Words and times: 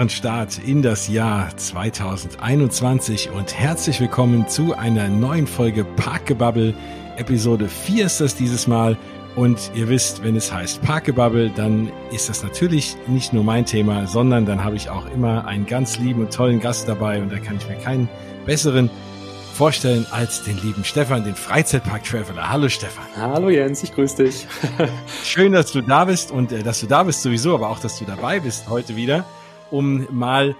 wunderbaren 0.00 0.08
Start 0.08 0.58
in 0.66 0.80
das 0.80 1.08
Jahr 1.08 1.54
2021 1.54 3.30
und 3.32 3.54
herzlich 3.54 4.00
willkommen 4.00 4.48
zu 4.48 4.74
einer 4.74 5.08
neuen 5.08 5.46
Folge 5.46 5.84
Parkgebabbel. 5.84 6.72
Episode 7.18 7.68
4 7.68 8.06
ist 8.06 8.18
das 8.22 8.34
dieses 8.34 8.66
Mal. 8.66 8.96
Und 9.36 9.70
ihr 9.74 9.90
wisst, 9.90 10.24
wenn 10.24 10.36
es 10.36 10.50
heißt 10.50 10.80
Parkgebabbel, 10.80 11.50
dann 11.54 11.92
ist 12.12 12.30
das 12.30 12.42
natürlich 12.42 12.96
nicht 13.08 13.34
nur 13.34 13.44
mein 13.44 13.66
Thema, 13.66 14.06
sondern 14.06 14.46
dann 14.46 14.64
habe 14.64 14.76
ich 14.76 14.88
auch 14.88 15.04
immer 15.14 15.46
einen 15.46 15.66
ganz 15.66 15.98
lieben 15.98 16.22
und 16.22 16.32
tollen 16.32 16.60
Gast 16.60 16.88
dabei 16.88 17.20
und 17.20 17.30
da 17.30 17.38
kann 17.38 17.58
ich 17.58 17.68
mir 17.68 17.76
keinen 17.76 18.08
besseren 18.46 18.88
vorstellen 19.52 20.06
als 20.10 20.44
den 20.44 20.56
lieben 20.62 20.82
Stefan, 20.82 21.24
den 21.24 21.34
Freizeitpark-Traveler. 21.34 22.50
Hallo 22.50 22.70
Stefan. 22.70 23.04
Hallo 23.16 23.50
Jens, 23.50 23.82
ich 23.82 23.94
grüße 23.94 24.24
dich. 24.24 24.46
Schön, 25.24 25.52
dass 25.52 25.72
du 25.72 25.82
da 25.82 26.06
bist 26.06 26.30
und 26.30 26.52
äh, 26.52 26.62
dass 26.62 26.80
du 26.80 26.86
da 26.86 27.02
bist 27.02 27.20
sowieso, 27.20 27.54
aber 27.54 27.68
auch, 27.68 27.80
dass 27.80 27.98
du 27.98 28.06
dabei 28.06 28.40
bist 28.40 28.70
heute 28.70 28.96
wieder, 28.96 29.26
um 29.70 30.06
mal 30.10 30.54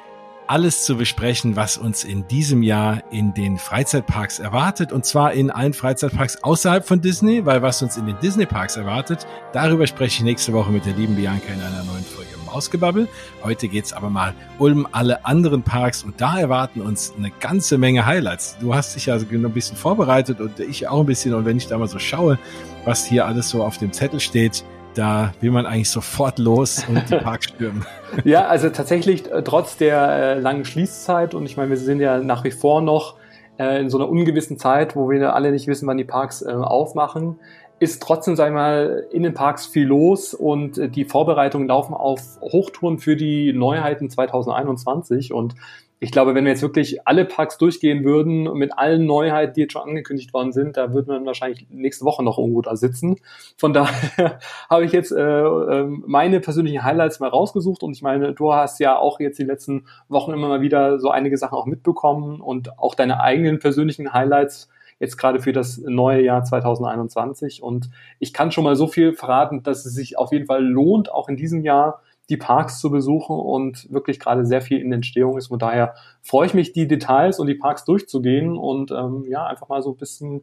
alles 0.46 0.84
zu 0.84 0.96
besprechen, 0.96 1.54
was 1.54 1.78
uns 1.78 2.02
in 2.02 2.26
diesem 2.26 2.64
Jahr 2.64 3.04
in 3.12 3.34
den 3.34 3.56
Freizeitparks 3.56 4.40
erwartet. 4.40 4.90
Und 4.90 5.04
zwar 5.04 5.32
in 5.32 5.50
allen 5.50 5.74
Freizeitparks 5.74 6.42
außerhalb 6.42 6.84
von 6.84 7.00
Disney, 7.00 7.46
weil 7.46 7.62
was 7.62 7.82
uns 7.82 7.96
in 7.96 8.06
den 8.06 8.18
Disney-Parks 8.20 8.76
erwartet, 8.76 9.28
darüber 9.52 9.86
spreche 9.86 10.18
ich 10.18 10.24
nächste 10.24 10.52
Woche 10.52 10.72
mit 10.72 10.86
der 10.86 10.94
lieben 10.94 11.14
Bianca 11.14 11.52
in 11.52 11.60
einer 11.60 11.84
neuen 11.84 12.04
Folge 12.04 12.30
Mausgebabbel. 12.52 13.08
Heute 13.42 13.68
geht's 13.68 13.92
aber 13.92 14.10
mal 14.10 14.34
um 14.58 14.86
alle 14.92 15.24
anderen 15.24 15.62
Parks 15.62 16.02
und 16.02 16.20
da 16.20 16.38
erwarten 16.38 16.80
uns 16.80 17.12
eine 17.16 17.30
ganze 17.30 17.78
Menge 17.78 18.06
Highlights. 18.06 18.56
Du 18.60 18.74
hast 18.74 18.96
dich 18.96 19.06
ja 19.06 19.14
ein 19.14 19.52
bisschen 19.52 19.76
vorbereitet 19.76 20.40
und 20.40 20.58
ich 20.60 20.88
auch 20.88 21.00
ein 21.00 21.06
bisschen. 21.06 21.34
Und 21.34 21.44
wenn 21.44 21.56
ich 21.56 21.68
da 21.68 21.78
mal 21.78 21.88
so 21.88 21.98
schaue, 21.98 22.38
was 22.84 23.06
hier 23.06 23.26
alles 23.26 23.50
so 23.50 23.62
auf 23.62 23.78
dem 23.78 23.92
Zettel 23.92 24.20
steht, 24.20 24.64
da 24.94 25.32
will 25.40 25.50
man 25.50 25.66
eigentlich 25.66 25.90
sofort 25.90 26.38
los 26.38 26.84
und 26.88 27.08
die 27.10 27.16
Parks 27.22 27.46
stürmen. 27.46 27.84
ja, 28.24 28.46
also 28.46 28.70
tatsächlich 28.70 29.30
äh, 29.30 29.42
trotz 29.42 29.76
der 29.76 30.08
äh, 30.08 30.38
langen 30.40 30.64
Schließzeit 30.64 31.34
und 31.34 31.46
ich 31.46 31.56
meine, 31.56 31.70
wir 31.70 31.76
sind 31.76 32.00
ja 32.00 32.18
nach 32.18 32.44
wie 32.44 32.50
vor 32.50 32.80
noch 32.80 33.16
äh, 33.58 33.80
in 33.80 33.90
so 33.90 33.98
einer 33.98 34.08
ungewissen 34.08 34.58
Zeit, 34.58 34.96
wo 34.96 35.10
wir 35.10 35.34
alle 35.34 35.52
nicht 35.52 35.66
wissen, 35.66 35.86
wann 35.86 35.98
die 35.98 36.04
Parks 36.04 36.42
äh, 36.42 36.50
aufmachen, 36.50 37.38
ist 37.78 38.02
trotzdem, 38.02 38.36
sag 38.36 38.48
ich 38.48 38.54
mal, 38.54 39.06
in 39.10 39.22
den 39.22 39.34
Parks 39.34 39.66
viel 39.66 39.86
los 39.86 40.34
und 40.34 40.78
äh, 40.78 40.88
die 40.88 41.04
Vorbereitungen 41.04 41.68
laufen 41.68 41.94
auf 41.94 42.20
Hochtouren 42.40 42.98
für 42.98 43.16
die 43.16 43.52
Neuheiten 43.52 44.10
2021 44.10 45.32
und 45.32 45.54
ich 46.02 46.12
glaube, 46.12 46.34
wenn 46.34 46.44
wir 46.44 46.52
jetzt 46.52 46.62
wirklich 46.62 47.06
alle 47.06 47.26
Parks 47.26 47.58
durchgehen 47.58 48.04
würden 48.04 48.44
mit 48.54 48.76
allen 48.76 49.04
Neuheiten, 49.04 49.52
die 49.52 49.60
jetzt 49.60 49.74
schon 49.74 49.82
angekündigt 49.82 50.32
worden 50.32 50.50
sind, 50.50 50.78
da 50.78 50.94
würden 50.94 51.08
wir 51.08 51.26
wahrscheinlich 51.26 51.66
nächste 51.68 52.06
Woche 52.06 52.24
noch 52.24 52.38
irgendwo 52.38 52.62
da 52.62 52.74
sitzen. 52.74 53.16
Von 53.58 53.72
daher 53.74 54.38
habe 54.70 54.86
ich 54.86 54.92
jetzt 54.92 55.12
äh, 55.12 55.20
ähm, 55.20 56.02
meine 56.06 56.40
persönlichen 56.40 56.82
Highlights 56.82 57.20
mal 57.20 57.28
rausgesucht 57.28 57.82
und 57.82 57.92
ich 57.92 58.02
meine, 58.02 58.32
du 58.32 58.54
hast 58.54 58.80
ja 58.80 58.96
auch 58.96 59.20
jetzt 59.20 59.38
die 59.38 59.44
letzten 59.44 59.84
Wochen 60.08 60.32
immer 60.32 60.48
mal 60.48 60.62
wieder 60.62 60.98
so 60.98 61.10
einige 61.10 61.36
Sachen 61.36 61.56
auch 61.56 61.66
mitbekommen 61.66 62.40
und 62.40 62.78
auch 62.78 62.94
deine 62.94 63.20
eigenen 63.20 63.58
persönlichen 63.58 64.14
Highlights 64.14 64.70
jetzt 65.00 65.16
gerade 65.16 65.40
für 65.40 65.52
das 65.52 65.78
neue 65.78 66.22
Jahr 66.22 66.44
2021. 66.44 67.62
Und 67.62 67.90
ich 68.18 68.32
kann 68.32 68.52
schon 68.52 68.64
mal 68.64 68.76
so 68.76 68.86
viel 68.86 69.14
verraten, 69.14 69.62
dass 69.62 69.84
es 69.84 69.94
sich 69.94 70.18
auf 70.18 70.32
jeden 70.32 70.46
Fall 70.46 70.64
lohnt, 70.64 71.10
auch 71.10 71.28
in 71.28 71.36
diesem 71.36 71.62
Jahr 71.62 72.02
die 72.30 72.36
Parks 72.36 72.78
zu 72.78 72.90
besuchen 72.90 73.36
und 73.36 73.90
wirklich 73.92 74.20
gerade 74.20 74.46
sehr 74.46 74.62
viel 74.62 74.80
in 74.80 74.92
Entstehung 74.92 75.36
ist. 75.36 75.48
Von 75.48 75.58
daher 75.58 75.94
freue 76.22 76.46
ich 76.46 76.54
mich, 76.54 76.72
die 76.72 76.86
Details 76.86 77.40
und 77.40 77.48
die 77.48 77.54
Parks 77.54 77.84
durchzugehen 77.84 78.56
und 78.56 78.92
ähm, 78.92 79.24
ja, 79.28 79.46
einfach 79.46 79.68
mal 79.68 79.82
so 79.82 79.90
ein 79.90 79.96
bisschen 79.96 80.42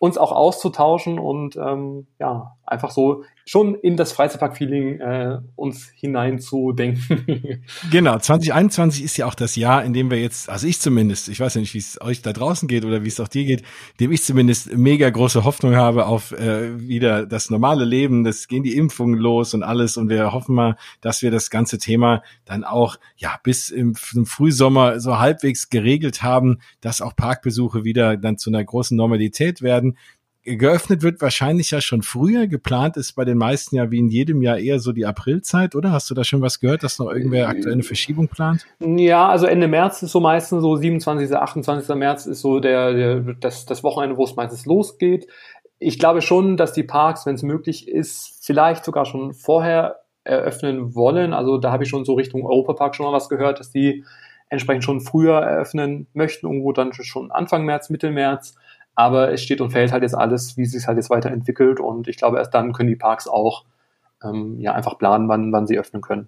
uns 0.00 0.18
auch 0.18 0.32
auszutauschen 0.32 1.18
und 1.18 1.56
ähm, 1.56 2.06
ja, 2.18 2.56
einfach 2.70 2.90
so 2.90 3.24
schon 3.46 3.74
in 3.76 3.96
das 3.96 4.12
Freizeitpark-Feeling 4.12 5.00
äh, 5.00 5.38
uns 5.56 5.90
hineinzudenken. 5.94 7.64
genau, 7.90 8.18
2021 8.18 9.02
ist 9.02 9.16
ja 9.16 9.26
auch 9.26 9.34
das 9.34 9.56
Jahr, 9.56 9.84
in 9.84 9.94
dem 9.94 10.10
wir 10.10 10.20
jetzt, 10.20 10.50
also 10.50 10.66
ich 10.66 10.80
zumindest, 10.80 11.28
ich 11.30 11.40
weiß 11.40 11.54
ja 11.54 11.62
nicht, 11.62 11.72
wie 11.72 11.78
es 11.78 11.98
euch 12.00 12.20
da 12.20 12.34
draußen 12.34 12.68
geht 12.68 12.84
oder 12.84 13.04
wie 13.04 13.08
es 13.08 13.18
auch 13.20 13.28
dir 13.28 13.46
geht, 13.46 13.62
dem 14.00 14.12
ich 14.12 14.22
zumindest 14.22 14.76
mega 14.76 15.08
große 15.08 15.44
Hoffnung 15.44 15.76
habe 15.76 16.06
auf 16.06 16.32
äh, 16.32 16.78
wieder 16.78 17.24
das 17.24 17.48
normale 17.48 17.86
Leben, 17.86 18.22
das 18.22 18.48
gehen 18.48 18.62
die 18.62 18.76
Impfungen 18.76 19.18
los 19.18 19.54
und 19.54 19.62
alles 19.62 19.96
und 19.96 20.10
wir 20.10 20.32
hoffen 20.32 20.54
mal, 20.54 20.76
dass 21.00 21.22
wir 21.22 21.30
das 21.30 21.48
ganze 21.48 21.78
Thema 21.78 22.22
dann 22.44 22.64
auch 22.64 22.96
ja 23.16 23.38
bis 23.42 23.70
im, 23.70 23.96
im 24.14 24.26
Frühsommer 24.26 25.00
so 25.00 25.18
halbwegs 25.18 25.70
geregelt 25.70 26.22
haben, 26.22 26.58
dass 26.82 27.00
auch 27.00 27.16
Parkbesuche 27.16 27.84
wieder 27.84 28.18
dann 28.18 28.36
zu 28.36 28.50
einer 28.50 28.62
großen 28.62 28.96
Normalität 28.96 29.62
werden 29.62 29.96
geöffnet 30.56 31.02
wird 31.02 31.20
wahrscheinlich 31.20 31.70
ja 31.70 31.80
schon 31.80 32.02
früher. 32.02 32.46
Geplant 32.46 32.96
ist 32.96 33.12
bei 33.14 33.24
den 33.24 33.38
meisten 33.38 33.76
ja 33.76 33.90
wie 33.90 33.98
in 33.98 34.08
jedem 34.08 34.42
Jahr 34.42 34.58
eher 34.58 34.78
so 34.78 34.92
die 34.92 35.06
Aprilzeit, 35.06 35.74
oder? 35.74 35.92
Hast 35.92 36.10
du 36.10 36.14
da 36.14 36.24
schon 36.24 36.40
was 36.40 36.60
gehört, 36.60 36.82
dass 36.82 36.98
noch 36.98 37.10
irgendwer 37.10 37.48
aktuell 37.48 37.74
eine 37.74 37.82
Verschiebung 37.82 38.28
plant? 38.28 38.66
Ja, 38.80 39.28
also 39.28 39.46
Ende 39.46 39.68
März 39.68 40.02
ist 40.02 40.12
so 40.12 40.20
meistens 40.20 40.62
so 40.62 40.76
27., 40.76 41.36
28. 41.36 41.94
März 41.96 42.26
ist 42.26 42.40
so 42.40 42.60
der, 42.60 42.92
der 42.92 43.20
das, 43.34 43.66
das 43.66 43.82
Wochenende, 43.82 44.16
wo 44.16 44.24
es 44.24 44.36
meistens 44.36 44.66
losgeht. 44.66 45.26
Ich 45.78 45.98
glaube 45.98 46.22
schon, 46.22 46.56
dass 46.56 46.72
die 46.72 46.82
Parks, 46.82 47.26
wenn 47.26 47.34
es 47.34 47.42
möglich 47.42 47.88
ist, 47.88 48.38
vielleicht 48.42 48.84
sogar 48.84 49.04
schon 49.04 49.34
vorher 49.34 50.00
eröffnen 50.24 50.94
wollen. 50.94 51.32
Also 51.32 51.58
da 51.58 51.72
habe 51.72 51.84
ich 51.84 51.90
schon 51.90 52.04
so 52.04 52.14
Richtung 52.14 52.44
Europapark 52.44 52.94
schon 52.94 53.06
mal 53.06 53.12
was 53.12 53.28
gehört, 53.28 53.60
dass 53.60 53.70
die 53.70 54.04
entsprechend 54.50 54.84
schon 54.84 55.00
früher 55.00 55.38
eröffnen 55.38 56.06
möchten, 56.12 56.46
irgendwo 56.46 56.72
dann 56.72 56.92
schon 56.92 57.30
Anfang 57.30 57.64
März, 57.64 57.90
Mitte 57.90 58.10
März. 58.10 58.54
Aber 58.98 59.32
es 59.32 59.42
steht 59.42 59.60
und 59.60 59.70
fällt 59.70 59.92
halt 59.92 60.02
jetzt 60.02 60.16
alles, 60.16 60.56
wie 60.56 60.62
es 60.62 60.72
sich 60.72 60.88
halt 60.88 60.96
jetzt 60.96 61.08
weiterentwickelt. 61.08 61.78
Und 61.78 62.08
ich 62.08 62.16
glaube, 62.16 62.38
erst 62.38 62.52
dann 62.52 62.72
können 62.72 62.88
die 62.88 62.96
Parks 62.96 63.28
auch 63.28 63.64
ähm, 64.24 64.58
ja 64.58 64.72
einfach 64.72 64.98
planen, 64.98 65.28
wann, 65.28 65.52
wann 65.52 65.68
sie 65.68 65.78
öffnen 65.78 66.02
können. 66.02 66.26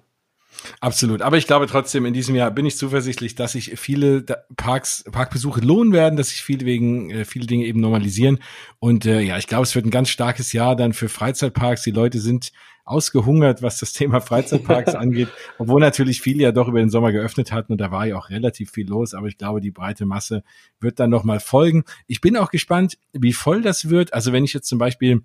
Absolut. 0.80 1.22
Aber 1.22 1.36
ich 1.36 1.46
glaube 1.46 1.66
trotzdem, 1.66 2.06
in 2.06 2.14
diesem 2.14 2.34
Jahr 2.34 2.50
bin 2.50 2.66
ich 2.66 2.76
zuversichtlich, 2.76 3.34
dass 3.34 3.52
sich 3.52 3.78
viele 3.78 4.22
Parks, 4.56 5.04
Parkbesuche 5.10 5.60
lohnen 5.60 5.92
werden, 5.92 6.16
dass 6.16 6.30
sich 6.30 6.42
viele 6.42 6.66
wegen, 6.66 7.10
äh, 7.10 7.24
viele 7.24 7.46
Dinge 7.46 7.64
eben 7.64 7.80
normalisieren. 7.80 8.38
Und 8.78 9.06
äh, 9.06 9.20
ja, 9.20 9.38
ich 9.38 9.46
glaube, 9.46 9.64
es 9.64 9.74
wird 9.74 9.86
ein 9.86 9.90
ganz 9.90 10.08
starkes 10.08 10.52
Jahr 10.52 10.76
dann 10.76 10.92
für 10.92 11.08
Freizeitparks. 11.08 11.82
Die 11.82 11.90
Leute 11.90 12.20
sind 12.20 12.52
ausgehungert, 12.90 13.62
was 13.62 13.78
das 13.78 13.92
Thema 13.92 14.20
Freizeitparks 14.20 14.94
angeht, 14.94 15.28
obwohl 15.58 15.80
natürlich 15.80 16.20
viele 16.20 16.42
ja 16.42 16.52
doch 16.52 16.68
über 16.68 16.80
den 16.80 16.90
Sommer 16.90 17.12
geöffnet 17.12 17.52
hatten 17.52 17.72
und 17.72 17.80
da 17.80 17.90
war 17.90 18.06
ja 18.06 18.16
auch 18.16 18.30
relativ 18.30 18.72
viel 18.72 18.88
los, 18.88 19.14
aber 19.14 19.28
ich 19.28 19.38
glaube, 19.38 19.60
die 19.60 19.70
breite 19.70 20.06
Masse 20.06 20.42
wird 20.80 20.98
dann 20.98 21.10
noch 21.10 21.24
mal 21.24 21.40
folgen. 21.40 21.84
Ich 22.06 22.20
bin 22.20 22.36
auch 22.36 22.50
gespannt, 22.50 22.98
wie 23.12 23.32
voll 23.32 23.62
das 23.62 23.90
wird. 23.90 24.12
Also 24.12 24.32
wenn 24.32 24.44
ich 24.44 24.52
jetzt 24.52 24.68
zum 24.68 24.78
Beispiel 24.78 25.22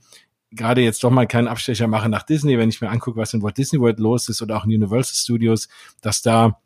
gerade 0.51 0.81
jetzt 0.81 1.03
doch 1.03 1.11
mal 1.11 1.27
keinen 1.27 1.47
Abstecher 1.47 1.87
mache 1.87 2.09
nach 2.09 2.23
Disney, 2.23 2.57
wenn 2.57 2.69
ich 2.69 2.81
mir 2.81 2.89
angucke, 2.89 3.19
was 3.19 3.33
in 3.33 3.41
Walt 3.41 3.57
Disney 3.57 3.79
World 3.79 3.99
los 3.99 4.29
ist 4.29 4.41
oder 4.41 4.57
auch 4.57 4.65
in 4.65 4.71
Universal 4.71 5.15
Studios, 5.15 5.67
dass 6.01 6.21
da 6.21 6.59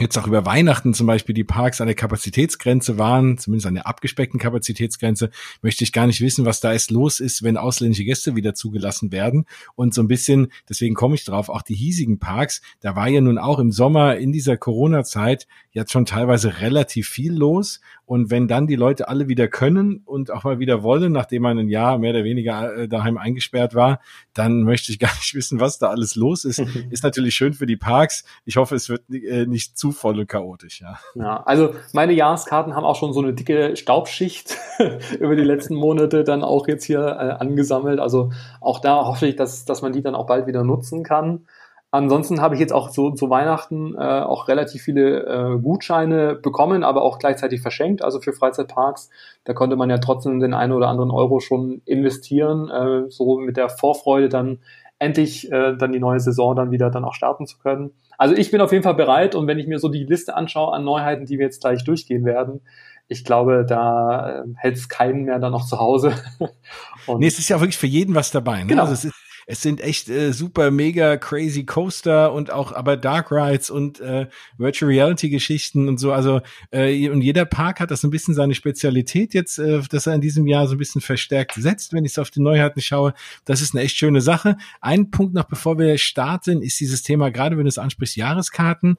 jetzt 0.00 0.16
auch 0.16 0.26
über 0.26 0.46
Weihnachten 0.46 0.94
zum 0.94 1.06
Beispiel 1.06 1.34
die 1.34 1.44
Parks 1.44 1.80
an 1.80 1.86
der 1.86 1.96
Kapazitätsgrenze 1.96 2.98
waren, 2.98 3.38
zumindest 3.38 3.66
an 3.66 3.74
der 3.74 3.86
abgespeckten 3.86 4.38
Kapazitätsgrenze, 4.38 5.30
möchte 5.62 5.84
ich 5.84 5.92
gar 5.92 6.06
nicht 6.06 6.20
wissen, 6.20 6.44
was 6.44 6.60
da 6.60 6.72
jetzt 6.72 6.90
los 6.90 7.20
ist, 7.20 7.42
wenn 7.42 7.56
ausländische 7.56 8.04
Gäste 8.04 8.36
wieder 8.36 8.54
zugelassen 8.54 9.12
werden. 9.12 9.46
Und 9.74 9.94
so 9.94 10.02
ein 10.02 10.08
bisschen, 10.08 10.52
deswegen 10.68 10.94
komme 10.94 11.14
ich 11.14 11.24
drauf, 11.24 11.48
auch 11.48 11.62
die 11.62 11.74
hiesigen 11.74 12.18
Parks, 12.18 12.62
da 12.80 12.96
war 12.96 13.08
ja 13.08 13.20
nun 13.20 13.38
auch 13.38 13.58
im 13.58 13.72
Sommer 13.72 14.16
in 14.16 14.32
dieser 14.32 14.56
Corona-Zeit 14.56 15.46
jetzt 15.72 15.92
schon 15.92 16.06
teilweise 16.06 16.60
relativ 16.60 17.08
viel 17.08 17.32
los. 17.32 17.80
Und 18.08 18.30
wenn 18.30 18.48
dann 18.48 18.66
die 18.66 18.74
Leute 18.74 19.06
alle 19.08 19.28
wieder 19.28 19.48
können 19.48 20.00
und 20.06 20.30
auch 20.30 20.42
mal 20.42 20.58
wieder 20.58 20.82
wollen, 20.82 21.12
nachdem 21.12 21.42
man 21.42 21.58
ein 21.58 21.68
Jahr 21.68 21.98
mehr 21.98 22.12
oder 22.12 22.24
weniger 22.24 22.74
äh, 22.74 22.88
daheim 22.88 23.18
eingesperrt 23.18 23.74
war, 23.74 24.00
dann 24.32 24.62
möchte 24.62 24.90
ich 24.90 24.98
gar 24.98 25.12
nicht 25.16 25.34
wissen, 25.34 25.60
was 25.60 25.78
da 25.78 25.90
alles 25.90 26.16
los 26.16 26.46
ist. 26.46 26.58
ist 26.90 27.04
natürlich 27.04 27.34
schön 27.34 27.52
für 27.52 27.66
die 27.66 27.76
Parks. 27.76 28.24
Ich 28.46 28.56
hoffe, 28.56 28.76
es 28.76 28.88
wird 28.88 29.02
äh, 29.10 29.44
nicht 29.44 29.76
zu 29.76 29.92
voll 29.92 30.18
und 30.20 30.26
chaotisch, 30.26 30.80
ja. 30.80 30.98
Ja, 31.16 31.42
also 31.42 31.74
meine 31.92 32.14
Jahreskarten 32.14 32.74
haben 32.74 32.84
auch 32.84 32.96
schon 32.96 33.12
so 33.12 33.20
eine 33.20 33.34
dicke 33.34 33.76
Staubschicht 33.76 34.56
über 35.20 35.36
die 35.36 35.44
letzten 35.44 35.74
Monate 35.74 36.24
dann 36.24 36.42
auch 36.42 36.66
jetzt 36.66 36.84
hier 36.84 37.00
äh, 37.00 37.42
angesammelt. 37.42 38.00
Also 38.00 38.32
auch 38.62 38.80
da 38.80 39.04
hoffe 39.04 39.26
ich, 39.26 39.36
dass, 39.36 39.66
dass 39.66 39.82
man 39.82 39.92
die 39.92 40.00
dann 40.00 40.14
auch 40.14 40.26
bald 40.26 40.46
wieder 40.46 40.64
nutzen 40.64 41.02
kann. 41.02 41.44
Ansonsten 41.90 42.42
habe 42.42 42.54
ich 42.54 42.60
jetzt 42.60 42.72
auch 42.72 42.90
so 42.90 43.12
zu 43.12 43.30
Weihnachten 43.30 43.94
äh, 43.94 43.98
auch 43.98 44.48
relativ 44.48 44.82
viele 44.82 45.24
äh, 45.24 45.58
Gutscheine 45.58 46.34
bekommen, 46.34 46.84
aber 46.84 47.00
auch 47.00 47.18
gleichzeitig 47.18 47.62
verschenkt, 47.62 48.02
also 48.02 48.20
für 48.20 48.34
Freizeitparks. 48.34 49.08
Da 49.44 49.54
konnte 49.54 49.76
man 49.76 49.88
ja 49.88 49.96
trotzdem 49.96 50.38
den 50.38 50.52
einen 50.52 50.74
oder 50.74 50.88
anderen 50.88 51.10
Euro 51.10 51.40
schon 51.40 51.80
investieren, 51.86 52.68
äh, 52.68 53.10
so 53.10 53.38
mit 53.38 53.56
der 53.56 53.70
Vorfreude 53.70 54.28
dann 54.28 54.58
endlich 54.98 55.50
äh, 55.50 55.76
dann 55.76 55.92
die 55.92 56.00
neue 56.00 56.20
Saison 56.20 56.54
dann 56.54 56.70
wieder 56.70 56.90
dann 56.90 57.04
auch 57.04 57.14
starten 57.14 57.46
zu 57.46 57.58
können. 57.58 57.92
Also 58.18 58.34
ich 58.34 58.50
bin 58.50 58.60
auf 58.60 58.72
jeden 58.72 58.84
Fall 58.84 58.94
bereit 58.94 59.34
und 59.34 59.46
wenn 59.46 59.58
ich 59.58 59.66
mir 59.66 59.78
so 59.78 59.88
die 59.88 60.04
Liste 60.04 60.36
anschaue 60.36 60.74
an 60.74 60.84
Neuheiten, 60.84 61.24
die 61.24 61.38
wir 61.38 61.46
jetzt 61.46 61.62
gleich 61.62 61.84
durchgehen 61.84 62.26
werden, 62.26 62.60
ich 63.06 63.24
glaube, 63.24 63.64
da 63.66 64.40
äh, 64.40 64.44
hält 64.56 64.76
es 64.76 64.90
keinen 64.90 65.24
mehr 65.24 65.38
dann 65.38 65.52
noch 65.52 65.64
zu 65.64 65.78
Hause. 65.78 66.12
und 67.06 67.20
nee, 67.20 67.28
es 67.28 67.38
ist 67.38 67.48
ja 67.48 67.58
wirklich 67.60 67.78
für 67.78 67.86
jeden 67.86 68.14
was 68.14 68.30
dabei. 68.30 68.60
Ne? 68.60 68.66
Genau. 68.66 68.82
Also 68.82 68.92
es 68.92 69.04
ist 69.06 69.14
es 69.50 69.62
sind 69.62 69.80
echt 69.80 70.10
äh, 70.10 70.32
super 70.34 70.70
mega 70.70 71.16
crazy 71.16 71.64
Coaster 71.64 72.34
und 72.34 72.52
auch 72.52 72.70
aber 72.70 72.98
Dark 72.98 73.32
Rides 73.32 73.70
und 73.70 73.98
äh, 73.98 74.26
Virtual 74.58 74.90
Reality 74.90 75.30
Geschichten 75.30 75.88
und 75.88 75.96
so. 75.96 76.12
Also 76.12 76.42
äh, 76.70 77.08
und 77.08 77.22
jeder 77.22 77.46
Park 77.46 77.80
hat 77.80 77.90
das 77.90 78.04
ein 78.04 78.10
bisschen 78.10 78.34
seine 78.34 78.54
Spezialität 78.54 79.32
jetzt, 79.32 79.58
äh, 79.58 79.80
dass 79.88 80.06
er 80.06 80.14
in 80.14 80.20
diesem 80.20 80.46
Jahr 80.46 80.66
so 80.66 80.74
ein 80.74 80.78
bisschen 80.78 81.00
verstärkt 81.00 81.54
setzt, 81.54 81.94
wenn 81.94 82.04
ich 82.04 82.12
es 82.12 82.18
auf 82.18 82.30
die 82.30 82.42
Neuheiten 82.42 82.82
schaue. 82.82 83.14
Das 83.46 83.62
ist 83.62 83.74
eine 83.74 83.82
echt 83.82 83.96
schöne 83.96 84.20
Sache. 84.20 84.58
Ein 84.82 85.10
Punkt 85.10 85.32
noch, 85.32 85.44
bevor 85.44 85.78
wir 85.78 85.96
starten, 85.96 86.60
ist 86.60 86.78
dieses 86.78 87.02
Thema, 87.02 87.30
gerade 87.30 87.56
wenn 87.56 87.64
du 87.64 87.70
es 87.70 87.78
ansprichst, 87.78 88.16
Jahreskarten 88.16 88.98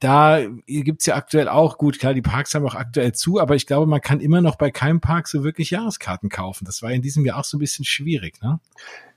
da 0.00 0.40
gibt's 0.66 1.06
ja 1.06 1.14
aktuell 1.14 1.48
auch, 1.48 1.78
gut, 1.78 1.98
klar, 1.98 2.12
die 2.12 2.20
Parks 2.20 2.54
haben 2.54 2.66
auch 2.66 2.74
aktuell 2.74 3.12
zu, 3.12 3.40
aber 3.40 3.54
ich 3.54 3.66
glaube, 3.66 3.86
man 3.86 4.02
kann 4.02 4.20
immer 4.20 4.42
noch 4.42 4.56
bei 4.56 4.70
keinem 4.70 5.00
Park 5.00 5.28
so 5.28 5.44
wirklich 5.44 5.70
Jahreskarten 5.70 6.28
kaufen. 6.28 6.66
Das 6.66 6.82
war 6.82 6.92
in 6.92 7.00
diesem 7.00 7.24
Jahr 7.24 7.38
auch 7.38 7.44
so 7.44 7.56
ein 7.56 7.60
bisschen 7.60 7.86
schwierig, 7.86 8.42
ne? 8.42 8.60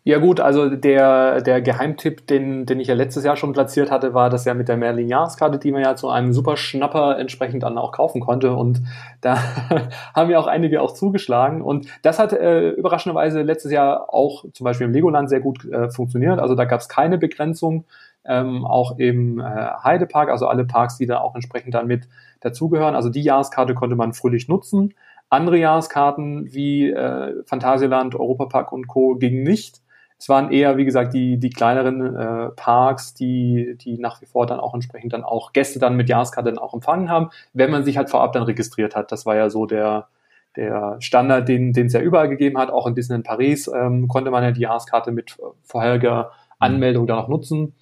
Ja 0.07 0.19
gut, 0.19 0.39
also 0.39 0.69
der, 0.69 1.41
der 1.41 1.61
Geheimtipp, 1.61 2.27
den, 2.27 2.65
den 2.65 2.79
ich 2.79 2.87
ja 2.87 2.95
letztes 2.95 3.25
Jahr 3.25 3.35
schon 3.35 3.51
platziert 3.51 3.91
hatte, 3.91 4.13
war 4.13 4.29
das 4.29 4.45
ja 4.45 4.53
mit 4.53 4.69
der 4.69 4.77
Merlin 4.77 5.09
Jahreskarte, 5.09 5.59
die 5.59 5.73
man 5.73 5.81
ja 5.81 5.97
zu 5.97 6.07
einem 6.07 6.31
super 6.31 6.55
Schnapper 6.55 7.19
entsprechend 7.19 7.63
dann 7.63 7.77
auch 7.77 7.91
kaufen 7.91 8.21
konnte. 8.21 8.55
Und 8.55 8.81
da 9.19 9.37
haben 10.15 10.29
ja 10.31 10.39
auch 10.39 10.47
einige 10.47 10.81
auch 10.81 10.93
zugeschlagen. 10.93 11.61
Und 11.61 11.87
das 12.03 12.19
hat 12.19 12.31
äh, 12.31 12.69
überraschenderweise 12.69 13.41
letztes 13.41 13.73
Jahr 13.73 14.13
auch 14.13 14.45
zum 14.53 14.63
Beispiel 14.63 14.87
im 14.87 14.93
Legoland 14.93 15.29
sehr 15.29 15.41
gut 15.41 15.65
äh, 15.65 15.89
funktioniert. 15.89 16.39
Also 16.39 16.55
da 16.55 16.63
gab 16.63 16.79
es 16.79 16.87
keine 16.87 17.17
Begrenzung. 17.17 17.83
Ähm, 18.23 18.65
auch 18.65 18.97
im 18.97 19.41
äh, 19.41 19.43
Heidepark, 19.43 20.29
also 20.29 20.47
alle 20.47 20.63
Parks, 20.63 20.97
die 20.97 21.05
da 21.05 21.19
auch 21.19 21.35
entsprechend 21.35 21.73
dann 21.73 21.85
mit 21.85 22.07
dazugehören. 22.39 22.95
Also 22.95 23.09
die 23.09 23.23
Jahreskarte 23.23 23.73
konnte 23.73 23.97
man 23.97 24.13
fröhlich 24.13 24.47
nutzen. 24.47 24.93
Andere 25.29 25.57
Jahreskarten 25.57 26.53
wie 26.53 26.91
äh, 26.91 27.43
Phantasialand, 27.45 28.15
Europapark 28.15 28.71
und 28.71 28.87
Co. 28.87 29.15
gingen 29.15 29.43
nicht. 29.43 29.81
Es 30.19 30.29
waren 30.29 30.51
eher, 30.51 30.77
wie 30.77 30.85
gesagt, 30.85 31.13
die, 31.13 31.37
die 31.37 31.49
kleineren 31.49 32.15
äh, 32.15 32.49
Parks, 32.55 33.13
die, 33.13 33.77
die 33.79 33.99
nach 33.99 34.21
wie 34.21 34.25
vor 34.25 34.47
dann 34.47 34.59
auch 34.59 34.73
entsprechend 34.73 35.13
dann 35.13 35.23
auch 35.23 35.53
Gäste 35.53 35.79
dann 35.79 35.95
mit 35.95 36.09
Jahreskarte 36.09 36.51
dann 36.51 36.57
auch 36.57 36.73
empfangen 36.73 37.09
haben, 37.09 37.29
wenn 37.53 37.69
man 37.69 37.83
sich 37.83 37.97
halt 37.97 38.09
vorab 38.09 38.33
dann 38.33 38.43
registriert 38.43 38.95
hat. 38.95 39.11
Das 39.11 39.25
war 39.25 39.35
ja 39.35 39.49
so 39.49 39.67
der, 39.67 40.07
der 40.55 40.97
Standard, 40.99 41.47
den 41.47 41.71
den 41.71 41.87
es 41.87 41.93
ja 41.93 42.01
überall 42.01 42.29
gegeben 42.29 42.57
hat. 42.57 42.71
Auch 42.71 42.87
in 42.87 42.95
Disneyland 42.95 43.27
Paris 43.27 43.67
ähm, 43.67 44.07
konnte 44.07 44.31
man 44.31 44.43
ja 44.43 44.51
die 44.51 44.61
Jahreskarte 44.61 45.11
mit 45.11 45.37
vorheriger 45.63 46.31
Anmeldung 46.57 47.05
dann 47.05 47.19
auch 47.19 47.27
nutzen. 47.27 47.75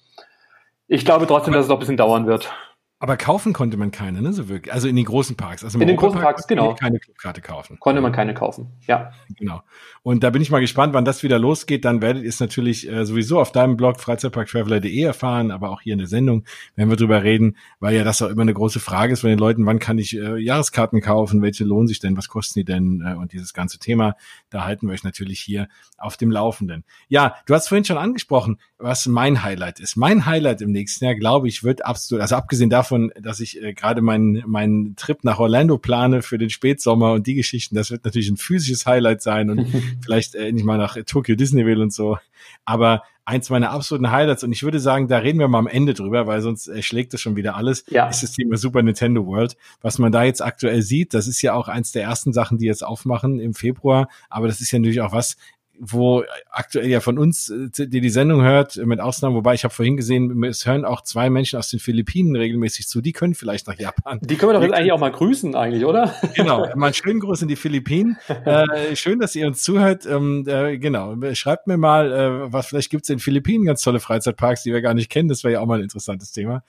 Ich 0.88 1.04
glaube 1.04 1.26
trotzdem, 1.26 1.54
dass 1.54 1.64
es 1.64 1.68
noch 1.68 1.76
ein 1.76 1.80
bisschen 1.80 1.96
dauern 1.96 2.26
wird. 2.26 2.52
Aber 2.98 3.18
kaufen 3.18 3.52
konnte 3.52 3.76
man 3.76 3.90
keine, 3.90 4.22
ne, 4.22 4.32
so 4.32 4.48
wirklich. 4.48 4.72
Also 4.72 4.88
in 4.88 4.96
den 4.96 5.04
großen 5.04 5.36
Parks. 5.36 5.62
Also 5.62 5.78
in 5.78 5.86
den 5.86 5.98
großen 5.98 6.18
Parks, 6.18 6.46
genau. 6.46 6.74
Keine 6.74 6.98
Clubkarte 6.98 7.42
kaufen. 7.42 7.78
Konnte 7.78 8.00
man 8.00 8.10
keine 8.10 8.32
kaufen, 8.32 8.72
ja. 8.86 9.12
Genau. 9.38 9.60
Und 10.02 10.24
da 10.24 10.30
bin 10.30 10.40
ich 10.40 10.50
mal 10.50 10.60
gespannt, 10.60 10.94
wann 10.94 11.04
das 11.04 11.22
wieder 11.22 11.38
losgeht. 11.38 11.84
Dann 11.84 12.00
werdet 12.00 12.22
ihr 12.22 12.28
es 12.30 12.40
natürlich 12.40 12.90
äh, 12.90 13.04
sowieso 13.04 13.38
auf 13.38 13.52
deinem 13.52 13.76
Blog 13.76 14.00
freizeitparktraveler.de 14.00 15.02
erfahren, 15.02 15.50
aber 15.50 15.70
auch 15.70 15.82
hier 15.82 15.92
in 15.92 15.98
der 15.98 16.08
Sendung 16.08 16.44
werden 16.74 16.88
wir 16.88 16.96
drüber 16.96 17.22
reden, 17.22 17.58
weil 17.80 17.94
ja 17.94 18.02
das 18.02 18.22
auch 18.22 18.30
immer 18.30 18.42
eine 18.42 18.54
große 18.54 18.80
Frage 18.80 19.12
ist 19.12 19.20
von 19.20 19.30
den 19.30 19.38
Leuten, 19.38 19.66
wann 19.66 19.78
kann 19.78 19.98
ich 19.98 20.16
äh, 20.16 20.38
Jahreskarten 20.38 21.02
kaufen, 21.02 21.42
welche 21.42 21.64
lohnen 21.64 21.88
sich 21.88 21.98
denn, 21.98 22.16
was 22.16 22.28
kosten 22.28 22.60
die 22.60 22.64
denn 22.64 23.04
äh, 23.06 23.14
und 23.14 23.34
dieses 23.34 23.52
ganze 23.52 23.78
Thema, 23.78 24.16
da 24.48 24.64
halten 24.64 24.86
wir 24.86 24.94
euch 24.94 25.04
natürlich 25.04 25.40
hier 25.40 25.68
auf 25.98 26.16
dem 26.16 26.30
Laufenden. 26.30 26.84
Ja, 27.08 27.34
du 27.44 27.54
hast 27.54 27.68
vorhin 27.68 27.84
schon 27.84 27.98
angesprochen, 27.98 28.58
was 28.78 29.06
mein 29.06 29.42
Highlight 29.42 29.80
ist. 29.80 29.96
Mein 29.96 30.24
Highlight 30.24 30.62
im 30.62 30.70
nächsten 30.70 31.04
Jahr, 31.04 31.14
glaube 31.14 31.48
ich, 31.48 31.62
wird 31.62 31.84
absolut, 31.84 32.22
also 32.22 32.36
abgesehen 32.36 32.70
davon, 32.70 32.85
dass 33.20 33.40
ich 33.40 33.62
äh, 33.62 33.72
gerade 33.72 34.02
meinen 34.02 34.42
meinen 34.46 34.96
Trip 34.96 35.22
nach 35.24 35.38
Orlando 35.38 35.78
plane 35.78 36.22
für 36.22 36.38
den 36.38 36.50
Spätsommer 36.50 37.12
und 37.12 37.26
die 37.26 37.34
Geschichten, 37.34 37.74
das 37.74 37.90
wird 37.90 38.04
natürlich 38.04 38.28
ein 38.28 38.36
physisches 38.36 38.86
Highlight 38.86 39.22
sein 39.22 39.50
und 39.50 39.66
vielleicht 40.02 40.34
äh, 40.34 40.52
nicht 40.52 40.64
mal 40.64 40.78
nach 40.78 40.96
Tokyo 41.06 41.36
Disneyville 41.36 41.82
und 41.82 41.92
so. 41.92 42.18
Aber 42.64 43.02
eins 43.26 43.50
meiner 43.50 43.70
absoluten 43.70 44.10
Highlights 44.12 44.44
und 44.44 44.52
ich 44.52 44.62
würde 44.62 44.78
sagen, 44.78 45.08
da 45.08 45.18
reden 45.18 45.40
wir 45.40 45.48
mal 45.48 45.58
am 45.58 45.66
Ende 45.66 45.94
drüber, 45.94 46.28
weil 46.28 46.40
sonst 46.40 46.68
äh, 46.68 46.80
schlägt 46.80 47.12
es 47.12 47.20
schon 47.20 47.34
wieder 47.34 47.56
alles, 47.56 47.84
ja. 47.88 48.08
ist 48.08 48.22
das 48.22 48.32
Thema 48.32 48.56
Super 48.56 48.82
Nintendo 48.82 49.26
World. 49.26 49.56
Was 49.82 49.98
man 49.98 50.12
da 50.12 50.22
jetzt 50.22 50.42
aktuell 50.42 50.82
sieht, 50.82 51.12
das 51.12 51.26
ist 51.26 51.42
ja 51.42 51.54
auch 51.54 51.66
eins 51.66 51.90
der 51.90 52.04
ersten 52.04 52.32
Sachen, 52.32 52.58
die 52.58 52.66
jetzt 52.66 52.84
aufmachen 52.84 53.40
im 53.40 53.52
Februar, 53.52 54.08
aber 54.30 54.46
das 54.46 54.60
ist 54.60 54.70
ja 54.70 54.78
natürlich 54.78 55.00
auch 55.00 55.12
was, 55.12 55.36
wo 55.78 56.24
aktuell 56.50 56.88
ja 56.88 57.00
von 57.00 57.18
uns, 57.18 57.50
äh, 57.50 57.86
die 57.86 58.00
die 58.00 58.10
Sendung 58.10 58.42
hört, 58.42 58.76
mit 58.76 59.00
Ausnahme, 59.00 59.36
wobei 59.36 59.54
ich 59.54 59.64
habe 59.64 59.74
vorhin 59.74 59.96
gesehen, 59.96 60.42
es 60.44 60.66
hören 60.66 60.84
auch 60.84 61.02
zwei 61.02 61.30
Menschen 61.30 61.58
aus 61.58 61.70
den 61.70 61.80
Philippinen 61.80 62.36
regelmäßig 62.36 62.88
zu, 62.88 63.00
die 63.00 63.12
können 63.12 63.34
vielleicht 63.34 63.66
nach 63.66 63.78
Japan. 63.78 64.18
Die 64.22 64.36
können 64.36 64.50
wir 64.50 64.54
doch 64.54 64.62
jetzt 64.62 64.74
eigentlich 64.74 64.92
auch 64.92 65.00
mal 65.00 65.12
grüßen 65.12 65.54
eigentlich, 65.54 65.84
oder? 65.84 66.14
Genau, 66.34 66.66
mal 66.76 66.92
schönen 66.94 67.20
Gruß 67.20 67.42
in 67.42 67.48
die 67.48 67.56
Philippinen. 67.56 68.16
äh, 68.44 68.96
schön, 68.96 69.18
dass 69.18 69.34
ihr 69.34 69.46
uns 69.46 69.62
zuhört. 69.62 70.06
Ähm, 70.06 70.44
äh, 70.46 70.78
genau, 70.78 71.14
schreibt 71.34 71.66
mir 71.66 71.76
mal, 71.76 72.12
äh, 72.12 72.52
was 72.52 72.66
vielleicht 72.66 72.90
gibt's 72.90 73.08
in 73.08 73.16
den 73.16 73.20
Philippinen 73.20 73.64
ganz 73.64 73.82
tolle 73.82 74.00
Freizeitparks, 74.00 74.62
die 74.62 74.72
wir 74.72 74.80
gar 74.80 74.94
nicht 74.94 75.10
kennen. 75.10 75.28
Das 75.28 75.44
wäre 75.44 75.54
ja 75.54 75.60
auch 75.60 75.66
mal 75.66 75.78
ein 75.78 75.84
interessantes 75.84 76.32
Thema. 76.32 76.62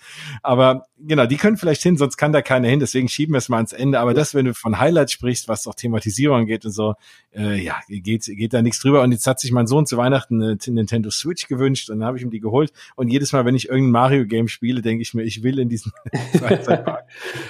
Aber 0.44 0.88
genau, 1.00 1.25
die 1.25 1.38
können 1.38 1.57
vielleicht 1.57 1.83
hin, 1.83 1.98
sonst 1.98 2.18
kann 2.18 2.31
da 2.31 2.42
keiner 2.42 2.68
hin. 2.68 2.80
Deswegen 2.80 3.07
schieben 3.07 3.33
wir 3.33 3.39
es 3.39 3.50
mal 3.50 3.57
ans 3.57 3.74
Ende. 3.74 4.00
Aber 4.00 4.13
das, 4.13 4.36
wenn 4.36 4.45
du 4.45 4.54
von 4.54 4.80
Highlights 4.80 5.12
sprichst, 5.12 5.48
was 5.48 5.68
auch 5.68 5.75
Thematisierung 5.75 6.39
angeht 6.39 6.65
und 6.65 6.71
so, 6.71 6.95
äh, 7.36 7.62
ja, 7.62 7.75
geht, 7.88 8.25
geht 8.25 8.54
da 8.54 8.62
nichts 8.62 8.80
drüber. 8.80 8.96
Und 9.01 9.11
jetzt 9.11 9.27
hat 9.27 9.39
sich 9.39 9.51
mein 9.51 9.67
Sohn 9.67 9.85
zu 9.85 9.97
Weihnachten 9.97 10.41
eine 10.41 10.57
Nintendo 10.67 11.09
Switch 11.09 11.47
gewünscht 11.47 11.89
und 11.89 11.99
dann 11.99 12.07
habe 12.07 12.17
ich 12.17 12.23
ihm 12.23 12.29
die 12.29 12.39
geholt. 12.39 12.71
Und 12.95 13.09
jedes 13.09 13.33
Mal, 13.33 13.45
wenn 13.45 13.55
ich 13.55 13.69
irgendein 13.69 13.91
Mario-Game 13.91 14.47
spiele, 14.47 14.81
denke 14.81 15.01
ich 15.01 15.13
mir, 15.13 15.23
ich 15.23 15.44
will 15.44 15.59
in 15.59 15.69
diesen 15.69 15.91
Freizeitpark. 16.38 17.05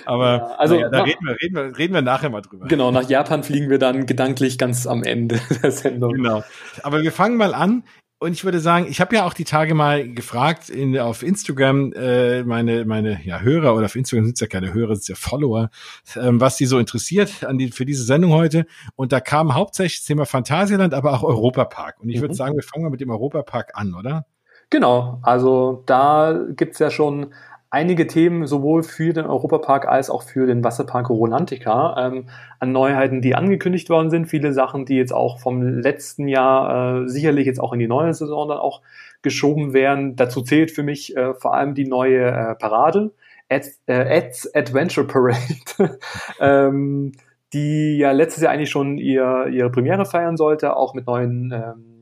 Aber 0.06 0.38
ja, 0.38 0.56
also, 0.58 0.76
ja, 0.76 0.90
da 0.90 1.04
reden 1.04 1.26
wir, 1.26 1.36
reden, 1.42 1.56
wir, 1.56 1.78
reden 1.78 1.94
wir 1.94 2.02
nachher 2.02 2.30
mal 2.30 2.42
drüber. 2.42 2.68
Genau, 2.68 2.92
nach 2.92 3.10
Japan 3.10 3.44
fliegen 3.44 3.70
wir 3.70 3.80
dann 3.80 4.06
gedanklich 4.06 4.58
ganz 4.58 4.88
am 4.88 5.04
Ende 5.04 5.40
der 5.62 5.72
Sendung. 5.72 6.14
Genau. 6.14 6.44
Aber 6.84 7.02
wir 7.02 7.12
fangen 7.12 7.38
mal 7.38 7.54
an 7.54 7.84
und 8.20 8.34
ich 8.34 8.44
würde 8.44 8.60
sagen, 8.60 8.88
ich 8.90 9.00
habe 9.00 9.16
ja 9.16 9.26
auch 9.26 9.34
die 9.34 9.44
Tage 9.44 9.76
mal 9.76 10.12
gefragt 10.12 10.70
in, 10.70 10.98
auf 10.98 11.22
Instagram 11.22 11.94
äh, 11.94 12.44
meine 12.44 12.86
meine 12.86 13.22
ja 13.24 13.42
Hörer 13.42 13.76
oder 13.76 13.86
auf 13.86 13.96
Instagram 13.96 14.26
sind 14.26 14.36
es 14.36 14.40
ja 14.40 14.48
keine 14.48 14.74
Hörer, 14.74 14.96
sind 14.96 15.10
ja 15.10 15.16
Follower, 15.16 15.70
ähm, 16.16 16.42
was 16.42 16.58
die 16.58 16.66
so 16.66 16.80
interessiert 16.80 17.44
an 17.44 17.58
die 17.58 17.72
für 17.72 17.86
diese 17.86 18.04
Sendung 18.04 18.32
heute. 18.32 18.66
Und 18.96 19.12
da 19.12 19.20
kam 19.20 19.54
hauptsächlich 19.54 20.00
das 20.00 20.06
Thema 20.06 20.26
Phantasialand, 20.26 20.96
aber 20.96 21.14
auch 21.14 21.24
Europapark. 21.24 22.00
Und 22.02 22.10
ich 22.10 22.18
mhm. 22.18 22.22
würde 22.22 22.34
sagen, 22.34 22.56
wir 22.56 22.64
fangen 22.64 22.86
mal 22.86 22.90
mit 22.90 23.02
dem 23.02 23.12
Europapark 23.12 23.72
an, 23.76 23.94
oder? 23.94 24.26
Genau, 24.70 25.20
also 25.22 25.84
da 25.86 26.46
gibt's 26.50 26.80
ja 26.80 26.90
schon 26.90 27.34
einige 27.70 28.08
Themen 28.08 28.48
sowohl 28.48 28.84
für 28.84 29.14
den 29.14 29.26
Europapark 29.26 29.88
als 29.88 30.10
auch 30.10 30.24
für 30.24 30.48
den 30.48 30.64
Wasserpark 30.64 31.10
Rolantica 31.10 32.08
ähm, 32.08 32.30
an 32.60 32.72
Neuheiten, 32.72 33.22
die 33.22 33.36
angekündigt 33.36 33.90
worden 33.90 34.10
sind. 34.10 34.28
Viele 34.28 34.54
Sachen, 34.54 34.86
die 34.86 34.96
jetzt 34.96 35.14
auch 35.14 35.40
vom 35.40 35.62
letzten 35.62 36.28
Jahr 36.28 37.04
äh, 37.04 37.08
sicherlich 37.10 37.46
jetzt 37.46 37.60
auch 37.60 37.74
in 37.74 37.80
die 37.80 37.88
neue 37.88 38.14
Saison 38.14 38.48
dann 38.48 38.58
auch 38.58 38.82
geschoben 39.22 39.74
werden. 39.74 40.16
Dazu 40.16 40.42
zählt 40.42 40.72
für 40.72 40.84
mich 40.84 41.16
äh, 41.16 41.34
vor 41.34 41.54
allem 41.54 41.74
die 41.76 41.88
neue 41.88 42.28
äh, 42.28 42.56
Parade, 42.56 43.14
Ads, 43.50 43.82
äh, 43.88 44.18
Ads 44.18 44.56
Adventure 44.56 45.08
Parade. 45.08 46.00
ähm, 46.40 47.12
die 47.54 47.98
ja 47.98 48.12
letztes 48.12 48.44
Jahr 48.44 48.52
eigentlich 48.52 48.70
schon 48.70 48.98
ihr, 48.98 49.48
ihre 49.52 49.72
Premiere 49.72 50.06
feiern 50.06 50.36
sollte, 50.36 50.76
auch 50.76 50.94
mit 50.94 51.08
neuen 51.08 51.52
ähm, 51.54 51.98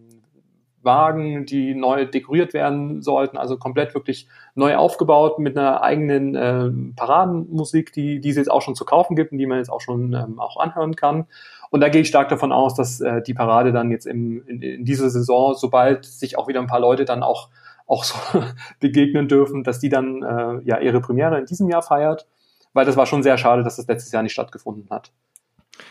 Wagen, 0.86 1.46
die 1.46 1.76
neu 1.76 2.06
dekoriert 2.06 2.54
werden 2.54 3.02
sollten, 3.02 3.38
also 3.38 3.58
komplett 3.58 3.94
wirklich 3.94 4.28
neu 4.56 4.76
aufgebaut 4.78 5.38
mit 5.38 5.58
einer 5.58 5.84
eigenen 5.84 6.36
äh, 6.36 6.72
Paradenmusik, 6.96 7.92
die, 7.92 8.22
die 8.22 8.30
es 8.30 8.38
jetzt 8.38 8.50
auch 8.50 8.62
schon 8.62 8.76
zu 8.76 8.86
kaufen 8.86 9.16
gibt 9.16 9.34
und 9.34 9.38
die 9.38 9.46
man 9.46 9.58
jetzt 9.58 9.70
auch 9.70 9.82
schon 9.82 10.14
ähm, 10.14 10.40
auch 10.40 10.58
anhören 10.58 10.96
kann. 10.96 11.28
Und 11.70 11.82
da 11.82 11.90
gehe 11.90 12.02
ich 12.02 12.08
stark 12.08 12.30
davon 12.30 12.54
aus, 12.54 12.74
dass 12.74 13.02
äh, 13.02 13.22
die 13.22 13.34
Parade 13.34 13.74
dann 13.74 13.92
jetzt 13.92 14.06
im, 14.08 14.48
in, 14.48 14.62
in 14.62 14.86
dieser 14.86 15.10
Saison, 15.10 15.56
sobald 15.56 16.06
sich 16.06 16.38
auch 16.38 16.48
wieder 16.48 16.62
ein 16.62 16.68
paar 16.68 16.80
Leute 16.80 17.04
dann 17.04 17.22
auch, 17.22 17.50
auch 17.86 18.06
so 18.06 18.16
begegnen 18.80 19.28
dürfen, 19.28 19.66
dass 19.66 19.80
die 19.80 19.90
dann 19.90 20.24
äh, 20.24 20.62
ja 20.64 20.80
ihre 20.80 21.02
Premiere 21.02 21.38
in 21.38 21.46
diesem 21.46 21.70
Jahr 21.70 21.82
feiert, 21.82 22.26
weil 22.72 22.86
das 22.86 22.96
war 22.96 23.06
schon 23.06 23.24
sehr 23.24 23.38
schade, 23.38 23.62
dass 23.62 23.76
das 23.76 23.88
letztes 23.88 24.14
Jahr 24.14 24.24
nicht 24.24 24.34
stattgefunden 24.34 24.90
hat. 24.90 25.12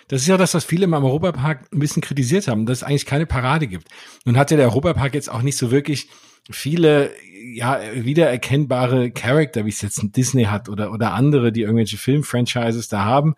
Das 0.09 0.23
ist 0.23 0.29
ja 0.29 0.39
das, 0.39 0.55
was 0.55 0.65
viele 0.65 0.85
im 0.85 0.95
Europapark 0.95 1.71
ein 1.71 1.79
bisschen 1.79 2.01
kritisiert 2.01 2.49
haben, 2.49 2.65
dass 2.65 2.79
es 2.79 2.85
eigentlich 2.85 3.05
keine 3.05 3.27
Parade 3.27 3.67
gibt. 3.67 3.89
Nun 4.25 4.39
hat 4.39 4.51
ja 4.51 4.57
der 4.57 4.69
Europapark 4.69 5.13
jetzt 5.13 5.31
auch 5.31 5.43
nicht 5.43 5.59
so 5.59 5.71
wirklich 5.71 6.09
viele 6.51 7.11
ja 7.55 7.81
wiedererkennbare 7.95 9.11
Charakter, 9.11 9.65
wie 9.65 9.71
es 9.71 9.83
jetzt 9.83 10.03
ein 10.03 10.13
Disney 10.13 10.45
hat 10.45 10.69
oder 10.69 10.93
oder 10.93 11.13
andere, 11.13 11.53
die 11.53 11.63
irgendwelche 11.63 11.99
Filmfranchises 11.99 12.89
da 12.89 13.05
haben. 13.05 13.35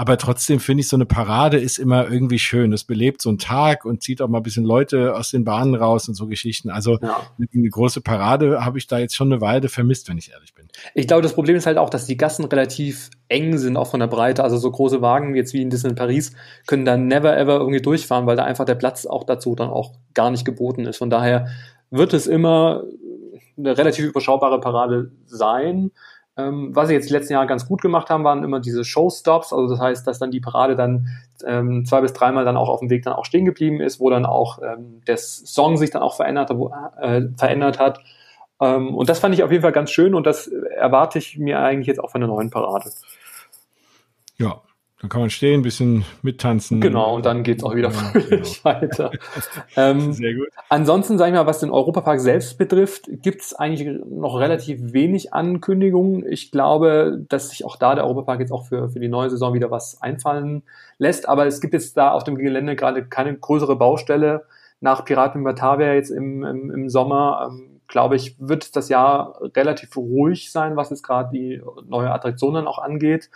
Aber 0.00 0.16
trotzdem 0.16 0.60
finde 0.60 0.82
ich, 0.82 0.88
so 0.88 0.96
eine 0.96 1.04
Parade 1.04 1.58
ist 1.58 1.76
immer 1.76 2.10
irgendwie 2.10 2.38
schön. 2.38 2.70
Das 2.70 2.84
belebt 2.84 3.20
so 3.20 3.28
einen 3.28 3.38
Tag 3.38 3.84
und 3.84 4.02
zieht 4.02 4.22
auch 4.22 4.28
mal 4.28 4.38
ein 4.38 4.42
bisschen 4.42 4.64
Leute 4.64 5.14
aus 5.14 5.30
den 5.30 5.44
Bahnen 5.44 5.74
raus 5.74 6.08
und 6.08 6.14
so 6.14 6.26
Geschichten. 6.26 6.70
Also 6.70 6.98
ja. 7.02 7.20
eine 7.38 7.68
große 7.68 8.00
Parade 8.00 8.64
habe 8.64 8.78
ich 8.78 8.86
da 8.86 8.98
jetzt 8.98 9.16
schon 9.16 9.32
eine 9.32 9.42
Weile 9.42 9.68
vermisst, 9.68 10.08
wenn 10.08 10.16
ich 10.16 10.30
ehrlich 10.30 10.54
bin. 10.54 10.68
Ich 10.94 11.06
glaube, 11.06 11.22
das 11.22 11.34
Problem 11.34 11.56
ist 11.56 11.66
halt 11.66 11.76
auch, 11.76 11.90
dass 11.90 12.06
die 12.06 12.16
Gassen 12.16 12.44
relativ 12.44 13.10
eng 13.28 13.58
sind, 13.58 13.76
auch 13.76 13.90
von 13.90 14.00
der 14.00 14.06
Breite. 14.06 14.44
Also 14.44 14.56
so 14.56 14.70
große 14.70 15.02
Wagen 15.02 15.34
jetzt 15.34 15.52
wie 15.52 15.60
in 15.60 15.70
Disneyland 15.70 15.98
Paris 15.98 16.32
können 16.66 16.84
dann 16.84 17.06
never 17.06 17.36
ever 17.36 17.58
irgendwie 17.58 17.82
durchfahren, 17.82 18.26
weil 18.26 18.36
da 18.36 18.44
einfach 18.44 18.64
der 18.64 18.76
Platz 18.76 19.04
auch 19.04 19.24
dazu 19.24 19.54
dann 19.54 19.68
auch 19.68 19.92
gar 20.14 20.30
nicht 20.30 20.44
geboten 20.44 20.86
ist. 20.86 20.98
Von 20.98 21.10
daher 21.10 21.48
wird 21.90 22.14
es 22.14 22.26
immer 22.26 22.84
eine 23.56 23.76
relativ 23.76 24.04
überschaubare 24.04 24.60
Parade 24.60 25.10
sein. 25.26 25.90
Ähm, 26.36 26.74
was 26.74 26.88
sie 26.88 26.94
jetzt 26.94 27.08
die 27.08 27.12
letzten 27.12 27.32
Jahre 27.32 27.46
ganz 27.46 27.66
gut 27.66 27.82
gemacht 27.82 28.08
haben, 28.08 28.24
waren 28.24 28.44
immer 28.44 28.60
diese 28.60 28.84
Showstops. 28.84 29.52
Also 29.52 29.68
das 29.68 29.80
heißt, 29.80 30.06
dass 30.06 30.18
dann 30.18 30.30
die 30.30 30.40
Parade 30.40 30.76
dann 30.76 31.08
ähm, 31.44 31.84
zwei 31.84 32.00
bis 32.00 32.12
dreimal 32.12 32.44
dann 32.44 32.56
auch 32.56 32.68
auf 32.68 32.80
dem 32.80 32.90
Weg 32.90 33.02
dann 33.02 33.14
auch 33.14 33.24
stehen 33.24 33.44
geblieben 33.44 33.80
ist, 33.80 34.00
wo 34.00 34.10
dann 34.10 34.24
auch 34.24 34.60
ähm, 34.62 35.02
der 35.06 35.16
Song 35.18 35.76
sich 35.76 35.90
dann 35.90 36.02
auch 36.02 36.14
verändert, 36.14 36.50
wo, 36.54 36.72
äh, 37.00 37.22
verändert 37.36 37.78
hat. 37.78 38.00
Ähm, 38.60 38.94
und 38.94 39.08
das 39.08 39.18
fand 39.18 39.34
ich 39.34 39.42
auf 39.42 39.50
jeden 39.50 39.62
Fall 39.62 39.72
ganz 39.72 39.90
schön 39.90 40.14
und 40.14 40.26
das 40.26 40.46
erwarte 40.46 41.18
ich 41.18 41.38
mir 41.38 41.60
eigentlich 41.60 41.88
jetzt 41.88 41.98
auch 41.98 42.10
von 42.10 42.20
der 42.20 42.28
neuen 42.28 42.50
Parade. 42.50 42.90
Ja, 44.38 44.60
Dann 45.00 45.08
kann 45.08 45.22
man 45.22 45.30
stehen, 45.30 45.60
ein 45.60 45.62
bisschen 45.62 46.04
mittanzen. 46.20 46.78
Genau, 46.82 47.14
und 47.16 47.24
dann 47.24 47.42
geht's 47.42 47.64
auch 47.64 47.74
wieder 47.74 47.90
fröhlich 47.90 48.28
genau. 48.62 48.64
weiter. 48.64 49.10
ähm, 49.74 50.12
Sehr 50.12 50.34
gut. 50.34 50.48
Ansonsten, 50.68 51.16
sage 51.16 51.30
ich 51.30 51.36
mal, 51.36 51.46
was 51.46 51.60
den 51.60 51.70
Europapark 51.70 52.20
selbst 52.20 52.58
betrifft, 52.58 53.08
gibt's 53.10 53.54
eigentlich 53.54 53.88
noch 54.06 54.38
relativ 54.38 54.92
wenig 54.92 55.32
Ankündigungen. 55.32 56.30
Ich 56.30 56.50
glaube, 56.50 57.24
dass 57.30 57.48
sich 57.48 57.64
auch 57.64 57.76
da 57.76 57.94
der 57.94 58.04
Europapark 58.04 58.40
jetzt 58.40 58.52
auch 58.52 58.66
für, 58.66 58.90
für 58.90 59.00
die 59.00 59.08
neue 59.08 59.30
Saison 59.30 59.54
wieder 59.54 59.70
was 59.70 60.02
einfallen 60.02 60.64
lässt. 60.98 61.26
Aber 61.26 61.46
es 61.46 61.62
gibt 61.62 61.72
jetzt 61.72 61.96
da 61.96 62.10
auf 62.10 62.24
dem 62.24 62.36
Gelände 62.36 62.76
gerade 62.76 63.06
keine 63.06 63.34
größere 63.34 63.76
Baustelle. 63.76 64.44
Nach 64.80 65.06
Piraten 65.06 65.40
in 65.40 65.44
Batavia 65.44 65.94
jetzt 65.94 66.10
im, 66.10 66.44
im, 66.44 66.70
im 66.70 66.88
Sommer, 66.90 67.48
ähm, 67.50 67.80
glaube 67.88 68.16
ich, 68.16 68.36
wird 68.38 68.76
das 68.76 68.90
Jahr 68.90 69.40
relativ 69.56 69.96
ruhig 69.96 70.52
sein, 70.52 70.76
was 70.76 70.90
jetzt 70.90 71.02
gerade 71.02 71.30
die 71.32 71.62
neue 71.88 72.12
Attraktionen 72.12 72.66
auch 72.66 72.78
angeht. 72.78 73.30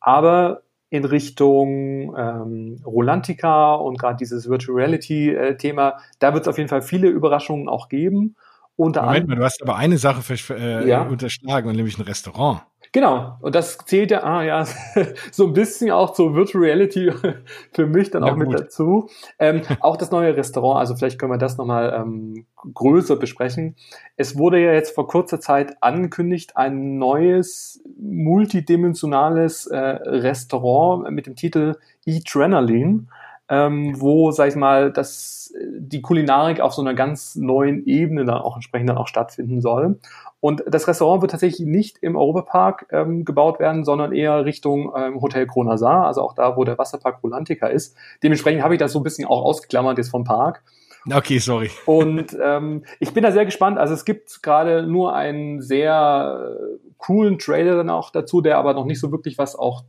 Aber 0.00 0.62
in 0.94 1.04
Richtung 1.04 2.14
ähm, 2.16 2.80
Rolantica 2.86 3.74
und 3.74 3.98
gerade 3.98 4.16
dieses 4.16 4.48
Virtual 4.48 4.76
Reality-Thema, 4.76 5.88
äh, 5.88 5.92
da 6.20 6.34
wird 6.34 6.44
es 6.44 6.48
auf 6.48 6.56
jeden 6.56 6.68
Fall 6.68 6.82
viele 6.82 7.08
Überraschungen 7.08 7.68
auch 7.68 7.88
geben. 7.88 8.36
Unter 8.76 9.02
Moment 9.02 9.26
mal, 9.26 9.34
du 9.34 9.42
hast 9.42 9.60
aber 9.60 9.74
eine 9.74 9.98
Sache 9.98 10.22
äh, 10.54 10.88
ja. 10.88 11.02
unterschlagen, 11.02 11.72
nämlich 11.72 11.98
ein 11.98 12.02
Restaurant. 12.02 12.62
Genau, 12.94 13.38
und 13.40 13.56
das 13.56 13.76
zählt 13.86 14.12
ja, 14.12 14.22
ah 14.22 14.44
ja, 14.44 14.64
so 15.32 15.48
ein 15.48 15.52
bisschen 15.52 15.90
auch 15.90 16.12
zur 16.12 16.36
Virtual 16.36 16.62
Reality 16.62 17.10
für 17.72 17.86
mich 17.88 18.12
dann 18.12 18.22
auch 18.22 18.28
ja, 18.28 18.36
mit 18.36 18.54
dazu. 18.54 19.10
Ähm, 19.40 19.62
auch 19.80 19.96
das 19.96 20.12
neue 20.12 20.36
Restaurant, 20.36 20.78
also 20.78 20.94
vielleicht 20.94 21.18
können 21.18 21.32
wir 21.32 21.38
das 21.38 21.58
nochmal 21.58 21.92
ähm, 21.92 22.46
größer 22.72 23.16
besprechen. 23.16 23.74
Es 24.16 24.38
wurde 24.38 24.60
ja 24.60 24.72
jetzt 24.72 24.94
vor 24.94 25.08
kurzer 25.08 25.40
Zeit 25.40 25.74
angekündigt, 25.82 26.56
ein 26.56 26.96
neues 26.96 27.82
multidimensionales 27.98 29.66
äh, 29.66 29.76
Restaurant 29.76 31.10
mit 31.10 31.26
dem 31.26 31.34
Titel 31.34 31.74
Adrenaline, 32.06 33.06
ähm, 33.48 34.00
wo, 34.00 34.30
sag 34.30 34.50
ich 34.50 34.54
mal, 34.54 34.92
das, 34.92 35.43
die 35.60 36.02
Kulinarik 36.02 36.60
auf 36.60 36.74
so 36.74 36.82
einer 36.82 36.94
ganz 36.94 37.36
neuen 37.36 37.86
Ebene 37.86 38.24
dann 38.24 38.38
auch 38.38 38.56
entsprechend 38.56 38.88
dann 38.88 38.98
auch 38.98 39.06
stattfinden 39.06 39.60
soll. 39.60 39.98
Und 40.40 40.62
das 40.66 40.88
Restaurant 40.88 41.22
wird 41.22 41.30
tatsächlich 41.30 41.66
nicht 41.66 41.98
im 42.02 42.16
Europapark 42.16 42.86
ähm, 42.90 43.24
gebaut 43.24 43.60
werden, 43.60 43.84
sondern 43.84 44.12
eher 44.12 44.44
Richtung 44.44 44.92
ähm, 44.96 45.20
Hotel 45.20 45.46
Kronasar, 45.46 46.06
also 46.06 46.22
auch 46.22 46.34
da, 46.34 46.56
wo 46.56 46.64
der 46.64 46.76
Wasserpark 46.76 47.22
Rolantica 47.22 47.66
ist. 47.66 47.96
Dementsprechend 48.22 48.62
habe 48.62 48.74
ich 48.74 48.80
das 48.80 48.92
so 48.92 49.00
ein 49.00 49.04
bisschen 49.04 49.26
auch 49.26 49.42
ausgeklammert 49.42 49.96
jetzt 49.98 50.10
vom 50.10 50.24
Park. 50.24 50.62
Okay, 51.10 51.38
sorry. 51.38 51.70
Und 51.86 52.36
ähm, 52.42 52.82
ich 52.98 53.12
bin 53.12 53.22
da 53.22 53.30
sehr 53.30 53.44
gespannt. 53.44 53.78
Also 53.78 53.94
es 53.94 54.04
gibt 54.04 54.42
gerade 54.42 54.86
nur 54.86 55.14
einen 55.14 55.60
sehr 55.60 56.56
äh, 56.58 56.78
coolen 56.98 57.38
Trailer 57.38 57.76
dann 57.76 57.90
auch 57.90 58.10
dazu, 58.10 58.40
der 58.40 58.58
aber 58.58 58.74
noch 58.74 58.86
nicht 58.86 59.00
so 59.00 59.12
wirklich 59.12 59.38
was 59.38 59.54
auch 59.54 59.84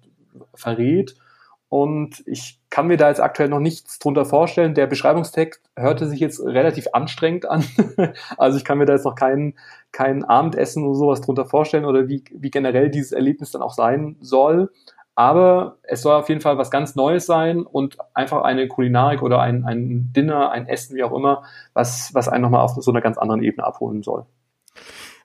verrät. 0.53 1.15
Und 1.75 2.23
ich 2.25 2.61
kann 2.69 2.87
mir 2.87 2.95
da 2.95 3.09
jetzt 3.09 3.19
aktuell 3.19 3.49
noch 3.49 3.59
nichts 3.59 3.99
drunter 3.99 4.23
vorstellen. 4.23 4.75
Der 4.75 4.87
Beschreibungstext 4.87 5.61
hörte 5.75 6.07
sich 6.07 6.21
jetzt 6.21 6.39
relativ 6.39 6.87
anstrengend 6.93 7.49
an. 7.49 7.65
also 8.37 8.57
ich 8.57 8.63
kann 8.63 8.77
mir 8.77 8.85
da 8.85 8.93
jetzt 8.93 9.03
noch 9.03 9.15
keinen 9.15 9.55
kein 9.91 10.23
Abendessen 10.23 10.85
oder 10.85 10.95
sowas 10.95 11.19
drunter 11.19 11.43
vorstellen 11.43 11.83
oder 11.83 12.07
wie, 12.07 12.23
wie 12.31 12.49
generell 12.49 12.89
dieses 12.89 13.11
Erlebnis 13.11 13.51
dann 13.51 13.61
auch 13.61 13.73
sein 13.73 14.15
soll. 14.21 14.71
Aber 15.15 15.79
es 15.83 16.01
soll 16.01 16.15
auf 16.15 16.29
jeden 16.29 16.39
Fall 16.39 16.57
was 16.57 16.71
ganz 16.71 16.95
Neues 16.95 17.25
sein 17.25 17.63
und 17.63 17.97
einfach 18.13 18.43
eine 18.43 18.69
Kulinarik 18.69 19.21
oder 19.21 19.41
ein, 19.41 19.65
ein 19.65 20.13
Dinner, 20.15 20.51
ein 20.51 20.69
Essen, 20.69 20.95
wie 20.95 21.03
auch 21.03 21.11
immer, 21.13 21.43
was, 21.73 22.13
was 22.13 22.29
einen 22.29 22.43
nochmal 22.43 22.61
auf 22.61 22.71
so 22.71 22.89
einer 22.89 23.01
ganz 23.01 23.17
anderen 23.17 23.43
Ebene 23.43 23.67
abholen 23.67 24.01
soll. 24.01 24.25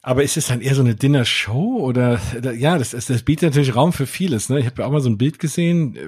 Aber 0.03 0.23
ist 0.23 0.37
es 0.37 0.47
dann 0.47 0.63
eher 0.63 0.75
so 0.75 0.83
eine 0.83 0.95
Dinner-Show 0.95 1.79
oder 1.81 2.19
ja, 2.57 2.79
das, 2.79 2.91
das, 2.91 3.07
das 3.07 3.23
bietet 3.23 3.51
natürlich 3.51 3.77
Raum 3.77 3.93
für 3.93 4.07
vieles. 4.07 4.49
Ne? 4.49 4.61
Ich 4.61 4.67
habe 4.67 4.81
ja 4.81 4.89
auch 4.89 4.93
mal 4.93 5.01
so 5.01 5.11
ein 5.11 5.19
Bild 5.19 5.39
gesehen, 5.39 5.99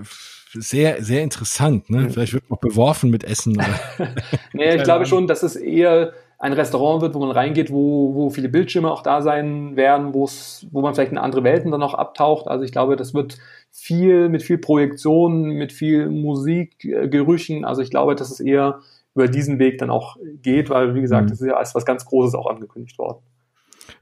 sehr, 0.55 1.03
sehr 1.03 1.23
interessant. 1.23 1.91
Ne? 1.91 2.09
Vielleicht 2.11 2.33
wird 2.33 2.49
man 2.49 2.59
beworfen 2.61 3.11
mit 3.11 3.25
Essen. 3.25 3.57
Oder 3.57 4.15
nee, 4.53 4.77
ich 4.77 4.83
glaube 4.83 5.07
schon, 5.07 5.27
dass 5.27 5.43
es 5.43 5.57
eher 5.57 6.13
ein 6.39 6.55
Restaurant 6.55 7.03
wird, 7.03 7.15
wo 7.15 7.21
man 7.21 7.31
reingeht, 7.31 7.71
wo, 7.71 8.15
wo 8.15 8.31
viele 8.31 8.49
Bildschirme 8.49 8.91
auch 8.91 9.03
da 9.03 9.23
sein 9.23 9.77
werden, 9.77 10.13
wo 10.13 10.25
es, 10.25 10.67
wo 10.73 10.81
man 10.81 10.95
vielleicht 10.95 11.13
in 11.13 11.19
andere 11.19 11.45
Welten 11.45 11.71
dann 11.71 11.81
noch 11.81 11.95
abtaucht. 11.95 12.49
Also 12.49 12.65
ich 12.65 12.73
glaube, 12.73 12.97
das 12.97 13.15
wird 13.15 13.39
viel 13.71 14.29
mit 14.29 14.43
viel 14.43 14.59
Projektionen, 14.59 15.53
mit 15.53 15.73
viel 15.73 16.09
Musik, 16.09 16.85
äh, 16.85 17.09
Gerüchen. 17.09 17.65
Also 17.65 17.81
ich 17.81 17.91
glaube, 17.91 18.17
dass 18.17 18.31
es 18.31 18.41
eher 18.41 18.81
über 19.15 19.29
diesen 19.29 19.59
Weg 19.59 19.79
dann 19.79 19.91
auch 19.91 20.17
geht, 20.43 20.69
weil 20.69 20.95
wie 20.95 21.01
gesagt, 21.01 21.27
mhm. 21.27 21.29
das 21.29 21.41
ist 21.41 21.47
ja 21.47 21.55
als 21.55 21.75
was 21.75 21.85
ganz 21.85 22.05
Großes 22.07 22.35
auch 22.35 22.47
angekündigt 22.47 22.99
worden. 22.99 23.23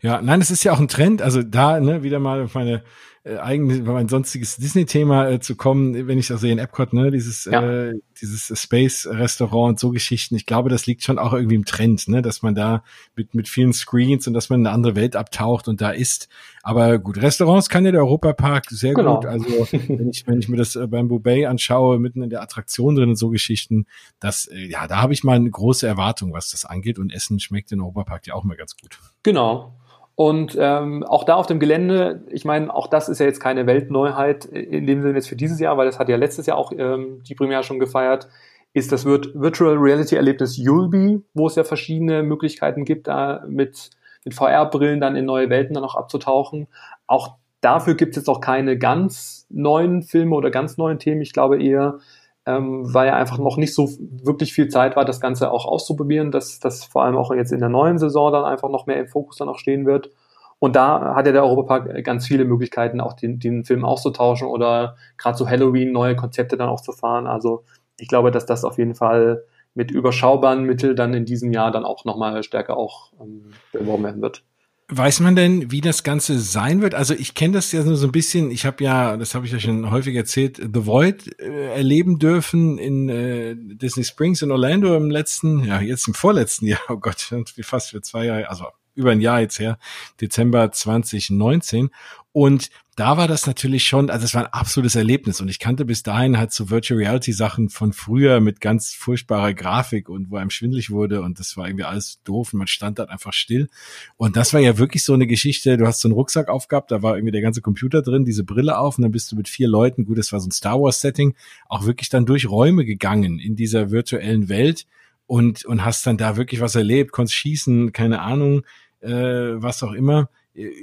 Ja, 0.02 0.22
nein, 0.22 0.40
es 0.40 0.50
ist 0.50 0.64
ja 0.64 0.72
auch 0.72 0.80
ein 0.80 0.88
Trend. 0.88 1.22
Also 1.22 1.42
da 1.42 1.78
ne, 1.80 2.02
wieder 2.02 2.18
mal 2.18 2.48
meine 2.54 2.82
äh, 3.22 3.36
eigentlich 3.36 3.82
mein 3.82 4.08
sonstiges 4.08 4.56
Disney-Thema 4.56 5.28
äh, 5.28 5.40
zu 5.40 5.54
kommen, 5.54 6.08
wenn 6.08 6.18
ich 6.18 6.28
das 6.28 6.40
sehe 6.40 6.52
in 6.52 6.58
Epcot, 6.58 6.94
ne, 6.94 7.10
dieses 7.10 7.44
ja. 7.44 7.88
äh, 7.88 8.00
dieses 8.18 8.50
Space-Restaurant, 8.58 9.78
so 9.78 9.90
Geschichten. 9.90 10.36
Ich 10.36 10.46
glaube, 10.46 10.70
das 10.70 10.86
liegt 10.86 11.02
schon 11.02 11.18
auch 11.18 11.34
irgendwie 11.34 11.56
im 11.56 11.66
Trend, 11.66 12.08
ne, 12.08 12.22
dass 12.22 12.40
man 12.40 12.54
da 12.54 12.82
mit 13.16 13.34
mit 13.34 13.46
vielen 13.46 13.74
Screens 13.74 14.26
und 14.26 14.32
dass 14.32 14.48
man 14.48 14.60
in 14.60 14.66
eine 14.66 14.74
andere 14.74 14.96
Welt 14.96 15.16
abtaucht 15.16 15.68
und 15.68 15.82
da 15.82 15.90
ist. 15.90 16.30
Aber 16.62 16.98
gut, 16.98 17.18
Restaurants 17.18 17.68
kann 17.68 17.84
ja 17.84 17.92
der 17.92 18.00
Europapark 18.00 18.70
sehr 18.70 18.94
genau. 18.94 19.16
gut. 19.16 19.26
Also 19.26 19.44
wenn 19.70 20.08
ich 20.08 20.26
wenn 20.26 20.38
ich 20.38 20.48
mir 20.48 20.56
das 20.56 20.76
äh, 20.76 20.86
Bamboo 20.86 21.20
Bay 21.20 21.44
anschaue, 21.44 21.98
mitten 21.98 22.22
in 22.22 22.30
der 22.30 22.40
Attraktion 22.40 22.94
drin 22.94 23.10
und 23.10 23.16
so 23.16 23.28
Geschichten, 23.28 23.84
das 24.18 24.46
äh, 24.46 24.64
ja, 24.66 24.86
da 24.86 25.02
habe 25.02 25.12
ich 25.12 25.24
mal 25.24 25.36
eine 25.36 25.50
große 25.50 25.86
Erwartung, 25.86 26.32
was 26.32 26.52
das 26.52 26.64
angeht. 26.64 26.98
Und 26.98 27.12
Essen 27.12 27.38
schmeckt 27.38 27.70
in 27.70 27.82
Europapark 27.82 28.26
ja 28.26 28.32
auch 28.32 28.44
mal 28.44 28.56
ganz 28.56 28.76
gut. 28.78 28.98
Genau. 29.22 29.74
Und 30.20 30.54
ähm, 30.60 31.02
auch 31.02 31.24
da 31.24 31.36
auf 31.36 31.46
dem 31.46 31.58
Gelände, 31.60 32.26
ich 32.28 32.44
meine, 32.44 32.74
auch 32.74 32.88
das 32.88 33.08
ist 33.08 33.20
ja 33.20 33.24
jetzt 33.24 33.40
keine 33.40 33.66
Weltneuheit 33.66 34.44
in 34.44 34.86
dem 34.86 35.00
Sinne 35.00 35.14
jetzt 35.14 35.30
für 35.30 35.34
dieses 35.34 35.58
Jahr, 35.60 35.78
weil 35.78 35.86
das 35.86 35.98
hat 35.98 36.10
ja 36.10 36.16
letztes 36.16 36.44
Jahr 36.44 36.58
auch 36.58 36.72
ähm, 36.76 37.22
die 37.26 37.34
Premiere 37.34 37.62
schon 37.62 37.78
gefeiert, 37.78 38.28
ist 38.74 38.92
das 38.92 39.06
Virtual 39.06 39.78
Reality 39.78 40.16
Erlebnis 40.16 40.58
Yulby, 40.58 41.22
wo 41.32 41.46
es 41.46 41.54
ja 41.54 41.64
verschiedene 41.64 42.22
Möglichkeiten 42.22 42.84
gibt, 42.84 43.06
da 43.06 43.42
mit, 43.48 43.92
mit 44.26 44.34
VR-Brillen 44.34 45.00
dann 45.00 45.16
in 45.16 45.24
neue 45.24 45.48
Welten 45.48 45.72
dann 45.72 45.84
auch 45.84 45.94
abzutauchen. 45.94 46.68
Auch 47.06 47.36
dafür 47.62 47.94
gibt 47.94 48.10
es 48.10 48.16
jetzt 48.16 48.28
auch 48.28 48.42
keine 48.42 48.76
ganz 48.76 49.46
neuen 49.48 50.02
Filme 50.02 50.36
oder 50.36 50.50
ganz 50.50 50.76
neuen 50.76 50.98
Themen. 50.98 51.22
Ich 51.22 51.32
glaube 51.32 51.62
eher, 51.62 51.98
ähm, 52.46 52.92
weil 52.92 53.08
ja 53.08 53.16
einfach 53.16 53.38
noch 53.38 53.56
nicht 53.56 53.74
so 53.74 53.88
wirklich 54.00 54.52
viel 54.52 54.68
Zeit 54.68 54.96
war, 54.96 55.04
das 55.04 55.20
Ganze 55.20 55.50
auch 55.50 55.66
auszuprobieren, 55.66 56.30
dass 56.30 56.58
das 56.58 56.84
vor 56.84 57.04
allem 57.04 57.16
auch 57.16 57.32
jetzt 57.32 57.52
in 57.52 57.60
der 57.60 57.68
neuen 57.68 57.98
Saison 57.98 58.32
dann 58.32 58.44
einfach 58.44 58.70
noch 58.70 58.86
mehr 58.86 58.98
im 58.98 59.08
Fokus 59.08 59.36
dann 59.36 59.48
auch 59.48 59.58
stehen 59.58 59.86
wird. 59.86 60.10
Und 60.58 60.76
da 60.76 61.14
hat 61.14 61.26
ja 61.26 61.32
der 61.32 61.42
Europapark 61.44 62.04
ganz 62.04 62.26
viele 62.26 62.44
Möglichkeiten, 62.44 63.00
auch 63.00 63.14
den, 63.14 63.38
den 63.38 63.64
Film 63.64 63.84
auszutauschen 63.84 64.46
oder 64.46 64.96
gerade 65.16 65.36
zu 65.36 65.48
Halloween 65.48 65.92
neue 65.92 66.16
Konzepte 66.16 66.56
dann 66.56 66.68
auch 66.68 66.82
zu 66.82 66.92
fahren. 66.92 67.26
Also 67.26 67.64
ich 67.98 68.08
glaube, 68.08 68.30
dass 68.30 68.46
das 68.46 68.64
auf 68.64 68.76
jeden 68.78 68.94
Fall 68.94 69.44
mit 69.74 69.90
überschaubaren 69.90 70.64
Mitteln 70.64 70.96
dann 70.96 71.14
in 71.14 71.24
diesem 71.24 71.52
Jahr 71.52 71.70
dann 71.70 71.84
auch 71.84 72.04
nochmal 72.04 72.42
stärker 72.42 72.76
auch 72.76 73.12
ähm, 73.20 73.52
beworben 73.72 74.04
werden 74.04 74.22
wird. 74.22 74.44
Weiß 74.92 75.20
man 75.20 75.36
denn, 75.36 75.70
wie 75.70 75.80
das 75.80 76.02
Ganze 76.02 76.40
sein 76.40 76.82
wird? 76.82 76.96
Also 76.96 77.14
ich 77.14 77.34
kenne 77.34 77.54
das 77.54 77.70
ja 77.70 77.84
nur 77.84 77.96
so 77.96 78.08
ein 78.08 78.12
bisschen. 78.12 78.50
Ich 78.50 78.66
habe 78.66 78.82
ja, 78.82 79.16
das 79.16 79.36
habe 79.36 79.46
ich 79.46 79.52
ja 79.52 79.60
schon 79.60 79.88
häufig 79.90 80.16
erzählt, 80.16 80.56
The 80.56 80.84
Void 80.86 81.40
äh, 81.40 81.76
erleben 81.76 82.18
dürfen 82.18 82.76
in 82.76 83.08
äh, 83.08 83.54
Disney 83.56 84.02
Springs 84.02 84.42
in 84.42 84.50
Orlando 84.50 84.96
im 84.96 85.08
letzten, 85.08 85.62
ja 85.62 85.80
jetzt 85.80 86.08
im 86.08 86.14
vorletzten 86.14 86.66
Jahr. 86.66 86.80
Oh 86.88 86.96
Gott, 86.96 87.32
fast 87.62 87.90
für 87.90 88.02
zwei 88.02 88.24
Jahre, 88.24 88.50
also 88.50 88.66
über 88.96 89.12
ein 89.12 89.20
Jahr 89.20 89.40
jetzt 89.40 89.60
her, 89.60 89.78
Dezember 90.20 90.72
2019. 90.72 91.90
Und 92.32 92.70
da 92.94 93.16
war 93.16 93.26
das 93.26 93.46
natürlich 93.46 93.84
schon, 93.86 94.08
also 94.08 94.24
es 94.24 94.34
war 94.34 94.42
ein 94.44 94.52
absolutes 94.52 94.94
Erlebnis 94.94 95.40
und 95.40 95.48
ich 95.48 95.58
kannte 95.58 95.84
bis 95.84 96.04
dahin 96.04 96.38
halt 96.38 96.52
so 96.52 96.70
Virtual 96.70 96.98
Reality 96.98 97.32
Sachen 97.32 97.70
von 97.70 97.92
früher 97.92 98.40
mit 98.40 98.60
ganz 98.60 98.94
furchtbarer 98.94 99.52
Grafik 99.52 100.08
und 100.08 100.30
wo 100.30 100.36
einem 100.36 100.50
schwindlig 100.50 100.90
wurde 100.90 101.22
und 101.22 101.40
das 101.40 101.56
war 101.56 101.66
irgendwie 101.66 101.84
alles 101.84 102.20
doof 102.22 102.52
und 102.52 102.58
man 102.58 102.68
stand 102.68 103.00
da 103.00 103.04
einfach 103.04 103.32
still. 103.32 103.68
Und 104.16 104.36
das 104.36 104.54
war 104.54 104.60
ja 104.60 104.78
wirklich 104.78 105.02
so 105.02 105.12
eine 105.12 105.26
Geschichte, 105.26 105.76
du 105.76 105.86
hast 105.86 106.00
so 106.00 106.08
einen 106.08 106.14
Rucksack 106.14 106.48
aufgehabt, 106.48 106.92
da 106.92 107.02
war 107.02 107.16
irgendwie 107.16 107.32
der 107.32 107.40
ganze 107.40 107.62
Computer 107.62 108.00
drin, 108.00 108.24
diese 108.24 108.44
Brille 108.44 108.78
auf 108.78 108.96
und 108.96 109.02
dann 109.02 109.12
bist 109.12 109.32
du 109.32 109.36
mit 109.36 109.48
vier 109.48 109.66
Leuten, 109.66 110.04
gut, 110.04 110.18
das 110.18 110.32
war 110.32 110.38
so 110.38 110.46
ein 110.46 110.52
Star 110.52 110.80
Wars 110.80 111.00
Setting, 111.00 111.34
auch 111.68 111.86
wirklich 111.86 112.10
dann 112.10 112.26
durch 112.26 112.48
Räume 112.48 112.84
gegangen 112.84 113.40
in 113.40 113.56
dieser 113.56 113.90
virtuellen 113.90 114.48
Welt 114.48 114.86
und, 115.26 115.64
und 115.64 115.84
hast 115.84 116.06
dann 116.06 116.16
da 116.16 116.36
wirklich 116.36 116.60
was 116.60 116.76
erlebt, 116.76 117.10
konntest 117.10 117.34
schießen, 117.34 117.92
keine 117.92 118.20
Ahnung, 118.20 118.62
äh, 119.00 119.10
was 119.10 119.82
auch 119.82 119.92
immer 119.92 120.28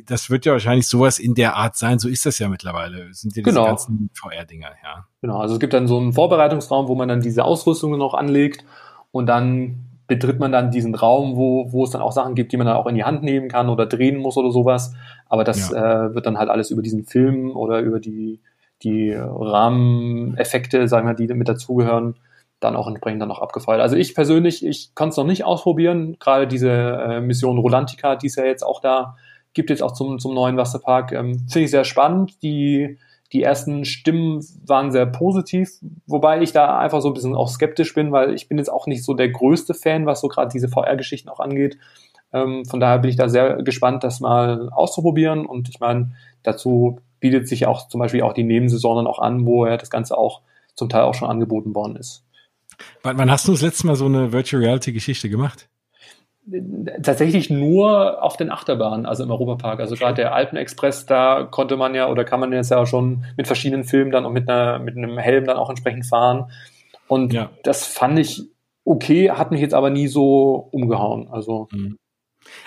das 0.06 0.30
wird 0.30 0.46
ja 0.46 0.54
wahrscheinlich 0.54 0.88
sowas 0.88 1.20
in 1.20 1.36
der 1.36 1.56
Art 1.56 1.76
sein. 1.76 2.00
So 2.00 2.08
ist 2.08 2.26
das 2.26 2.40
ja 2.40 2.48
mittlerweile. 2.48 3.08
Das 3.10 3.22
sind 3.22 3.36
ja 3.36 3.44
diese 3.44 3.56
genau. 3.56 3.66
ganzen 3.66 4.10
VR-Dinger, 4.14 4.72
ja. 4.84 5.06
Genau, 5.22 5.40
also 5.40 5.56
es 5.56 5.60
gibt 5.60 5.74
dann 5.74 5.88
so 5.88 5.98
einen 5.98 6.14
Vorbereitungsraum, 6.14 6.88
wo 6.88 6.96
man 6.96 7.10
dann 7.10 7.22
diese 7.22 7.44
Ausrüstungen 7.44 8.00
noch 8.00 8.14
anlegt 8.14 8.64
und 9.12 9.28
dann 9.28 9.84
betritt 10.08 10.40
man 10.40 10.54
dann 10.54 10.72
diesen 10.72 10.96
Raum, 10.96 11.36
wo, 11.36 11.72
wo 11.74 11.84
es 11.84 11.92
dann 11.92 12.02
auch 12.02 12.14
Sachen 12.14 12.34
gibt, 12.34 12.54
die 12.54 12.58
man 12.58 12.66
dann 12.66 12.78
auch 12.78 12.88
in 12.88 12.96
die 12.96 13.04
Hand 13.04 13.24
nehmen 13.24 13.50
kann 13.50 13.68
oder 13.68 13.86
drehen 13.86 14.18
muss 14.18 14.38
oder 14.38 14.52
sowas. 14.52 14.94
Aber 15.28 15.44
das 15.44 15.70
ja. 15.70 16.06
äh, 16.06 16.16
wird 16.16 16.26
dann 16.26 16.38
halt 16.38 16.50
alles 16.50 16.72
über 16.72 16.82
diesen 16.82 17.04
Film 17.04 17.56
oder 17.56 17.80
über 17.80 18.00
die, 18.00 18.40
die 18.84 19.14
Rahmeneffekte, 19.14 20.88
sagen 20.88 21.08
wir, 21.08 21.14
die 21.14 21.28
mit 21.34 21.50
dazugehören, 21.50 22.16
dann 22.62 22.78
auch 22.78 22.88
entsprechend 22.88 23.22
dann 23.22 23.30
noch 23.30 23.42
abgefeuert. 23.42 23.82
Also 23.82 23.98
ich 23.98 24.16
persönlich, 24.16 24.66
ich 24.66 24.96
kann 24.96 25.10
es 25.10 25.18
noch 25.18 25.26
nicht 25.26 25.44
ausprobieren. 25.44 26.16
Gerade 26.20 26.48
diese 26.48 26.72
äh, 26.72 27.22
Mission 27.22 27.58
Rolantica, 27.58 28.16
die 28.16 28.28
ist 28.28 28.38
ja 28.38 28.46
jetzt 28.46 28.64
auch 28.64 28.80
da 28.80 29.18
gibt 29.58 29.70
jetzt 29.70 29.84
auch 29.84 29.92
zum, 29.92 30.20
zum 30.20 30.34
neuen 30.34 30.56
Wasserpark. 30.56 31.12
Ähm, 31.12 31.40
Finde 31.50 31.66
ich 31.66 31.72
sehr 31.72 31.84
spannend. 31.84 32.42
Die, 32.42 32.98
Die 33.34 33.44
ersten 33.44 33.84
Stimmen 33.84 34.42
waren 34.66 34.94
sehr 34.94 35.06
positiv, 35.06 35.70
wobei 36.06 36.42
ich 36.42 36.54
da 36.54 36.80
einfach 36.80 37.02
so 37.02 37.10
ein 37.10 37.14
bisschen 37.14 37.36
auch 37.36 37.50
skeptisch 37.50 37.94
bin, 37.94 38.14
weil 38.14 38.34
ich 38.34 38.48
bin 38.48 38.58
jetzt 38.58 38.70
auch 38.72 38.88
nicht 38.88 39.04
so 39.04 39.14
der 39.14 39.28
größte 39.28 39.74
Fan, 39.74 40.06
was 40.06 40.22
so 40.22 40.30
gerade 40.30 40.50
diese 40.54 40.70
VR-Geschichten 40.70 41.28
auch 41.28 41.42
angeht. 41.42 41.78
Ähm, 42.32 42.64
von 42.64 42.80
daher 42.80 43.00
bin 43.00 43.10
ich 43.10 43.18
da 43.18 43.28
sehr 43.28 43.62
gespannt, 43.64 44.06
das 44.06 44.22
mal 44.22 44.70
auszuprobieren. 44.70 45.46
Und 45.46 45.68
ich 45.68 45.82
meine, 45.82 46.14
dazu 46.44 47.00
bietet 47.20 47.50
sich 47.50 47.68
auch 47.68 47.90
zum 47.90 48.00
Beispiel 48.00 48.22
auch 48.22 48.34
die 48.34 48.44
Nebensaison 48.44 48.96
dann 48.96 49.08
auch 49.08 49.20
an, 49.20 49.46
wo 49.46 49.66
ja 49.66 49.76
das 49.76 49.90
Ganze 49.90 50.18
auch 50.18 50.42
zum 50.76 50.88
Teil 50.88 51.02
auch 51.02 51.16
schon 51.16 51.30
angeboten 51.30 51.74
worden 51.76 51.98
ist. 51.98 52.24
Wann, 53.02 53.18
wann 53.18 53.32
hast 53.32 53.48
du 53.48 53.54
das 53.54 53.62
letzte 53.62 53.88
Mal 53.88 53.96
so 53.96 54.06
eine 54.06 54.32
Virtual 54.32 54.62
Reality 54.62 54.94
Geschichte 54.94 55.30
gemacht? 55.30 55.68
Tatsächlich 57.04 57.50
nur 57.50 58.24
auf 58.24 58.38
den 58.38 58.52
Achterbahnen, 58.52 59.06
also 59.06 59.24
im 59.24 59.32
Europapark. 59.32 59.80
Also 59.80 59.96
gerade 59.96 60.16
der 60.16 60.34
Alpenexpress, 60.34 61.06
da 61.06 61.44
konnte 61.44 61.78
man 61.78 61.94
ja 61.96 62.10
oder 62.10 62.24
kann 62.24 62.40
man 62.40 62.52
jetzt 62.54 62.72
ja 62.72 62.86
schon 62.86 63.26
mit 63.36 63.48
verschiedenen 63.48 63.84
Filmen 63.84 64.12
dann 64.12 64.26
und 64.26 64.34
mit 64.34 64.50
einer 64.50 64.80
mit 64.80 64.96
einem 64.96 65.18
Helm 65.18 65.46
dann 65.46 65.58
auch 65.58 65.70
entsprechend 65.70 66.06
fahren. 66.06 66.52
Und 67.08 67.34
ja. 67.34 67.50
das 67.64 67.86
fand 67.86 68.20
ich 68.20 68.44
okay, 68.86 69.32
hat 69.32 69.52
mich 69.52 69.62
jetzt 69.62 69.74
aber 69.74 69.90
nie 69.90 70.08
so 70.08 70.70
umgehauen. 70.72 71.28
Also 71.30 71.68
mhm. 71.72 71.98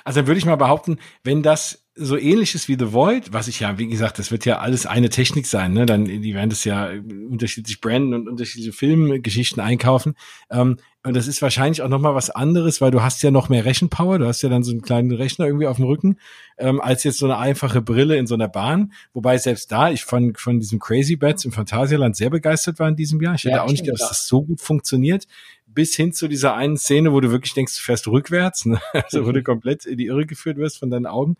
Also 0.05 0.21
dann 0.21 0.27
würde 0.27 0.39
ich 0.39 0.47
mal 0.47 0.57
behaupten, 0.57 0.99
wenn 1.25 1.43
das 1.43 1.87
so 1.95 2.17
ähnlich 2.17 2.55
ist 2.55 2.69
wie 2.69 2.77
The 2.79 2.93
Void, 2.93 3.33
was 3.33 3.49
ich 3.49 3.61
ja, 3.61 3.79
wie 3.79 3.89
gesagt, 3.89 4.19
das 4.19 4.31
wird 4.31 4.45
ja 4.45 4.59
alles 4.59 4.87
eine 4.87 5.11
Technik 5.11 5.47
sein, 5.47 5.73
ne? 5.73 5.87
Dann, 5.87 6.05
die 6.05 6.35
werden 6.35 6.51
das 6.51 6.65
ja 6.65 6.89
unterschiedlich 6.89 7.81
branden 7.81 8.15
und 8.15 8.29
unterschiedliche 8.29 8.73
Filmgeschichten 8.73 9.61
einkaufen. 9.61 10.15
Ähm, 10.51 10.79
und 11.02 11.14
das 11.14 11.26
ist 11.26 11.40
wahrscheinlich 11.40 11.80
auch 11.80 11.88
nochmal 11.88 12.14
was 12.14 12.28
anderes, 12.28 12.80
weil 12.80 12.90
du 12.90 13.02
hast 13.02 13.23
ja 13.23 13.30
noch 13.30 13.49
mehr 13.49 13.64
Rechenpower, 13.64 14.19
du 14.19 14.26
hast 14.26 14.42
ja 14.42 14.50
dann 14.50 14.62
so 14.62 14.71
einen 14.71 14.83
kleinen 14.83 15.12
Rechner 15.12 15.47
irgendwie 15.47 15.66
auf 15.66 15.76
dem 15.76 15.87
Rücken, 15.87 16.19
ähm, 16.59 16.80
als 16.80 17.04
jetzt 17.04 17.19
so 17.19 17.26
eine 17.26 17.38
einfache 17.38 17.80
Brille 17.80 18.16
in 18.19 18.26
so 18.26 18.35
einer 18.35 18.49
Bahn. 18.49 18.92
Wobei 19.14 19.38
selbst 19.38 19.73
da 19.73 19.90
ich 19.90 20.04
von, 20.04 20.35
von 20.35 20.61
diesem 20.61 20.78
Crazy 20.78 21.16
Bats 21.16 21.47
im 21.47 21.52
Phantasialand 21.52 22.16
sehr 22.16 22.28
begeistert 22.28 22.78
war 22.78 22.88
in 22.88 22.97
diesem 22.97 23.21
Jahr. 23.23 23.35
Ich 23.35 23.45
hätte 23.45 23.57
ja, 23.57 23.62
auch 23.62 23.71
nicht 23.71 23.85
gedacht, 23.85 24.02
dass 24.02 24.09
das 24.11 24.26
so 24.26 24.42
gut 24.42 24.61
funktioniert 24.61 25.26
bis 25.73 25.95
hin 25.95 26.12
zu 26.12 26.28
dieser 26.28 26.54
einen 26.54 26.76
Szene, 26.76 27.12
wo 27.12 27.21
du 27.21 27.30
wirklich 27.30 27.54
denkst, 27.54 27.76
du 27.76 27.83
fährst 27.83 28.09
rückwärts, 28.09 28.66
ne? 28.66 28.80
also 28.92 29.25
wo 29.25 29.33
du 29.33 29.42
komplett 29.42 29.87
in 29.87 29.99
die 29.99 30.07
Irre 30.07 30.26
geführt 30.26 30.57
wirst 30.57 30.78
von 30.78 30.90
deinen 30.90 31.07
Augen. 31.07 31.37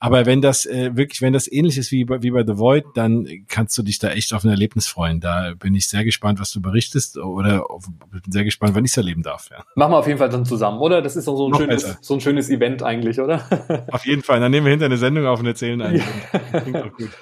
Aber 0.00 0.26
wenn 0.26 0.40
das 0.40 0.64
äh, 0.64 0.96
wirklich, 0.96 1.22
wenn 1.22 1.32
das 1.32 1.50
ähnlich 1.50 1.76
ist 1.76 1.90
wie 1.90 2.04
bei, 2.04 2.22
wie 2.22 2.30
bei 2.30 2.44
The 2.46 2.56
Void, 2.56 2.84
dann 2.94 3.26
kannst 3.48 3.76
du 3.76 3.82
dich 3.82 3.98
da 3.98 4.10
echt 4.10 4.32
auf 4.32 4.44
ein 4.44 4.50
Erlebnis 4.50 4.86
freuen. 4.86 5.18
Da 5.18 5.54
bin 5.58 5.74
ich 5.74 5.88
sehr 5.88 6.04
gespannt, 6.04 6.38
was 6.38 6.52
du 6.52 6.62
berichtest 6.62 7.18
oder 7.18 7.68
auf, 7.68 7.86
bin 8.10 8.22
sehr 8.32 8.44
gespannt, 8.44 8.76
wann 8.76 8.84
ich 8.84 8.92
es 8.92 8.96
erleben 8.96 9.22
darf. 9.22 9.50
Ja. 9.50 9.64
Machen 9.74 9.92
wir 9.92 9.98
auf 9.98 10.06
jeden 10.06 10.18
Fall 10.18 10.28
dann 10.28 10.44
zusammen, 10.44 10.78
oder? 10.78 11.02
Das 11.02 11.16
ist 11.16 11.26
doch 11.26 11.36
so 11.36 11.48
ein, 11.48 11.54
schönes, 11.54 11.98
so 12.00 12.14
ein 12.14 12.20
schönes 12.20 12.48
Event 12.48 12.82
eigentlich, 12.82 13.18
oder? 13.20 13.42
auf 13.90 14.06
jeden 14.06 14.22
Fall. 14.22 14.38
Dann 14.38 14.52
nehmen 14.52 14.66
wir 14.66 14.70
hinter 14.70 14.86
eine 14.86 14.98
Sendung 14.98 15.26
auf 15.26 15.40
und 15.40 15.46
erzählen 15.46 15.82
einen. 15.82 15.96
Ja. 15.96 16.60
Klingt 16.60 16.76
auch 16.76 16.96
gut. 16.96 17.10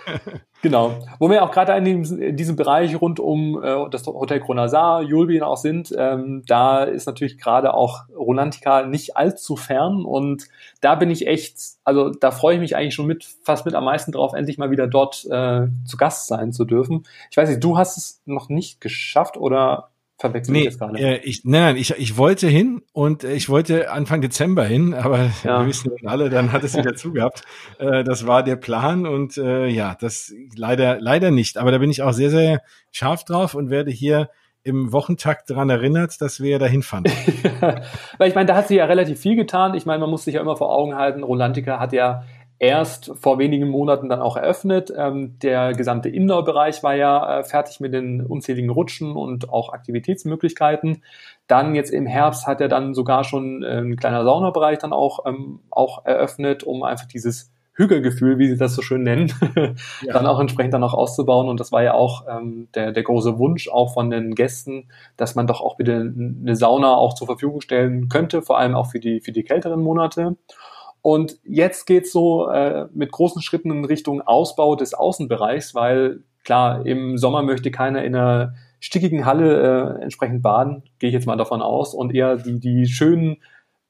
Genau. 0.63 0.99
Wo 1.21 1.31
wir 1.31 1.45
auch 1.45 1.53
gerade 1.53 1.77
in 1.77 1.85
diesem, 1.85 2.21
in 2.21 2.37
diesem 2.37 2.57
Bereich 2.57 3.01
rund 3.01 3.21
um 3.21 3.63
äh, 3.63 3.89
das 3.91 4.05
Hotel 4.07 4.41
Kronasar, 4.41 5.03
Julbin 5.03 5.43
auch 5.43 5.59
sind, 5.59 5.95
ähm, 5.97 6.43
da 6.47 6.83
ist 6.83 7.07
natürlich 7.07 7.39
gerade 7.39 7.75
auch 7.75 8.09
Rolantica 8.09 8.85
nicht 8.85 9.17
allzu 9.17 9.55
fern 9.55 10.05
und 10.05 10.49
da 10.81 10.97
bin 10.97 11.11
ich 11.11 11.29
echt, 11.29 11.57
also 11.85 12.11
da 12.11 12.33
freue 12.33 12.55
ich 12.55 12.61
mich 12.61 12.66
eigentlich 12.75 12.95
schon 12.95 13.07
mit, 13.07 13.25
fast 13.43 13.67
mit 13.67 13.75
am 13.75 13.85
meisten 13.85 14.11
drauf, 14.11 14.33
endlich 14.33 14.59
mal 14.59 14.71
wieder 14.71 14.87
dort 14.87 15.25
äh, 15.27 15.69
zu 15.85 15.97
Gast 15.97 16.27
sein 16.27 16.53
zu 16.53 16.65
dürfen. 16.65 17.05
Ich 17.31 17.37
weiß 17.37 17.49
nicht, 17.49 17.63
du 17.63 17.79
hast 17.79 17.97
es 17.97 18.23
noch 18.25 18.49
nicht 18.49 18.81
geschafft 18.81 19.37
oder 19.37 19.91
verwechsel 20.19 20.53
nee, 20.53 20.61
ich 20.61 20.67
das 20.67 20.79
gerade. 20.79 20.99
Äh, 20.99 21.21
ich, 21.23 21.45
nein, 21.45 21.63
nein, 21.63 21.77
ich, 21.77 21.91
ich 21.91 22.17
wollte 22.17 22.49
hin 22.49 22.83
und 22.93 23.25
äh, 23.25 23.35
ich 23.35 23.49
wollte 23.49 23.91
Anfang 23.91 24.21
Dezember 24.21 24.65
hin, 24.65 24.95
aber 24.95 25.31
ja. 25.45 25.61
wir 25.61 25.67
wissen 25.67 25.93
alle, 26.05 26.31
dann 26.31 26.53
hat 26.53 26.65
es 26.65 26.77
wieder 26.77 26.95
zugehabt. 26.97 27.43
Äh, 27.79 28.03
das 28.05 28.27
war 28.27 28.43
der 28.43 28.57
Plan 28.57 29.07
und 29.07 29.37
äh, 29.37 29.67
ja, 29.67 29.97
das 30.01 30.33
leider, 30.57 31.01
leider 31.01 31.31
nicht. 31.31 31.59
Aber 31.59 31.71
da 31.71 31.79
bin 31.79 31.91
ich 31.91 32.03
auch 32.03 32.13
sehr, 32.13 32.31
sehr 32.31 32.63
scharf 32.91 33.25
drauf 33.25 33.55
und 33.55 33.71
werde 33.71 33.91
hier 33.91 34.31
im 34.63 34.93
Wochentakt 34.93 35.49
daran 35.49 35.71
erinnert, 35.71 36.21
dass 36.21 36.41
wir 36.41 36.59
dahin 36.59 36.83
fahren. 36.83 37.05
Weil 38.19 38.29
ich 38.29 38.35
meine, 38.35 38.47
da 38.47 38.57
hat 38.57 38.67
sie 38.67 38.75
ja 38.75 38.87
relativ 38.87 39.21
viel 39.21 39.37
getan. 39.37 39.75
Ich 39.75 39.87
meine, 39.87 40.01
man 40.01 40.11
muss 40.11 40.25
sich 40.25 40.35
ja 40.35 40.41
immer 40.41 40.57
vor 40.57 40.73
Augen 40.73 40.97
halten, 40.97 41.23
Rolantica 41.23 41.79
hat 41.79 41.93
ja 41.93 42.25
erst 42.59 43.13
vor 43.21 43.39
wenigen 43.39 43.69
Monaten 43.69 44.09
dann 44.09 44.23
auch 44.23 44.37
eröffnet. 44.37 44.93
Ähm, 44.97 45.39
der 45.41 45.73
gesamte 45.73 46.09
Indoor-Bereich 46.09 46.83
war 46.83 46.95
ja 46.95 47.41
äh, 47.41 47.45
fertig 47.45 47.81
mit 47.81 47.93
den 47.93 48.25
unzähligen 48.25 48.71
Rutschen 48.71 49.13
und 49.13 49.51
auch 49.51 49.73
Aktivitätsmöglichkeiten. 49.73 51.03
Dann 51.47 51.75
jetzt 51.75 51.91
im 51.91 52.07
Herbst 52.07 52.47
hat 52.47 52.61
er 52.61 52.69
dann 52.69 52.95
sogar 52.95 53.25
schon 53.25 53.63
äh, 53.63 53.81
ein 53.81 53.97
kleiner 53.97 54.25
Saunabereich 54.25 54.79
dann 54.79 54.93
auch, 54.93 55.27
ähm, 55.27 55.61
auch 55.71 56.05
eröffnet, 56.07 56.65
um 56.65 56.83
einfach 56.83 57.07
dieses 57.07 57.53
Hügelgefühl, 57.77 58.39
wie 58.39 58.49
sie 58.49 58.57
das 58.57 58.75
so 58.75 58.81
schön 58.81 59.03
nennen, 59.03 59.31
ja. 60.03 60.15
dann 60.15 60.27
auch 60.27 60.41
entsprechend 60.41 60.73
dann 60.73 60.83
auch 60.83 60.95
auszubauen. 60.95 61.49
Und 61.49 61.61
das 61.61 61.73
war 61.73 61.83
ja 61.83 61.93
auch 61.93 62.25
ähm, 62.27 62.69
der, 62.75 62.93
der 62.93 63.03
große 63.03 63.39
Wunsch 63.39 63.69
auch 63.69 63.93
von 63.93 64.11
den 64.11 64.35
Gästen, 64.35 64.89
dass 65.19 65.35
man 65.35 65.47
doch 65.47 65.61
auch 65.61 65.77
bitte 65.77 66.13
eine 66.41 66.57
Sauna 66.57 66.97
auch 66.97 67.15
zur 67.15 67.27
Verfügung 67.27 67.61
stellen 67.61 68.09
könnte, 68.09 68.41
vor 68.41 68.59
allem 68.59 68.75
auch 68.75 68.91
für 68.91 68.99
die, 68.99 69.21
für 69.21 69.33
die 69.33 69.43
kälteren 69.43 69.83
Monate. 69.83 70.37
Und 71.07 71.39
jetzt 71.45 71.87
geht's 71.87 72.11
so 72.11 72.49
äh, 72.49 72.89
mit 72.93 73.13
großen 73.13 73.41
Schritten 73.41 73.71
in 73.71 73.85
Richtung 73.85 74.23
Ausbau 74.23 74.75
des 74.75 74.93
Außenbereichs, 74.93 75.73
weil 75.73 76.25
klar, 76.43 76.85
im 76.85 77.17
Sommer 77.17 77.45
möchte 77.45 77.71
keiner 77.71 78.03
in 78.03 78.17
einer 78.17 78.55
stickigen 78.81 79.25
Halle 79.25 79.99
äh, 80.01 80.03
entsprechend 80.03 80.43
baden, 80.43 80.83
gehe 80.99 81.11
ich 81.11 81.15
jetzt 81.15 81.29
mal 81.29 81.37
davon 81.37 81.63
aus, 81.63 81.95
und 81.95 82.13
eher 82.13 82.39
die, 82.39 82.59
die 82.59 82.87
schönen 82.87 83.37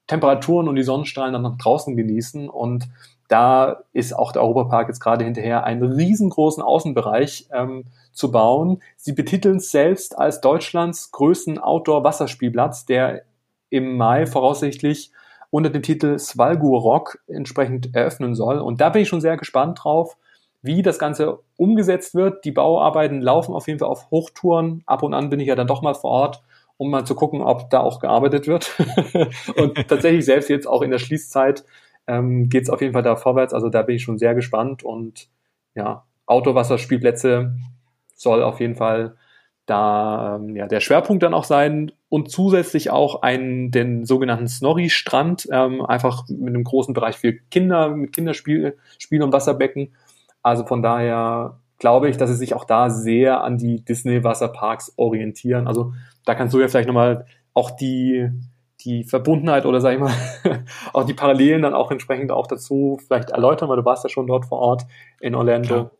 Temperaturen 0.08 0.68
und 0.68 0.76
die 0.76 0.82
Sonnenstrahlen 0.82 1.32
dann 1.32 1.40
nach 1.40 1.56
draußen 1.56 1.96
genießen. 1.96 2.50
Und 2.50 2.86
da 3.28 3.84
ist 3.94 4.12
auch 4.12 4.32
der 4.32 4.42
Europapark 4.42 4.88
jetzt 4.88 5.00
gerade 5.00 5.24
hinterher, 5.24 5.64
einen 5.64 5.90
riesengroßen 5.90 6.62
Außenbereich 6.62 7.48
ähm, 7.50 7.84
zu 8.12 8.30
bauen. 8.30 8.82
Sie 8.98 9.14
betiteln 9.14 9.56
es 9.56 9.70
selbst 9.70 10.18
als 10.18 10.42
Deutschlands 10.42 11.12
größten 11.12 11.56
Outdoor-Wasserspielplatz, 11.56 12.84
der 12.84 13.22
im 13.70 13.96
Mai 13.96 14.26
voraussichtlich 14.26 15.12
unter 15.50 15.70
dem 15.70 15.82
Titel 15.82 16.18
Svalgur 16.18 16.80
Rock 16.80 17.18
entsprechend 17.26 17.94
eröffnen 17.94 18.34
soll. 18.34 18.58
Und 18.58 18.80
da 18.80 18.90
bin 18.90 19.02
ich 19.02 19.08
schon 19.08 19.20
sehr 19.20 19.36
gespannt 19.36 19.80
drauf, 19.82 20.16
wie 20.62 20.82
das 20.82 20.98
Ganze 20.98 21.38
umgesetzt 21.56 22.14
wird. 22.14 22.44
Die 22.44 22.52
Bauarbeiten 22.52 23.20
laufen 23.20 23.54
auf 23.54 23.66
jeden 23.68 23.78
Fall 23.78 23.88
auf 23.88 24.10
Hochtouren. 24.10 24.82
Ab 24.86 25.02
und 25.02 25.14
an 25.14 25.30
bin 25.30 25.40
ich 25.40 25.48
ja 25.48 25.54
dann 25.54 25.66
doch 25.66 25.82
mal 25.82 25.94
vor 25.94 26.10
Ort, 26.10 26.42
um 26.76 26.90
mal 26.90 27.04
zu 27.04 27.14
gucken, 27.14 27.40
ob 27.40 27.70
da 27.70 27.80
auch 27.80 28.00
gearbeitet 28.00 28.46
wird. 28.46 28.74
und 29.56 29.88
tatsächlich 29.88 30.24
selbst 30.24 30.48
jetzt 30.48 30.66
auch 30.66 30.82
in 30.82 30.90
der 30.90 30.98
Schließzeit 30.98 31.64
ähm, 32.06 32.48
geht 32.48 32.64
es 32.64 32.70
auf 32.70 32.80
jeden 32.80 32.92
Fall 32.92 33.02
da 33.02 33.16
vorwärts. 33.16 33.54
Also 33.54 33.68
da 33.68 33.82
bin 33.82 33.96
ich 33.96 34.02
schon 34.02 34.18
sehr 34.18 34.34
gespannt. 34.34 34.82
Und 34.82 35.28
ja, 35.74 36.04
Autowasserspielplätze 36.26 37.56
soll 38.14 38.42
auf 38.42 38.60
jeden 38.60 38.76
Fall 38.76 39.16
da 39.66 40.36
ähm, 40.36 40.54
ja, 40.54 40.66
der 40.66 40.80
Schwerpunkt 40.80 41.22
dann 41.22 41.34
auch 41.34 41.44
sein 41.44 41.92
und 42.08 42.30
zusätzlich 42.30 42.90
auch 42.90 43.22
einen, 43.22 43.72
den 43.72 44.06
sogenannten 44.06 44.48
Snorri-Strand, 44.48 45.48
ähm, 45.50 45.84
einfach 45.84 46.24
mit 46.28 46.48
einem 46.48 46.64
großen 46.64 46.94
Bereich 46.94 47.16
für 47.16 47.32
Kinder, 47.32 47.88
mit 47.88 48.12
Kinderspiel 48.12 48.78
Spiel 48.98 49.22
und 49.22 49.32
Wasserbecken. 49.32 49.94
Also 50.42 50.64
von 50.64 50.82
daher 50.82 51.58
glaube 51.78 52.08
ich, 52.08 52.16
dass 52.16 52.30
sie 52.30 52.36
sich 52.36 52.54
auch 52.54 52.64
da 52.64 52.90
sehr 52.90 53.42
an 53.42 53.58
die 53.58 53.84
Disney-Wasserparks 53.84 54.92
orientieren. 54.96 55.66
Also 55.66 55.92
da 56.24 56.34
kannst 56.34 56.54
du 56.54 56.60
ja 56.60 56.68
vielleicht 56.68 56.86
nochmal 56.86 57.26
auch 57.52 57.70
die, 57.72 58.30
die 58.80 59.02
Verbundenheit 59.02 59.66
oder 59.66 59.80
sag 59.80 59.94
ich 59.94 60.00
mal, 60.00 60.12
auch 60.92 61.04
die 61.04 61.14
Parallelen 61.14 61.62
dann 61.62 61.74
auch 61.74 61.90
entsprechend 61.90 62.30
auch 62.30 62.46
dazu 62.46 62.98
vielleicht 63.04 63.30
erläutern, 63.30 63.68
weil 63.68 63.76
du 63.76 63.84
warst 63.84 64.04
ja 64.04 64.10
schon 64.10 64.28
dort 64.28 64.46
vor 64.46 64.58
Ort 64.58 64.86
in 65.20 65.34
Orlando. 65.34 65.68
Klar. 65.68 65.90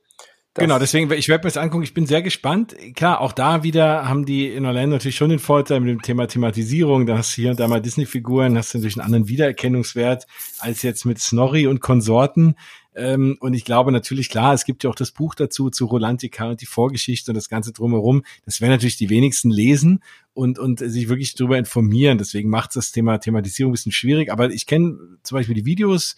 Genau, 0.58 0.78
deswegen, 0.78 1.12
ich 1.12 1.28
werde 1.28 1.44
mir 1.44 1.50
das 1.50 1.58
angucken, 1.58 1.84
ich 1.84 1.92
bin 1.92 2.06
sehr 2.06 2.22
gespannt. 2.22 2.74
Klar, 2.94 3.20
auch 3.20 3.32
da 3.32 3.62
wieder 3.62 4.08
haben 4.08 4.24
die 4.24 4.48
in 4.48 4.64
Orlando 4.64 4.96
natürlich 4.96 5.16
schon 5.16 5.28
den 5.28 5.38
Vorteil 5.38 5.80
mit 5.80 5.90
dem 5.90 6.00
Thema 6.00 6.26
Thematisierung. 6.26 7.04
Da 7.04 7.18
hast 7.18 7.36
du 7.36 7.42
hier 7.42 7.50
und 7.50 7.60
da 7.60 7.68
mal 7.68 7.82
Disney-Figuren, 7.82 8.56
hast 8.56 8.72
du 8.72 8.78
natürlich 8.78 8.96
einen 8.96 9.04
anderen 9.04 9.28
Wiedererkennungswert 9.28 10.26
als 10.58 10.82
jetzt 10.82 11.04
mit 11.04 11.18
Snorri 11.18 11.66
und 11.66 11.80
Konsorten. 11.80 12.56
Ähm, 12.94 13.36
und 13.40 13.52
ich 13.52 13.66
glaube 13.66 13.92
natürlich, 13.92 14.30
klar, 14.30 14.54
es 14.54 14.64
gibt 14.64 14.82
ja 14.82 14.88
auch 14.88 14.94
das 14.94 15.10
Buch 15.10 15.34
dazu, 15.34 15.68
zu 15.68 15.84
Rolantica 15.84 16.48
und 16.48 16.62
die 16.62 16.66
Vorgeschichte 16.66 17.30
und 17.30 17.34
das 17.34 17.50
Ganze 17.50 17.72
drumherum. 17.72 18.24
Das 18.46 18.62
werden 18.62 18.72
natürlich 18.72 18.96
die 18.96 19.10
wenigsten 19.10 19.50
lesen 19.50 20.02
und, 20.32 20.58
und 20.58 20.78
sich 20.78 21.10
wirklich 21.10 21.34
darüber 21.34 21.58
informieren. 21.58 22.16
Deswegen 22.16 22.48
macht 22.48 22.74
das 22.74 22.92
Thema 22.92 23.18
Thematisierung 23.18 23.72
ein 23.72 23.74
bisschen 23.74 23.92
schwierig. 23.92 24.32
Aber 24.32 24.50
ich 24.50 24.66
kenne 24.66 24.96
zum 25.22 25.36
Beispiel 25.36 25.54
die 25.54 25.66
Videos, 25.66 26.16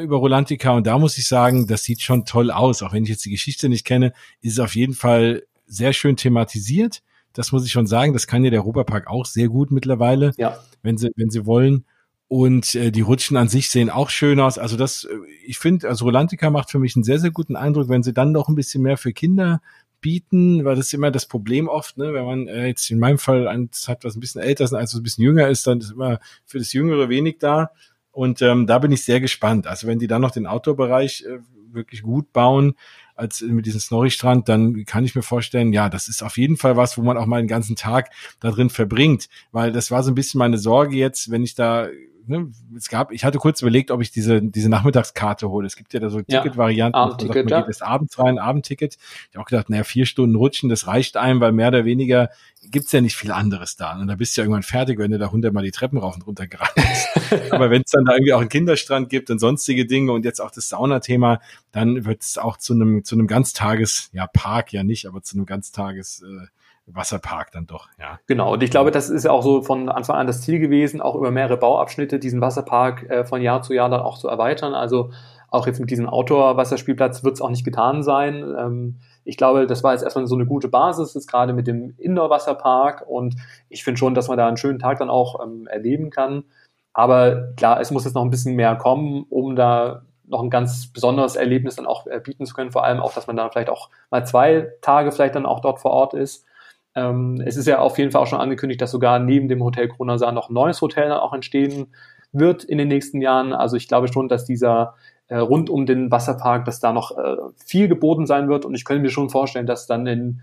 über 0.00 0.16
Rolantica 0.16 0.70
und 0.70 0.86
da 0.86 0.98
muss 0.98 1.18
ich 1.18 1.26
sagen, 1.26 1.66
das 1.66 1.84
sieht 1.84 2.02
schon 2.02 2.24
toll 2.24 2.50
aus. 2.50 2.82
Auch 2.82 2.92
wenn 2.92 3.04
ich 3.04 3.10
jetzt 3.10 3.24
die 3.24 3.30
Geschichte 3.30 3.68
nicht 3.68 3.84
kenne, 3.84 4.12
ist 4.40 4.54
es 4.54 4.58
auf 4.58 4.74
jeden 4.74 4.94
Fall 4.94 5.42
sehr 5.66 5.92
schön 5.92 6.16
thematisiert. 6.16 7.02
Das 7.32 7.52
muss 7.52 7.64
ich 7.64 7.72
schon 7.72 7.86
sagen. 7.86 8.12
Das 8.12 8.26
kann 8.26 8.44
ja 8.44 8.50
der 8.50 8.60
Europapark 8.60 9.06
auch 9.06 9.26
sehr 9.26 9.48
gut 9.48 9.70
mittlerweile, 9.70 10.32
ja. 10.36 10.58
wenn 10.82 10.98
sie, 10.98 11.10
wenn 11.16 11.30
sie 11.30 11.46
wollen. 11.46 11.84
Und 12.28 12.74
äh, 12.74 12.90
die 12.90 13.02
Rutschen 13.02 13.36
an 13.36 13.48
sich 13.48 13.68
sehen 13.68 13.90
auch 13.90 14.08
schön 14.08 14.40
aus. 14.40 14.56
Also 14.56 14.76
das, 14.76 15.04
äh, 15.04 15.14
ich 15.44 15.58
finde, 15.58 15.88
also 15.88 16.06
Rolantica 16.06 16.48
macht 16.50 16.70
für 16.70 16.78
mich 16.78 16.96
einen 16.96 17.04
sehr, 17.04 17.18
sehr 17.18 17.30
guten 17.30 17.56
Eindruck, 17.56 17.90
wenn 17.90 18.02
sie 18.02 18.14
dann 18.14 18.32
noch 18.32 18.48
ein 18.48 18.54
bisschen 18.54 18.82
mehr 18.82 18.96
für 18.96 19.12
Kinder 19.12 19.60
bieten, 20.00 20.64
weil 20.64 20.76
das 20.76 20.86
ist 20.86 20.94
immer 20.94 21.10
das 21.10 21.26
Problem 21.26 21.68
oft, 21.68 21.96
ne? 21.96 22.12
wenn 22.12 22.24
man 22.24 22.48
äh, 22.48 22.66
jetzt 22.66 22.90
in 22.90 22.98
meinem 22.98 23.18
Fall 23.18 23.48
eins 23.48 23.86
hat, 23.88 24.04
was 24.04 24.16
ein 24.16 24.20
bisschen 24.20 24.42
älter 24.42 24.64
ist, 24.64 24.72
als 24.74 24.92
was 24.92 25.00
ein 25.00 25.02
bisschen 25.02 25.24
jünger 25.24 25.48
ist, 25.48 25.66
dann 25.66 25.78
ist 25.78 25.92
immer 25.92 26.18
für 26.44 26.58
das 26.58 26.72
Jüngere 26.72 27.08
wenig 27.08 27.36
da. 27.38 27.70
Und 28.12 28.42
ähm, 28.42 28.66
da 28.66 28.78
bin 28.78 28.92
ich 28.92 29.04
sehr 29.04 29.20
gespannt. 29.20 29.66
Also 29.66 29.86
wenn 29.86 29.98
die 29.98 30.06
dann 30.06 30.22
noch 30.22 30.30
den 30.30 30.46
Outdoor-Bereich 30.46 31.24
äh, 31.26 31.38
wirklich 31.72 32.02
gut 32.02 32.32
bauen, 32.32 32.74
als 33.14 33.40
mit 33.42 33.66
diesem 33.66 33.80
Snorri-Strand, 33.80 34.48
dann 34.48 34.84
kann 34.84 35.04
ich 35.04 35.14
mir 35.14 35.22
vorstellen, 35.22 35.72
ja, 35.72 35.88
das 35.88 36.08
ist 36.08 36.22
auf 36.22 36.38
jeden 36.38 36.56
Fall 36.56 36.76
was, 36.76 36.96
wo 36.96 37.02
man 37.02 37.16
auch 37.16 37.26
mal 37.26 37.40
den 37.40 37.48
ganzen 37.48 37.76
Tag 37.76 38.10
da 38.40 38.50
drin 38.50 38.70
verbringt, 38.70 39.28
weil 39.52 39.72
das 39.72 39.90
war 39.90 40.02
so 40.02 40.10
ein 40.10 40.14
bisschen 40.14 40.38
meine 40.38 40.58
Sorge 40.58 40.96
jetzt, 40.96 41.30
wenn 41.30 41.42
ich 41.42 41.54
da 41.54 41.88
ne, 42.26 42.50
es 42.76 42.88
gab, 42.88 43.12
ich 43.12 43.24
hatte 43.24 43.38
kurz 43.38 43.62
überlegt, 43.62 43.90
ob 43.90 44.00
ich 44.00 44.10
diese, 44.10 44.42
diese 44.42 44.68
Nachmittagskarte 44.68 45.48
hole. 45.48 45.66
Es 45.66 45.76
gibt 45.76 45.92
ja 45.94 46.00
da 46.00 46.10
so 46.10 46.20
Ticketvarianten, 46.20 46.98
ja, 46.98 47.04
Abendticket, 47.04 47.44
man 47.44 47.48
ja. 47.48 47.60
geht 47.60 47.68
das 47.68 47.82
abends 47.82 48.18
rein, 48.18 48.38
Abendticket. 48.38 48.96
Ich 49.30 49.36
habe 49.36 49.42
auch 49.42 49.48
gedacht, 49.48 49.70
naja, 49.70 49.84
vier 49.84 50.06
Stunden 50.06 50.36
rutschen, 50.36 50.68
das 50.68 50.86
reicht 50.86 51.16
einem, 51.16 51.40
weil 51.40 51.52
mehr 51.52 51.68
oder 51.68 51.84
weniger 51.84 52.30
gibt's 52.70 52.92
ja 52.92 53.00
nicht 53.00 53.16
viel 53.16 53.32
anderes 53.32 53.76
da. 53.76 53.98
Und 53.98 54.06
da 54.06 54.14
bist 54.14 54.36
du 54.36 54.40
ja 54.40 54.44
irgendwann 54.44 54.62
fertig, 54.62 54.98
wenn 54.98 55.10
du 55.10 55.18
da 55.18 55.30
hundertmal 55.30 55.64
die 55.64 55.72
Treppen 55.72 55.98
rauf 55.98 56.14
und 56.14 56.26
runter 56.26 56.46
gerannt 56.46 56.74
bist. 56.74 57.08
Aber 57.52 57.70
wenn 57.70 57.82
es 57.82 57.90
dann 57.90 58.04
da 58.04 58.14
irgendwie 58.14 58.32
auch 58.32 58.40
einen 58.40 58.48
Kinderstrand 58.48 59.08
gibt 59.08 59.30
und 59.30 59.38
sonstige 59.38 59.86
Dinge 59.86 60.12
und 60.12 60.24
jetzt 60.24 60.40
auch 60.40 60.50
das 60.50 60.68
Saunathema, 60.68 61.40
dann 61.72 62.04
wird 62.04 62.22
es 62.22 62.38
auch 62.38 62.56
zu 62.56 62.74
einem 62.74 63.04
zu 63.04 63.16
einem 63.16 63.26
Ganztages, 63.26 64.10
ja 64.12 64.26
Park 64.26 64.72
ja 64.72 64.84
nicht, 64.84 65.06
aber 65.06 65.22
zu 65.22 65.36
einem 65.36 65.46
Ganztages 65.46 66.22
äh, 66.22 66.46
Wasserpark 66.86 67.52
dann 67.52 67.66
doch, 67.66 67.88
ja. 67.98 68.18
Genau, 68.26 68.54
und 68.54 68.62
ich 68.62 68.70
glaube, 68.70 68.90
das 68.90 69.08
ist 69.08 69.26
auch 69.26 69.42
so 69.42 69.62
von 69.62 69.88
Anfang 69.88 70.16
an 70.16 70.26
das 70.26 70.42
Ziel 70.42 70.58
gewesen, 70.58 71.00
auch 71.00 71.14
über 71.14 71.30
mehrere 71.30 71.56
Bauabschnitte 71.56 72.18
diesen 72.18 72.40
Wasserpark 72.40 73.08
äh, 73.08 73.24
von 73.24 73.40
Jahr 73.40 73.62
zu 73.62 73.72
Jahr 73.72 73.88
dann 73.88 74.00
auch 74.00 74.18
zu 74.18 74.28
erweitern. 74.28 74.74
Also 74.74 75.10
auch 75.48 75.66
jetzt 75.66 75.80
mit 75.80 75.90
diesem 75.90 76.08
Outdoor-Wasserspielplatz 76.08 77.24
wird 77.24 77.34
es 77.34 77.40
auch 77.40 77.50
nicht 77.50 77.64
getan 77.64 78.02
sein. 78.02 78.54
Ähm, 78.58 78.96
ich 79.24 79.36
glaube, 79.36 79.66
das 79.66 79.84
war 79.84 79.92
jetzt 79.92 80.02
erstmal 80.02 80.26
so 80.26 80.34
eine 80.34 80.46
gute 80.46 80.68
Basis, 80.68 81.14
jetzt 81.14 81.30
gerade 81.30 81.52
mit 81.52 81.66
dem 81.66 81.94
Indoor-Wasserpark 81.98 83.04
und 83.06 83.36
ich 83.68 83.84
finde 83.84 83.98
schon, 83.98 84.14
dass 84.14 84.28
man 84.28 84.38
da 84.38 84.48
einen 84.48 84.56
schönen 84.56 84.78
Tag 84.78 84.98
dann 84.98 85.10
auch 85.10 85.40
ähm, 85.44 85.66
erleben 85.68 86.10
kann. 86.10 86.44
Aber 86.94 87.52
klar, 87.56 87.80
es 87.80 87.90
muss 87.90 88.04
jetzt 88.04 88.14
noch 88.14 88.22
ein 88.24 88.30
bisschen 88.30 88.56
mehr 88.56 88.76
kommen, 88.76 89.24
um 89.28 89.54
da 89.54 90.02
noch 90.26 90.42
ein 90.42 90.50
ganz 90.50 90.92
besonderes 90.92 91.36
Erlebnis 91.36 91.76
dann 91.76 91.86
auch 91.86 92.06
äh, 92.06 92.20
bieten 92.20 92.46
zu 92.46 92.54
können. 92.54 92.72
Vor 92.72 92.84
allem 92.84 93.00
auch, 93.00 93.12
dass 93.12 93.26
man 93.26 93.36
da 93.36 93.48
vielleicht 93.50 93.70
auch 93.70 93.90
mal 94.10 94.26
zwei 94.26 94.72
Tage 94.80 95.12
vielleicht 95.12 95.34
dann 95.34 95.46
auch 95.46 95.60
dort 95.60 95.80
vor 95.80 95.90
Ort 95.92 96.14
ist. 96.14 96.46
Ähm, 96.94 97.42
es 97.44 97.56
ist 97.56 97.66
ja 97.66 97.78
auf 97.78 97.98
jeden 97.98 98.10
Fall 98.10 98.22
auch 98.22 98.26
schon 98.26 98.40
angekündigt, 98.40 98.80
dass 98.80 98.90
sogar 98.90 99.18
neben 99.18 99.48
dem 99.48 99.62
Hotel 99.62 99.88
Kronasar 99.88 100.32
noch 100.32 100.50
ein 100.50 100.54
neues 100.54 100.80
Hotel 100.80 101.08
dann 101.08 101.18
auch 101.18 101.32
entstehen 101.32 101.94
wird 102.32 102.64
in 102.64 102.78
den 102.78 102.88
nächsten 102.88 103.20
Jahren. 103.20 103.52
Also 103.52 103.76
ich 103.76 103.88
glaube 103.88 104.08
schon, 104.12 104.28
dass 104.28 104.44
dieser 104.44 104.94
äh, 105.28 105.36
rund 105.36 105.70
um 105.70 105.86
den 105.86 106.10
Wasserpark, 106.10 106.64
dass 106.64 106.80
da 106.80 106.92
noch 106.92 107.16
äh, 107.16 107.36
viel 107.56 107.88
geboten 107.88 108.26
sein 108.26 108.48
wird. 108.48 108.64
Und 108.64 108.74
ich 108.74 108.84
könnte 108.84 109.02
mir 109.02 109.10
schon 109.10 109.30
vorstellen, 109.30 109.66
dass 109.66 109.86
dann 109.86 110.06
in 110.06 110.40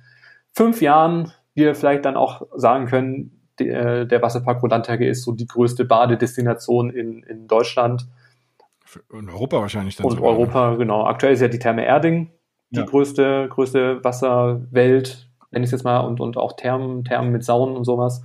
fünf 0.51 0.81
Jahren 0.81 1.31
wir 1.53 1.75
vielleicht 1.75 2.05
dann 2.05 2.15
auch 2.15 2.43
sagen 2.55 2.85
können, 2.85 3.47
de, 3.59 3.69
äh, 3.69 4.05
der 4.07 4.21
Wasserpark 4.21 4.61
Rolantage 4.61 5.07
ist 5.07 5.23
so 5.23 5.31
die 5.31 5.47
größte 5.47 5.85
Badedestination 5.85 6.89
in, 6.89 7.23
in 7.23 7.47
Deutschland. 7.47 8.07
In 9.13 9.29
Europa 9.29 9.59
wahrscheinlich 9.59 9.95
dann. 9.95 10.05
Und 10.05 10.17
sogar. 10.17 10.31
Europa, 10.31 10.75
genau. 10.75 11.05
Aktuell 11.05 11.33
ist 11.33 11.41
ja 11.41 11.47
die 11.47 11.59
Therme 11.59 11.85
Erding 11.85 12.31
die 12.71 12.79
ja. 12.79 12.85
größte, 12.85 13.47
größte 13.49 14.03
Wasserwelt 14.03 15.28
nenne 15.51 15.63
ich 15.63 15.69
es 15.69 15.71
jetzt 15.71 15.83
mal, 15.83 15.99
und, 15.99 16.19
und 16.19 16.37
auch 16.37 16.53
Thermen, 16.53 17.03
Thermen 17.03 17.31
mit 17.31 17.43
Saunen 17.43 17.75
und 17.75 17.85
sowas. 17.85 18.23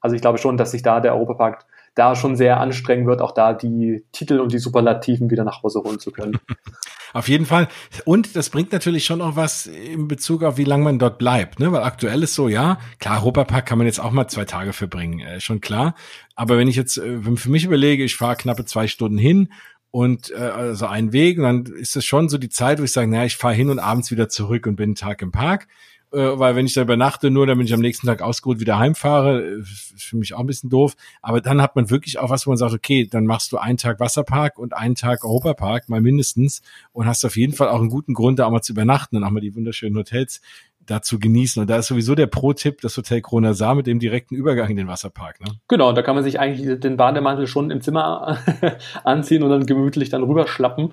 Also 0.00 0.16
ich 0.16 0.22
glaube 0.22 0.38
schon, 0.38 0.56
dass 0.56 0.72
sich 0.72 0.82
da 0.82 1.00
der 1.00 1.14
Europapark 1.14 1.66
da 1.94 2.16
schon 2.16 2.36
sehr 2.36 2.60
anstrengen 2.60 3.06
wird, 3.06 3.20
auch 3.20 3.32
da 3.32 3.52
die 3.52 4.04
Titel 4.12 4.40
und 4.40 4.52
die 4.52 4.58
Superlativen 4.58 5.30
wieder 5.30 5.44
nach 5.44 5.62
Hause 5.62 5.82
holen 5.84 6.00
zu 6.00 6.10
können. 6.10 6.38
Auf 7.14 7.28
jeden 7.28 7.46
Fall. 7.46 7.68
Und 8.04 8.34
das 8.34 8.50
bringt 8.50 8.72
natürlich 8.72 9.04
schon 9.04 9.22
auch 9.22 9.36
was 9.36 9.66
in 9.66 10.08
Bezug 10.08 10.42
auf, 10.42 10.56
wie 10.56 10.64
lange 10.64 10.82
man 10.82 10.98
dort 10.98 11.16
bleibt. 11.16 11.60
Ne? 11.60 11.70
Weil 11.70 11.84
aktuell 11.84 12.24
ist 12.24 12.34
so, 12.34 12.48
ja, 12.48 12.80
klar, 12.98 13.22
Europapark 13.22 13.64
kann 13.64 13.78
man 13.78 13.86
jetzt 13.86 14.00
auch 14.00 14.10
mal 14.10 14.26
zwei 14.26 14.44
Tage 14.44 14.72
verbringen, 14.72 15.20
äh, 15.20 15.40
schon 15.40 15.60
klar. 15.60 15.94
Aber 16.34 16.58
wenn 16.58 16.66
ich 16.66 16.74
jetzt 16.74 16.98
äh, 16.98 17.20
für 17.36 17.50
mich 17.50 17.64
überlege, 17.64 18.02
ich 18.02 18.16
fahre 18.16 18.34
knappe 18.34 18.64
zwei 18.64 18.88
Stunden 18.88 19.16
hin 19.16 19.52
und 19.92 20.32
äh, 20.32 20.38
also 20.38 20.86
einen 20.86 21.12
Weg, 21.12 21.38
dann 21.38 21.66
ist 21.66 21.94
es 21.94 22.04
schon 22.04 22.28
so 22.28 22.36
die 22.36 22.48
Zeit, 22.48 22.80
wo 22.80 22.82
ich 22.82 22.90
sage, 22.90 23.08
naja, 23.08 23.26
ich 23.26 23.36
fahre 23.36 23.54
hin 23.54 23.70
und 23.70 23.78
abends 23.78 24.10
wieder 24.10 24.28
zurück 24.28 24.66
und 24.66 24.74
bin 24.74 24.90
einen 24.90 24.94
Tag 24.96 25.22
im 25.22 25.30
Park 25.30 25.68
äh, 26.14 26.38
weil 26.38 26.56
wenn 26.56 26.66
ich 26.66 26.74
da 26.74 26.82
übernachte, 26.82 27.30
nur 27.30 27.46
damit 27.46 27.66
ich 27.66 27.74
am 27.74 27.80
nächsten 27.80 28.06
Tag 28.06 28.22
ausgeruht 28.22 28.60
wieder 28.60 28.78
heimfahre, 28.78 29.42
äh, 29.42 29.60
ist 29.60 29.94
für 30.02 30.16
mich 30.16 30.34
auch 30.34 30.40
ein 30.40 30.46
bisschen 30.46 30.70
doof. 30.70 30.94
Aber 31.22 31.40
dann 31.40 31.60
hat 31.60 31.76
man 31.76 31.90
wirklich 31.90 32.18
auch 32.18 32.30
was, 32.30 32.46
wo 32.46 32.50
man 32.50 32.58
sagt, 32.58 32.74
okay, 32.74 33.06
dann 33.10 33.26
machst 33.26 33.52
du 33.52 33.58
einen 33.58 33.78
Tag 33.78 34.00
Wasserpark 34.00 34.58
und 34.58 34.74
einen 34.74 34.94
Tag 34.94 35.24
Europapark, 35.24 35.88
mal 35.88 36.00
mindestens, 36.00 36.62
und 36.92 37.06
hast 37.06 37.24
auf 37.24 37.36
jeden 37.36 37.52
Fall 37.52 37.68
auch 37.68 37.80
einen 37.80 37.90
guten 37.90 38.14
Grund, 38.14 38.38
da 38.38 38.46
auch 38.46 38.50
mal 38.50 38.62
zu 38.62 38.72
übernachten 38.72 39.16
und 39.16 39.24
auch 39.24 39.30
mal 39.30 39.40
die 39.40 39.54
wunderschönen 39.54 39.96
Hotels 39.96 40.40
da 40.86 41.02
zu 41.02 41.18
genießen. 41.18 41.60
Und 41.60 41.70
da 41.70 41.78
ist 41.78 41.86
sowieso 41.86 42.14
der 42.14 42.26
Pro-Tipp 42.26 42.80
das 42.80 42.96
Hotel 42.96 43.20
Krona 43.20 43.54
Saar 43.54 43.74
mit 43.74 43.86
dem 43.86 43.98
direkten 43.98 44.34
Übergang 44.34 44.70
in 44.70 44.76
den 44.76 44.88
Wasserpark. 44.88 45.40
Ne? 45.40 45.52
Genau, 45.68 45.92
da 45.92 46.02
kann 46.02 46.14
man 46.14 46.24
sich 46.24 46.38
eigentlich 46.38 46.80
den 46.80 46.96
Bademantel 46.96 47.46
schon 47.46 47.70
im 47.70 47.80
Zimmer 47.80 48.38
anziehen 49.04 49.42
und 49.42 49.50
dann 49.50 49.66
gemütlich 49.66 50.10
dann 50.10 50.22
rüberschlappen. 50.22 50.92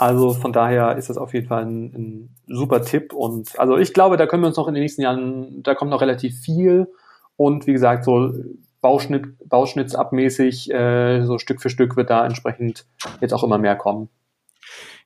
Also 0.00 0.32
von 0.32 0.54
daher 0.54 0.96
ist 0.96 1.10
das 1.10 1.18
auf 1.18 1.34
jeden 1.34 1.46
Fall 1.46 1.62
ein, 1.62 1.84
ein, 1.92 2.36
super 2.46 2.80
Tipp. 2.80 3.12
Und 3.12 3.58
also 3.58 3.76
ich 3.76 3.92
glaube, 3.92 4.16
da 4.16 4.26
können 4.26 4.42
wir 4.42 4.46
uns 4.46 4.56
noch 4.56 4.66
in 4.66 4.72
den 4.72 4.82
nächsten 4.82 5.02
Jahren, 5.02 5.62
da 5.62 5.74
kommt 5.74 5.90
noch 5.90 6.00
relativ 6.00 6.40
viel. 6.40 6.90
Und 7.36 7.66
wie 7.66 7.74
gesagt, 7.74 8.06
so 8.06 8.32
Bauschnitt, 8.80 9.26
Bauschnittsabmäßig, 9.46 10.70
äh, 10.70 11.22
so 11.26 11.36
Stück 11.36 11.60
für 11.60 11.68
Stück 11.68 11.98
wird 11.98 12.08
da 12.08 12.24
entsprechend 12.24 12.86
jetzt 13.20 13.34
auch 13.34 13.44
immer 13.44 13.58
mehr 13.58 13.76
kommen. 13.76 14.08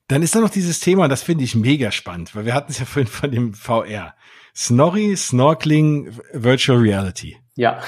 Dann 0.06 0.22
ist 0.22 0.36
da 0.36 0.40
noch 0.40 0.50
dieses 0.50 0.78
Thema, 0.78 1.08
das 1.08 1.24
finde 1.24 1.42
ich 1.42 1.56
mega 1.56 1.90
spannend, 1.90 2.36
weil 2.36 2.44
wir 2.44 2.54
hatten 2.54 2.70
es 2.70 2.78
ja 2.78 2.84
vorhin 2.84 3.10
von 3.10 3.32
dem 3.32 3.52
VR. 3.52 4.14
Snorri, 4.54 5.16
Snorkeling, 5.16 6.16
Virtual 6.32 6.78
Reality. 6.78 7.36
Ja. 7.56 7.78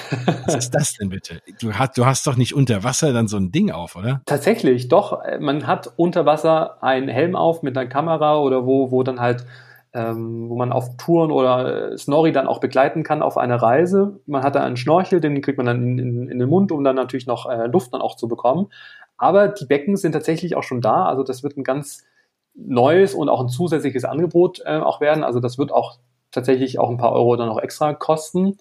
Was 0.44 0.55
ist 0.55 0.70
das 0.70 0.94
denn 0.94 1.09
bitte? 1.09 1.40
Du 1.61 1.74
hast, 1.74 1.98
du 1.98 2.07
hast 2.07 2.26
doch 2.26 2.37
nicht 2.37 2.55
unter 2.55 2.85
Wasser 2.85 3.12
dann 3.12 3.26
so 3.26 3.37
ein 3.37 3.50
Ding 3.50 3.72
auf, 3.72 3.96
oder? 3.96 4.22
Tatsächlich, 4.24 4.88
doch. 4.88 5.20
Man 5.40 5.66
hat 5.66 5.92
unter 5.96 6.24
Wasser 6.24 6.83
einen 6.83 7.09
Helm 7.09 7.35
auf 7.35 7.62
mit 7.62 7.76
einer 7.76 7.88
Kamera 7.88 8.38
oder 8.38 8.64
wo, 8.64 8.92
wo 8.92 9.02
dann 9.02 9.18
halt, 9.20 9.44
ähm, 9.92 10.48
wo 10.48 10.57
man 10.57 10.72
auf 10.72 10.96
Touren 10.98 11.33
oder 11.33 11.92
äh, 11.92 11.98
Snorri 11.98 12.31
dann 12.31 12.46
auch 12.46 12.61
begleiten 12.61 13.02
kann 13.02 13.22
auf 13.22 13.37
eine 13.37 13.61
Reise. 13.61 14.20
Man 14.26 14.44
hat 14.44 14.55
da 14.55 14.62
einen 14.62 14.76
Schnorchel, 14.76 15.20
den 15.20 15.40
kriegt 15.42 15.59
man 15.59 15.66
dann 15.66 15.83
in, 15.83 15.98
in, 15.98 16.29
in 16.29 16.38
den 16.38 16.48
Mund, 16.48 16.70
um 16.70 16.85
dann 16.85 16.94
natürlich 16.94 17.26
noch 17.26 17.50
äh, 17.50 17.66
Luft 17.66 17.92
dann 17.92 18.02
auch 18.02 18.14
zu 18.16 18.29
bekommen. 18.29 18.68
Aber 19.16 19.48
die 19.48 19.66
Becken 19.66 19.96
sind 19.96 20.12
tatsächlich 20.12 20.55
auch 20.57 20.62
schon 20.62 20.81
da. 20.81 21.07
Also 21.07 21.24
das 21.24 21.42
wird 21.42 21.57
ein 21.57 21.64
ganz 21.64 22.05
neues 22.55 23.14
und 23.14 23.29
auch 23.29 23.40
ein 23.40 23.48
zusätzliches 23.48 24.05
Angebot 24.05 24.61
äh, 24.64 24.79
auch 24.79 25.00
werden. 25.00 25.24
Also 25.24 25.40
das 25.40 25.59
wird 25.59 25.72
auch 25.72 25.98
tatsächlich 26.31 26.79
auch 26.79 26.90
ein 26.90 26.98
paar 26.98 27.12
Euro 27.12 27.35
dann 27.37 27.48
noch 27.48 27.59
extra 27.59 27.94
kosten. 27.94 28.59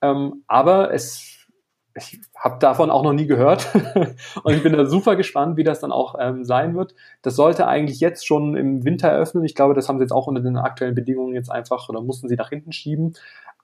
Ähm, 0.00 0.44
aber 0.46 0.92
es, 0.92 1.46
ich 1.94 2.20
habe 2.36 2.58
davon 2.60 2.90
auch 2.90 3.02
noch 3.02 3.12
nie 3.12 3.26
gehört 3.26 3.68
und 4.42 4.54
ich 4.54 4.62
bin 4.62 4.72
da 4.72 4.84
super 4.86 5.16
gespannt, 5.16 5.56
wie 5.56 5.64
das 5.64 5.80
dann 5.80 5.92
auch 5.92 6.14
ähm, 6.18 6.44
sein 6.44 6.76
wird. 6.76 6.94
Das 7.22 7.36
sollte 7.36 7.66
eigentlich 7.66 8.00
jetzt 8.00 8.26
schon 8.26 8.56
im 8.56 8.84
Winter 8.84 9.08
eröffnen. 9.08 9.44
Ich 9.44 9.54
glaube, 9.54 9.74
das 9.74 9.88
haben 9.88 9.98
sie 9.98 10.04
jetzt 10.04 10.12
auch 10.12 10.26
unter 10.26 10.40
den 10.40 10.56
aktuellen 10.56 10.94
Bedingungen 10.94 11.34
jetzt 11.34 11.50
einfach 11.50 11.88
oder 11.88 12.00
mussten 12.00 12.28
sie 12.28 12.36
nach 12.36 12.50
hinten 12.50 12.72
schieben. 12.72 13.14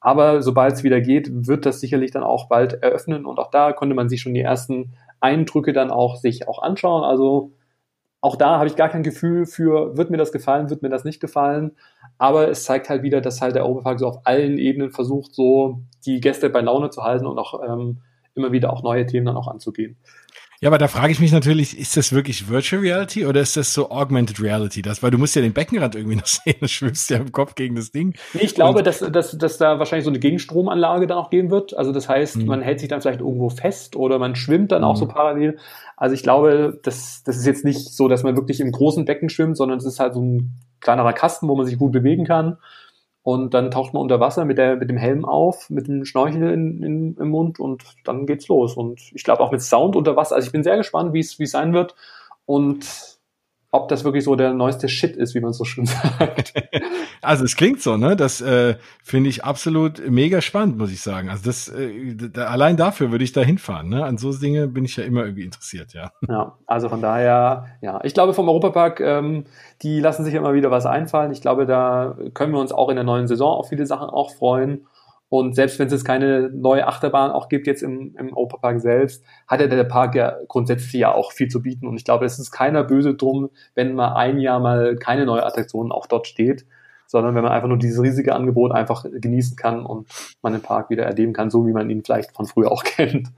Aber 0.01 0.43
sobald 0.43 0.75
es 0.75 0.83
wieder 0.83 1.01
geht, 1.01 1.47
wird 1.47 1.65
das 1.65 1.81
sicherlich 1.81 2.11
dann 2.11 2.25
auch 2.25 2.49
bald 2.49 2.75
eröffnen 2.83 3.25
und 3.25 3.39
auch 3.39 3.51
da 3.51 3.73
konnte 3.73 3.95
man 3.95 4.11
sich 4.11 4.21
schon 4.21 4.35
die 4.35 4.43
ersten 4.43 4.93
Eindrücke 5.21 5.73
dann 5.73 5.91
auch 5.91 6.17
sich 6.17 6.47
auch 6.47 6.61
anschauen. 6.63 7.05
Also 7.05 7.53
auch 8.21 8.37
da 8.37 8.59
habe 8.59 8.67
ich 8.67 8.77
gar 8.77 8.89
kein 8.89 9.03
Gefühl 9.03 9.47
für, 9.47 9.97
wird 9.97 10.11
mir 10.11 10.17
das 10.17 10.33
gefallen, 10.33 10.71
wird 10.71 10.83
mir 10.83 10.89
das 10.91 11.05
nicht 11.05 11.21
gefallen. 11.21 11.73
Aber 12.19 12.49
es 12.49 12.65
zeigt 12.65 12.89
halt 12.89 13.03
wieder, 13.03 13.21
dass 13.21 13.41
halt 13.41 13.55
der 13.55 13.65
Europapark 13.65 13.99
so 13.99 14.07
auf 14.09 14.27
allen 14.27 14.59
Ebenen 14.59 14.91
versucht, 14.91 15.35
so 15.35 15.81
die 16.07 16.21
Gäste 16.21 16.51
bei 16.51 16.61
Laune 16.61 16.91
zu 16.91 17.03
halten 17.03 17.27
und 17.27 17.39
auch 17.39 17.61
ähm, 17.63 17.99
immer 18.35 18.53
wieder 18.53 18.73
auch 18.73 18.83
neue 18.83 19.07
Themen 19.07 19.27
dann 19.27 19.37
auch 19.37 19.49
anzugehen. 19.49 19.97
Ja, 20.61 20.71
aber 20.71 20.79
da 20.79 20.89
frage 20.89 21.13
ich 21.13 21.21
mich 21.21 21.31
natürlich, 21.31 21.79
ist 21.79 21.97
das 21.97 22.13
wirklich 22.13 22.49
Virtual 22.49 22.81
Reality 22.81 23.27
oder 23.27 23.43
ist 23.43 23.55
das 23.55 23.75
so 23.75 23.91
Augmented 23.91 24.41
Reality? 24.41 24.81
Das, 24.81 25.03
weil 25.03 25.11
du 25.11 25.19
musst 25.19 25.37
ja 25.37 25.43
den 25.43 25.53
Beckenrand 25.53 25.95
irgendwie 25.95 26.17
noch 26.17 26.27
sehen, 26.27 26.55
du 26.59 26.69
schwimmst 26.69 27.11
ja 27.11 27.19
im 27.19 27.33
Kopf 27.33 27.55
gegen 27.55 27.75
das 27.75 27.93
Ding. 27.93 28.15
Nee, 28.33 28.45
ich 28.45 28.55
glaube, 28.55 28.83
dass, 28.83 29.01
dass, 29.01 29.37
dass 29.37 29.59
da 29.59 29.79
wahrscheinlich 29.79 30.05
so 30.05 30.11
eine 30.11 30.21
Gegenstromanlage 30.21 31.07
dann 31.07 31.19
auch 31.19 31.29
geben 31.29 31.51
wird. 31.51 31.77
Also 31.77 31.93
das 31.93 32.09
heißt, 32.09 32.39
mhm. 32.39 32.47
man 32.47 32.63
hält 32.63 32.81
sich 32.81 32.89
dann 32.89 33.03
vielleicht 33.03 33.21
irgendwo 33.21 33.51
fest 33.51 33.95
oder 33.95 34.19
man 34.19 34.37
schwimmt 34.37 34.73
dann 34.73 34.81
mhm. 34.81 34.89
auch 34.89 34.97
so 34.97 35.07
parallel. 35.07 35.59
Also 35.99 36.15
ich 36.15 36.23
glaube, 36.23 36.81
das, 36.83 37.23
das 37.25 37.37
ist 37.37 37.47
jetzt 37.47 37.65
nicht 37.65 37.93
so, 37.95 38.09
dass 38.09 38.23
man 38.23 38.37
wirklich 38.37 38.61
im 38.61 38.73
großen 38.73 39.05
Becken 39.05 39.29
schwimmt, 39.29 39.57
sondern 39.59 39.79
es 39.79 39.85
ist 39.85 40.01
halt 40.01 40.15
so 40.15 40.23
ein 40.23 40.61
kleinerer 40.81 41.13
Kasten, 41.13 41.49
wo 41.49 41.57
man 41.57 41.67
sich 41.67 41.77
gut 41.77 41.93
bewegen 41.93 42.25
kann. 42.25 42.57
Und 43.25 43.55
dann 43.55 43.71
taucht 43.71 43.95
man 43.95 44.03
unter 44.03 44.21
Wasser 44.21 44.45
mit, 44.45 44.59
der, 44.59 44.77
mit 44.77 44.91
dem 44.91 44.99
Helm 44.99 45.25
auf, 45.25 45.71
mit 45.71 45.89
dem 45.89 46.05
Schnorchel 46.05 46.53
in, 46.53 46.83
in, 46.83 47.17
im 47.17 47.31
Mund 47.31 47.59
und 47.59 47.83
dann 48.05 48.27
geht's 48.27 48.49
los. 48.49 48.75
Und 48.77 49.01
ich 49.15 49.25
glaube 49.25 49.43
auch 49.43 49.51
mit 49.51 49.63
Sound 49.63 49.97
unter 49.97 50.15
Wasser. 50.15 50.37
Also 50.37 50.47
ich 50.47 50.53
bin 50.53 50.63
sehr 50.63 50.77
gespannt, 50.77 51.15
wie 51.15 51.21
es 51.21 51.51
sein 51.51 51.73
wird. 51.73 51.95
Und 52.45 53.14
ob 53.75 53.89
das 53.89 54.05
wirklich 54.05 54.23
so 54.23 54.37
der 54.37 54.55
neueste 54.55 54.89
Shit 54.89 55.17
ist, 55.17 55.35
wie 55.35 55.41
man 55.41 55.53
so 55.53 55.65
schön 55.65 55.87
sagt. 56.19 56.55
Also 57.21 57.45
es 57.45 57.57
klingt 57.57 57.83
so, 57.83 57.97
ne? 57.97 58.15
Das 58.15 58.41
äh, 58.41 58.77
finde 59.03 59.31
ich 59.31 59.45
absolut 59.45 60.09
mega 60.09 60.41
spannend, 60.41 60.79
muss 60.79 60.93
ich 60.93 61.01
sagen. 61.01 61.29
Also 61.29 61.45
das 61.47 61.69
äh, 61.69 62.15
da, 62.15 62.47
allein 62.47 62.77
dafür 62.77 63.11
würde 63.11 63.25
ich 63.25 63.33
da 63.33 63.41
hinfahren. 63.41 63.89
Ne? 63.89 64.05
An 64.05 64.17
so 64.17 64.33
Dinge 64.33 64.69
bin 64.69 64.85
ich 64.85 64.97
ja 64.97 65.05
immer 65.05 65.25
irgendwie 65.25 65.45
interessiert, 65.45 65.93
ja. 65.93 66.13
Ja, 66.29 66.57
also 66.67 66.89
von 66.89 67.03
daher, 67.03 67.67
ja, 67.81 68.01
ich 68.05 68.15
glaube 68.15 68.33
vom 68.33 68.49
Europapark, 68.49 69.01
ähm, 69.01 69.45
die 69.83 69.99
lassen 69.99 70.25
sich 70.25 70.35
immer 70.35 70.55
wieder 70.55 70.71
was 70.71 70.87
einfallen. 70.87 71.33
Ich 71.33 71.41
glaube, 71.41 71.67
da 71.67 72.17
können 72.33 72.53
wir 72.53 72.61
uns 72.61 72.73
auch 72.73 72.91
in 72.91 72.97
der 72.97 73.05
neuen 73.05 73.27
Saison 73.27 73.57
auf 73.59 73.69
viele 73.69 73.87
Sachen 73.87 74.09
auch 74.09 74.31
freuen. 74.35 74.87
Und 75.29 75.55
selbst 75.55 75.79
wenn 75.79 75.87
es 75.87 75.93
jetzt 75.93 76.05
keine 76.05 76.51
neue 76.51 76.87
Achterbahn 76.87 77.31
auch 77.31 77.49
gibt 77.49 77.67
jetzt 77.67 77.83
im, 77.83 78.15
im 78.17 78.35
Park 78.61 78.81
selbst, 78.81 79.25
hat 79.49 79.61
ja 79.61 79.67
der 79.67 79.85
Park 79.85 80.15
ja 80.15 80.37
grundsätzlich 80.49 80.93
ja 80.93 81.13
auch 81.13 81.33
viel 81.33 81.49
zu 81.49 81.63
bieten. 81.63 81.87
Und 81.87 81.97
ich 81.97 82.05
glaube, 82.05 82.25
es 82.25 82.39
ist 82.39 82.51
keiner 82.51 82.85
böse 82.85 83.15
drum, 83.15 83.51
wenn 83.75 83.95
mal 83.95 84.15
ein 84.15 84.39
Jahr 84.39 84.61
mal 84.61 84.97
keine 84.97 85.27
neue 85.27 85.45
Attraktion 85.45 85.91
auch 85.91 86.07
dort 86.07 86.27
steht, 86.27 86.67
sondern 87.07 87.35
wenn 87.35 87.43
man 87.43 87.53
einfach 87.53 87.69
nur 87.69 87.79
dieses 87.79 88.03
riesige 88.03 88.35
Angebot 88.35 88.73
einfach 88.73 89.05
genießen 89.11 89.57
kann 89.57 89.85
und 89.85 90.09
man 90.43 90.53
den 90.53 90.63
Park 90.63 90.91
wieder 90.91 91.05
erleben 91.05 91.33
kann, 91.33 91.51
so 91.51 91.67
wie 91.67 91.73
man 91.73 91.91
ihn 91.91 92.05
vielleicht 92.05 92.35
von 92.35 92.47
früher 92.47 92.71
auch 92.71 92.85
kennt. 92.85 93.29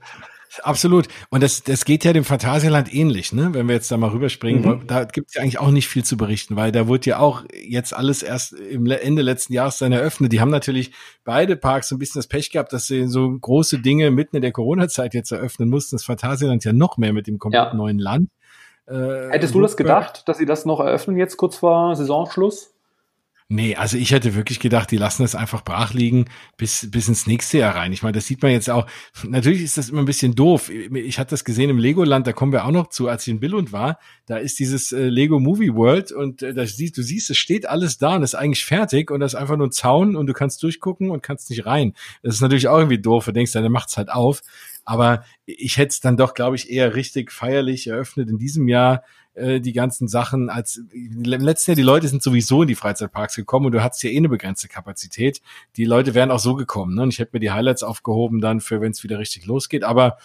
Absolut. 0.63 1.07
Und 1.29 1.43
das, 1.43 1.63
das 1.63 1.85
geht 1.85 2.03
ja 2.03 2.13
dem 2.13 2.23
Phantasialand 2.23 2.93
ähnlich, 2.93 3.33
ne? 3.33 3.53
Wenn 3.53 3.67
wir 3.67 3.75
jetzt 3.75 3.91
da 3.91 3.97
mal 3.97 4.09
rüberspringen, 4.09 4.61
mhm. 4.61 4.87
da 4.87 5.03
gibt 5.03 5.29
es 5.29 5.35
ja 5.35 5.41
eigentlich 5.41 5.59
auch 5.59 5.71
nicht 5.71 5.87
viel 5.87 6.03
zu 6.03 6.17
berichten, 6.17 6.55
weil 6.55 6.71
da 6.71 6.87
wurde 6.87 7.09
ja 7.09 7.19
auch 7.19 7.43
jetzt 7.53 7.95
alles 7.95 8.23
erst 8.23 8.53
im 8.53 8.85
Ende 8.85 9.21
letzten 9.21 9.53
Jahres 9.53 9.77
dann 9.77 9.91
eröffnet. 9.91 10.31
Die 10.31 10.41
haben 10.41 10.49
natürlich 10.49 10.91
beide 11.23 11.55
Parks 11.55 11.89
so 11.89 11.95
ein 11.95 11.99
bisschen 11.99 12.19
das 12.19 12.27
Pech 12.27 12.51
gehabt, 12.51 12.73
dass 12.73 12.87
sie 12.87 13.07
so 13.07 13.29
große 13.29 13.79
Dinge 13.79 14.11
mitten 14.11 14.35
in 14.35 14.41
der 14.41 14.51
Corona-Zeit 14.51 15.13
jetzt 15.13 15.31
eröffnen 15.31 15.69
mussten. 15.69 15.95
Das 15.95 16.05
Phantasialand 16.05 16.63
ja 16.63 16.73
noch 16.73 16.97
mehr 16.97 17.13
mit 17.13 17.27
dem 17.27 17.39
komplett 17.39 17.71
ja. 17.71 17.73
neuen 17.73 17.99
Land. 17.99 18.29
Äh, 18.87 19.29
Hättest 19.29 19.53
du 19.53 19.61
das 19.61 19.75
gedacht, 19.75 20.27
dass 20.27 20.37
sie 20.37 20.45
das 20.45 20.65
noch 20.65 20.79
eröffnen 20.79 21.17
jetzt 21.17 21.37
kurz 21.37 21.57
vor 21.57 21.95
Saisonschluss? 21.95 22.73
Nee, 23.49 23.77
also 23.77 23.95
ich 23.97 24.11
hätte 24.11 24.35
wirklich 24.35 24.59
gedacht, 24.59 24.91
die 24.91 24.97
lassen 24.97 25.23
es 25.23 25.33
einfach 25.33 25.63
brach 25.63 25.93
liegen 25.93 26.25
bis, 26.57 26.91
bis 26.91 27.07
ins 27.07 27.27
nächste 27.27 27.59
Jahr 27.59 27.75
rein. 27.75 27.93
Ich 27.93 28.03
meine, 28.03 28.11
das 28.11 28.27
sieht 28.27 28.41
man 28.41 28.51
jetzt 28.51 28.69
auch. 28.69 28.87
Natürlich 29.25 29.61
ist 29.61 29.77
das 29.77 29.87
immer 29.87 30.01
ein 30.01 30.05
bisschen 30.05 30.35
doof. 30.35 30.69
Ich 30.69 31.17
hatte 31.17 31.29
das 31.29 31.45
gesehen 31.45 31.69
im 31.69 31.77
Legoland, 31.77 32.27
da 32.27 32.33
kommen 32.33 32.51
wir 32.51 32.65
auch 32.65 32.71
noch 32.71 32.89
zu, 32.89 33.07
als 33.07 33.25
ich 33.25 33.31
in 33.31 33.39
Billund 33.39 33.71
war. 33.71 33.99
Da 34.25 34.35
ist 34.35 34.59
dieses 34.59 34.91
äh, 34.91 35.07
Lego 35.07 35.39
Movie 35.39 35.73
World 35.73 36.11
und 36.11 36.41
äh, 36.43 36.53
da 36.53 36.65
siehst, 36.65 36.97
du 36.97 37.01
siehst, 37.01 37.29
es 37.29 37.37
steht 37.37 37.69
alles 37.69 37.97
da 37.97 38.17
und 38.17 38.23
ist 38.23 38.35
eigentlich 38.35 38.65
fertig 38.65 39.11
und 39.11 39.21
das 39.21 39.33
ist 39.33 39.39
einfach 39.39 39.55
nur 39.55 39.67
ein 39.67 39.71
Zaun 39.71 40.17
und 40.17 40.27
du 40.27 40.33
kannst 40.33 40.61
durchgucken 40.61 41.09
und 41.09 41.23
kannst 41.23 41.49
nicht 41.49 41.65
rein. 41.65 41.93
Das 42.23 42.35
ist 42.35 42.41
natürlich 42.41 42.67
auch 42.67 42.79
irgendwie 42.79 42.99
doof. 42.99 43.23
Du 43.23 43.31
denkst, 43.31 43.53
dann 43.53 43.71
macht's 43.71 43.95
halt 43.95 44.09
auf. 44.09 44.41
Aber 44.83 45.23
ich 45.45 45.77
hätte 45.77 45.89
es 45.89 46.01
dann 46.01 46.17
doch, 46.17 46.33
glaube 46.33 46.57
ich, 46.57 46.69
eher 46.69 46.95
richtig 46.95 47.31
feierlich 47.31 47.87
eröffnet 47.87 48.29
in 48.29 48.37
diesem 48.37 48.67
Jahr 48.67 49.03
äh, 49.37 49.59
die 49.59 49.73
ganzen 49.73 50.07
Sachen 50.07 50.49
als 50.49 50.81
im 50.91 51.21
letzten 51.23 51.71
Jahr 51.71 51.75
die 51.75 51.81
Leute 51.83 52.07
sind 52.07 52.23
sowieso 52.23 52.63
in 52.63 52.67
die 52.67 52.75
Freizeitparks 52.75 53.35
gekommen 53.35 53.67
und 53.67 53.71
du 53.71 53.83
hattest 53.83 54.03
ja 54.03 54.09
eh 54.09 54.17
eine 54.17 54.29
begrenzte 54.29 54.67
Kapazität. 54.67 55.41
Die 55.75 55.85
Leute 55.85 56.13
wären 56.13 56.31
auch 56.31 56.39
so 56.39 56.55
gekommen. 56.55 56.95
Ne? 56.95 57.03
Und 57.03 57.09
ich 57.09 57.19
hätte 57.19 57.31
mir 57.33 57.39
die 57.39 57.51
Highlights 57.51 57.83
aufgehoben 57.83 58.41
dann 58.41 58.59
für, 58.61 58.81
wenn 58.81 58.91
es 58.91 59.03
wieder 59.03 59.19
richtig 59.19 59.45
losgeht. 59.45 59.83
Aber 59.83 60.17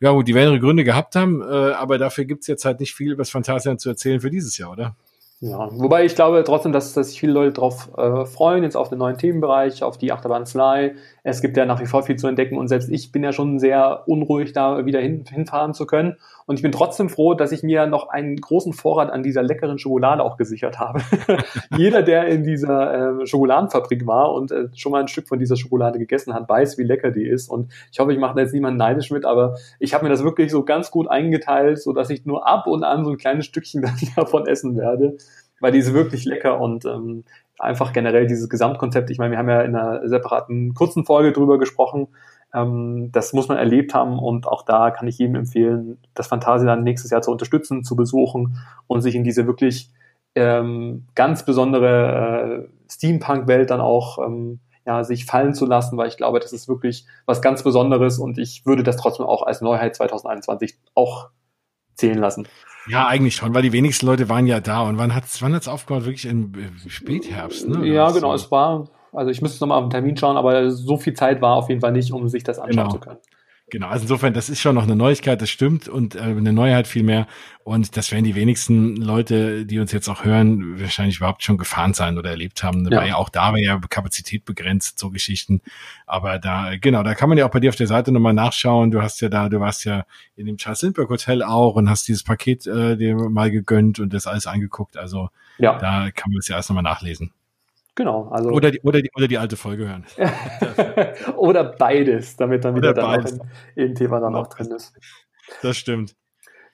ja, 0.00 0.12
gut, 0.12 0.28
die 0.28 0.34
werden 0.34 0.50
ihre 0.50 0.60
Gründe 0.60 0.84
gehabt 0.84 1.14
haben, 1.14 1.42
äh, 1.42 1.44
aber 1.44 1.98
dafür 1.98 2.24
gibt's 2.24 2.46
jetzt 2.46 2.64
halt 2.64 2.80
nicht 2.80 2.94
viel 2.94 3.12
über 3.12 3.22
das 3.22 3.30
Phantasialand 3.30 3.80
zu 3.80 3.90
erzählen 3.90 4.20
für 4.20 4.30
dieses 4.30 4.56
Jahr, 4.56 4.70
oder? 4.70 4.96
Ja, 5.42 5.70
wobei 5.72 6.04
ich 6.04 6.14
glaube 6.14 6.44
trotzdem, 6.44 6.70
dass, 6.70 6.92
dass 6.92 7.08
sich 7.08 7.18
viele 7.18 7.32
Leute 7.32 7.54
darauf 7.54 7.90
äh, 7.96 8.26
freuen, 8.26 8.62
jetzt 8.62 8.76
auf 8.76 8.90
den 8.90 8.98
neuen 8.98 9.16
Themenbereich, 9.16 9.82
auf 9.82 9.96
die 9.96 10.12
Achterbahn 10.12 10.44
Fly. 10.44 10.96
Es 11.22 11.40
gibt 11.40 11.56
ja 11.56 11.64
nach 11.64 11.80
wie 11.80 11.86
vor 11.86 12.02
viel 12.02 12.16
zu 12.16 12.26
entdecken 12.26 12.58
und 12.58 12.68
selbst 12.68 12.90
ich 12.90 13.10
bin 13.10 13.24
ja 13.24 13.32
schon 13.32 13.58
sehr 13.58 14.02
unruhig, 14.06 14.52
da 14.52 14.84
wieder 14.84 15.00
hin, 15.00 15.24
hinfahren 15.26 15.72
zu 15.72 15.86
können. 15.86 16.16
Und 16.44 16.56
ich 16.56 16.62
bin 16.62 16.72
trotzdem 16.72 17.08
froh, 17.08 17.32
dass 17.32 17.52
ich 17.52 17.62
mir 17.62 17.86
noch 17.86 18.08
einen 18.08 18.36
großen 18.36 18.74
Vorrat 18.74 19.10
an 19.10 19.22
dieser 19.22 19.42
leckeren 19.42 19.78
Schokolade 19.78 20.22
auch 20.22 20.36
gesichert 20.36 20.78
habe. 20.78 21.00
Jeder, 21.76 22.02
der 22.02 22.26
in 22.26 22.44
dieser 22.44 23.20
äh, 23.20 23.26
Schokoladenfabrik 23.26 24.06
war 24.06 24.34
und 24.34 24.50
äh, 24.50 24.68
schon 24.74 24.92
mal 24.92 25.00
ein 25.00 25.08
Stück 25.08 25.26
von 25.26 25.38
dieser 25.38 25.56
Schokolade 25.56 25.98
gegessen 25.98 26.34
hat, 26.34 26.48
weiß, 26.50 26.76
wie 26.76 26.82
lecker 26.82 27.12
die 27.12 27.26
ist. 27.26 27.48
Und 27.48 27.72
ich 27.92 27.98
hoffe, 27.98 28.12
ich 28.12 28.18
mache 28.18 28.34
da 28.34 28.42
jetzt 28.42 28.52
niemanden 28.52 28.78
neidisch 28.78 29.10
mit, 29.10 29.24
aber 29.24 29.56
ich 29.78 29.94
habe 29.94 30.04
mir 30.04 30.10
das 30.10 30.22
wirklich 30.22 30.50
so 30.50 30.64
ganz 30.64 30.90
gut 30.90 31.08
eingeteilt, 31.08 31.80
so 31.80 31.94
dass 31.94 32.10
ich 32.10 32.26
nur 32.26 32.46
ab 32.46 32.66
und 32.66 32.84
an 32.84 33.04
so 33.04 33.10
ein 33.10 33.16
kleines 33.16 33.46
Stückchen 33.46 33.88
davon 34.16 34.46
essen 34.46 34.76
werde 34.76 35.16
weil 35.60 35.72
die 35.72 35.78
ist 35.78 35.94
wirklich 35.94 36.24
lecker 36.24 36.60
und 36.60 36.84
ähm, 36.84 37.24
einfach 37.58 37.92
generell 37.92 38.26
dieses 38.26 38.48
Gesamtkonzept. 38.48 39.10
Ich 39.10 39.18
meine, 39.18 39.32
wir 39.32 39.38
haben 39.38 39.48
ja 39.48 39.60
in 39.62 39.76
einer 39.76 40.08
separaten 40.08 40.74
kurzen 40.74 41.04
Folge 41.04 41.32
drüber 41.32 41.58
gesprochen. 41.58 42.08
Ähm, 42.52 43.10
das 43.12 43.32
muss 43.32 43.48
man 43.48 43.58
erlebt 43.58 43.94
haben 43.94 44.18
und 44.18 44.46
auch 44.46 44.64
da 44.64 44.90
kann 44.90 45.06
ich 45.06 45.18
jedem 45.18 45.36
empfehlen, 45.36 45.98
das 46.14 46.26
Phantasialand 46.26 46.82
nächstes 46.82 47.10
Jahr 47.10 47.22
zu 47.22 47.30
unterstützen, 47.30 47.84
zu 47.84 47.94
besuchen 47.94 48.58
und 48.86 49.02
sich 49.02 49.14
in 49.14 49.24
diese 49.24 49.46
wirklich 49.46 49.90
ähm, 50.34 51.06
ganz 51.14 51.44
besondere 51.44 52.68
äh, 52.68 52.90
Steampunk-Welt 52.90 53.70
dann 53.70 53.80
auch 53.80 54.18
ähm, 54.18 54.60
ja, 54.86 55.04
sich 55.04 55.26
fallen 55.26 55.54
zu 55.54 55.66
lassen, 55.66 55.96
weil 55.96 56.08
ich 56.08 56.16
glaube, 56.16 56.40
das 56.40 56.52
ist 56.52 56.68
wirklich 56.68 57.06
was 57.26 57.42
ganz 57.42 57.62
Besonderes 57.62 58.18
und 58.18 58.38
ich 58.38 58.64
würde 58.66 58.82
das 58.82 58.96
trotzdem 58.96 59.26
auch 59.26 59.42
als 59.42 59.60
Neuheit 59.60 59.94
2021 59.94 60.78
auch 60.94 61.30
zählen 61.94 62.18
lassen. 62.18 62.48
Ja, 62.88 63.06
eigentlich 63.06 63.36
schon, 63.36 63.54
weil 63.54 63.62
die 63.62 63.72
wenigsten 63.72 64.06
Leute 64.06 64.28
waren 64.28 64.46
ja 64.46 64.60
da. 64.60 64.82
Und 64.82 64.98
wann 64.98 65.14
hat's, 65.14 65.42
wann 65.42 65.54
hat's 65.54 65.68
aufgehört? 65.68 66.04
Wirklich 66.04 66.26
im 66.26 66.52
Spätherbst, 66.86 67.68
ne? 67.68 67.86
Ja, 67.86 68.10
genau. 68.10 68.36
So? 68.36 68.44
Es 68.44 68.50
war, 68.50 68.88
also 69.12 69.30
ich 69.30 69.42
müsste 69.42 69.62
nochmal 69.62 69.78
auf 69.78 69.84
den 69.84 69.90
Termin 69.90 70.16
schauen, 70.16 70.36
aber 70.36 70.70
so 70.70 70.96
viel 70.96 71.14
Zeit 71.14 71.40
war 71.42 71.56
auf 71.56 71.68
jeden 71.68 71.80
Fall 71.80 71.92
nicht, 71.92 72.12
um 72.12 72.28
sich 72.28 72.42
das 72.42 72.58
anschauen 72.58 72.88
genau. 72.88 72.90
zu 72.90 73.00
können. 73.00 73.18
Genau, 73.70 73.88
also 73.88 74.02
insofern, 74.02 74.34
das 74.34 74.48
ist 74.48 74.60
schon 74.60 74.74
noch 74.74 74.82
eine 74.82 74.96
Neuigkeit, 74.96 75.40
das 75.40 75.50
stimmt 75.50 75.88
und 75.88 76.14
äh, 76.14 76.20
eine 76.20 76.52
Neuheit 76.52 76.86
vielmehr. 76.86 77.26
Und 77.62 77.96
das 77.96 78.10
werden 78.10 78.24
die 78.24 78.34
wenigsten 78.34 78.96
Leute, 78.96 79.64
die 79.64 79.78
uns 79.78 79.92
jetzt 79.92 80.08
auch 80.08 80.24
hören, 80.24 80.80
wahrscheinlich 80.80 81.18
überhaupt 81.18 81.42
schon 81.42 81.56
gefahren 81.56 81.94
sein 81.94 82.18
oder 82.18 82.30
erlebt 82.30 82.62
haben. 82.62 82.86
Ja. 82.90 83.00
Weil 83.00 83.08
ja 83.08 83.14
auch 83.16 83.28
da 83.28 83.52
war 83.52 83.58
ja 83.58 83.78
Kapazität 83.88 84.44
begrenzt, 84.44 84.98
so 84.98 85.10
Geschichten. 85.10 85.60
Aber 86.06 86.38
da, 86.38 86.76
genau, 86.80 87.02
da 87.02 87.14
kann 87.14 87.28
man 87.28 87.38
ja 87.38 87.46
auch 87.46 87.50
bei 87.50 87.60
dir 87.60 87.70
auf 87.70 87.76
der 87.76 87.86
Seite 87.86 88.12
nochmal 88.12 88.34
nachschauen. 88.34 88.90
Du 88.90 89.02
hast 89.02 89.20
ja 89.20 89.28
da, 89.28 89.48
du 89.48 89.60
warst 89.60 89.84
ja 89.84 90.04
in 90.36 90.46
dem 90.46 90.56
Charles 90.56 90.82
Lindbergh 90.82 91.10
Hotel 91.10 91.42
auch 91.42 91.76
und 91.76 91.88
hast 91.88 92.08
dieses 92.08 92.24
Paket 92.24 92.66
äh, 92.66 92.96
dir 92.96 93.14
mal 93.14 93.50
gegönnt 93.50 94.00
und 94.00 94.12
das 94.12 94.26
alles 94.26 94.46
angeguckt. 94.46 94.96
Also 94.96 95.28
ja. 95.58 95.78
da 95.78 96.10
kann 96.10 96.32
man 96.32 96.38
es 96.40 96.48
ja 96.48 96.56
erst 96.56 96.70
nochmal 96.70 96.82
nachlesen. 96.82 97.32
Genau. 98.00 98.28
Also 98.30 98.48
oder, 98.48 98.70
die, 98.70 98.80
oder, 98.80 99.02
die, 99.02 99.10
oder 99.14 99.28
die 99.28 99.36
alte 99.36 99.58
Folge 99.58 99.86
hören. 99.86 100.06
oder 101.36 101.64
beides, 101.64 102.34
damit 102.34 102.64
dann 102.64 102.74
wieder 102.74 102.94
dann 102.94 103.20
auch 103.20 103.30
in, 103.74 103.88
in 103.88 103.94
Thema 103.94 104.20
dann 104.20 104.34
auch 104.34 104.46
drin 104.46 104.68
ist. 104.70 104.94
Das 105.60 105.76
stimmt. 105.76 106.16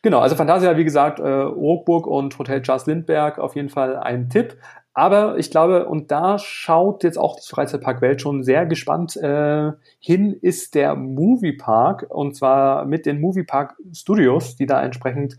Genau, 0.03 0.21
also 0.21 0.37
Fantasia, 0.37 0.77
wie 0.77 0.85
gesagt, 0.85 1.19
äh, 1.19 1.27
Ruckburg 1.27 2.07
und 2.07 2.39
Hotel 2.39 2.63
Charles 2.63 2.87
Lindbergh 2.87 3.41
auf 3.41 3.57
jeden 3.57 3.71
Fall 3.71 3.97
ein 3.97 4.31
Tipp. 4.31 4.57
Aber 4.95 5.37
ich 5.37 5.51
glaube, 5.51 5.87
und 5.87 6.13
da 6.13 6.39
schaut 6.39 7.03
jetzt 7.03 7.19
auch 7.19 7.35
das 7.35 7.49
Freizeitpark 7.49 8.01
Welt 8.03 8.23
schon 8.23 8.45
sehr 8.45 8.65
gespannt 8.65 9.17
äh, 9.17 9.73
hin, 9.99 10.33
ist 10.33 10.77
der 10.77 10.95
Moviepark 10.95 12.07
und 12.09 12.37
zwar 12.37 12.85
mit 12.85 13.05
den 13.05 13.21
Moviepark 13.21 13.75
Studios, 13.93 14.55
die 14.55 14.67
da 14.67 14.81
entsprechend 14.81 15.39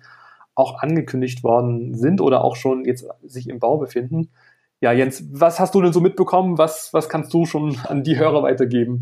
auch 0.54 0.82
angekündigt 0.82 1.46
worden 1.46 1.96
sind 1.96 2.20
oder 2.20 2.44
auch 2.44 2.58
schon 2.58 2.84
jetzt 2.84 3.08
sich 3.24 3.48
im 3.48 3.60
Bau 3.60 3.78
befinden. 3.78 4.32
Ja, 4.80 4.92
Jens, 4.92 5.24
was 5.32 5.60
hast 5.60 5.74
du 5.74 5.82
denn 5.82 5.94
so 5.94 6.02
mitbekommen? 6.02 6.58
Was, 6.58 6.94
was 6.94 7.10
kannst 7.10 7.34
du 7.34 7.46
schon 7.46 7.80
an 7.80 8.04
die 8.04 8.18
Hörer 8.18 8.44
weitergeben? 8.44 9.00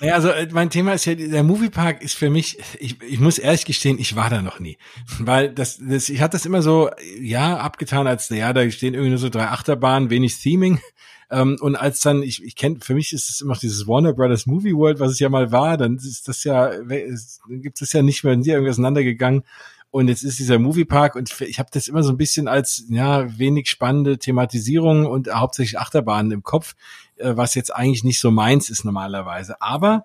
Ja, 0.00 0.14
also 0.14 0.28
äh, 0.28 0.48
mein 0.52 0.70
Thema 0.70 0.92
ist 0.92 1.06
ja, 1.06 1.14
der 1.14 1.42
Moviepark 1.42 2.02
ist 2.02 2.14
für 2.14 2.30
mich, 2.30 2.58
ich, 2.78 3.02
ich 3.02 3.18
muss 3.18 3.38
ehrlich 3.38 3.64
gestehen, 3.64 3.98
ich 3.98 4.14
war 4.14 4.30
da 4.30 4.42
noch 4.42 4.60
nie. 4.60 4.78
Weil 5.18 5.52
das, 5.52 5.78
das 5.78 6.08
ich 6.08 6.20
hatte 6.20 6.32
das 6.32 6.46
immer 6.46 6.62
so, 6.62 6.90
ja, 7.20 7.58
abgetan 7.58 8.06
als, 8.06 8.28
ja, 8.28 8.52
da 8.52 8.68
stehen 8.70 8.94
irgendwie 8.94 9.10
nur 9.10 9.18
so 9.18 9.28
drei 9.28 9.48
Achterbahnen, 9.48 10.10
wenig 10.10 10.38
Theming. 10.40 10.80
Ähm, 11.30 11.58
und 11.60 11.76
als 11.76 12.00
dann, 12.00 12.22
ich, 12.22 12.42
ich 12.42 12.56
kenne, 12.56 12.78
für 12.80 12.94
mich 12.94 13.12
ist 13.12 13.28
es 13.28 13.42
immer 13.42 13.52
noch 13.52 13.60
dieses 13.60 13.86
Warner 13.86 14.14
Brothers 14.14 14.46
Movie 14.46 14.74
World, 14.74 14.98
was 14.98 15.12
es 15.12 15.18
ja 15.18 15.28
mal 15.28 15.52
war, 15.52 15.76
dann 15.76 15.96
ist 15.96 16.26
das 16.26 16.42
ja, 16.42 16.70
dann 16.70 17.60
gibt 17.60 17.82
es 17.82 17.92
ja 17.92 18.00
nicht 18.00 18.24
mehr, 18.24 18.32
sind 18.32 18.46
die 18.46 18.50
irgendwie 18.52 18.70
auseinandergegangen. 18.70 19.42
Und 19.90 20.08
jetzt 20.08 20.22
ist 20.22 20.38
dieser 20.38 20.58
Moviepark 20.58 21.14
und 21.14 21.40
ich 21.40 21.58
habe 21.58 21.70
das 21.72 21.88
immer 21.88 22.02
so 22.02 22.10
ein 22.10 22.18
bisschen 22.18 22.46
als 22.46 22.84
ja 22.90 23.38
wenig 23.38 23.70
spannende 23.70 24.18
Thematisierung 24.18 25.06
und 25.06 25.32
hauptsächlich 25.32 25.78
Achterbahnen 25.78 26.30
im 26.32 26.42
Kopf, 26.42 26.74
äh, 27.16 27.36
was 27.36 27.54
jetzt 27.54 27.74
eigentlich 27.74 28.04
nicht 28.04 28.20
so 28.20 28.30
meins 28.30 28.68
ist 28.68 28.84
normalerweise. 28.84 29.62
Aber 29.62 30.04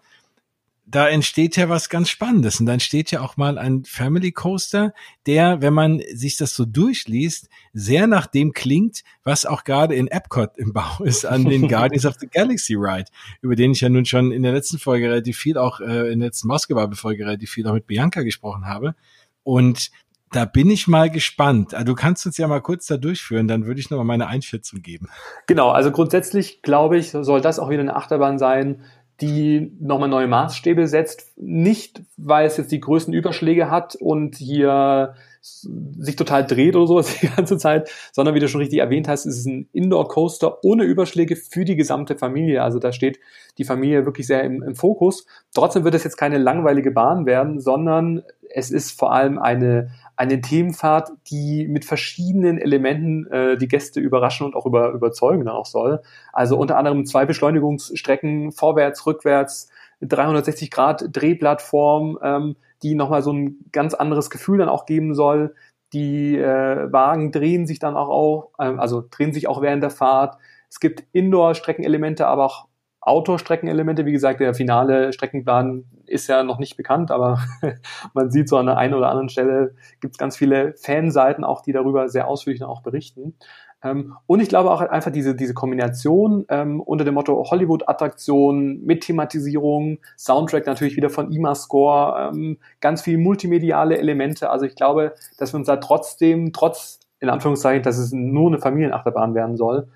da 0.86 1.08
entsteht 1.08 1.56
ja 1.56 1.69
was 1.69 1.89
ganz 1.89 2.10
Spannendes 2.10 2.60
und 2.60 2.65
dann 2.65 2.80
steht 2.80 3.12
ja 3.12 3.22
auch 3.22 3.38
mal 3.38 3.58
ein 3.58 3.86
Family 3.86 4.32
Coaster, 4.32 4.93
der, 5.26 5.62
wenn 5.62 5.74
man 5.74 6.02
sich 6.13 6.36
das 6.36 6.56
so 6.56 6.65
durchliest, 6.65 7.48
sehr 7.72 8.06
nach 8.06 8.28
dem 8.28 8.52
klingt, 8.52 9.04
was 9.24 9.46
auch 9.46 9.63
gerade 9.63 9.96
in 9.96 10.08
Epcot 10.08 10.58
im 10.58 10.74
Bau 10.74 11.04
ist 11.04 11.26
an 11.26 11.46
den 11.46 11.67
Guardians 11.69 12.06
of 12.06 12.15
the 12.19 12.28
Galaxy 12.28 12.76
Ride, 12.76 13.10
über 13.41 13.56
den 13.56 13.72
ich 13.72 13.82
ja 13.82 13.89
nun 13.89 14.06
schon 14.06 14.32
in 14.32 14.43
der 14.43 14.52
letzten 14.52 14.78
Folge 14.78 15.08
relativ 15.08 15.38
viel 15.38 15.58
auch 15.58 15.80
äh, 15.80 16.12
in 16.12 16.19
der 16.19 16.28
letzten 16.28 16.50
Basketball-Folge 16.50 17.26
relativ 17.26 17.52
viel 17.52 17.65
auch 17.67 17.74
mit 17.74 17.88
Bianca 17.88 18.22
gesprochen 18.22 18.65
habe. 18.65 18.96
Und 19.43 19.91
da 20.32 20.45
bin 20.45 20.69
ich 20.69 20.88
mal 20.88 21.10
gespannt. 21.10 21.73
Also 21.73 21.86
du 21.86 21.95
kannst 21.95 22.25
uns 22.25 22.38
ja 22.38 22.47
mal 22.47 22.62
kurz 22.62 22.88
da 22.88 22.97
durchführen, 22.97 23.47
dann 23.47 23.65
würde 23.65 23.79
ich 23.79 23.89
noch 23.89 23.97
mal 23.97 24.03
meine 24.03 24.27
Einschätzung 24.27 24.82
geben. 24.82 25.10
Genau, 25.47 25.69
also 25.69 25.91
grundsätzlich 25.91 26.62
glaube 26.62 26.97
ich, 26.97 27.12
soll 27.12 27.41
das 27.41 27.60
auch 27.60 27.69
wieder 27.69 27.82
eine 27.82 27.95
Achterbahn 27.95 28.39
sein, 28.39 28.82
die 29.21 29.71
nochmal 29.79 30.10
neue 30.10 30.27
Maßstäbe 30.27 30.88
setzt. 30.88 31.38
Nicht, 31.38 32.01
weil 32.17 32.47
es 32.47 32.58
jetzt 32.58 32.71
die 32.71 32.79
größten 32.79 33.13
Überschläge 33.13 33.69
hat 33.69 33.95
und 33.95 34.36
hier 34.36 35.15
sich 35.43 36.15
total 36.15 36.45
dreht 36.45 36.75
oder 36.75 36.88
sowas 36.88 37.17
die 37.21 37.27
ganze 37.27 37.58
Zeit, 37.58 37.89
sondern 38.13 38.34
wie 38.34 38.39
du 38.39 38.47
schon 38.47 38.62
richtig 38.62 38.79
erwähnt 38.79 39.08
hast, 39.08 39.25
ist 39.25 39.39
es 39.39 39.45
ein 39.45 39.67
Indoor-Coaster 39.73 40.63
ohne 40.63 40.84
Überschläge 40.84 41.36
für 41.36 41.65
die 41.65 41.75
gesamte 41.75 42.15
Familie. 42.15 42.63
Also 42.63 42.79
da 42.79 42.93
steht 42.93 43.19
die 43.58 43.65
Familie 43.65 44.06
wirklich 44.06 44.25
sehr 44.25 44.43
im, 44.43 44.63
im 44.63 44.75
Fokus. 44.75 45.25
Trotzdem 45.53 45.84
wird 45.84 45.95
es 45.95 46.03
jetzt 46.03 46.17
keine 46.17 46.38
langweilige 46.38 46.91
Bahn 46.91 47.25
werden, 47.25 47.60
sondern 47.60 48.23
es 48.53 48.71
ist 48.71 48.97
vor 48.97 49.12
allem 49.12 49.38
eine, 49.38 49.91
eine 50.15 50.39
Themenfahrt, 50.39 51.12
die 51.29 51.67
mit 51.67 51.86
verschiedenen 51.86 52.58
Elementen 52.58 53.27
äh, 53.27 53.58
die 53.58 53.67
Gäste 53.67 53.99
überraschen 53.99 54.45
und 54.45 54.56
auch 54.56 54.65
über, 54.65 54.91
überzeugen 54.91 55.47
auch 55.49 55.65
soll. 55.65 56.01
Also 56.32 56.58
unter 56.58 56.77
anderem 56.77 57.06
zwei 57.06 57.25
Beschleunigungsstrecken, 57.25 58.51
vorwärts, 58.51 59.06
rückwärts, 59.06 59.69
360 60.01 60.71
Grad 60.71 61.06
Drehplattform, 61.12 62.19
ähm, 62.21 62.56
die 62.84 62.96
nochmal 62.96 63.22
so 63.22 63.32
ein 63.32 63.58
ganz 63.72 63.93
anderes 63.93 64.30
Gefühl 64.30 64.60
dann 64.60 64.69
auch 64.69 64.86
geben 64.86 65.15
soll. 65.15 65.56
Die 65.93 66.38
äh, 66.38 66.91
Wagen 66.91 67.32
drehen 67.32 67.65
sich 67.67 67.80
dann 67.80 67.96
auch, 67.96 68.10
auch 68.10 68.52
äh, 68.60 68.78
also 68.78 69.04
drehen 69.10 69.34
sich 69.34 69.48
auch 69.48 69.62
während 69.62 69.84
der 69.84 69.89
Fahrt. 69.89 70.38
Es 70.69 70.80
gibt 70.80 71.04
Indoor-Streckenelemente, 71.13 72.28
aber 72.28 72.46
auch 72.46 72.67
Outdoor-Streckenelemente. 73.02 74.06
Wie 74.06 74.12
gesagt, 74.12 74.39
der 74.39 74.54
finale 74.54 75.13
Streckenplan 75.13 75.86
ist 76.06 76.28
ja 76.28 76.43
noch 76.43 76.58
nicht 76.58 76.78
bekannt, 76.78 77.12
aber 77.12 77.39
man 78.13 78.32
sieht 78.32 78.50
so 78.50 78.58
an 78.58 78.65
der 78.65 78.78
einen 78.78 78.93
oder 78.93 79.10
anderen 79.10 79.30
Stelle 79.30 79.76
gibt 80.00 80.15
es 80.15 80.17
ganz 80.17 80.38
viele 80.38 80.74
Fanseiten 80.76 81.43
auch, 81.43 81.62
die 81.62 81.74
darüber 81.74 82.10
sehr 82.10 82.28
ausführlich 82.28 82.63
auch 82.63 82.82
berichten. 82.82 83.36
Ähm, 83.84 84.15
und 84.28 84.39
ich 84.39 84.50
glaube 84.50 84.72
auch 84.72 84.82
einfach 84.82 85.12
diese, 85.12 85.36
diese 85.36 85.54
Kombination 85.54 86.46
ähm, 86.50 86.80
unter 86.80 87.04
dem 87.04 87.15
Motto 87.15 87.50
Hollywood-Attraktion 87.50 88.84
mit 88.84 89.02
Thematisierung, 89.02 90.00
Soundtrack 90.17 90.65
natürlich 90.65 90.96
wieder 90.96 91.10
von 91.10 91.32
IMA-Score, 91.32 92.32
ähm, 92.34 92.58
ganz 92.80 93.02
viel 93.02 93.17
multimediale 93.17 93.98
Elemente. 93.98 94.50
Also 94.50 94.65
ich 94.65 94.76
glaube, 94.76 95.13
dass 95.38 95.54
wir 95.54 95.58
uns 95.58 95.67
da 95.67 95.78
trotzdem, 95.78 96.54
trotz 96.54 97.00
in 97.19 97.30
Anführungszeichen, 97.30 97.84
dass 97.84 97.98
es 97.98 98.12
nur 98.12 98.48
eine 98.48 98.60
Familienachterbahn 98.60 99.36
werden 99.36 99.58
soll, 99.58 99.88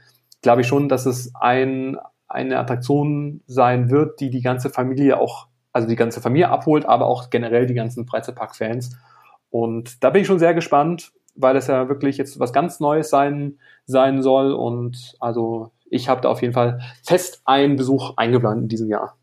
glaube 0.41 0.61
ich 0.61 0.67
schon, 0.67 0.89
dass 0.89 1.05
es 1.05 1.33
ein, 1.35 1.97
eine 2.27 2.59
Attraktion 2.59 3.41
sein 3.47 3.89
wird, 3.89 4.19
die 4.19 4.29
die 4.29 4.41
ganze 4.41 4.69
Familie 4.69 5.19
auch, 5.19 5.47
also 5.73 5.87
die 5.87 5.95
ganze 5.95 6.21
Familie 6.21 6.49
abholt, 6.49 6.85
aber 6.85 7.07
auch 7.07 7.29
generell 7.29 7.65
die 7.65 7.73
ganzen 7.73 8.05
Freizeitpark-Fans. 8.05 8.97
Und 9.49 10.03
da 10.03 10.09
bin 10.09 10.21
ich 10.21 10.27
schon 10.27 10.39
sehr 10.39 10.53
gespannt, 10.53 11.11
weil 11.37 11.55
es 11.55 11.67
ja 11.67 11.87
wirklich 11.89 12.17
jetzt 12.17 12.39
was 12.39 12.53
ganz 12.53 12.79
Neues 12.79 13.09
sein, 13.09 13.59
sein 13.85 14.21
soll. 14.21 14.53
Und 14.53 15.15
also 15.19 15.71
ich 15.89 16.09
habe 16.09 16.21
da 16.21 16.29
auf 16.29 16.41
jeden 16.41 16.53
Fall 16.53 16.81
fest 17.03 17.41
einen 17.45 17.75
Besuch 17.75 18.13
eingeplant 18.17 18.63
in 18.63 18.67
diesem 18.67 18.89
Jahr. 18.89 19.17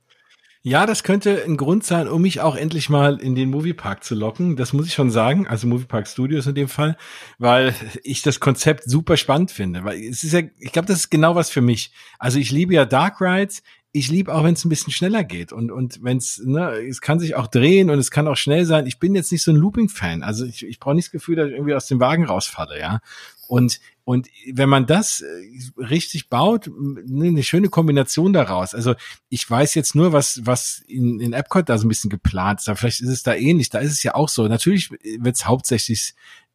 Ja, 0.67 0.87
das 0.87 1.03
könnte 1.03 1.45
ein 1.45 1.59
Grund 1.59 1.85
sein, 1.85 2.09
um 2.09 2.23
mich 2.23 2.41
auch 2.41 2.57
endlich 2.57 2.89
mal 2.89 3.21
in 3.21 3.35
den 3.35 3.51
Moviepark 3.51 4.03
zu 4.03 4.15
locken. 4.15 4.57
Das 4.57 4.73
muss 4.73 4.87
ich 4.87 4.95
schon 4.95 5.11
sagen. 5.11 5.47
Also 5.47 5.67
Moviepark 5.67 6.09
Studios 6.09 6.47
in 6.47 6.55
dem 6.55 6.69
Fall, 6.69 6.97
weil 7.39 7.75
ich 8.03 8.23
das 8.23 8.41
Konzept 8.41 8.85
super 8.85 9.19
spannend 9.19 9.51
finde. 9.51 9.85
Weil 9.85 10.03
es 10.03 10.25
ist 10.25 10.33
ja, 10.33 10.41
ich 10.59 10.73
glaube, 10.73 10.89
das 10.89 11.01
ist 11.01 11.11
genau 11.11 11.35
was 11.35 11.51
für 11.51 11.61
mich. 11.61 11.93
Also 12.19 12.39
ich 12.39 12.51
liebe 12.51 12.73
ja 12.73 12.87
Dark 12.87 13.21
Rides 13.21 13.63
ich 13.97 14.11
liebe 14.11 14.35
auch, 14.35 14.43
wenn 14.43 14.55
es 14.55 14.65
ein 14.65 14.69
bisschen 14.69 14.93
schneller 14.93 15.23
geht 15.23 15.53
und 15.53 15.71
und 15.71 16.03
wenn 16.03 16.17
es 16.17 16.43
ne, 16.45 16.73
es 16.89 17.01
kann 17.01 17.21
sich 17.21 17.37
auch 17.37 17.47
drehen 17.47 17.91
und 17.91 17.99
es 18.01 18.11
kann 18.11 18.27
auch 18.27 18.37
schnell 18.37 18.65
sein. 18.65 18.89
Ich 18.89 18.99
bin 18.99 19.15
jetzt 19.15 19.31
nicht 19.31 19.45
so 19.45 19.53
ein 19.53 19.57
Looping-Fan, 19.57 20.25
also 20.25 20.45
ich, 20.45 20.67
ich 20.67 20.81
brauche 20.81 20.97
nicht 20.97 21.07
das 21.07 21.13
Gefühl, 21.13 21.37
dass 21.37 21.47
ich 21.47 21.55
irgendwie 21.55 21.75
aus 21.75 21.87
dem 21.87 22.01
Wagen 22.01 22.25
rausfalle, 22.25 22.79
ja. 22.79 23.01
Und 23.47 23.79
und 24.03 24.27
wenn 24.53 24.69
man 24.69 24.87
das 24.87 25.21
äh, 25.21 25.81
richtig 25.81 26.29
baut, 26.29 26.69
ne, 26.77 27.29
eine 27.29 27.45
schöne 27.45 27.69
Kombination 27.69 28.33
daraus. 28.33 28.75
Also 28.75 28.97
ich 29.29 29.49
weiß 29.49 29.75
jetzt 29.77 29.95
nur, 29.95 30.13
was 30.13 30.41
was 30.45 30.83
in, 30.89 31.21
in 31.21 31.33
Epcot 31.33 31.69
da 31.69 31.79
so 31.79 31.87
ein 31.87 31.89
bisschen 31.89 32.11
geplant 32.11 32.61
ist. 32.61 32.79
Vielleicht 32.79 33.01
ist 33.01 33.09
es 33.09 33.23
da 33.23 33.35
ähnlich. 33.35 33.71
Da 33.71 33.79
ist 33.79 33.93
es 33.93 34.03
ja 34.03 34.17
auch 34.17 34.29
so. 34.29 34.49
Natürlich 34.49 34.91
wird 34.91 35.37
es 35.37 35.47
hauptsächlich 35.47 36.15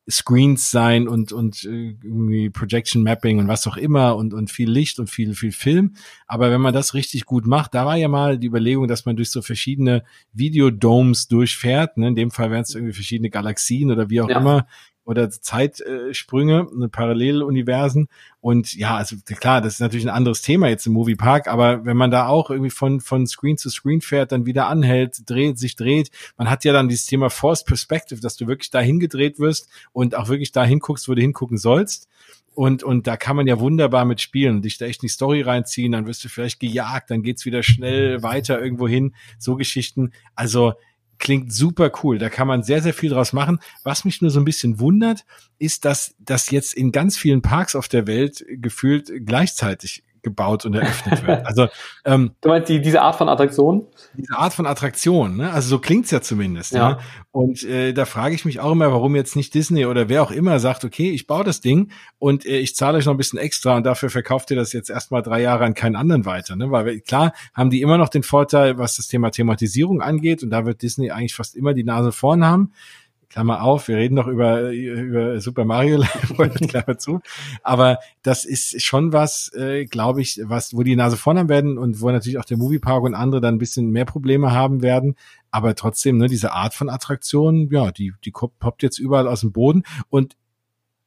Screens 0.10 0.72
sein 0.72 1.08
und 1.08 1.32
und 1.32 1.64
äh, 1.66 1.96
irgendwie 2.04 2.50
Projection 2.50 3.04
Mapping 3.04 3.40
und 3.40 3.48
was 3.48 3.68
auch 3.68 3.78
immer 3.78 4.16
und 4.16 4.34
und 4.34 4.50
viel 4.50 4.70
Licht 4.70 5.00
und 5.00 5.10
viel 5.10 5.34
viel 5.36 5.52
Film. 5.52 5.94
Aber 6.28 6.52
wenn 6.52 6.62
man 6.62 6.74
das 6.74 6.94
richtig 6.94 7.26
gut 7.26 7.46
macht, 7.46 7.74
da 7.74 7.86
war 7.86 7.96
ja 7.96 8.08
mal 8.08 8.38
die 8.38 8.48
Überlegung, 8.48 8.88
dass 8.88 9.06
man 9.06 9.16
durch 9.16 9.32
so 9.32 9.42
verschiedene 9.42 10.04
Videodomes 10.34 11.28
durchfährt. 11.28 11.98
Ne? 11.98 12.08
In 12.10 12.16
dem 12.16 12.32
Fall 12.32 12.52
wären 12.52 12.62
es 12.64 12.74
irgendwie 12.74 12.94
verschiedene 12.94 13.30
Galaxien 13.30 13.92
oder 13.92 14.10
wie 14.10 14.22
auch 14.22 14.30
ja. 14.30 14.40
immer 14.40 14.68
oder 15.10 15.32
Zeitsprünge, 15.32 16.68
äh, 16.84 16.88
Paralleluniversen. 16.88 18.10
Und 18.42 18.76
ja, 18.76 18.96
also 18.96 19.16
klar, 19.26 19.60
das 19.60 19.74
ist 19.74 19.80
natürlich 19.80 20.06
ein 20.06 20.14
anderes 20.14 20.44
Thema 20.44 20.68
jetzt 20.68 20.86
im 20.86 20.94
Moviepark, 20.94 21.48
aber 21.48 21.84
wenn 21.84 21.98
man 21.98 22.12
da 22.12 22.28
auch 22.28 22.52
irgendwie 22.52 22.70
von, 22.70 23.00
von 23.00 23.26
Screen 23.26 23.58
zu 23.58 23.72
Screen 23.72 24.02
fährt, 24.02 24.32
dann 24.32 24.46
wieder 24.46 24.68
anhält, 24.68 25.28
dreht, 25.28 25.58
sich 25.58 25.76
dreht, 25.76 26.12
man 26.38 26.48
hat 26.48 26.64
ja 26.64 26.74
dann 26.74 26.90
dieses 26.90 27.08
Thema 27.08 27.32
Forced 27.32 27.66
Perspective, 27.66 28.22
dass 28.22 28.38
du 28.38 28.46
wirklich 28.46 28.70
dahin 28.70 29.00
gedreht 29.00 29.40
wirst 29.40 29.68
und 29.94 30.14
auch 30.14 30.30
wirklich 30.30 30.52
dahin 30.52 30.78
guckst, 30.78 31.10
wo 31.10 31.16
du 31.16 31.22
hingucken 31.22 31.58
sollst. 31.58 32.08
Und, 32.54 32.84
und 32.84 33.08
da 33.08 33.18
kann 33.18 33.36
man 33.36 33.48
ja 33.48 33.60
wunderbar 33.60 34.06
mit 34.06 34.22
spielen, 34.22 34.62
dich 34.62 34.78
da 34.78 34.86
echt 34.86 35.02
in 35.02 35.08
die 35.08 35.12
Story 35.12 35.42
reinziehen, 35.42 35.94
dann 35.94 36.06
wirst 36.06 36.24
du 36.24 36.30
vielleicht 36.30 36.60
gejagt, 36.60 37.10
dann 37.10 37.24
geht's 37.24 37.46
wieder 37.46 37.64
schnell 37.64 38.22
weiter 38.22 38.62
irgendwo 38.62 38.88
hin, 38.88 39.16
so 39.40 39.56
Geschichten. 39.56 40.12
Also 40.36 40.74
klingt 41.20 41.54
super 41.54 41.92
cool. 42.04 42.18
Da 42.18 42.30
kann 42.30 42.48
man 42.48 42.64
sehr, 42.64 42.82
sehr 42.82 42.94
viel 42.94 43.10
draus 43.10 43.34
machen. 43.34 43.60
Was 43.84 44.06
mich 44.06 44.22
nur 44.22 44.32
so 44.32 44.40
ein 44.40 44.46
bisschen 44.46 44.80
wundert, 44.80 45.26
ist, 45.60 45.86
dass 45.86 46.16
das 46.20 46.50
jetzt 46.50 46.74
in 46.74 46.92
ganz 46.92 47.18
vielen 47.18 47.42
Parks 47.42 47.76
auf 47.76 47.88
der 47.88 48.08
Welt 48.08 48.46
gefühlt 48.50 49.12
gleichzeitig 49.26 50.04
gebaut 50.30 50.66
und 50.66 50.74
eröffnet 50.76 51.26
wird. 51.26 51.46
Also 51.46 51.68
ähm, 52.06 52.32
du 52.42 52.50
meinst 52.50 52.70
die, 52.70 52.82
diese 52.82 53.02
Art 53.02 53.16
von 53.16 53.28
Attraktion? 53.30 53.86
Diese 54.14 54.38
Art 54.38 54.54
von 54.54 54.66
Attraktion, 54.66 55.38
ne? 55.38 55.52
Also 55.52 55.70
so 55.70 55.80
klingt's 55.80 56.12
ja 56.12 56.22
zumindest. 56.22 56.74
Ja. 56.74 56.92
ja? 56.92 57.00
Und 57.32 57.64
äh, 57.64 57.94
da 57.94 58.06
frage 58.06 58.36
ich 58.36 58.46
mich 58.46 58.60
auch 58.60 58.72
immer, 58.72 58.92
warum 58.92 59.16
jetzt 59.16 59.36
nicht 59.36 59.54
Disney 59.54 59.86
oder 59.86 60.10
wer 60.10 60.24
auch 60.24 60.32
immer 60.32 60.60
sagt, 60.60 60.86
okay, 60.86 61.12
ich 61.12 61.28
baue 61.28 61.44
das 61.44 61.62
Ding 61.62 61.92
und 62.18 62.46
äh, 62.46 62.58
ich 62.58 62.76
zahle 62.76 62.98
euch 62.98 63.06
noch 63.06 63.14
ein 63.14 63.18
bisschen 63.18 63.40
extra 63.40 63.78
und 63.78 63.86
dafür 63.86 64.10
verkauft 64.10 64.52
ihr 64.52 64.58
das 64.58 64.74
jetzt 64.74 64.90
erstmal 64.90 65.22
drei 65.22 65.42
Jahre 65.42 65.66
an 65.66 65.74
keinen 65.74 65.96
anderen 65.96 66.26
weiter. 66.26 66.56
Ne? 66.56 66.72
Weil 66.72 67.00
klar 67.02 67.34
haben 67.54 67.70
die 67.70 67.82
immer 67.82 67.98
noch 67.98 68.10
den 68.10 68.24
Vorteil, 68.24 68.78
was 68.78 68.96
das 68.96 69.08
Thema 69.08 69.32
Thematisierung 69.32 70.02
angeht 70.02 70.44
und 70.44 70.50
da 70.50 70.66
wird 70.66 70.82
Disney 70.82 71.12
eigentlich 71.12 71.36
fast 71.36 71.56
immer 71.56 71.74
die 71.74 71.84
Nase 71.84 72.12
vorn 72.12 72.46
haben. 72.46 72.74
Klammer 73.30 73.62
auf, 73.62 73.88
wir 73.88 73.98
reden 73.98 74.16
noch 74.16 74.28
über, 74.28 74.72
über 74.72 75.40
Super 75.40 75.64
Mario, 75.64 76.04
Klammer 76.68 76.98
zu. 76.98 77.22
Aber 77.62 78.00
das 78.24 78.44
ist 78.44 78.82
schon 78.82 79.14
was, 79.14 79.52
äh, 79.54 79.86
glaube 79.86 80.22
ich, 80.22 80.42
was, 80.44 80.76
wo 80.76 80.82
die 80.82 80.96
Nase 80.96 81.16
vorn 81.16 81.38
haben 81.38 81.50
werden 81.50 81.78
und 81.78 82.02
wo 82.02 82.10
natürlich 82.10 82.40
auch 82.40 82.46
der 82.46 82.58
Moviepark 82.58 83.04
und 83.04 83.14
andere 83.14 83.40
dann 83.40 83.56
ein 83.56 83.60
bisschen 83.60 83.92
mehr 83.92 84.06
Probleme 84.06 84.52
haben 84.52 84.82
werden. 84.82 85.16
Aber 85.52 85.76
trotzdem, 85.76 86.18
ne, 86.18 86.28
diese 86.28 86.54
Art 86.54 86.74
von 86.74 86.90
Attraktion, 86.90 87.70
ja, 87.72 87.92
die, 87.92 88.14
die 88.26 88.32
poppt 88.32 88.82
jetzt 88.82 88.98
überall 88.98 89.28
aus 89.28 89.42
dem 89.42 89.52
Boden. 89.52 89.84
Und 90.10 90.36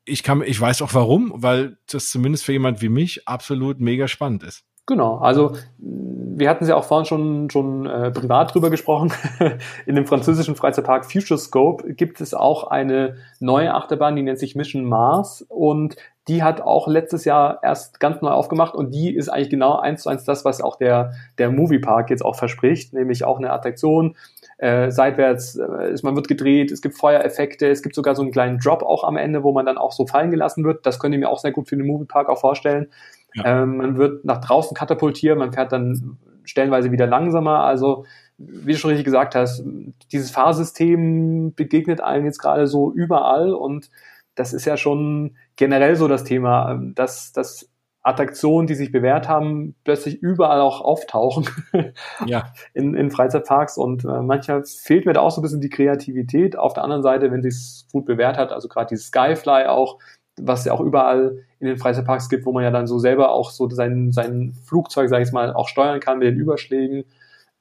ich 0.04 0.22
kann, 0.22 0.42
ich 0.42 0.60
weiß 0.60 0.82
auch 0.82 0.94
warum, 0.94 1.32
weil 1.34 1.78
das 1.90 2.10
zumindest 2.10 2.44
für 2.44 2.52
jemand 2.52 2.82
wie 2.82 2.88
mich 2.88 3.26
absolut 3.26 3.80
mega 3.80 4.06
spannend 4.06 4.44
ist. 4.44 4.64
Genau, 4.86 5.18
also 5.18 5.52
wir 5.78 6.48
hatten 6.48 6.66
ja 6.66 6.74
auch 6.74 6.84
vorhin 6.84 7.04
schon, 7.04 7.50
schon 7.50 7.86
äh, 7.86 8.10
privat 8.10 8.52
drüber 8.52 8.68
gesprochen. 8.68 9.12
In 9.86 9.94
dem 9.94 10.06
französischen 10.06 10.56
Freizeitpark 10.56 11.10
Future 11.10 11.38
Scope 11.38 11.94
gibt 11.94 12.20
es 12.20 12.34
auch 12.34 12.64
eine 12.64 13.16
neue 13.38 13.74
Achterbahn, 13.74 14.16
die 14.16 14.22
nennt 14.22 14.40
sich 14.40 14.56
Mission 14.56 14.84
Mars 14.84 15.44
und 15.48 15.94
die 16.26 16.42
hat 16.42 16.60
auch 16.60 16.88
letztes 16.88 17.24
Jahr 17.24 17.60
erst 17.62 18.00
ganz 18.00 18.22
neu 18.22 18.30
aufgemacht 18.30 18.74
und 18.74 18.92
die 18.92 19.14
ist 19.14 19.28
eigentlich 19.28 19.50
genau 19.50 19.76
eins 19.76 20.02
zu 20.02 20.08
eins 20.08 20.24
das, 20.24 20.44
was 20.44 20.60
auch 20.60 20.76
der, 20.76 21.12
der 21.38 21.50
Moviepark 21.50 22.10
jetzt 22.10 22.24
auch 22.24 22.36
verspricht, 22.36 22.92
nämlich 22.92 23.24
auch 23.24 23.38
eine 23.38 23.50
Attraktion, 23.50 24.16
äh, 24.58 24.90
seitwärts, 24.92 25.56
äh, 25.56 25.96
man 26.02 26.14
wird 26.14 26.28
gedreht, 26.28 26.70
es 26.70 26.82
gibt 26.82 26.96
Feuereffekte, 26.96 27.68
es 27.68 27.82
gibt 27.82 27.96
sogar 27.96 28.14
so 28.14 28.22
einen 28.22 28.30
kleinen 28.30 28.58
Drop 28.58 28.82
auch 28.82 29.02
am 29.02 29.16
Ende, 29.16 29.42
wo 29.42 29.52
man 29.52 29.66
dann 29.66 29.78
auch 29.78 29.90
so 29.92 30.06
fallen 30.06 30.30
gelassen 30.30 30.64
wird. 30.64 30.86
Das 30.86 31.00
könnte 31.00 31.16
ich 31.16 31.20
mir 31.20 31.28
auch 31.28 31.40
sehr 31.40 31.50
gut 31.50 31.68
für 31.68 31.76
den 31.76 31.86
Moviepark 31.86 32.28
auch 32.28 32.38
vorstellen. 32.38 32.88
Ja. 33.34 33.62
Ähm, 33.62 33.76
man 33.76 33.96
wird 33.96 34.24
nach 34.24 34.38
draußen 34.38 34.76
katapultiert, 34.76 35.38
man 35.38 35.52
fährt 35.52 35.72
dann 35.72 36.18
stellenweise 36.44 36.92
wieder 36.92 37.06
langsamer. 37.06 37.60
Also, 37.60 38.04
wie 38.38 38.72
du 38.72 38.78
schon 38.78 38.90
richtig 38.90 39.04
gesagt 39.04 39.34
hast, 39.34 39.62
dieses 40.10 40.30
Fahrsystem 40.30 41.54
begegnet 41.54 42.00
einem 42.00 42.26
jetzt 42.26 42.38
gerade 42.38 42.66
so 42.66 42.92
überall 42.92 43.52
und 43.52 43.90
das 44.34 44.52
ist 44.52 44.64
ja 44.64 44.76
schon 44.76 45.36
generell 45.56 45.96
so 45.96 46.08
das 46.08 46.24
Thema, 46.24 46.80
dass, 46.94 47.32
dass 47.32 47.68
Attraktionen, 48.02 48.66
die 48.66 48.74
sich 48.74 48.90
bewährt 48.90 49.28
haben, 49.28 49.76
plötzlich 49.84 50.20
überall 50.20 50.60
auch 50.60 50.80
auftauchen 50.80 51.48
ja. 52.26 52.52
in, 52.74 52.94
in 52.94 53.10
Freizeitparks 53.10 53.78
und 53.78 54.04
äh, 54.04 54.22
manchmal 54.22 54.64
fehlt 54.64 55.06
mir 55.06 55.12
da 55.12 55.20
auch 55.20 55.30
so 55.30 55.40
ein 55.40 55.42
bisschen 55.42 55.60
die 55.60 55.70
Kreativität. 55.70 56.58
Auf 56.58 56.72
der 56.72 56.82
anderen 56.82 57.02
Seite, 57.02 57.30
wenn 57.30 57.42
sich 57.42 57.84
gut 57.92 58.06
bewährt 58.06 58.38
hat, 58.38 58.50
also 58.52 58.66
gerade 58.66 58.88
dieses 58.88 59.06
Skyfly 59.06 59.66
auch, 59.66 59.98
was 60.36 60.64
ja 60.64 60.72
auch 60.72 60.80
überall 60.80 61.44
in 61.62 61.68
den 61.68 61.78
Freizeitparks 61.78 62.28
gibt, 62.28 62.44
wo 62.44 62.52
man 62.52 62.64
ja 62.64 62.72
dann 62.72 62.88
so 62.88 62.98
selber 62.98 63.30
auch 63.30 63.50
so 63.50 63.70
sein, 63.70 64.10
sein 64.10 64.52
Flugzeug, 64.64 65.08
sage 65.08 65.22
ich 65.22 65.30
mal, 65.30 65.54
auch 65.54 65.68
steuern 65.68 66.00
kann 66.00 66.18
mit 66.18 66.26
den 66.26 66.36
Überschlägen. 66.36 67.04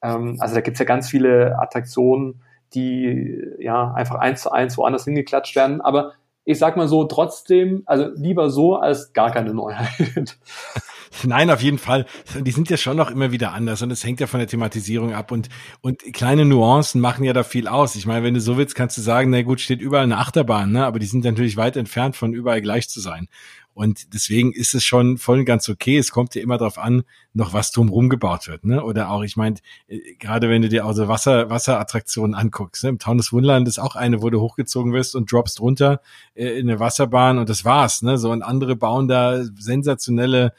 Ähm, 0.01 0.37
also 0.39 0.55
da 0.55 0.61
gibt's 0.61 0.79
ja 0.79 0.85
ganz 0.85 1.07
viele 1.07 1.59
Attraktionen, 1.59 2.41
die 2.73 3.39
ja 3.59 3.93
einfach 3.93 4.15
eins 4.15 4.41
zu 4.41 4.51
eins 4.51 4.75
woanders 4.77 5.05
hingeklatscht 5.05 5.55
werden. 5.55 5.81
Aber 5.81 6.13
ich 6.45 6.57
sag 6.57 6.77
mal 6.77 6.87
so, 6.87 7.03
trotzdem, 7.03 7.83
also 7.85 8.09
lieber 8.15 8.49
so 8.49 8.75
als 8.75 9.13
gar 9.13 9.31
keine 9.31 9.53
Neuheit. 9.53 10.39
Nein, 11.23 11.51
auf 11.51 11.61
jeden 11.61 11.77
Fall. 11.77 12.05
Die 12.39 12.51
sind 12.51 12.69
ja 12.69 12.77
schon 12.77 12.97
noch 12.97 13.11
immer 13.11 13.31
wieder 13.31 13.51
anders 13.51 13.81
und 13.81 13.91
es 13.91 14.03
hängt 14.03 14.19
ja 14.19 14.27
von 14.27 14.39
der 14.39 14.47
Thematisierung 14.47 15.13
ab 15.13 15.31
und, 15.31 15.49
und 15.81 16.01
kleine 16.13 16.45
Nuancen 16.45 17.01
machen 17.01 17.23
ja 17.23 17.33
da 17.33 17.43
viel 17.43 17.67
aus. 17.67 17.95
Ich 17.95 18.05
meine, 18.05 18.23
wenn 18.23 18.33
du 18.33 18.39
so 18.39 18.57
willst, 18.57 18.75
kannst 18.75 18.97
du 18.97 19.01
sagen, 19.01 19.29
na 19.29 19.41
gut, 19.43 19.59
steht 19.59 19.81
überall 19.81 20.05
eine 20.05 20.17
Achterbahn, 20.17 20.71
ne? 20.71 20.85
aber 20.85 20.99
die 20.99 21.05
sind 21.05 21.23
natürlich 21.23 21.57
weit 21.57 21.75
entfernt 21.75 22.15
von 22.15 22.33
überall 22.33 22.61
gleich 22.61 22.89
zu 22.89 23.01
sein. 23.01 23.27
Und 23.73 24.13
deswegen 24.13 24.51
ist 24.51 24.75
es 24.75 24.83
schon 24.83 25.17
voll 25.17 25.45
ganz 25.45 25.69
okay. 25.69 25.97
Es 25.97 26.11
kommt 26.11 26.35
ja 26.35 26.41
immer 26.41 26.57
darauf 26.57 26.77
an, 26.77 27.03
noch 27.33 27.53
was 27.53 27.71
drumherum 27.71 28.09
gebaut 28.09 28.47
wird. 28.47 28.65
Ne? 28.65 28.83
Oder 28.83 29.09
auch, 29.09 29.23
ich 29.23 29.37
meine, 29.37 29.55
äh, 29.87 29.99
gerade 30.19 30.49
wenn 30.49 30.61
du 30.61 30.69
dir 30.69 30.85
auch 30.85 30.93
so 30.93 31.07
Wasser, 31.07 31.49
Wasserattraktionen 31.49 32.35
anguckst. 32.35 32.83
Ne? 32.83 32.89
Im 32.89 32.99
Taunus 32.99 33.31
Wunderland 33.31 33.67
ist 33.67 33.79
auch 33.79 33.95
eine, 33.95 34.21
wo 34.21 34.29
du 34.29 34.41
hochgezogen 34.41 34.93
wirst 34.93 35.15
und 35.15 35.31
droppst 35.31 35.61
runter 35.61 36.01
äh, 36.35 36.59
in 36.59 36.69
eine 36.69 36.79
Wasserbahn 36.79 37.37
und 37.37 37.49
das 37.49 37.63
war's. 37.63 38.01
Ne? 38.01 38.17
So 38.17 38.31
und 38.31 38.41
andere 38.41 38.75
bauen 38.75 39.07
da 39.07 39.43
sensationelle 39.43 40.53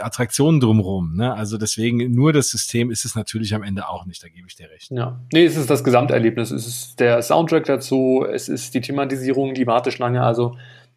Attraktionen 0.00 0.60
drumherum. 0.60 1.16
Ne? 1.16 1.34
Also 1.34 1.58
deswegen 1.58 2.12
nur 2.12 2.32
das 2.32 2.48
System 2.48 2.90
ist 2.90 3.04
es 3.04 3.14
natürlich 3.14 3.54
am 3.54 3.62
Ende 3.62 3.88
auch 3.88 4.06
nicht, 4.06 4.22
da 4.22 4.28
gebe 4.28 4.46
ich 4.48 4.56
dir 4.56 4.70
recht. 4.70 4.90
Ja, 4.90 5.20
nee, 5.32 5.44
es 5.44 5.56
ist 5.56 5.70
das 5.70 5.84
Gesamterlebnis. 5.84 6.50
Es 6.50 6.66
ist 6.66 7.00
der 7.00 7.22
Soundtrack 7.22 7.64
dazu, 7.64 8.26
es 8.30 8.48
ist 8.48 8.74
die 8.74 8.80
Thematisierung, 8.80 9.54
die 9.54 9.66
Warteschlange. 9.66 10.22
Also 10.22 10.56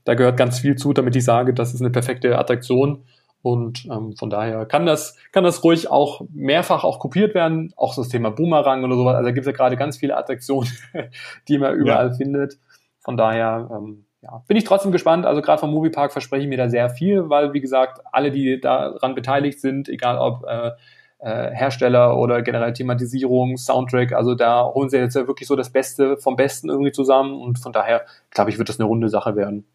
da 0.09 0.15
gehört 0.15 0.37
ganz 0.37 0.57
viel 0.57 0.75
zu, 0.75 0.91
damit 0.91 1.15
ich 1.15 1.23
sage, 1.23 1.53
das 1.53 1.75
ist 1.75 1.81
eine 1.81 1.91
perfekte 1.91 2.35
Attraktion. 2.39 3.03
Und 3.43 3.85
ähm, 3.85 4.15
von 4.17 4.31
daher 4.31 4.65
kann 4.65 4.87
das, 4.87 5.15
kann 5.31 5.43
das 5.43 5.63
ruhig 5.63 5.91
auch 5.91 6.21
mehrfach 6.33 6.83
auch 6.83 6.97
kopiert 6.97 7.35
werden. 7.35 7.73
Auch 7.77 7.95
das 7.95 8.09
Thema 8.09 8.31
Boomerang 8.31 8.83
oder 8.83 8.95
sowas. 8.95 9.13
Also 9.17 9.27
da 9.27 9.31
gibt 9.31 9.45
es 9.45 9.51
ja 9.51 9.55
gerade 9.55 9.77
ganz 9.77 9.97
viele 9.97 10.17
Attraktionen, 10.17 10.67
die 11.47 11.59
man 11.59 11.75
überall 11.75 12.07
ja. 12.07 12.13
findet. 12.15 12.57
Von 13.01 13.17
daher 13.17 13.69
ähm, 13.71 14.05
ja, 14.23 14.43
bin 14.47 14.57
ich 14.57 14.63
trotzdem 14.63 14.91
gespannt. 14.91 15.27
Also 15.27 15.43
gerade 15.43 15.59
vom 15.59 15.69
Moviepark 15.69 16.11
verspreche 16.11 16.41
ich 16.41 16.49
mir 16.49 16.57
da 16.57 16.69
sehr 16.69 16.89
viel, 16.89 17.29
weil 17.29 17.53
wie 17.53 17.61
gesagt, 17.61 18.01
alle, 18.11 18.31
die 18.31 18.59
daran 18.59 19.13
beteiligt 19.13 19.61
sind, 19.61 19.89
egal 19.89 20.17
ob 20.17 20.43
äh, 20.47 20.71
äh, 21.19 21.51
Hersteller 21.53 22.17
oder 22.17 22.41
generell 22.41 22.73
Thematisierung, 22.73 23.57
Soundtrack, 23.57 24.13
also 24.13 24.33
da 24.33 24.65
holen 24.73 24.89
sie 24.89 24.97
jetzt 24.97 25.15
ja 25.15 25.27
wirklich 25.27 25.47
so 25.47 25.55
das 25.55 25.69
Beste 25.69 26.17
vom 26.17 26.35
Besten 26.35 26.67
irgendwie 26.69 26.93
zusammen 26.93 27.39
und 27.39 27.59
von 27.59 27.73
daher 27.73 28.05
glaube 28.31 28.49
ich, 28.49 28.57
wird 28.57 28.69
das 28.69 28.79
eine 28.79 28.87
runde 28.87 29.09
Sache 29.09 29.35
werden. 29.35 29.67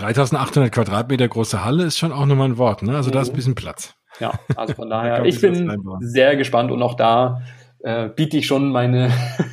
3800 0.00 0.72
Quadratmeter 0.72 1.28
große 1.28 1.64
Halle 1.64 1.84
ist 1.84 1.98
schon 1.98 2.12
auch 2.12 2.26
nochmal 2.26 2.48
ein 2.48 2.58
Wort, 2.58 2.82
ne? 2.82 2.96
Also 2.96 3.10
mhm. 3.10 3.14
da 3.14 3.20
ist 3.22 3.28
ein 3.28 3.32
mhm. 3.32 3.36
bisschen 3.36 3.54
Platz. 3.54 3.94
Ja, 4.18 4.32
also 4.56 4.74
von 4.74 4.90
daher, 4.90 5.24
ich 5.24 5.40
bin 5.40 5.70
sehr 6.00 6.36
gespannt 6.36 6.70
und 6.70 6.82
auch 6.82 6.94
da 6.94 7.42
äh, 7.82 8.08
biete 8.08 8.36
ich 8.36 8.46
schon 8.46 8.70
meine, 8.70 9.10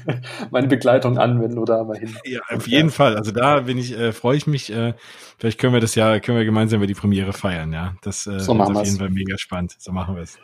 meine 0.51 0.67
Begleitung 0.67 1.17
an, 1.17 1.41
wenn 1.41 1.55
du 1.55 1.65
da 1.65 1.83
mal 1.83 1.97
hin. 1.97 2.15
Ja, 2.25 2.41
auf 2.49 2.67
jeden 2.67 2.89
Fall. 2.89 3.15
Also 3.15 3.31
da 3.31 3.61
bin 3.61 3.77
ich, 3.77 3.97
äh, 3.97 4.11
freue 4.11 4.37
ich 4.37 4.47
mich. 4.47 4.71
Äh, 4.71 4.93
vielleicht 5.37 5.59
können 5.59 5.73
wir 5.73 5.79
das 5.79 5.95
ja, 5.95 6.19
können 6.19 6.37
wir 6.37 6.45
gemeinsam 6.45 6.79
über 6.79 6.87
die 6.87 6.93
Premiere 6.93 7.33
feiern, 7.33 7.71
ja. 7.71 7.95
Das 8.01 8.27
äh, 8.27 8.39
so 8.39 8.53
ist 8.53 8.59
auf 8.59 8.85
jeden 8.85 8.97
Fall 8.97 9.09
mega 9.09 9.37
spannend. 9.37 9.75
So 9.79 9.91
machen 9.91 10.15
wir 10.15 10.23
es. 10.23 10.37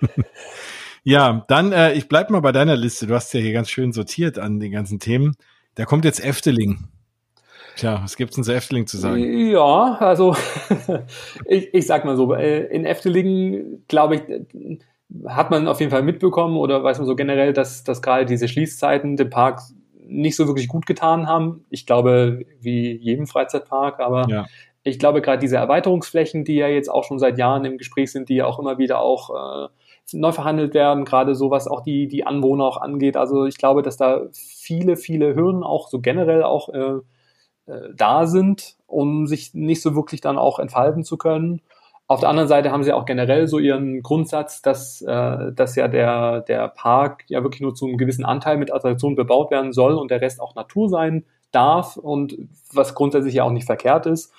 ja, 1.04 1.44
dann, 1.48 1.72
äh, 1.72 1.94
ich 1.94 2.08
bleib 2.08 2.30
mal 2.30 2.42
bei 2.42 2.52
deiner 2.52 2.78
Liste. 2.78 3.08
Du 3.08 3.16
hast 3.16 3.34
ja 3.34 3.40
hier 3.40 3.54
ganz 3.54 3.70
schön 3.70 3.92
sortiert 3.92 4.40
an 4.40 4.60
den 4.60 4.72
ganzen 4.72 5.00
Themen. 5.00 5.36
Da 5.76 5.86
kommt 5.86 6.06
jetzt 6.06 6.24
Efteling. 6.24 6.88
Tja, 7.76 8.00
was 8.04 8.18
gibt's 8.18 8.36
denn 8.36 8.44
zu 8.44 8.54
Efteling 8.54 8.88
zu 8.88 8.98
sagen? 8.98 9.50
Ja, 9.50 9.98
also 10.00 10.36
ich, 11.46 11.74
ich 11.74 11.88
sag 11.88 12.06
mal 12.06 12.16
so, 12.16 12.34
äh, 12.34 12.66
in 12.68 12.86
Efteling, 12.86 13.84
glaube 13.88 14.16
ich, 14.16 14.22
hat 15.28 15.52
man 15.52 15.68
auf 15.68 15.80
jeden 15.80 15.92
Fall 15.92 16.04
mitbekommen 16.04 16.58
oder 16.58 16.84
weiß 16.84 17.00
man 17.00 17.08
so 17.08 17.16
generell, 17.16 17.54
dass, 17.54 17.84
dass 17.84 18.02
gerade 18.02 18.26
diese 18.26 18.48
Schließzeiten 18.48 19.16
dem 19.16 19.30
Park 19.30 19.62
nicht 20.06 20.36
so 20.36 20.48
wirklich 20.48 20.68
gut 20.68 20.86
getan 20.86 21.28
haben. 21.28 21.66
Ich 21.70 21.86
glaube, 21.86 22.46
wie 22.60 22.96
jedem 22.98 23.28
Freizeitpark, 23.28 24.00
aber 24.00 24.28
ja. 24.30 24.46
ich 24.84 25.00
glaube 25.00 25.22
gerade 25.22 25.40
diese 25.40 25.58
Erweiterungsflächen, 25.58 26.44
die 26.44 26.56
ja 26.56 26.68
jetzt 26.68 26.90
auch 26.90 27.04
schon 27.04 27.20
seit 27.20 27.38
Jahren 27.38 27.66
im 27.66 27.78
Gespräch 27.78 28.12
sind, 28.12 28.30
die 28.30 28.36
ja 28.36 28.46
auch 28.46 28.60
immer 28.60 28.78
wieder 28.78 29.00
auch 29.00 29.30
äh, 29.66 29.70
neu 30.12 30.32
verhandelt 30.32 30.74
werden, 30.74 31.06
gerade 31.06 31.36
so 31.36 31.50
was 31.50 31.68
auch 31.68 31.82
die, 31.82 32.08
die 32.08 32.26
Anwohner 32.26 32.66
auch 32.66 32.78
angeht. 32.78 33.18
Also 33.18 33.46
ich 33.46 33.58
glaube, 33.58 33.82
dass 33.82 33.98
da 33.98 34.24
viele, 34.34 34.98
viele 34.98 35.36
Hürden 35.36 35.64
auch 35.64 35.88
so 35.88 36.00
generell 36.02 36.44
auch 36.44 36.70
äh, 36.70 36.80
äh, 36.80 37.02
da 37.96 38.26
sind, 38.26 38.76
um 38.88 39.28
sich 39.28 39.54
nicht 39.54 39.82
so 39.82 39.96
wirklich 39.96 40.22
dann 40.22 40.38
auch 40.38 40.60
entfalten 40.60 41.04
zu 41.04 41.18
können. 41.18 41.62
Auf 42.08 42.20
der 42.20 42.30
anderen 42.30 42.50
Seite 42.50 42.72
haben 42.72 42.84
sie 42.84 42.92
auch 42.92 43.06
generell 43.06 43.48
so 43.48 43.60
ihren 43.60 44.02
Grundsatz, 44.02 44.62
dass, 44.62 45.02
äh, 45.02 45.52
dass 45.54 45.76
ja 45.76 45.88
der, 45.88 46.42
der 46.42 46.68
Park 46.68 47.24
ja 47.28 47.44
wirklich 47.44 47.62
nur 47.62 47.74
zu 47.74 47.86
einem 47.86 47.98
gewissen 47.98 48.26
Anteil 48.26 48.58
mit 48.58 48.74
Attraktionen 48.74 49.16
bebaut 49.16 49.52
werden 49.52 49.72
soll 49.72 49.94
und 49.94 50.12
der 50.12 50.22
Rest 50.22 50.42
auch 50.42 50.56
Natur 50.56 50.90
sein 50.90 51.26
darf 51.52 51.98
und 51.98 52.38
was 52.74 52.94
grundsätzlich 52.94 53.36
ja 53.36 53.44
auch 53.44 53.52
nicht 53.52 53.66
verkehrt 53.66 54.06
ist. 54.06 54.34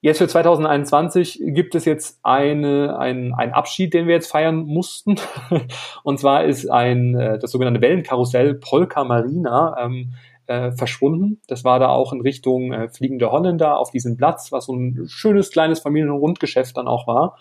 Jetzt 0.00 0.18
für 0.18 0.28
2021 0.28 1.40
gibt 1.46 1.74
es 1.74 1.84
jetzt 1.84 2.20
eine, 2.22 2.98
ein, 2.98 3.34
ein 3.34 3.52
Abschied, 3.52 3.94
den 3.94 4.06
wir 4.06 4.14
jetzt 4.14 4.30
feiern 4.30 4.58
mussten. 4.64 5.16
und 6.04 6.20
zwar 6.20 6.44
ist 6.44 6.70
ein, 6.70 7.16
äh, 7.16 7.38
das 7.38 7.50
sogenannte 7.50 7.80
Wellenkarussell 7.80 8.54
Polka 8.54 9.02
Marina 9.02 9.76
ähm, 9.80 10.14
äh, 10.48 10.72
verschwunden. 10.72 11.40
Das 11.46 11.62
war 11.62 11.78
da 11.78 11.88
auch 11.88 12.12
in 12.12 12.20
Richtung 12.20 12.72
äh, 12.72 12.88
Fliegende 12.88 13.30
Holländer 13.30 13.78
auf 13.78 13.90
diesem 13.90 14.16
Platz, 14.16 14.50
was 14.50 14.66
so 14.66 14.74
ein 14.74 15.04
schönes 15.06 15.50
kleines 15.50 15.80
Familienrundgeschäft 15.80 16.76
dann 16.76 16.88
auch 16.88 17.06
war. 17.06 17.36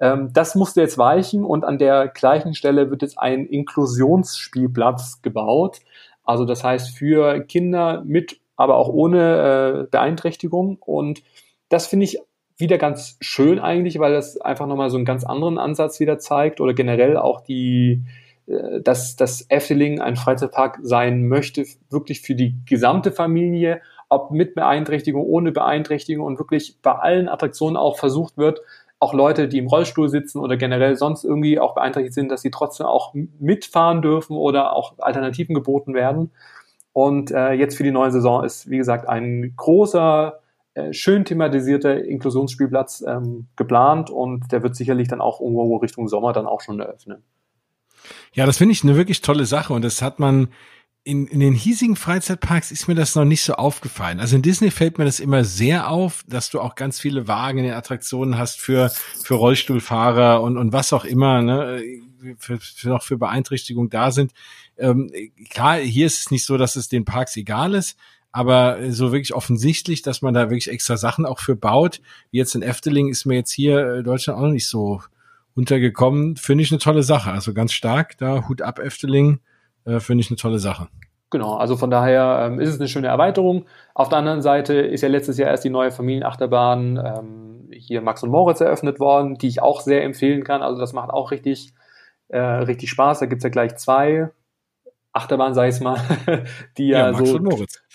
Ähm, 0.00 0.30
das 0.32 0.54
musste 0.54 0.80
jetzt 0.80 0.96
weichen 0.96 1.44
und 1.44 1.64
an 1.64 1.78
der 1.78 2.08
gleichen 2.08 2.54
Stelle 2.54 2.90
wird 2.90 3.02
jetzt 3.02 3.18
ein 3.18 3.46
Inklusionsspielplatz 3.46 5.20
gebaut. 5.20 5.80
Also 6.24 6.44
das 6.44 6.64
heißt 6.64 6.96
für 6.96 7.40
Kinder 7.40 8.02
mit, 8.04 8.40
aber 8.56 8.76
auch 8.76 8.88
ohne 8.88 9.82
äh, 9.84 9.90
Beeinträchtigung. 9.90 10.78
Und 10.80 11.22
das 11.68 11.86
finde 11.86 12.04
ich 12.04 12.18
wieder 12.56 12.78
ganz 12.78 13.16
schön 13.20 13.58
eigentlich, 13.58 13.98
weil 13.98 14.12
das 14.12 14.40
einfach 14.40 14.66
nochmal 14.66 14.90
so 14.90 14.96
einen 14.96 15.04
ganz 15.04 15.24
anderen 15.24 15.58
Ansatz 15.58 15.98
wieder 15.98 16.18
zeigt 16.18 16.60
oder 16.60 16.72
generell 16.72 17.16
auch 17.16 17.40
die, 17.40 18.04
dass 18.46 19.16
das 19.16 19.46
Efteling 19.48 20.00
ein 20.00 20.16
Freizeitpark 20.16 20.78
sein 20.82 21.28
möchte, 21.28 21.64
wirklich 21.90 22.20
für 22.20 22.34
die 22.34 22.54
gesamte 22.66 23.10
Familie, 23.10 23.80
ob 24.08 24.30
mit 24.30 24.54
Beeinträchtigung, 24.54 25.24
ohne 25.24 25.52
Beeinträchtigung 25.52 26.24
und 26.24 26.38
wirklich 26.38 26.78
bei 26.82 26.92
allen 26.92 27.28
Attraktionen 27.28 27.76
auch 27.76 27.98
versucht 27.98 28.36
wird, 28.36 28.60
auch 28.98 29.12
Leute, 29.12 29.48
die 29.48 29.58
im 29.58 29.66
Rollstuhl 29.66 30.08
sitzen 30.08 30.38
oder 30.38 30.56
generell 30.56 30.96
sonst 30.96 31.24
irgendwie 31.24 31.58
auch 31.58 31.74
beeinträchtigt 31.74 32.14
sind, 32.14 32.30
dass 32.30 32.42
sie 32.42 32.50
trotzdem 32.50 32.86
auch 32.86 33.14
mitfahren 33.38 34.02
dürfen 34.02 34.36
oder 34.36 34.74
auch 34.74 34.94
Alternativen 34.98 35.54
geboten 35.54 35.94
werden. 35.94 36.30
Und 36.92 37.30
äh, 37.30 37.52
jetzt 37.52 37.76
für 37.76 37.82
die 37.82 37.90
neue 37.90 38.12
Saison 38.12 38.44
ist, 38.44 38.70
wie 38.70 38.78
gesagt, 38.78 39.08
ein 39.08 39.52
großer, 39.56 40.40
äh, 40.74 40.92
schön 40.92 41.24
thematisierter 41.24 42.04
Inklusionsspielplatz 42.04 43.04
ähm, 43.06 43.48
geplant 43.56 44.10
und 44.10 44.52
der 44.52 44.62
wird 44.62 44.76
sicherlich 44.76 45.08
dann 45.08 45.20
auch 45.20 45.40
irgendwo 45.40 45.76
Richtung 45.76 46.08
Sommer 46.08 46.32
dann 46.32 46.46
auch 46.46 46.60
schon 46.60 46.78
eröffnen. 46.80 47.24
Ja, 48.32 48.46
das 48.46 48.58
finde 48.58 48.72
ich 48.72 48.82
eine 48.82 48.96
wirklich 48.96 49.20
tolle 49.20 49.46
Sache 49.46 49.72
und 49.72 49.82
das 49.82 50.02
hat 50.02 50.18
man 50.18 50.48
in, 51.04 51.26
in 51.26 51.40
den 51.40 51.52
hiesigen 51.52 51.96
Freizeitparks 51.96 52.72
ist 52.72 52.88
mir 52.88 52.94
das 52.94 53.14
noch 53.14 53.26
nicht 53.26 53.42
so 53.42 53.54
aufgefallen. 53.54 54.20
Also 54.20 54.36
in 54.36 54.42
Disney 54.42 54.70
fällt 54.70 54.96
mir 54.96 55.04
das 55.04 55.20
immer 55.20 55.44
sehr 55.44 55.90
auf, 55.90 56.24
dass 56.26 56.48
du 56.48 56.60
auch 56.60 56.74
ganz 56.74 56.98
viele 56.98 57.28
Wagen 57.28 57.58
in 57.58 57.64
den 57.64 57.74
Attraktionen 57.74 58.38
hast 58.38 58.58
für, 58.58 58.90
für 59.22 59.34
Rollstuhlfahrer 59.34 60.40
und, 60.40 60.56
und 60.56 60.72
was 60.72 60.94
auch 60.94 61.04
immer, 61.04 61.42
ne, 61.42 61.82
für, 62.38 62.58
für 62.58 62.88
noch 62.88 63.02
für 63.02 63.18
Beeinträchtigung 63.18 63.90
da 63.90 64.10
sind. 64.10 64.32
Ähm, 64.78 65.10
klar, 65.50 65.76
hier 65.76 66.06
ist 66.06 66.20
es 66.20 66.30
nicht 66.30 66.46
so, 66.46 66.56
dass 66.56 66.74
es 66.74 66.88
den 66.88 67.04
Parks 67.04 67.36
egal 67.36 67.74
ist, 67.74 67.98
aber 68.32 68.78
so 68.90 69.12
wirklich 69.12 69.34
offensichtlich, 69.34 70.00
dass 70.00 70.22
man 70.22 70.32
da 70.32 70.48
wirklich 70.48 70.70
extra 70.70 70.96
Sachen 70.96 71.26
auch 71.26 71.38
für 71.38 71.54
baut. 71.54 72.00
Wie 72.30 72.38
jetzt 72.38 72.54
in 72.54 72.62
Efteling 72.62 73.08
ist 73.08 73.26
mir 73.26 73.34
jetzt 73.34 73.52
hier 73.52 74.02
Deutschland 74.02 74.40
auch 74.40 74.48
nicht 74.48 74.66
so 74.66 75.02
untergekommen, 75.54 76.36
finde 76.36 76.62
ich 76.62 76.72
eine 76.72 76.78
tolle 76.78 77.02
Sache. 77.02 77.30
Also 77.30 77.54
ganz 77.54 77.72
stark, 77.72 78.18
da 78.18 78.48
Hut 78.48 78.62
ab 78.62 78.78
Efteling, 78.78 79.40
äh, 79.84 80.00
finde 80.00 80.22
ich 80.22 80.30
eine 80.30 80.36
tolle 80.36 80.58
Sache. 80.58 80.88
Genau, 81.30 81.54
also 81.54 81.76
von 81.76 81.90
daher 81.90 82.46
ähm, 82.46 82.60
ist 82.60 82.68
es 82.68 82.78
eine 82.78 82.88
schöne 82.88 83.08
Erweiterung. 83.08 83.64
Auf 83.94 84.08
der 84.08 84.18
anderen 84.18 84.42
Seite 84.42 84.74
ist 84.74 85.00
ja 85.00 85.08
letztes 85.08 85.36
Jahr 85.36 85.50
erst 85.50 85.64
die 85.64 85.70
neue 85.70 85.90
Familienachterbahn 85.90 86.96
ähm, 86.96 87.70
hier 87.72 88.02
Max 88.02 88.22
und 88.22 88.30
Moritz 88.30 88.60
eröffnet 88.60 89.00
worden, 89.00 89.34
die 89.34 89.48
ich 89.48 89.60
auch 89.60 89.80
sehr 89.80 90.04
empfehlen 90.04 90.44
kann. 90.44 90.62
Also 90.62 90.80
das 90.80 90.92
macht 90.92 91.10
auch 91.10 91.32
richtig, 91.32 91.74
äh, 92.28 92.38
richtig 92.38 92.90
Spaß. 92.90 93.18
Da 93.18 93.26
gibt's 93.26 93.42
ja 93.42 93.50
gleich 93.50 93.74
zwei 93.76 94.30
Achterbahnen, 95.12 95.54
sag 95.54 95.68
ich 95.68 95.80
mal, 95.80 95.98
die 96.78 96.88
ja, 96.88 97.10
ja 97.10 97.14
so 97.14 97.38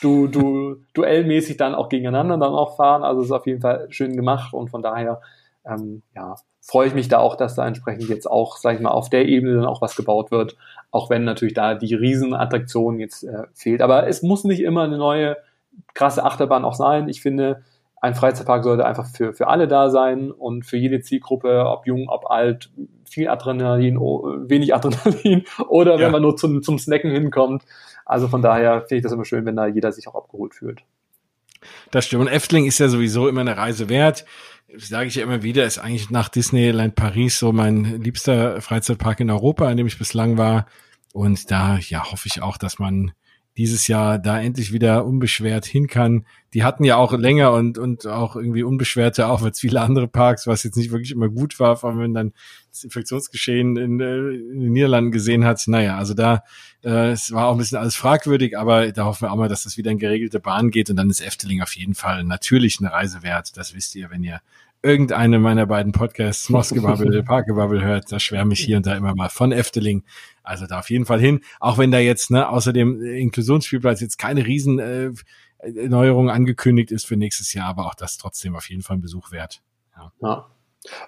du, 0.02 0.28
du, 0.28 0.76
duellmäßig 0.94 1.58
dann 1.58 1.76
auch 1.76 1.90
gegeneinander 1.90 2.38
dann 2.38 2.54
auch 2.54 2.76
fahren. 2.76 3.04
Also 3.04 3.22
ist 3.22 3.32
auf 3.32 3.48
jeden 3.48 3.62
Fall 3.62 3.88
schön 3.90 4.16
gemacht 4.16 4.54
und 4.54 4.70
von 4.70 4.82
daher 4.82 5.22
ähm, 5.66 6.02
ja, 6.16 6.36
freue 6.70 6.88
ich 6.88 6.94
mich 6.94 7.08
da 7.08 7.18
auch, 7.18 7.36
dass 7.36 7.56
da 7.56 7.66
entsprechend 7.66 8.10
jetzt 8.10 8.30
auch, 8.30 8.58
sag 8.58 8.76
ich 8.76 8.80
mal, 8.80 8.92
auf 8.92 9.10
der 9.10 9.28
Ebene 9.28 9.56
dann 9.56 9.66
auch 9.66 9.82
was 9.82 9.96
gebaut 9.96 10.30
wird, 10.30 10.56
auch 10.92 11.10
wenn 11.10 11.24
natürlich 11.24 11.56
da 11.56 11.74
die 11.74 11.96
Riesenattraktion 11.96 13.00
jetzt 13.00 13.24
äh, 13.24 13.46
fehlt. 13.56 13.82
Aber 13.82 14.08
es 14.08 14.22
muss 14.22 14.44
nicht 14.44 14.62
immer 14.62 14.84
eine 14.84 15.00
neue 15.00 15.38
krasse 15.96 16.24
Achterbahn 16.24 16.64
auch 16.66 16.76
sein. 16.76 17.10
Ich 17.10 17.22
finde, 17.22 17.64
ein 18.02 18.14
Freizeitpark 18.14 18.64
sollte 18.64 18.86
einfach 18.86 19.08
für, 19.08 19.34
für 19.34 19.48
alle 19.48 19.68
da 19.68 19.90
sein 19.90 20.30
und 20.30 20.64
für 20.64 20.78
jede 20.78 21.02
Zielgruppe, 21.02 21.66
ob 21.66 21.88
jung, 21.88 22.08
ob 22.08 22.30
alt, 22.30 22.70
viel 23.04 23.30
Adrenalin, 23.30 24.00
wenig 24.00 24.76
Adrenalin 24.76 25.46
oder 25.70 25.96
ja. 25.96 26.02
wenn 26.02 26.12
man 26.12 26.22
nur 26.22 26.38
zum, 26.38 26.62
zum 26.62 26.78
Snacken 26.78 27.10
hinkommt. 27.10 27.64
Also 28.06 28.28
von 28.28 28.44
daher 28.44 28.82
finde 28.82 28.98
ich 28.98 29.04
das 29.04 29.12
immer 29.12 29.26
schön, 29.26 29.44
wenn 29.46 29.56
da 29.56 29.66
jeder 29.66 29.92
sich 29.92 30.08
auch 30.08 30.16
abgeholt 30.16 30.54
fühlt. 30.54 30.84
Das 31.90 32.06
stimmt. 32.06 32.22
Und 32.22 32.28
Efteling 32.28 32.68
ist 32.68 32.78
ja 32.78 32.90
sowieso 32.90 33.28
immer 33.28 33.42
eine 33.42 33.58
Reise 33.58 33.90
wert 33.90 34.26
sage 34.78 35.08
ich 35.08 35.16
ja 35.16 35.24
immer 35.24 35.44
wieder, 35.44 35.66
ist 35.66 35.80
eigentlich 35.80 36.10
nach 36.10 36.30
Disneyland 36.30 36.96
Paris 36.96 37.40
so 37.40 37.52
mein 37.52 38.02
liebster 38.02 38.62
Freizeitpark 38.62 39.20
in 39.20 39.30
Europa, 39.30 39.70
in 39.70 39.78
dem 39.78 39.88
ich 39.88 39.98
bislang 39.98 40.38
war. 40.38 40.68
Und 41.14 41.50
da, 41.52 41.78
ja, 41.78 42.12
hoffe 42.12 42.28
ich 42.28 42.42
auch, 42.42 42.58
dass 42.58 42.80
man 42.80 43.12
dieses 43.60 43.88
Jahr 43.88 44.20
da 44.20 44.40
endlich 44.40 44.72
wieder 44.72 45.06
unbeschwert 45.06 45.66
hin 45.66 45.88
kann. 45.88 46.26
Die 46.54 46.64
hatten 46.64 46.86
ja 46.86 46.96
auch 46.96 47.12
länger 47.12 47.52
und, 47.52 47.78
und 47.78 48.08
auch 48.08 48.38
irgendwie 48.38 48.64
unbeschwerte 48.64 49.28
auch 49.28 49.42
als 49.42 49.60
viele 49.60 49.82
andere 49.82 50.08
Parks, 50.08 50.48
was 50.48 50.64
jetzt 50.64 50.78
nicht 50.78 50.92
wirklich 50.92 51.12
immer 51.12 51.28
gut 51.28 51.60
war, 51.60 51.76
vor 51.76 51.90
allem 51.90 52.00
wenn 52.00 52.14
dann 52.14 52.34
das 52.72 52.86
Infektionsgeschehen 52.86 53.76
in, 53.76 54.00
äh, 54.00 54.30
in 54.30 54.62
den 54.62 54.72
Niederlanden 54.72 55.12
gesehen 55.12 55.44
hat. 55.44 55.62
Naja, 55.68 55.98
also 55.98 56.14
da, 56.14 56.46
äh, 56.86 57.10
es 57.12 57.34
war 57.34 57.48
auch 57.48 57.52
ein 57.52 57.58
bisschen 57.58 57.80
alles 57.80 57.98
fragwürdig, 57.98 58.58
aber 58.58 58.94
da 58.94 59.04
hoffen 59.04 59.24
wir 59.24 59.34
auch 59.34 59.36
mal, 59.36 59.50
dass 59.50 59.64
das 59.64 59.76
wieder 59.76 59.92
in 59.92 60.00
geregelte 60.00 60.40
Bahn 60.40 60.72
geht 60.72 60.90
und 60.90 60.96
dann 60.96 61.10
ist 61.10 61.20
Efteling 61.20 61.62
auf 61.62 61.76
jeden 61.76 61.96
Fall 61.96 62.24
natürlich 62.24 62.78
eine 62.80 62.94
Reise 62.94 63.24
wert. 63.24 63.58
Das 63.58 63.76
wisst 63.76 63.94
ihr, 63.96 64.10
wenn 64.10 64.24
ihr 64.24 64.40
irgendeine 64.82 65.40
meiner 65.40 65.66
beiden 65.66 65.92
Podcasts, 65.92 66.50
Moskebubble, 66.50 67.24
Parkebubble 67.24 67.84
hört, 67.84 68.12
da 68.12 68.20
schwärme 68.20 68.54
ich 68.54 68.62
hier 68.62 68.78
und 68.78 68.86
da 68.86 68.96
immer 68.96 69.16
mal 69.16 69.30
von 69.30 69.52
Efteling. 69.52 70.04
Also 70.44 70.66
da 70.66 70.80
auf 70.80 70.90
jeden 70.90 71.06
Fall 71.06 71.20
hin, 71.20 71.42
auch 71.60 71.78
wenn 71.78 71.92
da 71.92 72.00
jetzt 72.00 72.32
ne, 72.32 72.50
außer 72.50 72.74
dem 72.74 73.02
Inklusionsspielplatz 73.02 74.02
jetzt 74.02 74.18
keine 74.18 74.46
riesen 74.46 74.80
äh, 74.80 75.12
Neuerung 75.88 76.30
angekündigt 76.30 76.92
ist 76.92 77.06
für 77.06 77.18
nächstes 77.18 77.54
Jahr, 77.54 77.68
aber 77.68 77.86
auch 77.86 77.96
das 77.96 78.18
trotzdem 78.18 78.56
auf 78.56 78.70
jeden 78.70 78.82
Fall 78.82 78.98
ein 78.98 79.02
Besuch 79.02 79.32
wert. 79.32 79.62
Ja. 79.96 80.12
ja. 80.22 80.48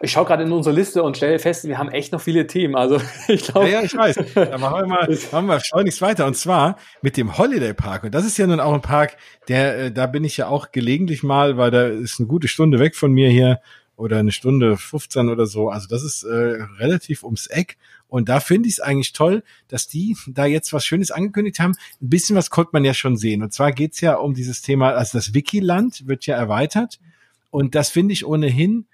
Ich 0.02 0.12
schaue 0.12 0.26
gerade 0.26 0.44
in 0.44 0.52
unsere 0.52 0.76
Liste 0.76 1.02
und 1.02 1.16
stelle 1.16 1.40
fest, 1.40 1.66
wir 1.66 1.78
haben 1.78 1.90
echt 1.90 2.12
noch 2.12 2.20
viele 2.20 2.46
Themen. 2.46 2.76
Also 2.76 3.02
ich 3.28 3.44
glaube. 3.44 3.70
Ja, 3.70 3.80
ja, 3.80 3.86
ich 3.86 3.96
weiß. 3.96 4.16
Da 4.34 4.58
machen 4.58 4.82
wir 4.82 4.88
mal, 4.88 5.08
machen 5.32 5.46
wir 5.48 5.60
schleunigst 5.60 6.02
weiter. 6.02 6.26
Und 6.26 6.36
zwar 6.36 6.78
mit 7.02 7.16
dem 7.16 7.38
Holiday 7.38 7.74
Park. 7.74 8.04
Und 8.04 8.14
das 8.14 8.26
ist 8.26 8.38
ja 8.38 8.48
nun 8.48 8.60
auch 8.60 8.74
ein 8.74 8.82
Park, 8.82 9.16
der, 9.48 9.78
äh, 9.78 9.92
da 9.92 10.08
bin 10.08 10.24
ich 10.24 10.38
ja 10.38 10.48
auch 10.48 10.72
gelegentlich 10.72 11.24
mal, 11.24 11.58
weil 11.58 11.72
da 11.72 11.88
ist 11.88 12.20
eine 12.20 12.28
gute 12.28 12.48
Stunde 12.48 12.80
weg 12.80 12.96
von 12.96 13.12
mir 13.12 13.30
hier 13.30 13.62
oder 13.96 14.18
eine 14.18 14.32
Stunde 14.32 14.78
15 14.78 15.30
oder 15.30 15.46
so. 15.46 15.70
Also 15.70 15.88
das 15.88 16.04
ist 16.04 16.24
äh, 16.24 16.64
relativ 16.80 17.24
ums 17.24 17.48
Eck. 17.48 17.78
Und 18.08 18.28
da 18.28 18.42
finde 18.42 18.68
ich 18.68 18.76
es 18.76 18.80
eigentlich 18.82 19.14
toll, 19.14 19.42
dass 19.70 19.88
die 19.88 20.18
da 20.28 20.46
jetzt 20.46 20.74
was 20.74 20.86
Schönes 20.86 21.12
angekündigt 21.12 21.60
haben. 21.60 21.76
Ein 22.02 22.10
bisschen 22.10 22.36
was 22.36 22.50
konnte 22.50 22.72
man 22.74 22.84
ja 22.84 22.94
schon 22.94 23.16
sehen. 23.16 23.42
Und 23.42 23.54
zwar 23.54 23.72
geht's 23.72 24.02
ja 24.02 24.16
um 24.16 24.34
dieses 24.34 24.62
Thema, 24.62 24.92
also 24.92 25.18
das 25.18 25.34
Wikiland 25.34 26.08
wird 26.08 26.26
ja 26.26 26.36
erweitert. 26.36 27.00
Und 27.52 27.74
das 27.76 27.90
finde 27.90 28.14
ich 28.14 28.26
ohnehin 28.26 28.86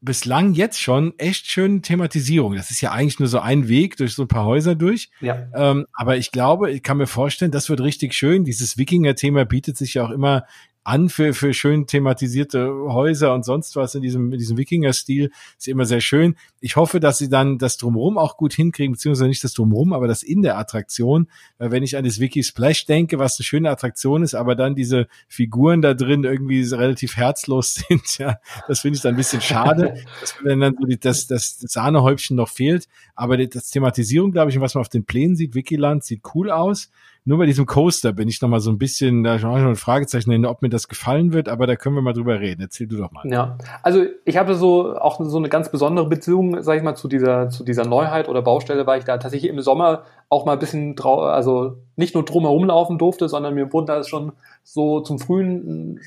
bislang 0.00 0.52
jetzt 0.52 0.80
schon 0.80 1.18
echt 1.18 1.46
schön 1.46 1.82
Thematisierung. 1.82 2.54
Das 2.54 2.70
ist 2.70 2.80
ja 2.80 2.92
eigentlich 2.92 3.18
nur 3.18 3.28
so 3.28 3.40
ein 3.40 3.68
Weg 3.68 3.96
durch 3.96 4.14
so 4.14 4.22
ein 4.22 4.28
paar 4.28 4.44
Häuser 4.44 4.74
durch. 4.74 5.10
Ja. 5.20 5.48
Ähm, 5.54 5.86
aber 5.92 6.16
ich 6.16 6.30
glaube, 6.30 6.70
ich 6.70 6.82
kann 6.82 6.98
mir 6.98 7.06
vorstellen, 7.06 7.50
das 7.50 7.68
wird 7.68 7.80
richtig 7.80 8.14
schön. 8.14 8.44
Dieses 8.44 8.78
Wikinger-Thema 8.78 9.44
bietet 9.44 9.76
sich 9.76 9.94
ja 9.94 10.04
auch 10.04 10.10
immer 10.10 10.44
an 10.88 11.10
für, 11.10 11.34
für 11.34 11.52
schön 11.52 11.86
thematisierte 11.86 12.72
Häuser 12.72 13.34
und 13.34 13.44
sonst 13.44 13.76
was 13.76 13.94
in 13.94 14.00
diesem, 14.00 14.32
in 14.32 14.38
diesem 14.38 14.56
Wikinger-Stil. 14.56 15.30
Ist 15.58 15.68
immer 15.68 15.84
sehr 15.84 16.00
schön. 16.00 16.34
Ich 16.60 16.76
hoffe, 16.76 16.98
dass 16.98 17.18
sie 17.18 17.28
dann 17.28 17.58
das 17.58 17.76
Drumherum 17.76 18.16
auch 18.16 18.38
gut 18.38 18.54
hinkriegen, 18.54 18.92
beziehungsweise 18.92 19.28
nicht 19.28 19.44
das 19.44 19.52
Drumherum, 19.52 19.92
aber 19.92 20.08
das 20.08 20.22
in 20.22 20.40
der 20.40 20.56
Attraktion. 20.56 21.28
Weil 21.58 21.72
wenn 21.72 21.82
ich 21.82 21.98
an 21.98 22.04
das 22.04 22.20
Wiki 22.20 22.42
Splash 22.42 22.86
denke, 22.86 23.18
was 23.18 23.38
eine 23.38 23.44
schöne 23.44 23.70
Attraktion 23.70 24.22
ist, 24.22 24.34
aber 24.34 24.54
dann 24.54 24.74
diese 24.74 25.08
Figuren 25.28 25.82
da 25.82 25.92
drin 25.92 26.24
irgendwie 26.24 26.62
relativ 26.62 27.16
herzlos 27.16 27.74
sind, 27.88 28.18
ja, 28.18 28.38
das 28.66 28.80
finde 28.80 28.96
ich 28.96 29.02
dann 29.02 29.12
ein 29.12 29.18
bisschen 29.18 29.42
schade, 29.42 29.94
dass 30.20 30.36
wenn 30.42 30.60
dann 30.60 30.74
so 30.80 30.86
die, 30.86 30.98
das, 30.98 31.26
das, 31.26 31.58
das 31.58 31.72
Sahnehäubchen 31.72 32.34
noch 32.34 32.48
fehlt. 32.48 32.88
Aber 33.14 33.36
das 33.36 33.70
Thematisierung, 33.70 34.32
glaube 34.32 34.50
ich, 34.50 34.56
und 34.56 34.62
was 34.62 34.74
man 34.74 34.80
auf 34.80 34.88
den 34.88 35.04
Plänen 35.04 35.36
sieht, 35.36 35.54
Wikiland 35.54 36.02
sieht 36.02 36.22
cool 36.34 36.50
aus 36.50 36.90
nur 37.28 37.36
bei 37.36 37.44
diesem 37.44 37.66
Coaster 37.66 38.14
bin 38.14 38.26
ich 38.26 38.40
noch 38.40 38.48
mal 38.48 38.58
so 38.58 38.70
ein 38.70 38.78
bisschen, 38.78 39.22
da 39.22 39.38
schon 39.38 39.54
ein 39.54 39.76
Fragezeichen, 39.76 40.46
ob 40.46 40.62
mir 40.62 40.70
das 40.70 40.88
gefallen 40.88 41.34
wird, 41.34 41.50
aber 41.50 41.66
da 41.66 41.76
können 41.76 41.94
wir 41.94 42.00
mal 42.00 42.14
drüber 42.14 42.40
reden. 42.40 42.62
Erzähl 42.62 42.86
du 42.86 42.96
doch 42.96 43.12
mal. 43.12 43.22
Ja, 43.26 43.58
also 43.82 44.02
ich 44.24 44.38
habe 44.38 44.54
so 44.54 44.96
auch 44.96 45.22
so 45.22 45.36
eine 45.36 45.50
ganz 45.50 45.70
besondere 45.70 46.08
Beziehung, 46.08 46.62
sag 46.62 46.78
ich 46.78 46.82
mal, 46.82 46.94
zu 46.94 47.06
dieser, 47.06 47.50
zu 47.50 47.64
dieser 47.64 47.84
Neuheit 47.84 48.30
oder 48.30 48.40
Baustelle, 48.40 48.86
weil 48.86 49.00
ich 49.00 49.04
da 49.04 49.18
tatsächlich 49.18 49.50
im 49.50 49.60
Sommer 49.60 50.04
auch 50.30 50.46
mal 50.46 50.54
ein 50.54 50.58
bisschen 50.58 50.96
drau 50.96 51.20
also 51.20 51.76
nicht 51.96 52.14
nur 52.14 52.24
drumherum 52.24 52.64
laufen 52.64 52.96
durfte, 52.96 53.28
sondern 53.28 53.54
mir 53.54 53.70
wurden 53.74 53.86
da 53.86 54.02
schon 54.04 54.32
so 54.62 55.00
zum 55.00 55.18
frühen 55.18 56.00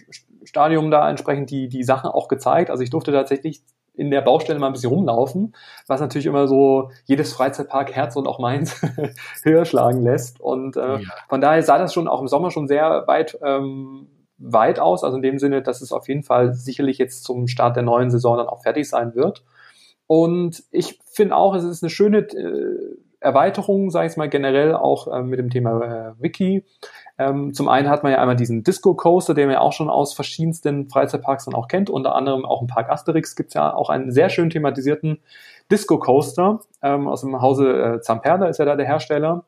Stadium 0.44 0.90
da 0.90 1.08
entsprechend 1.08 1.52
die, 1.52 1.70
die 1.70 1.84
Sachen 1.84 2.10
auch 2.10 2.30
gezeigt. 2.30 2.72
Also 2.72 2.82
ich 2.82 2.90
durfte 2.90 3.12
tatsächlich 3.12 3.62
in 3.94 4.10
der 4.10 4.22
Baustelle 4.22 4.60
mal 4.60 4.68
ein 4.68 4.74
bisschen 4.74 4.92
rumlaufen, 4.92 5.56
was 5.88 6.00
natürlich 6.00 6.26
immer 6.26 6.48
so 6.48 6.92
jedes 7.06 7.34
Freizeitpark 7.34 7.92
Herz 7.92 8.16
und 8.16 8.28
auch 8.28 8.40
meins 8.40 8.82
höher 9.44 9.66
schlagen 9.66 10.02
lässt. 10.02 10.40
Und 10.40 10.78
äh, 10.78 11.00
ja. 11.00 11.10
von 11.28 11.42
daher 11.42 11.62
sah 11.64 11.78
das 11.78 11.94
schon 11.94 12.08
auch 12.08 12.22
im 12.22 12.28
Sommer 12.28 12.52
schon 12.52 12.68
sehr 12.68 13.04
weit 13.08 13.38
ähm, 13.44 14.08
weit 14.42 14.80
aus, 14.80 15.04
also 15.04 15.18
in 15.18 15.24
dem 15.24 15.40
Sinne, 15.40 15.62
dass 15.62 15.82
es 15.82 15.92
auf 15.92 16.08
jeden 16.08 16.24
Fall 16.24 16.54
sicherlich 16.54 16.98
jetzt 16.98 17.24
zum 17.24 17.48
Start 17.48 17.76
der 17.76 17.84
neuen 17.84 18.10
Saison 18.10 18.38
dann 18.38 18.48
auch 18.48 18.64
fertig 18.64 18.90
sein 18.90 19.14
wird. 19.14 19.44
Und 20.08 20.64
ich 20.72 21.00
finde 21.06 21.36
auch, 21.36 21.56
es 21.56 21.64
ist 21.64 21.84
eine 21.84 21.90
schöne 21.90 22.20
äh, 22.20 22.98
Erweiterung, 23.22 23.92
sage 23.92 24.10
ich 24.10 24.18
mal 24.18 24.28
generell 24.30 24.74
auch 24.74 25.08
äh, 25.08 25.22
mit 25.22 25.40
dem 25.40 25.50
Thema 25.50 25.82
äh, 25.82 26.22
Wiki. 26.22 26.66
Ähm, 27.18 27.54
zum 27.54 27.70
einen 27.70 27.88
hat 27.88 28.04
man 28.04 28.12
ja 28.12 28.18
einmal 28.20 28.36
diesen 28.36 28.64
Disco 28.64 28.96
Coaster, 28.96 29.34
den 29.34 29.46
man 29.46 29.54
ja 29.54 29.62
auch 29.62 29.74
schon 29.74 29.90
aus 29.90 30.14
verschiedensten 30.14 30.90
Freizeitparks 30.90 31.46
dann 31.46 31.54
auch 31.54 31.68
kennt. 31.68 31.90
Unter 31.90 32.16
anderem 32.16 32.46
auch 32.46 32.62
im 32.62 32.68
Park 32.68 32.90
Asterix 32.90 33.36
gibt 33.36 33.50
es 33.50 33.54
ja 33.54 33.74
auch 33.74 33.90
einen 33.90 34.12
sehr 34.12 34.30
schön 34.30 34.50
thematisierten 34.50 35.20
Disco 35.72 36.00
Coaster 36.00 36.60
ähm, 36.82 37.08
aus 37.08 37.22
dem 37.22 37.42
Hause 37.42 37.96
äh, 37.96 38.02
Zamperla 38.02 38.48
ist 38.48 38.58
ja 38.58 38.66
da 38.66 38.76
der 38.76 38.88
Hersteller. 38.88 39.46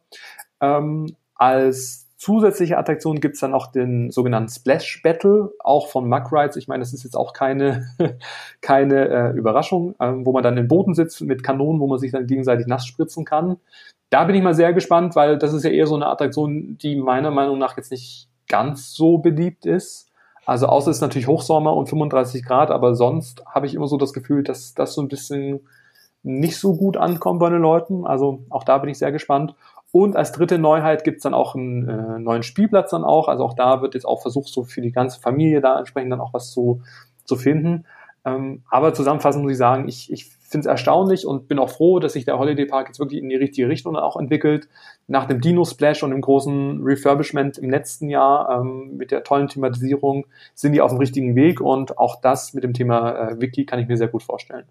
Ähm, 0.61 1.15
als 1.35 2.02
zusätzliche 2.23 2.77
Attraktion 2.77 3.19
gibt's 3.19 3.41
dann 3.41 3.53
auch 3.53 3.67
den 3.67 4.09
sogenannten 4.09 4.49
Splash 4.49 5.01
Battle, 5.03 5.51
auch 5.59 5.89
von 5.89 6.07
Muck 6.07 6.31
Rides. 6.31 6.55
Ich 6.55 6.69
meine, 6.69 6.79
das 6.79 6.93
ist 6.93 7.03
jetzt 7.03 7.17
auch 7.17 7.33
keine, 7.33 7.85
keine 8.61 9.09
äh, 9.09 9.37
Überraschung, 9.37 9.93
ähm, 9.99 10.25
wo 10.25 10.31
man 10.31 10.41
dann 10.41 10.57
im 10.57 10.69
Boden 10.69 10.93
sitzt 10.93 11.21
mit 11.21 11.43
Kanonen, 11.43 11.81
wo 11.81 11.87
man 11.87 11.99
sich 11.99 12.13
dann 12.13 12.25
gegenseitig 12.25 12.65
nass 12.65 12.87
spritzen 12.87 13.25
kann. 13.25 13.57
Da 14.09 14.23
bin 14.23 14.35
ich 14.35 14.41
mal 14.41 14.55
sehr 14.55 14.73
gespannt, 14.73 15.17
weil 15.17 15.37
das 15.37 15.53
ist 15.53 15.65
ja 15.65 15.71
eher 15.71 15.85
so 15.85 15.95
eine 15.95 16.07
Attraktion, 16.07 16.77
die 16.77 16.95
meiner 16.95 17.29
Meinung 17.29 17.57
nach 17.57 17.75
jetzt 17.75 17.91
nicht 17.91 18.29
ganz 18.47 18.93
so 18.93 19.17
beliebt 19.17 19.65
ist. 19.65 20.09
Also 20.45 20.67
außer 20.67 20.91
es 20.91 20.97
ist 20.97 21.01
natürlich 21.01 21.27
Hochsommer 21.27 21.75
und 21.75 21.89
35 21.89 22.45
Grad, 22.45 22.71
aber 22.71 22.95
sonst 22.95 23.43
habe 23.45 23.65
ich 23.65 23.75
immer 23.75 23.87
so 23.87 23.97
das 23.97 24.13
Gefühl, 24.13 24.43
dass 24.43 24.73
das 24.73 24.93
so 24.93 25.01
ein 25.01 25.09
bisschen 25.09 25.67
nicht 26.23 26.57
so 26.57 26.75
gut 26.75 26.95
ankommt 26.95 27.39
bei 27.39 27.49
den 27.49 27.61
Leuten. 27.61 28.05
Also 28.05 28.43
auch 28.49 28.63
da 28.63 28.77
bin 28.77 28.89
ich 28.89 28.97
sehr 28.97 29.11
gespannt. 29.11 29.55
Und 29.93 30.15
als 30.15 30.31
dritte 30.31 30.57
Neuheit 30.57 31.03
gibt's 31.03 31.21
dann 31.21 31.35
auch 31.35 31.53
einen 31.53 31.87
äh, 31.87 32.17
neuen 32.17 32.41
Spielplatz 32.41 32.89
dann 32.89 33.03
auch. 33.03 33.27
Also 33.27 33.45
auch 33.45 33.53
da 33.53 33.83
wird 33.83 33.93
jetzt 33.93 34.05
auch 34.05 34.23
versucht, 34.23 34.47
so 34.47 34.63
für 34.63 34.81
die 34.81 34.91
ganze 34.91 35.21
Familie 35.21 35.61
da 35.61 35.77
entsprechend 35.77 36.11
dann 36.11 36.19
auch 36.19 36.33
was 36.33 36.49
zu, 36.49 36.81
zu 37.25 37.35
finden. 37.35 37.85
Ähm, 38.25 38.63
aber 38.71 38.95
zusammenfassend 38.95 39.43
muss 39.43 39.51
ich 39.51 39.57
sagen, 39.59 39.87
ich, 39.87 40.11
ich 40.11 40.25
finde 40.25 40.61
es 40.61 40.65
erstaunlich 40.65 41.27
und 41.27 41.47
bin 41.47 41.59
auch 41.59 41.69
froh, 41.69 41.99
dass 41.99 42.13
sich 42.13 42.25
der 42.25 42.39
Holiday 42.39 42.65
Park 42.65 42.87
jetzt 42.87 42.97
wirklich 42.97 43.21
in 43.21 43.29
die 43.29 43.35
richtige 43.35 43.69
Richtung 43.69 43.95
auch 43.95 44.17
entwickelt. 44.17 44.67
Nach 45.05 45.25
dem 45.25 45.41
Dino 45.41 45.63
Splash 45.63 46.01
und 46.01 46.09
dem 46.09 46.21
großen 46.21 46.81
Refurbishment 46.81 47.59
im 47.59 47.69
letzten 47.69 48.09
Jahr 48.09 48.49
ähm, 48.49 48.97
mit 48.97 49.11
der 49.11 49.23
tollen 49.23 49.47
Thematisierung 49.47 50.25
sind 50.55 50.73
die 50.73 50.81
auf 50.81 50.89
dem 50.89 50.97
richtigen 50.97 51.35
Weg 51.35 51.61
und 51.61 51.99
auch 51.99 52.19
das 52.19 52.55
mit 52.55 52.63
dem 52.63 52.73
Thema 52.73 53.29
äh, 53.29 53.41
Wiki 53.41 53.67
kann 53.67 53.77
ich 53.77 53.87
mir 53.87 53.97
sehr 53.97 54.07
gut 54.07 54.23
vorstellen. 54.23 54.65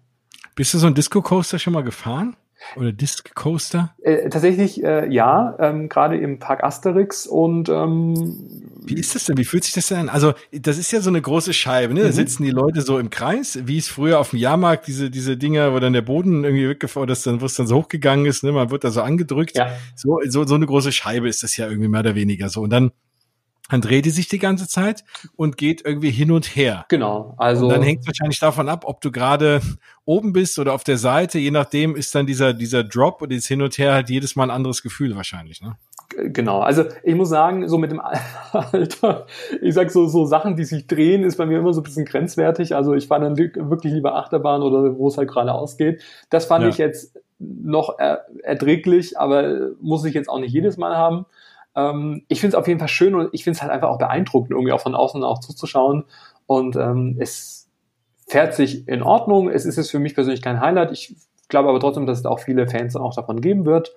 Bist 0.53 0.73
du 0.73 0.79
so 0.79 0.87
ein 0.87 0.95
Disco 0.95 1.21
Coaster 1.21 1.59
schon 1.59 1.71
mal 1.71 1.83
gefahren? 1.83 2.35
Oder 2.75 2.91
Disc 2.91 3.33
Coaster? 3.35 3.93
Äh, 4.01 4.29
tatsächlich 4.29 4.83
äh, 4.83 5.11
ja, 5.11 5.55
ähm, 5.59 5.89
gerade 5.89 6.17
im 6.17 6.39
Park 6.39 6.63
Asterix 6.63 7.27
und 7.27 7.69
ähm, 7.69 8.71
wie 8.85 8.95
ist 8.95 9.15
das 9.15 9.25
denn? 9.25 9.37
Wie 9.37 9.45
fühlt 9.45 9.63
sich 9.63 9.73
das 9.73 9.87
denn 9.87 9.97
an? 9.97 10.09
Also 10.09 10.33
das 10.51 10.77
ist 10.77 10.91
ja 10.91 11.01
so 11.01 11.09
eine 11.09 11.21
große 11.21 11.53
Scheibe, 11.53 11.93
ne? 11.93 12.01
Da 12.01 12.07
mhm. 12.07 12.13
sitzen 12.13 12.43
die 12.43 12.51
Leute 12.51 12.81
so 12.81 12.99
im 12.99 13.09
Kreis, 13.09 13.59
wie 13.63 13.77
es 13.77 13.87
früher 13.87 14.19
auf 14.19 14.31
dem 14.31 14.39
Jahrmarkt 14.39 14.87
diese 14.87 15.09
diese 15.09 15.37
Dinger, 15.37 15.73
wo 15.73 15.79
dann 15.79 15.93
der 15.93 16.01
Boden 16.01 16.43
irgendwie 16.43 16.67
weggefallen 16.69 17.09
ist, 17.09 17.25
dann 17.25 17.41
wo 17.41 17.45
es 17.45 17.55
dann 17.55 17.67
so 17.67 17.77
hochgegangen 17.77 18.25
ist, 18.25 18.43
ne? 18.43 18.51
Man 18.51 18.71
wird 18.71 18.83
da 18.83 18.91
so 18.91 19.01
angedrückt. 19.01 19.57
Ja. 19.57 19.69
So 19.95 20.19
so 20.27 20.45
so 20.45 20.55
eine 20.55 20.65
große 20.65 20.91
Scheibe 20.91 21.29
ist 21.29 21.43
das 21.43 21.55
ja 21.57 21.67
irgendwie 21.67 21.89
mehr 21.89 22.01
oder 22.01 22.15
weniger 22.15 22.49
so 22.49 22.61
und 22.61 22.71
dann 22.71 22.91
dann 23.69 23.81
dreht 23.81 24.05
die 24.05 24.09
sich 24.09 24.27
die 24.27 24.39
ganze 24.39 24.67
Zeit 24.67 25.03
und 25.35 25.57
geht 25.57 25.85
irgendwie 25.85 26.11
hin 26.11 26.31
und 26.31 26.55
her. 26.55 26.85
Genau. 26.89 27.33
Also 27.37 27.65
und 27.65 27.71
dann 27.71 27.81
hängt 27.81 28.01
es 28.01 28.07
wahrscheinlich 28.07 28.39
davon 28.39 28.67
ab, 28.67 28.83
ob 28.85 28.99
du 29.01 29.11
gerade 29.11 29.61
oben 30.05 30.33
bist 30.33 30.59
oder 30.59 30.73
auf 30.73 30.83
der 30.83 30.97
Seite. 30.97 31.39
Je 31.39 31.51
nachdem 31.51 31.95
ist 31.95 32.13
dann 32.13 32.25
dieser 32.25 32.53
dieser 32.53 32.83
Drop 32.83 33.21
und 33.21 33.29
dieses 33.29 33.47
Hin 33.47 33.61
und 33.61 33.77
Her 33.77 33.93
halt 33.93 34.09
jedes 34.09 34.35
Mal 34.35 34.45
ein 34.45 34.51
anderes 34.51 34.83
Gefühl 34.83 35.15
wahrscheinlich. 35.15 35.61
Ne? 35.61 35.77
Genau. 36.09 36.59
Also 36.59 36.83
ich 37.03 37.15
muss 37.15 37.29
sagen, 37.29 37.67
so 37.69 37.77
mit 37.77 37.91
dem 37.91 38.01
Alter, 38.51 39.27
ich 39.61 39.73
sag 39.73 39.91
so 39.91 40.07
so 40.07 40.25
Sachen, 40.25 40.57
die 40.57 40.65
sich 40.65 40.85
drehen, 40.85 41.23
ist 41.23 41.37
bei 41.37 41.45
mir 41.45 41.59
immer 41.59 41.73
so 41.73 41.79
ein 41.79 41.85
bisschen 41.85 42.05
grenzwertig. 42.05 42.75
Also 42.75 42.93
ich 42.93 43.07
fahre 43.07 43.21
dann 43.21 43.37
wirklich 43.37 43.93
lieber 43.93 44.15
Achterbahn 44.15 44.61
oder 44.61 44.97
wo 44.97 45.07
es 45.07 45.17
halt 45.17 45.29
gerade 45.29 45.53
ausgeht. 45.53 46.03
Das 46.29 46.45
fand 46.45 46.63
ja. 46.63 46.69
ich 46.69 46.77
jetzt 46.77 47.17
noch 47.39 47.97
er 47.97 48.25
erträglich, 48.43 49.17
aber 49.17 49.71
muss 49.81 50.05
ich 50.05 50.13
jetzt 50.13 50.29
auch 50.29 50.39
nicht 50.39 50.53
jedes 50.53 50.77
Mal 50.77 50.95
haben. 50.97 51.25
Ähm, 51.75 52.23
ich 52.27 52.41
finde 52.41 52.55
es 52.55 52.59
auf 52.59 52.67
jeden 52.67 52.79
Fall 52.79 52.89
schön 52.89 53.15
und 53.15 53.29
ich 53.33 53.43
finde 53.43 53.57
es 53.57 53.61
halt 53.61 53.71
einfach 53.71 53.89
auch 53.89 53.97
beeindruckend, 53.97 54.51
irgendwie 54.51 54.71
auch 54.71 54.81
von 54.81 54.95
außen 54.95 55.23
auch 55.23 55.39
zuzuschauen. 55.39 56.05
Und 56.45 56.75
ähm, 56.75 57.17
es 57.19 57.69
fährt 58.27 58.53
sich 58.53 58.87
in 58.87 59.03
Ordnung. 59.03 59.49
Es 59.49 59.65
ist 59.65 59.77
jetzt 59.77 59.91
für 59.91 59.99
mich 59.99 60.15
persönlich 60.15 60.41
kein 60.41 60.59
Highlight. 60.59 60.91
Ich 60.91 61.15
glaube 61.49 61.69
aber 61.69 61.79
trotzdem, 61.79 62.05
dass 62.05 62.19
es 62.19 62.25
auch 62.25 62.39
viele 62.39 62.67
Fans 62.67 62.95
auch 62.95 63.15
davon 63.15 63.41
geben 63.41 63.65
wird. 63.65 63.93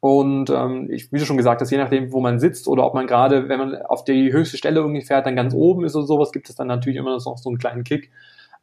Und 0.00 0.50
ähm, 0.50 0.88
ich, 0.90 1.10
wie 1.10 1.18
du 1.18 1.24
schon 1.24 1.38
gesagt 1.38 1.60
hast, 1.60 1.70
je 1.70 1.78
nachdem, 1.78 2.12
wo 2.12 2.20
man 2.20 2.38
sitzt 2.38 2.68
oder 2.68 2.86
ob 2.86 2.94
man 2.94 3.06
gerade, 3.06 3.48
wenn 3.48 3.58
man 3.58 3.82
auf 3.82 4.04
die 4.04 4.32
höchste 4.32 4.56
Stelle 4.56 4.80
irgendwie 4.80 5.02
fährt, 5.02 5.26
dann 5.26 5.36
ganz 5.36 5.54
oben 5.54 5.84
ist 5.84 5.96
oder 5.96 6.06
sowas, 6.06 6.32
gibt 6.32 6.48
es 6.48 6.54
dann 6.54 6.68
natürlich 6.68 6.98
immer 6.98 7.12
noch 7.12 7.20
so 7.20 7.48
einen 7.48 7.58
kleinen 7.58 7.82
Kick. 7.82 8.10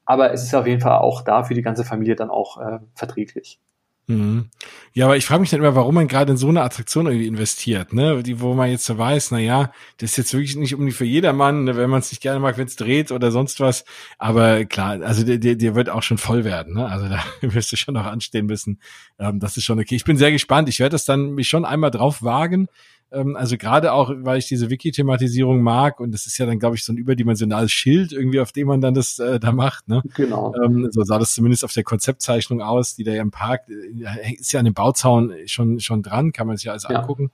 Aber 0.06 0.32
es 0.32 0.44
ist 0.44 0.54
auf 0.54 0.68
jeden 0.68 0.82
Fall 0.82 1.00
auch 1.00 1.22
da 1.22 1.44
für 1.44 1.54
die 1.54 1.62
ganze 1.62 1.84
Familie 1.84 2.16
dann 2.16 2.30
auch 2.30 2.60
äh, 2.60 2.80
verträglich. 2.94 3.60
Mhm. 4.08 4.50
Ja, 4.92 5.06
aber 5.06 5.16
ich 5.16 5.26
frage 5.26 5.40
mich 5.40 5.50
dann 5.50 5.62
immer, 5.62 5.76
warum 5.76 5.96
man 5.96 6.10
gerade 6.10 6.32
in 6.34 6.38
so 6.38 6.50
eine 6.50 6.62
Attraktion 6.62 7.06
irgendwie 7.06 7.28
investiert, 7.28 7.94
ne? 7.94 8.22
Die, 8.22 8.42
wo 8.42 8.54
man 8.54 8.70
jetzt 8.70 8.86
so 8.86 8.98
weiß, 8.98 9.32
na 9.32 9.40
ja, 9.40 9.72
das 9.98 10.12
ist 10.12 10.18
jetzt 10.18 10.34
wirklich 10.34 10.58
nicht 10.58 10.74
unbedingt 10.74 10.98
für 10.98 11.06
jedermann, 11.06 11.64
ne? 11.64 11.78
wenn 11.78 11.90
man 11.90 12.02
es 12.02 12.12
nicht 12.12 12.22
gerne 12.22 12.40
mag, 12.42 12.58
wenn 12.58 12.68
es 12.68 12.76
dreht 12.76 13.12
oder 13.12 13.32
sonst 13.32 13.62
was. 13.62 13.86
Aber 14.18 14.66
klar, 14.66 15.02
also 15.02 15.24
der, 15.24 15.38
der, 15.38 15.56
der 15.56 15.76
wird 15.76 15.90
auch 15.90 16.04
schon 16.04 16.18
voll 16.18 16.44
werden, 16.44 16.74
ne? 16.74 16.86
Also 16.86 17.08
da 17.08 17.24
wirst 17.42 17.72
du 17.72 17.78
schon 17.78 17.94
noch 17.94 18.06
anstehen 18.06 18.46
müssen. 18.46 18.80
Ähm, 19.20 19.40
das 19.40 19.56
ist 19.56 19.64
schon 19.64 19.80
okay. 19.80 19.96
Ich 19.96 20.04
bin 20.04 20.18
sehr 20.18 20.32
gespannt. 20.34 20.68
Ich 20.68 20.80
werde 20.80 20.92
das 20.92 21.06
dann 21.06 21.32
mich 21.32 21.48
schon 21.48 21.64
einmal 21.64 21.92
drauf 21.92 22.22
wagen. 22.22 22.68
Ähm, 23.14 23.36
also 23.36 23.58
gerade 23.58 23.94
auch, 23.94 24.12
weil 24.16 24.40
ich 24.40 24.48
diese 24.48 24.70
Wiki-Thematisierung 24.70 25.62
mag 25.62 26.00
und 26.00 26.12
das 26.12 26.26
ist 26.26 26.38
ja 26.38 26.46
dann, 26.46 26.60
glaube 26.60 26.76
ich, 26.76 26.84
so 26.84 26.92
ein 26.92 26.98
überdimensionales 26.98 27.72
Schild 27.72 28.12
irgendwie, 28.12 28.40
auf 28.40 28.52
dem 28.52 28.68
man 28.68 28.82
dann 28.82 28.94
das 28.94 29.20
äh, 29.20 29.40
da 29.40 29.52
macht. 29.52 29.88
Ne? 29.88 30.02
Genau. 30.16 30.54
Ähm, 30.64 30.90
so 30.92 31.04
sah 31.04 31.20
das 31.20 31.34
zumindest 31.34 31.64
auf 31.64 31.72
der 31.72 31.84
Konzeptzeichnung 31.84 32.62
aus, 32.62 32.96
die 32.96 33.04
da 33.04 33.12
ja 33.12 33.22
im 33.22 33.32
Park, 33.32 33.70
äh, 33.70 34.34
ist 34.34 34.52
ja 34.52 34.60
an 34.60 34.66
dem 34.66 34.74
Bauzaun 34.74 35.34
schon, 35.46 35.80
schon 35.80 36.02
dran, 36.02 36.32
kann 36.32 36.48
man 36.48 36.58
sich 36.58 36.66
ja 36.66 36.72
alles 36.72 36.88
ja. 36.90 36.98
angucken. 37.00 37.32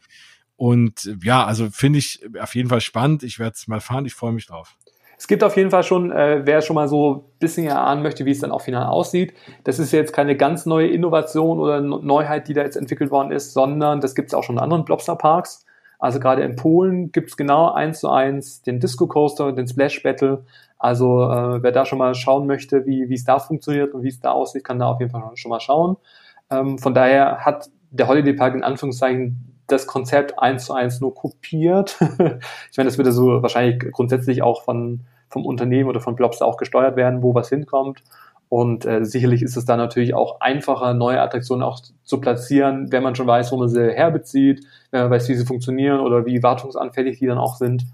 Und 0.58 1.16
ja, 1.24 1.46
also 1.46 1.70
finde 1.72 2.00
ich 2.00 2.22
auf 2.40 2.54
jeden 2.54 2.68
Fall 2.68 2.82
spannend. 2.82 3.24
Ich 3.24 3.40
werde 3.40 3.54
es 3.56 3.68
mal 3.70 3.80
fahren, 3.80 4.06
ich 4.06 4.14
freue 4.14 4.34
mich 4.34 4.46
drauf. 4.46 4.76
Es 5.18 5.28
gibt 5.28 5.44
auf 5.44 5.58
jeden 5.58 5.70
Fall 5.70 5.84
schon, 5.84 6.12
äh, 6.12 6.42
wer 6.46 6.62
schon 6.62 6.76
mal 6.76 6.88
so 6.88 7.14
ein 7.14 7.40
bisschen 7.40 7.68
erahnen 7.68 8.04
möchte, 8.04 8.26
wie 8.26 8.32
es 8.32 8.40
dann 8.40 8.52
auch 8.52 8.62
final 8.62 8.88
aussieht. 8.88 9.34
Das 9.66 9.78
ist 9.78 9.92
jetzt 9.92 10.14
keine 10.14 10.38
ganz 10.38 10.66
neue 10.66 10.88
Innovation 10.88 11.60
oder 11.60 11.82
Neuheit, 11.82 12.48
die 12.48 12.54
da 12.54 12.62
jetzt 12.62 12.78
entwickelt 12.78 13.12
worden 13.12 13.32
ist, 13.32 13.54
sondern 13.54 14.00
das 14.00 14.16
gibt 14.16 14.30
es 14.30 14.34
auch 14.34 14.44
schon 14.44 14.56
in 14.56 14.62
anderen 14.62 14.86
Blobster-Parks. 14.86 15.66
Also 16.00 16.20
gerade 16.20 16.44
in 16.44 16.56
Polen 16.56 17.12
gibt's 17.12 17.38
genau 17.38 17.72
eins 17.72 18.00
zu 18.00 18.10
eins 18.10 18.62
den 18.62 18.80
Disco 18.80 19.06
Coaster, 19.08 19.52
den 19.52 19.68
Splash 19.68 20.02
Battle. 20.02 20.46
Also 20.78 21.24
äh, 21.24 21.62
wer 21.62 21.72
da 21.74 21.86
schon 21.86 22.00
mal 22.00 22.16
schauen 22.16 22.48
möchte, 22.48 22.86
wie 22.86 23.10
wie 23.10 23.16
es 23.16 23.26
da 23.26 23.38
funktioniert 23.40 23.94
und 23.94 24.04
wie 24.04 24.08
es 24.08 24.20
da 24.22 24.32
aussieht, 24.32 24.64
kann 24.64 24.80
da 24.80 24.88
auf 24.88 25.00
jeden 25.00 25.12
Fall 25.12 25.24
schon 25.36 25.50
mal 25.50 25.60
schauen. 25.60 25.98
Ähm, 26.50 26.80
von 26.80 26.94
daher 26.94 27.46
hat 27.46 27.70
der 27.92 28.08
Holiday 28.08 28.34
Park 28.34 28.56
in 28.56 28.64
Anführungszeichen 28.64 29.58
das 29.68 29.88
Konzept 29.88 30.40
eins 30.40 30.66
zu 30.66 30.74
eins 30.74 31.02
nur 31.02 31.14
kopiert. 31.14 31.98
ich 32.72 32.78
meine, 32.78 32.88
das 32.88 32.98
würde 32.98 33.12
so 33.12 33.42
wahrscheinlich 33.42 33.92
grundsätzlich 33.92 34.42
auch 34.42 34.64
von 34.64 35.02
vom 35.30 35.46
Unternehmen 35.46 35.90
oder 35.90 36.00
von 36.00 36.16
Blobster 36.16 36.46
auch 36.46 36.58
gesteuert 36.58 36.96
werden, 36.96 37.22
wo 37.22 37.36
was 37.36 37.50
hinkommt. 37.50 38.04
Und 38.50 38.86
äh, 38.86 39.06
sicherlich 39.06 39.44
ist 39.44 39.56
es 39.56 39.66
dann 39.66 39.78
natürlich 39.78 40.16
auch 40.16 40.42
einfacher, 40.42 40.96
neue 40.96 41.22
Attraktionen 41.22 41.64
auch 41.64 41.80
zu 42.04 42.20
platzieren, 42.20 42.92
wenn 42.92 43.04
man 43.04 43.16
schon 43.16 43.28
weiß, 43.28 43.52
wo 43.52 43.58
man 43.58 43.70
sie 43.70 43.92
herbezieht, 43.92 44.66
wenn 44.90 45.02
man 45.04 45.12
weiß, 45.12 45.30
wie 45.30 45.36
sie 45.36 45.46
funktionieren 45.46 46.00
oder 46.00 46.26
wie 46.26 46.42
wartungsanfällig 46.42 47.20
die 47.20 47.28
dann 47.28 47.38
auch 47.38 47.58
sind. 47.58 47.86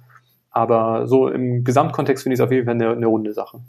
Aber 0.51 1.07
so 1.07 1.27
im 1.27 1.65
Gesamtkontext 1.65 2.23
finde 2.23 2.35
ich 2.35 2.39
es 2.39 2.45
auf 2.45 2.51
jeden 2.51 2.65
Fall 2.65 2.75
eine, 2.75 2.91
eine 2.91 3.07
runde 3.07 3.33
Sache. 3.33 3.59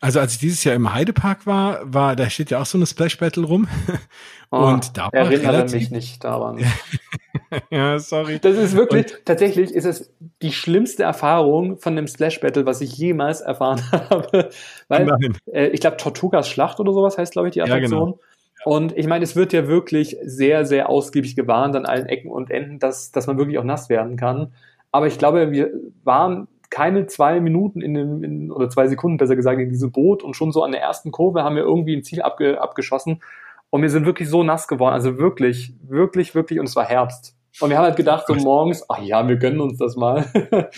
Also 0.00 0.20
als 0.20 0.32
ich 0.32 0.38
dieses 0.38 0.64
Jahr 0.64 0.74
im 0.74 0.94
Heidepark 0.94 1.46
war, 1.46 1.80
war 1.84 2.16
da 2.16 2.30
steht 2.30 2.50
ja 2.50 2.62
auch 2.62 2.66
so 2.66 2.78
eine 2.78 2.86
Splash 2.86 3.18
Battle 3.18 3.44
rum. 3.44 3.68
Oh, 4.50 4.56
und 4.68 4.96
da 4.96 5.10
war 5.12 5.12
erinnere 5.12 5.68
mich 5.68 5.90
nicht 5.90 6.24
daran. 6.24 6.64
ja, 7.70 7.98
sorry. 7.98 8.38
Das 8.40 8.56
ist 8.56 8.76
wirklich, 8.76 9.06
und, 9.06 9.24
tatsächlich 9.24 9.72
ist 9.72 9.84
es 9.84 10.12
die 10.42 10.52
schlimmste 10.52 11.02
Erfahrung 11.02 11.78
von 11.78 11.92
einem 11.92 12.06
Splash 12.06 12.40
Battle, 12.40 12.66
was 12.66 12.80
ich 12.80 12.96
jemals 12.96 13.40
erfahren 13.40 13.80
habe. 13.92 14.50
Weil, 14.88 15.10
äh, 15.52 15.68
ich 15.68 15.80
glaube, 15.80 15.96
Tortugas 15.96 16.48
Schlacht 16.48 16.80
oder 16.80 16.92
sowas 16.92 17.18
heißt, 17.18 17.32
glaube 17.32 17.48
ich, 17.48 17.52
die 17.52 17.62
Attraktion. 17.62 17.98
Ja, 17.98 18.04
genau. 18.06 18.20
Und 18.64 18.96
ich 18.98 19.06
meine, 19.06 19.22
es 19.22 19.36
wird 19.36 19.52
ja 19.52 19.68
wirklich 19.68 20.16
sehr, 20.24 20.64
sehr 20.64 20.88
ausgiebig 20.88 21.36
gewarnt 21.36 21.76
an 21.76 21.86
allen 21.86 22.06
Ecken 22.06 22.30
und 22.30 22.50
Enden, 22.50 22.80
dass, 22.80 23.12
dass 23.12 23.28
man 23.28 23.38
wirklich 23.38 23.58
auch 23.58 23.64
nass 23.64 23.88
werden 23.88 24.16
kann. 24.16 24.52
Aber 24.90 25.06
ich 25.06 25.18
glaube, 25.18 25.52
wir 25.52 25.70
waren 26.02 26.48
keine 26.70 27.06
zwei 27.06 27.40
Minuten 27.40 27.80
in 27.80 27.94
dem, 27.94 28.24
in, 28.24 28.50
oder 28.50 28.68
zwei 28.68 28.88
Sekunden 28.88 29.18
besser 29.18 29.36
gesagt 29.36 29.60
in 29.60 29.70
diesem 29.70 29.92
Boot 29.92 30.22
und 30.22 30.34
schon 30.34 30.52
so 30.52 30.64
an 30.64 30.72
der 30.72 30.80
ersten 30.80 31.12
Kurve 31.12 31.44
haben 31.44 31.54
wir 31.54 31.62
irgendwie 31.62 31.96
ein 31.96 32.02
Ziel 32.02 32.22
abge, 32.22 32.60
abgeschossen 32.60 33.22
und 33.70 33.82
wir 33.82 33.90
sind 33.90 34.06
wirklich 34.06 34.28
so 34.28 34.42
nass 34.42 34.68
geworden, 34.68 34.94
also 34.94 35.18
wirklich, 35.18 35.74
wirklich, 35.82 36.34
wirklich 36.34 36.58
und 36.58 36.66
es 36.66 36.76
war 36.76 36.84
Herbst. 36.84 37.35
Und 37.60 37.70
wir 37.70 37.78
haben 37.78 37.84
halt 37.84 37.96
gedacht 37.96 38.26
so 38.26 38.34
morgens, 38.34 38.84
ach 38.88 39.00
ja, 39.00 39.26
wir 39.26 39.36
gönnen 39.36 39.60
uns 39.60 39.78
das 39.78 39.96
mal. 39.96 40.26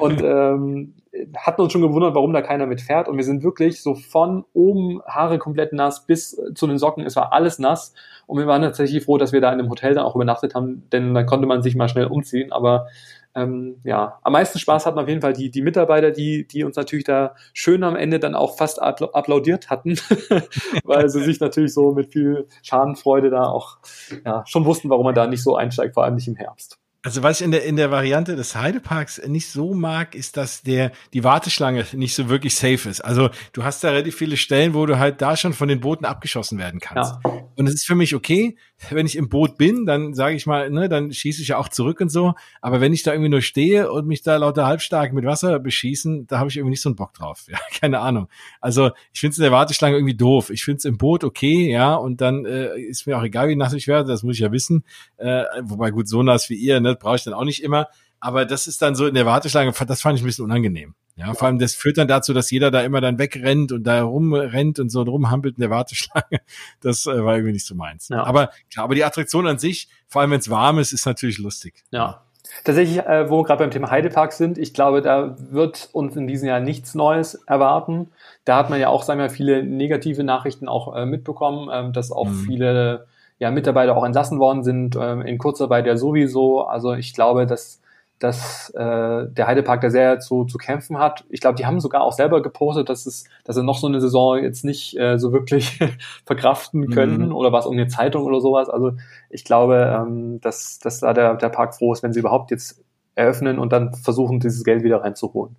und 0.00 0.22
ähm, 0.22 0.94
hatten 1.36 1.62
uns 1.62 1.72
schon 1.72 1.82
gewundert, 1.82 2.14
warum 2.14 2.32
da 2.32 2.42
keiner 2.42 2.66
mit 2.66 2.80
fährt. 2.80 3.08
Und 3.08 3.16
wir 3.16 3.24
sind 3.24 3.42
wirklich 3.42 3.82
so 3.82 3.94
von 3.94 4.44
oben 4.52 5.00
Haare 5.06 5.38
komplett 5.38 5.72
nass 5.72 6.06
bis 6.06 6.40
zu 6.54 6.66
den 6.66 6.78
Socken. 6.78 7.04
Es 7.04 7.16
war 7.16 7.32
alles 7.32 7.58
nass. 7.58 7.94
Und 8.26 8.38
wir 8.38 8.46
waren 8.46 8.62
tatsächlich 8.62 9.04
froh, 9.04 9.18
dass 9.18 9.32
wir 9.32 9.40
da 9.40 9.52
in 9.52 9.58
einem 9.58 9.70
Hotel 9.70 9.94
dann 9.94 10.04
auch 10.04 10.14
übernachtet 10.14 10.54
haben, 10.54 10.88
denn 10.92 11.14
dann 11.14 11.26
konnte 11.26 11.46
man 11.46 11.62
sich 11.62 11.74
mal 11.74 11.88
schnell 11.88 12.06
umziehen. 12.06 12.52
Aber 12.52 12.86
ähm, 13.34 13.80
ja, 13.84 14.18
am 14.22 14.32
meisten 14.32 14.58
Spaß 14.58 14.86
hatten 14.86 14.98
auf 14.98 15.08
jeden 15.08 15.20
Fall 15.20 15.32
die, 15.32 15.50
die 15.50 15.62
Mitarbeiter, 15.62 16.10
die, 16.10 16.46
die 16.46 16.64
uns 16.64 16.76
natürlich 16.76 17.04
da 17.04 17.34
schön 17.52 17.84
am 17.84 17.96
Ende 17.96 18.18
dann 18.18 18.34
auch 18.34 18.56
fast 18.56 18.82
applaudiert 18.82 19.70
hatten, 19.70 19.96
weil 20.84 21.08
sie 21.08 21.22
sich 21.22 21.40
natürlich 21.40 21.72
so 21.72 21.92
mit 21.92 22.12
viel 22.12 22.46
Schadenfreude 22.62 23.30
da 23.30 23.44
auch 23.44 23.78
ja, 24.24 24.44
schon 24.46 24.64
wussten, 24.64 24.90
warum 24.90 25.04
man 25.04 25.14
da 25.14 25.26
nicht 25.26 25.42
so 25.42 25.56
einsteigt, 25.56 25.94
vor 25.94 26.04
allem 26.04 26.16
nicht 26.16 26.28
im 26.28 26.36
Herbst. 26.36 26.78
Also 27.02 27.22
was 27.22 27.40
ich 27.40 27.46
in 27.46 27.50
der 27.50 27.64
in 27.64 27.76
der 27.76 27.90
Variante 27.90 28.36
des 28.36 28.54
Heideparks 28.54 29.26
nicht 29.26 29.48
so 29.48 29.72
mag, 29.72 30.14
ist, 30.14 30.36
dass 30.36 30.60
der 30.60 30.92
die 31.14 31.24
Warteschlange 31.24 31.86
nicht 31.94 32.14
so 32.14 32.28
wirklich 32.28 32.54
safe 32.54 32.90
ist. 32.90 33.00
Also 33.00 33.30
du 33.54 33.64
hast 33.64 33.82
da 33.82 33.88
relativ 33.88 34.16
viele 34.16 34.36
Stellen, 34.36 34.74
wo 34.74 34.84
du 34.84 34.98
halt 34.98 35.22
da 35.22 35.34
schon 35.34 35.54
von 35.54 35.68
den 35.68 35.80
Booten 35.80 36.04
abgeschossen 36.04 36.58
werden 36.58 36.78
kannst. 36.78 37.14
Ja. 37.24 37.30
Und 37.56 37.66
es 37.66 37.74
ist 37.74 37.86
für 37.86 37.94
mich 37.94 38.14
okay, 38.14 38.58
wenn 38.88 39.06
ich 39.06 39.16
im 39.16 39.28
Boot 39.28 39.58
bin, 39.58 39.84
dann 39.84 40.14
sage 40.14 40.36
ich 40.36 40.46
mal, 40.46 40.70
ne, 40.70 40.88
dann 40.88 41.12
schieße 41.12 41.42
ich 41.42 41.48
ja 41.48 41.58
auch 41.58 41.68
zurück 41.68 42.00
und 42.00 42.08
so. 42.08 42.34
Aber 42.60 42.80
wenn 42.80 42.92
ich 42.92 43.02
da 43.02 43.12
irgendwie 43.12 43.28
nur 43.28 43.42
stehe 43.42 43.92
und 43.92 44.06
mich 44.06 44.22
da 44.22 44.36
lauter 44.36 44.66
halbstark 44.66 45.12
mit 45.12 45.24
Wasser 45.24 45.58
beschießen, 45.58 46.26
da 46.26 46.38
habe 46.38 46.48
ich 46.48 46.56
irgendwie 46.56 46.70
nicht 46.70 46.82
so 46.82 46.88
einen 46.88 46.96
Bock 46.96 47.14
drauf. 47.14 47.46
Ja, 47.50 47.58
keine 47.80 47.98
Ahnung. 47.98 48.28
Also 48.60 48.92
ich 49.12 49.18
finde 49.18 49.32
es 49.32 49.38
in 49.38 49.42
der 49.42 49.50
Warteschlange 49.50 49.96
irgendwie 49.96 50.14
doof. 50.14 50.50
Ich 50.50 50.64
finde 50.64 50.78
es 50.78 50.84
im 50.84 50.98
Boot 50.98 51.24
okay, 51.24 51.68
ja, 51.68 51.96
und 51.96 52.20
dann 52.20 52.44
äh, 52.44 52.78
ist 52.78 53.08
mir 53.08 53.18
auch 53.18 53.24
egal, 53.24 53.48
wie 53.48 53.56
nass 53.56 53.72
ich 53.72 53.88
werde, 53.88 54.08
das 54.08 54.22
muss 54.22 54.36
ich 54.36 54.40
ja 54.40 54.52
wissen. 54.52 54.84
Äh, 55.16 55.42
wobei 55.62 55.90
gut, 55.90 56.06
so 56.06 56.22
nass 56.22 56.48
wie 56.48 56.54
ihr, 56.54 56.78
ne, 56.78 56.94
brauche 56.94 57.16
ich 57.16 57.24
dann 57.24 57.34
auch 57.34 57.44
nicht 57.44 57.64
immer. 57.64 57.88
Aber 58.20 58.44
das 58.44 58.66
ist 58.66 58.82
dann 58.82 58.94
so 58.94 59.06
in 59.06 59.14
der 59.14 59.26
Warteschlange, 59.26 59.72
das 59.86 60.02
fand 60.02 60.18
ich 60.18 60.22
ein 60.22 60.26
bisschen 60.26 60.44
unangenehm. 60.44 60.94
Ja, 61.16 61.34
vor 61.34 61.48
allem 61.48 61.58
das 61.58 61.74
führt 61.74 61.98
dann 61.98 62.08
dazu, 62.08 62.32
dass 62.32 62.50
jeder 62.50 62.70
da 62.70 62.80
immer 62.80 63.00
dann 63.00 63.18
wegrennt 63.18 63.72
und 63.72 63.84
da 63.84 64.02
rumrennt 64.02 64.78
und 64.78 64.90
so 64.90 65.02
rumhampelt 65.02 65.56
in 65.56 65.60
der 65.60 65.70
Warteschlange. 65.70 66.24
Das 66.80 67.06
äh, 67.06 67.24
war 67.24 67.34
irgendwie 67.34 67.52
nicht 67.52 67.66
so 67.66 67.74
meins. 67.74 68.08
Ja. 68.08 68.22
Aber 68.24 68.50
klar, 68.70 68.84
aber 68.84 68.94
die 68.94 69.04
Attraktion 69.04 69.46
an 69.46 69.58
sich, 69.58 69.88
vor 70.08 70.22
allem 70.22 70.30
wenn 70.30 70.40
es 70.40 70.48
warm 70.48 70.78
ist, 70.78 70.92
ist 70.92 71.04
natürlich 71.04 71.38
lustig. 71.38 71.84
Ja. 71.90 72.22
Tatsächlich, 72.64 72.98
äh, 72.98 73.28
wo 73.30 73.38
wir 73.38 73.44
gerade 73.44 73.62
beim 73.62 73.70
Thema 73.70 73.90
Heidepark 73.90 74.32
sind, 74.32 74.58
ich 74.58 74.74
glaube, 74.74 75.02
da 75.02 75.36
wird 75.38 75.88
uns 75.92 76.16
in 76.16 76.26
diesem 76.26 76.48
Jahr 76.48 76.60
nichts 76.60 76.94
Neues 76.94 77.34
erwarten. 77.46 78.08
Da 78.44 78.56
hat 78.56 78.70
man 78.70 78.80
ja 78.80 78.88
auch, 78.88 79.02
sagen 79.02 79.20
wir, 79.20 79.30
viele 79.30 79.62
negative 79.62 80.24
Nachrichten 80.24 80.68
auch 80.68 80.96
äh, 80.96 81.06
mitbekommen, 81.06 81.68
äh, 81.68 81.92
dass 81.92 82.10
auch 82.10 82.28
mhm. 82.28 82.44
viele 82.46 83.06
ja, 83.38 83.50
Mitarbeiter 83.50 83.96
auch 83.96 84.04
entlassen 84.04 84.38
worden 84.38 84.64
sind, 84.64 84.96
äh, 84.96 85.20
in 85.20 85.38
Kurzarbeit 85.38 85.86
ja 85.86 85.96
sowieso. 85.96 86.62
Also 86.62 86.94
ich 86.94 87.14
glaube, 87.14 87.46
dass 87.46 87.80
dass 88.20 88.70
äh, 88.76 89.26
der 89.28 89.46
Heidepark 89.46 89.80
da 89.80 89.90
sehr 89.90 90.20
zu, 90.20 90.44
zu 90.44 90.58
kämpfen 90.58 90.98
hat. 90.98 91.24
Ich 91.30 91.40
glaube, 91.40 91.56
die 91.56 91.64
haben 91.64 91.80
sogar 91.80 92.02
auch 92.02 92.12
selber 92.12 92.42
gepostet, 92.42 92.90
dass 92.90 93.06
es, 93.06 93.24
dass 93.44 93.56
sie 93.56 93.64
noch 93.64 93.78
so 93.78 93.86
eine 93.86 94.00
Saison 94.00 94.38
jetzt 94.42 94.62
nicht 94.62 94.96
äh, 94.98 95.18
so 95.18 95.32
wirklich 95.32 95.80
verkraften 96.26 96.90
können 96.90 97.28
mhm. 97.28 97.34
oder 97.34 97.50
was 97.50 97.66
um 97.66 97.72
eine 97.72 97.88
Zeitung 97.88 98.24
oder 98.24 98.40
sowas. 98.40 98.68
Also 98.68 98.92
ich 99.30 99.44
glaube, 99.44 99.98
ähm, 99.98 100.38
dass, 100.42 100.78
dass 100.78 101.00
da 101.00 101.14
der, 101.14 101.34
der 101.36 101.48
Park 101.48 101.74
froh 101.74 101.94
ist, 101.94 102.02
wenn 102.02 102.12
sie 102.12 102.20
überhaupt 102.20 102.50
jetzt 102.50 102.84
eröffnen 103.14 103.58
und 103.58 103.72
dann 103.72 103.94
versuchen, 103.94 104.38
dieses 104.38 104.64
Geld 104.64 104.84
wieder 104.84 105.02
reinzuholen. 105.02 105.56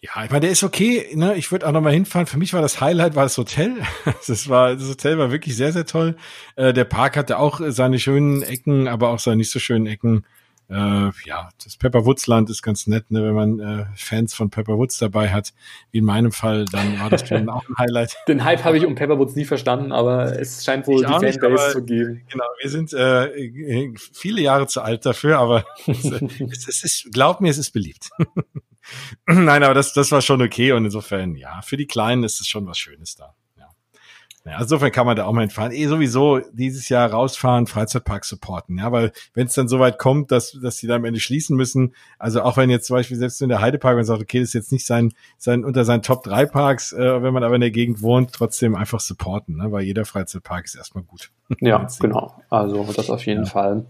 Ja, 0.00 0.24
ich 0.24 0.30
meine, 0.30 0.40
der 0.40 0.50
ist 0.50 0.64
okay. 0.64 1.06
Ne? 1.14 1.34
Ich 1.36 1.52
würde 1.52 1.68
auch 1.68 1.72
noch 1.72 1.82
mal 1.82 1.92
hinfahren. 1.92 2.26
Für 2.26 2.38
mich 2.38 2.54
war 2.54 2.62
das 2.62 2.80
Highlight 2.80 3.14
war 3.14 3.24
das 3.24 3.36
Hotel. 3.36 3.74
Das 4.26 4.48
war 4.48 4.74
das 4.74 4.88
Hotel 4.88 5.18
war 5.18 5.30
wirklich 5.30 5.54
sehr 5.54 5.72
sehr 5.72 5.84
toll. 5.84 6.16
Äh, 6.56 6.72
der 6.72 6.84
Park 6.84 7.18
hatte 7.18 7.38
auch 7.38 7.60
seine 7.68 7.98
schönen 7.98 8.42
Ecken, 8.42 8.88
aber 8.88 9.10
auch 9.10 9.18
seine 9.18 9.36
nicht 9.36 9.50
so 9.50 9.58
schönen 9.58 9.86
Ecken. 9.86 10.24
Äh, 10.70 11.10
ja, 11.24 11.48
das 11.64 11.76
Pepper 11.76 12.06
Woods 12.06 12.28
Land 12.28 12.48
ist 12.48 12.62
ganz 12.62 12.86
nett, 12.86 13.10
ne, 13.10 13.24
wenn 13.24 13.34
man 13.34 13.58
äh, 13.58 13.86
Fans 13.96 14.34
von 14.34 14.50
Pepper 14.50 14.78
Woods 14.78 14.98
dabei 14.98 15.30
hat. 15.30 15.52
Wie 15.90 15.98
in 15.98 16.04
meinem 16.04 16.30
Fall, 16.30 16.64
dann 16.66 17.00
war 17.00 17.10
das 17.10 17.26
schon 17.26 17.48
auch 17.48 17.68
ein 17.68 17.76
Highlight. 17.76 18.16
Den 18.28 18.44
Hype 18.44 18.62
habe 18.62 18.78
ich 18.78 18.86
um 18.86 18.94
Pepper 18.94 19.18
Woods 19.18 19.34
nie 19.34 19.44
verstanden, 19.44 19.90
aber 19.90 20.38
es 20.38 20.64
scheint 20.64 20.86
wohl 20.86 21.00
ich 21.00 21.06
die 21.06 21.12
Fanbase 21.12 21.50
nicht, 21.50 21.72
zu 21.72 21.84
geben. 21.84 22.22
Genau, 22.30 22.44
wir 22.60 22.70
sind 22.70 22.92
äh, 22.92 23.92
viele 24.12 24.42
Jahre 24.42 24.68
zu 24.68 24.80
alt 24.80 25.04
dafür, 25.04 25.38
aber 25.38 25.64
es, 25.86 26.68
es 26.68 26.84
ist, 26.84 27.08
glaub 27.12 27.40
mir, 27.40 27.50
es 27.50 27.58
ist 27.58 27.72
beliebt. 27.72 28.10
Nein, 29.26 29.64
aber 29.64 29.74
das, 29.74 29.92
das 29.92 30.12
war 30.12 30.22
schon 30.22 30.40
okay 30.40 30.70
und 30.72 30.84
insofern, 30.84 31.34
ja, 31.34 31.62
für 31.62 31.76
die 31.76 31.86
Kleinen 31.86 32.22
ist 32.22 32.40
es 32.40 32.46
schon 32.46 32.66
was 32.66 32.78
Schönes 32.78 33.16
da. 33.16 33.34
Ja, 34.46 34.58
insofern 34.60 34.90
kann 34.90 35.04
man 35.04 35.16
da 35.16 35.26
auch 35.26 35.32
mal 35.32 35.42
hinfahren. 35.42 35.70
Eh 35.70 35.86
sowieso 35.86 36.38
dieses 36.52 36.88
Jahr 36.88 37.10
rausfahren, 37.10 37.66
Freizeitpark 37.66 38.24
supporten. 38.24 38.78
Ja, 38.78 38.90
weil 38.90 39.12
wenn 39.34 39.46
es 39.46 39.54
dann 39.54 39.68
so 39.68 39.78
weit 39.80 39.98
kommt, 39.98 40.32
dass, 40.32 40.58
dass 40.62 40.78
die 40.78 40.86
da 40.86 40.96
am 40.96 41.04
Ende 41.04 41.20
schließen 41.20 41.56
müssen, 41.56 41.94
also 42.18 42.42
auch 42.42 42.56
wenn 42.56 42.70
jetzt 42.70 42.86
zum 42.86 42.96
Beispiel 42.96 43.18
selbst 43.18 43.42
in 43.42 43.50
der 43.50 43.60
Heidepark 43.60 43.96
man 43.96 44.04
sagt, 44.04 44.22
okay, 44.22 44.40
das 44.40 44.48
ist 44.48 44.54
jetzt 44.54 44.72
nicht 44.72 44.86
sein, 44.86 45.12
sein 45.36 45.64
unter 45.64 45.84
seinen 45.84 46.02
Top 46.02 46.22
3 46.22 46.46
Parks, 46.46 46.92
äh, 46.92 47.22
wenn 47.22 47.34
man 47.34 47.44
aber 47.44 47.56
in 47.56 47.60
der 47.60 47.70
Gegend 47.70 48.00
wohnt, 48.00 48.32
trotzdem 48.32 48.74
einfach 48.76 49.00
supporten, 49.00 49.56
ne? 49.56 49.72
weil 49.72 49.82
jeder 49.84 50.06
Freizeitpark 50.06 50.64
ist 50.64 50.74
erstmal 50.74 51.04
gut. 51.04 51.30
Ja, 51.60 51.86
genau. 52.00 52.34
Also 52.48 52.82
das 52.96 53.10
auf 53.10 53.26
jeden 53.26 53.44
ja. 53.44 53.50
Fall. 53.50 53.86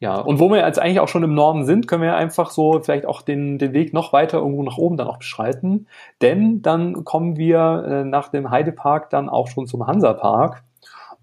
Ja, 0.00 0.20
und 0.20 0.38
wo 0.38 0.48
wir 0.48 0.58
jetzt 0.58 0.78
eigentlich 0.78 1.00
auch 1.00 1.08
schon 1.08 1.24
im 1.24 1.34
Norden 1.34 1.64
sind, 1.64 1.88
können 1.88 2.02
wir 2.02 2.14
einfach 2.14 2.50
so 2.50 2.80
vielleicht 2.80 3.04
auch 3.04 3.20
den, 3.20 3.58
den 3.58 3.72
Weg 3.72 3.92
noch 3.92 4.12
weiter 4.12 4.38
irgendwo 4.38 4.62
nach 4.62 4.78
oben 4.78 4.96
dann 4.96 5.08
auch 5.08 5.18
beschreiten. 5.18 5.88
Denn 6.22 6.62
dann 6.62 7.04
kommen 7.04 7.36
wir 7.36 7.84
äh, 7.84 8.04
nach 8.04 8.28
dem 8.28 8.50
Heidepark 8.50 9.10
dann 9.10 9.28
auch 9.28 9.48
schon 9.48 9.66
zum 9.66 9.88
Hansapark. 9.88 10.62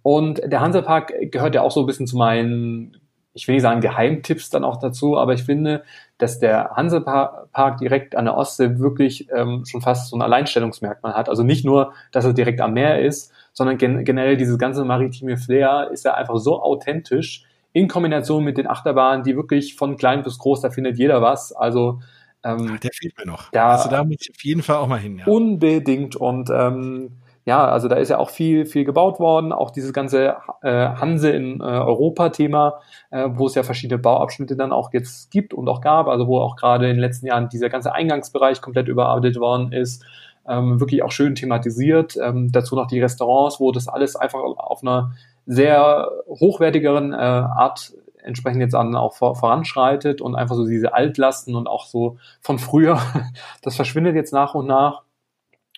Und 0.01 0.41
der 0.45 0.59
Hansapark 0.59 1.13
gehört 1.31 1.55
ja 1.55 1.61
auch 1.61 1.71
so 1.71 1.79
ein 1.79 1.85
bisschen 1.85 2.05
zu 2.05 2.17
meinen, 2.17 2.97
ich 3.33 3.47
will 3.47 3.55
nicht 3.55 3.61
sagen 3.61 3.79
Geheimtipps 3.79 4.49
dann 4.49 4.65
auch 4.65 4.77
dazu, 4.77 5.17
aber 5.17 5.33
ich 5.33 5.43
finde, 5.43 5.83
dass 6.17 6.39
der 6.39 6.71
Hansapark 6.71 7.77
direkt 7.77 8.17
an 8.17 8.25
der 8.25 8.35
Ostsee 8.35 8.77
wirklich 8.77 9.29
ähm, 9.33 9.63
schon 9.65 9.81
fast 9.81 10.09
so 10.09 10.17
ein 10.17 10.21
Alleinstellungsmerkmal 10.21 11.13
hat. 11.13 11.29
Also 11.29 11.43
nicht 11.43 11.63
nur, 11.63 11.93
dass 12.11 12.25
er 12.25 12.33
direkt 12.33 12.59
am 12.59 12.73
Meer 12.73 13.01
ist, 13.01 13.31
sondern 13.53 13.77
gen 13.77 14.03
generell 14.03 14.35
dieses 14.35 14.57
ganze 14.57 14.83
maritime 14.83 15.37
Flair 15.37 15.89
ist 15.93 16.03
ja 16.03 16.13
einfach 16.13 16.37
so 16.37 16.61
authentisch 16.61 17.45
in 17.75 17.89
Kombination 17.89 18.45
mit 18.45 18.57
den 18.57 18.67
Achterbahnen, 18.67 19.25
die 19.25 19.35
wirklich 19.35 19.75
von 19.75 19.97
klein 19.97 20.23
bis 20.23 20.37
groß, 20.37 20.61
da 20.61 20.69
findet 20.69 20.97
jeder 20.97 21.21
was. 21.21 21.51
Also 21.51 21.99
ähm, 22.41 22.79
der 22.81 22.91
fehlt 22.93 23.17
mir 23.17 23.25
noch. 23.25 23.51
Da, 23.51 23.71
also 23.71 23.89
da 23.89 24.05
muss 24.05 24.15
ich 24.21 24.31
auf 24.31 24.41
jeden 24.45 24.63
Fall 24.63 24.77
auch 24.77 24.87
mal 24.87 24.97
hin. 24.97 25.17
Ja. 25.19 25.25
Unbedingt 25.25 26.15
und 26.15 26.49
ähm, 26.49 27.17
ja, 27.43 27.67
also 27.67 27.89
da 27.89 27.97
ist 27.97 28.07
ja 28.07 28.17
auch 28.17 28.29
viel, 28.29 28.65
viel 28.65 28.85
gebaut 28.85 29.19
worden. 29.19 29.51
Auch 29.51 29.71
dieses 29.71 29.91
ganze 29.91 30.37
äh, 30.61 30.87
Hanse 30.87 31.31
in 31.31 31.59
äh, 31.59 31.63
Europa-Thema, 31.63 32.79
äh, 33.11 33.27
wo 33.29 33.47
es 33.47 33.55
ja 33.55 33.63
verschiedene 33.63 33.99
Bauabschnitte 33.99 34.55
dann 34.55 34.71
auch 34.71 34.93
jetzt 34.93 35.29
gibt 35.31 35.53
und 35.53 35.67
auch 35.67 35.81
gab. 35.81 36.07
Also 36.07 36.27
wo 36.27 36.39
auch 36.39 36.55
gerade 36.55 36.85
in 36.85 36.95
den 36.95 37.01
letzten 37.01 37.27
Jahren 37.27 37.49
dieser 37.49 37.67
ganze 37.67 37.93
Eingangsbereich 37.93 38.61
komplett 38.61 38.87
überarbeitet 38.87 39.37
worden 39.37 39.73
ist. 39.73 40.05
Ähm, 40.47 40.79
wirklich 40.79 41.03
auch 41.03 41.11
schön 41.11 41.35
thematisiert. 41.35 42.15
Ähm, 42.23 42.53
dazu 42.53 42.77
noch 42.77 42.87
die 42.87 43.01
Restaurants, 43.01 43.59
wo 43.59 43.73
das 43.73 43.89
alles 43.89 44.15
einfach 44.15 44.39
auf 44.39 44.81
einer 44.81 45.11
sehr 45.45 46.09
hochwertigeren 46.27 47.13
äh, 47.13 47.17
Art 47.17 47.93
entsprechend 48.25 48.61
jetzt 48.61 48.73
dann 48.73 48.95
auch 48.95 49.13
vor, 49.13 49.35
voranschreitet 49.35 50.19
und 50.19 50.35
einfach 50.35 50.55
so 50.55 50.65
diese 50.65 50.93
Altlasten 50.93 51.55
und 51.55 51.67
auch 51.67 51.85
so 51.85 52.17
von 52.41 52.59
früher, 52.59 52.99
das 53.61 53.75
verschwindet 53.75 54.15
jetzt 54.15 54.33
nach 54.33 54.55
und 54.55 54.67
nach. 54.67 55.03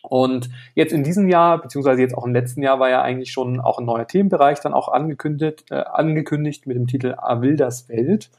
Und 0.02 0.50
jetzt 0.74 0.94
in 0.94 1.04
diesem 1.04 1.28
Jahr, 1.28 1.62
beziehungsweise 1.62 2.02
jetzt 2.02 2.16
auch 2.16 2.26
im 2.26 2.34
letzten 2.34 2.62
Jahr, 2.62 2.80
war 2.80 2.90
ja 2.90 3.02
eigentlich 3.02 3.32
schon 3.32 3.60
auch 3.60 3.78
ein 3.78 3.86
neuer 3.86 4.08
Themenbereich 4.08 4.62
dann 4.62 4.74
auch 4.74 4.88
angekündigt, 4.88 5.66
äh, 5.70 5.76
angekündigt 5.76 6.66
mit 6.66 6.78
dem 6.78 6.88
Titel 6.88 7.16
Avilders 7.18 7.90
Welt. 7.90 8.30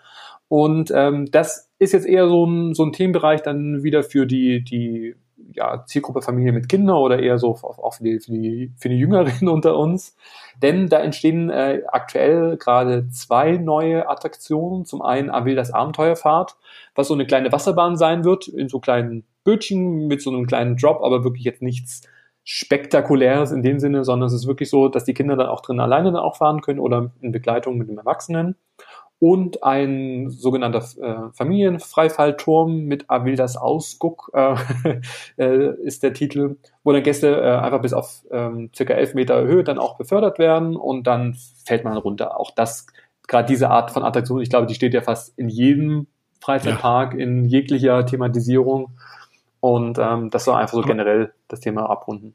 Und 0.49 0.91
ähm, 0.95 1.31
das 1.31 1.70
ist 1.79 1.93
jetzt 1.93 2.07
eher 2.07 2.26
so 2.26 2.47
ein, 2.47 2.74
so 2.74 2.85
ein 2.85 2.93
Themenbereich 2.93 3.43
dann 3.43 3.83
wieder 3.83 4.03
für 4.03 4.26
die, 4.26 4.64
die 4.64 5.14
ja, 5.55 5.84
Zielgruppe 5.86 6.22
Familie 6.22 6.53
mit 6.53 6.68
Kindern 6.68 6.96
oder 6.96 7.20
eher 7.20 7.38
so 7.38 7.51
auch 7.51 7.94
für 7.94 8.05
die, 8.05 8.20
für 8.20 8.32
die, 8.32 8.72
für 8.76 8.88
die 8.88 8.99
Jüngeren 8.99 9.49
unter 9.49 9.76
uns. 9.76 10.16
Denn 10.62 10.88
da 10.88 10.99
entstehen 10.99 11.51
äh, 11.51 11.82
aktuell 11.88 12.57
gerade 12.57 13.09
zwei 13.11 13.57
neue 13.57 14.09
Attraktionen. 14.09 14.84
Zum 14.84 15.03
einen 15.03 15.30
Avildas 15.30 15.72
Abenteuerfahrt, 15.72 16.57
was 16.94 17.09
so 17.09 17.14
eine 17.14 17.26
kleine 17.26 17.53
Wasserbahn 17.53 17.96
sein 17.96 18.24
wird, 18.24 18.49
in 18.49 18.68
so 18.68 18.80
kleinen 18.80 19.24
Bötchen 19.44 20.07
mit 20.07 20.20
so 20.20 20.30
einem 20.30 20.46
kleinen 20.46 20.76
Drop, 20.76 21.03
aber 21.03 21.24
wirklich 21.24 21.44
jetzt 21.44 21.62
nichts 21.62 22.03
Spektakuläres 22.44 23.53
in 23.53 23.62
dem 23.62 23.78
Sinne, 23.78 24.05
sondern 24.05 24.26
es 24.26 24.32
ist 24.32 24.46
wirklich 24.46 24.70
so, 24.70 24.88
dass 24.88 25.05
die 25.05 25.12
Kinder 25.12 25.36
dann 25.36 25.49
auch 25.49 25.61
drin 25.61 25.80
alleine 25.80 26.12
dann 26.12 26.20
auch 26.20 26.36
fahren 26.36 26.62
können 26.62 26.80
oder 26.80 27.11
in 27.20 27.30
Begleitung 27.30 27.76
mit 27.76 27.88
dem 27.88 27.99
Erwachsenen 27.99 28.57
und 29.21 29.64
ein 29.64 30.31
sogenannter 30.31 30.85
äh, 31.01 31.33
Familienfreifallturm 31.33 32.85
mit 32.85 33.11
Avildas 33.11 33.57
Ausguck 33.57 34.31
äh, 34.33 34.55
äh, 35.39 35.75
ist 35.83 36.03
der 36.03 36.12
Titel, 36.12 36.57
wo 36.85 36.93
dann 36.93 37.03
Gäste 37.03 37.41
äh, 37.41 37.57
einfach 37.57 37.81
bis 37.81 37.93
auf 37.93 38.25
ähm, 38.31 38.71
circa 38.75 38.95
elf 38.95 39.14
Meter 39.14 39.43
Höhe 39.43 39.64
dann 39.64 39.79
auch 39.79 39.97
befördert 39.97 40.39
werden 40.39 40.77
und 40.77 41.07
dann 41.07 41.37
fällt 41.64 41.85
man 41.85 41.97
runter. 41.97 42.39
Auch 42.39 42.53
das, 42.53 42.87
gerade 43.27 43.49
diese 43.49 43.71
Art 43.71 43.91
von 43.91 44.05
Attraktion, 44.05 44.41
ich 44.41 44.51
glaube, 44.51 44.66
die 44.66 44.75
steht 44.75 44.95
ja 44.95 45.01
fast 45.01 45.37
in 45.37 45.49
jedem 45.49 46.07
Freizeitpark, 46.41 47.14
ja. 47.14 47.21
in 47.21 47.45
jeglicher 47.45 48.07
Thematisierung. 48.07 48.93
Und 49.61 49.99
ähm, 49.99 50.31
das 50.31 50.45
soll 50.45 50.55
einfach 50.55 50.75
so 50.75 50.83
generell 50.83 51.33
das 51.49 51.59
Thema 51.59 51.91
abrunden. 51.91 52.35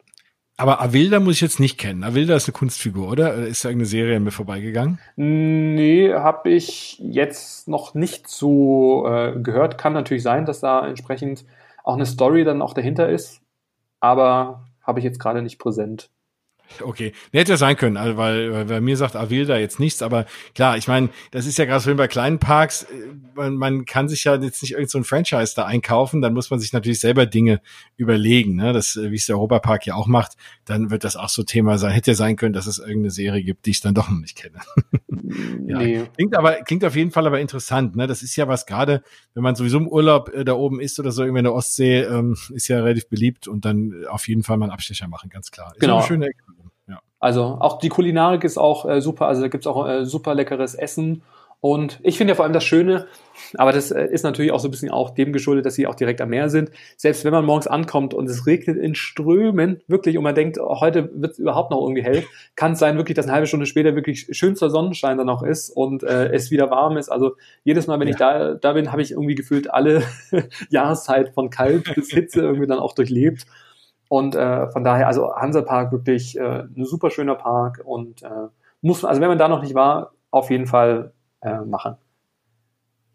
Aber 0.55 0.81
Avilda 0.81 1.19
muss 1.19 1.35
ich 1.35 1.41
jetzt 1.41 1.59
nicht 1.59 1.79
kennen. 1.79 2.03
Avilda 2.03 2.35
ist 2.35 2.47
eine 2.47 2.53
Kunstfigur, 2.53 3.09
oder? 3.09 3.33
Ist 3.33 3.65
da 3.65 3.69
irgendeine 3.69 3.87
Serie 3.87 4.17
an 4.17 4.23
mir 4.23 4.31
vorbeigegangen? 4.31 4.99
Nee, 5.15 6.13
habe 6.13 6.51
ich 6.51 6.99
jetzt 6.99 7.67
noch 7.67 7.95
nicht 7.95 8.27
so 8.27 9.07
äh, 9.07 9.39
gehört. 9.39 9.79
Kann 9.79 9.93
natürlich 9.93 10.23
sein, 10.23 10.45
dass 10.45 10.59
da 10.59 10.87
entsprechend 10.87 11.43
auch 11.83 11.95
eine 11.95 12.05
Story 12.05 12.43
dann 12.43 12.61
auch 12.61 12.73
dahinter 12.73 13.09
ist. 13.09 13.41
Aber 13.99 14.65
habe 14.83 14.99
ich 14.99 15.05
jetzt 15.05 15.19
gerade 15.19 15.41
nicht 15.41 15.57
präsent. 15.57 16.09
Okay, 16.81 17.13
hätte 17.31 17.51
ja 17.51 17.57
sein 17.57 17.75
können, 17.75 17.97
also 17.97 18.17
weil, 18.17 18.51
weil 18.51 18.65
bei 18.65 18.81
mir 18.81 18.97
sagt 18.97 19.15
Avilda 19.15 19.57
jetzt 19.57 19.79
nichts, 19.79 20.01
aber 20.01 20.25
klar, 20.55 20.77
ich 20.77 20.87
meine, 20.87 21.09
das 21.31 21.45
ist 21.45 21.57
ja 21.57 21.65
gerade 21.65 21.81
so 21.81 21.93
bei 21.95 22.07
kleinen 22.07 22.39
Parks, 22.39 22.83
äh, 22.83 22.87
man, 23.35 23.55
man 23.55 23.85
kann 23.85 24.09
sich 24.09 24.23
ja 24.23 24.35
jetzt 24.35 24.61
nicht 24.61 24.73
irgend 24.73 24.89
so 24.89 24.97
ein 24.97 25.03
Franchise 25.03 25.53
da 25.55 25.65
einkaufen, 25.65 26.21
dann 26.21 26.33
muss 26.33 26.49
man 26.49 26.59
sich 26.59 26.73
natürlich 26.73 26.99
selber 26.99 27.25
Dinge 27.25 27.61
überlegen, 27.97 28.55
ne? 28.55 28.73
Das, 28.73 28.95
äh, 28.95 29.11
wie 29.11 29.15
es 29.15 29.25
der 29.25 29.35
Europapark 29.35 29.85
ja 29.85 29.95
auch 29.95 30.07
macht, 30.07 30.33
dann 30.65 30.89
wird 30.91 31.03
das 31.03 31.15
auch 31.15 31.29
so 31.29 31.43
Thema 31.43 31.77
sein. 31.77 31.91
Hätte 31.91 32.11
ja 32.11 32.15
sein 32.15 32.35
können, 32.35 32.53
dass 32.53 32.67
es 32.67 32.79
irgendeine 32.79 33.11
Serie 33.11 33.43
gibt, 33.43 33.65
die 33.65 33.71
ich 33.71 33.81
dann 33.81 33.93
doch 33.93 34.09
noch 34.09 34.19
nicht 34.19 34.35
kenne. 34.35 34.59
ja, 35.67 35.77
nee. 35.79 36.03
Klingt 36.15 36.35
aber, 36.35 36.53
klingt 36.61 36.85
auf 36.85 36.95
jeden 36.95 37.11
Fall 37.11 37.27
aber 37.27 37.39
interessant, 37.39 37.95
ne? 37.95 38.07
Das 38.07 38.23
ist 38.23 38.35
ja 38.35 38.47
was 38.47 38.65
gerade, 38.65 39.03
wenn 39.33 39.43
man 39.43 39.55
sowieso 39.55 39.77
im 39.77 39.87
Urlaub 39.87 40.29
äh, 40.33 40.43
da 40.43 40.53
oben 40.53 40.79
ist 40.79 40.99
oder 40.99 41.11
so, 41.11 41.23
irgendwie 41.23 41.39
in 41.39 41.45
der 41.45 41.53
Ostsee, 41.53 42.01
ähm, 42.01 42.37
ist 42.53 42.67
ja 42.67 42.81
relativ 42.81 43.07
beliebt 43.07 43.47
und 43.47 43.65
dann 43.65 44.05
auf 44.09 44.27
jeden 44.27 44.43
Fall 44.43 44.57
mal 44.57 44.65
einen 44.65 44.73
Abstecher 44.73 45.07
machen, 45.07 45.29
ganz 45.29 45.51
klar. 45.51 45.71
Ist 45.73 45.79
genau. 45.79 45.97
eine 45.97 46.07
schöne 46.07 46.29
also 47.23 47.57
auch 47.61 47.79
die 47.79 47.87
Kulinarik 47.87 48.43
ist 48.43 48.57
auch 48.57 48.85
äh, 48.85 48.99
super, 48.99 49.27
also 49.27 49.41
da 49.41 49.47
gibt's 49.47 49.65
auch 49.65 49.87
äh, 49.87 50.05
super 50.05 50.35
leckeres 50.35 50.75
Essen. 50.75 51.23
Und 51.61 52.01
ich 52.03 52.17
finde 52.17 52.31
ja 52.31 52.35
vor 52.35 52.43
allem 52.43 52.53
das 52.53 52.65
Schöne, 52.65 53.07
aber 53.55 53.71
das 53.71 53.91
äh, 53.91 54.07
ist 54.07 54.23
natürlich 54.23 54.51
auch 54.51 54.59
so 54.59 54.67
ein 54.67 54.71
bisschen 54.71 54.91
auch 54.91 55.11
dem 55.11 55.31
geschuldet, 55.31 55.65
dass 55.65 55.75
sie 55.75 55.87
auch 55.87 55.95
direkt 55.95 56.19
am 56.19 56.27
Meer 56.27 56.49
sind. 56.49 56.71
Selbst 56.97 57.23
wenn 57.23 57.31
man 57.31 57.45
morgens 57.45 57.67
ankommt 57.67 58.13
und 58.13 58.29
es 58.29 58.45
regnet 58.45 58.75
in 58.75 58.93
Strömen, 58.93 59.79
wirklich, 59.87 60.17
und 60.17 60.25
man 60.25 60.35
denkt, 60.35 60.59
oh, 60.59 60.81
heute 60.81 61.09
wird 61.13 61.31
es 61.31 61.39
überhaupt 61.39 61.71
noch 61.71 61.79
irgendwie 61.79 62.03
hell, 62.03 62.25
kann 62.57 62.73
es 62.73 62.79
sein, 62.79 62.97
wirklich, 62.97 63.15
dass 63.15 63.27
eine 63.27 63.35
halbe 63.35 63.47
Stunde 63.47 63.67
später 63.67 63.95
wirklich 63.95 64.27
schönster 64.31 64.69
Sonnenschein 64.69 65.17
dann 65.17 65.27
noch 65.27 65.43
ist 65.43 65.69
und 65.69 66.03
äh, 66.03 66.27
es 66.33 66.51
wieder 66.51 66.69
warm 66.71 66.97
ist. 66.97 67.07
Also 67.07 67.37
jedes 67.63 67.87
Mal, 67.87 68.01
wenn 68.01 68.09
ja. 68.09 68.11
ich 68.11 68.17
da, 68.17 68.53
da 68.55 68.73
bin, 68.73 68.91
habe 68.91 69.01
ich 69.01 69.11
irgendwie 69.11 69.35
gefühlt 69.35 69.73
alle 69.73 70.03
Jahreszeit 70.69 71.29
von 71.33 71.49
kalt 71.49 71.95
bis 71.95 72.09
Hitze 72.11 72.41
irgendwie 72.41 72.67
dann 72.67 72.79
auch 72.79 72.93
durchlebt. 72.93 73.45
Und 74.13 74.35
äh, 74.35 74.69
von 74.69 74.83
daher, 74.83 75.07
also 75.07 75.35
Hansapark 75.35 75.91
wirklich 75.91 76.37
äh, 76.37 76.65
ein 76.77 76.85
super 76.85 77.09
schöner 77.09 77.33
Park 77.33 77.81
und 77.83 78.21
äh, 78.21 78.27
muss, 78.79 79.03
also 79.03 79.19
wenn 79.19 79.29
man 79.29 79.39
da 79.39 79.47
noch 79.47 79.63
nicht 79.63 79.73
war, 79.73 80.11
auf 80.29 80.51
jeden 80.51 80.67
Fall 80.67 81.13
äh, 81.41 81.61
machen. 81.61 81.95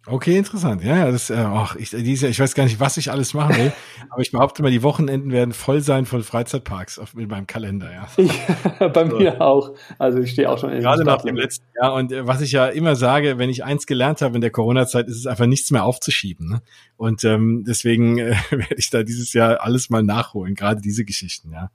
Okay, 0.07 0.39
interessant. 0.39 0.83
Ja, 0.83 0.97
ja, 0.97 1.11
das, 1.11 1.29
äh, 1.29 1.35
ach, 1.37 1.77
ich, 1.77 1.91
diese, 1.91 2.29
ich 2.29 2.41
weiß 2.41 2.55
gar 2.55 2.65
nicht, 2.65 2.81
was 2.81 2.97
ich 2.97 3.11
alles 3.11 3.35
machen 3.35 3.57
will, 3.57 3.73
aber 4.11 4.23
ich 4.23 4.31
behaupte 4.31 4.63
mal, 4.63 4.71
die 4.71 4.83
Wochenenden 4.83 5.33
werden 5.33 5.53
voll 5.53 5.83
sein 5.83 6.07
von 6.07 6.23
Freizeitparks 6.23 6.99
auf, 6.99 7.15
in 7.15 7.29
meinem 7.29 7.47
Kalender, 7.47 7.93
ja. 7.93 8.09
Ich, 8.17 8.33
bei 8.79 9.09
so. 9.09 9.19
mir 9.19 9.41
auch. 9.43 9.75
Also 9.99 10.21
ich 10.21 10.31
stehe 10.31 10.51
auch 10.51 10.59
schon 10.59 10.71
in 10.71 10.81
Gerade 10.81 11.05
nach 11.05 11.23
dem 11.23 11.37
letzten 11.37 11.67
Jahr. 11.81 11.93
Und 11.93 12.13
äh, 12.13 12.27
was 12.27 12.41
ich 12.41 12.53
ja 12.53 12.67
immer 12.69 12.97
sage, 12.97 13.39
wenn 13.39 13.51
ich 13.51 13.65
eins 13.65 13.87
gelernt 13.87 14.23
habe 14.23 14.37
in 14.37 14.41
der 14.41 14.51
Corona-Zeit, 14.51 15.09
ist 15.09 15.17
es 15.17 15.27
einfach 15.27 15.47
nichts 15.47 15.71
mehr 15.71 15.85
aufzuschieben. 15.85 16.49
Ne? 16.49 16.63
Und 16.97 17.25
ähm, 17.25 17.65
deswegen 17.67 18.19
äh, 18.19 18.35
werde 18.51 18.77
ich 18.77 18.89
da 18.89 19.03
dieses 19.03 19.35
Jahr 19.35 19.61
alles 19.61 19.91
mal 19.91 20.03
nachholen, 20.03 20.55
gerade 20.55 20.81
diese 20.81 21.05
Geschichten, 21.05 21.53
ja. 21.53 21.71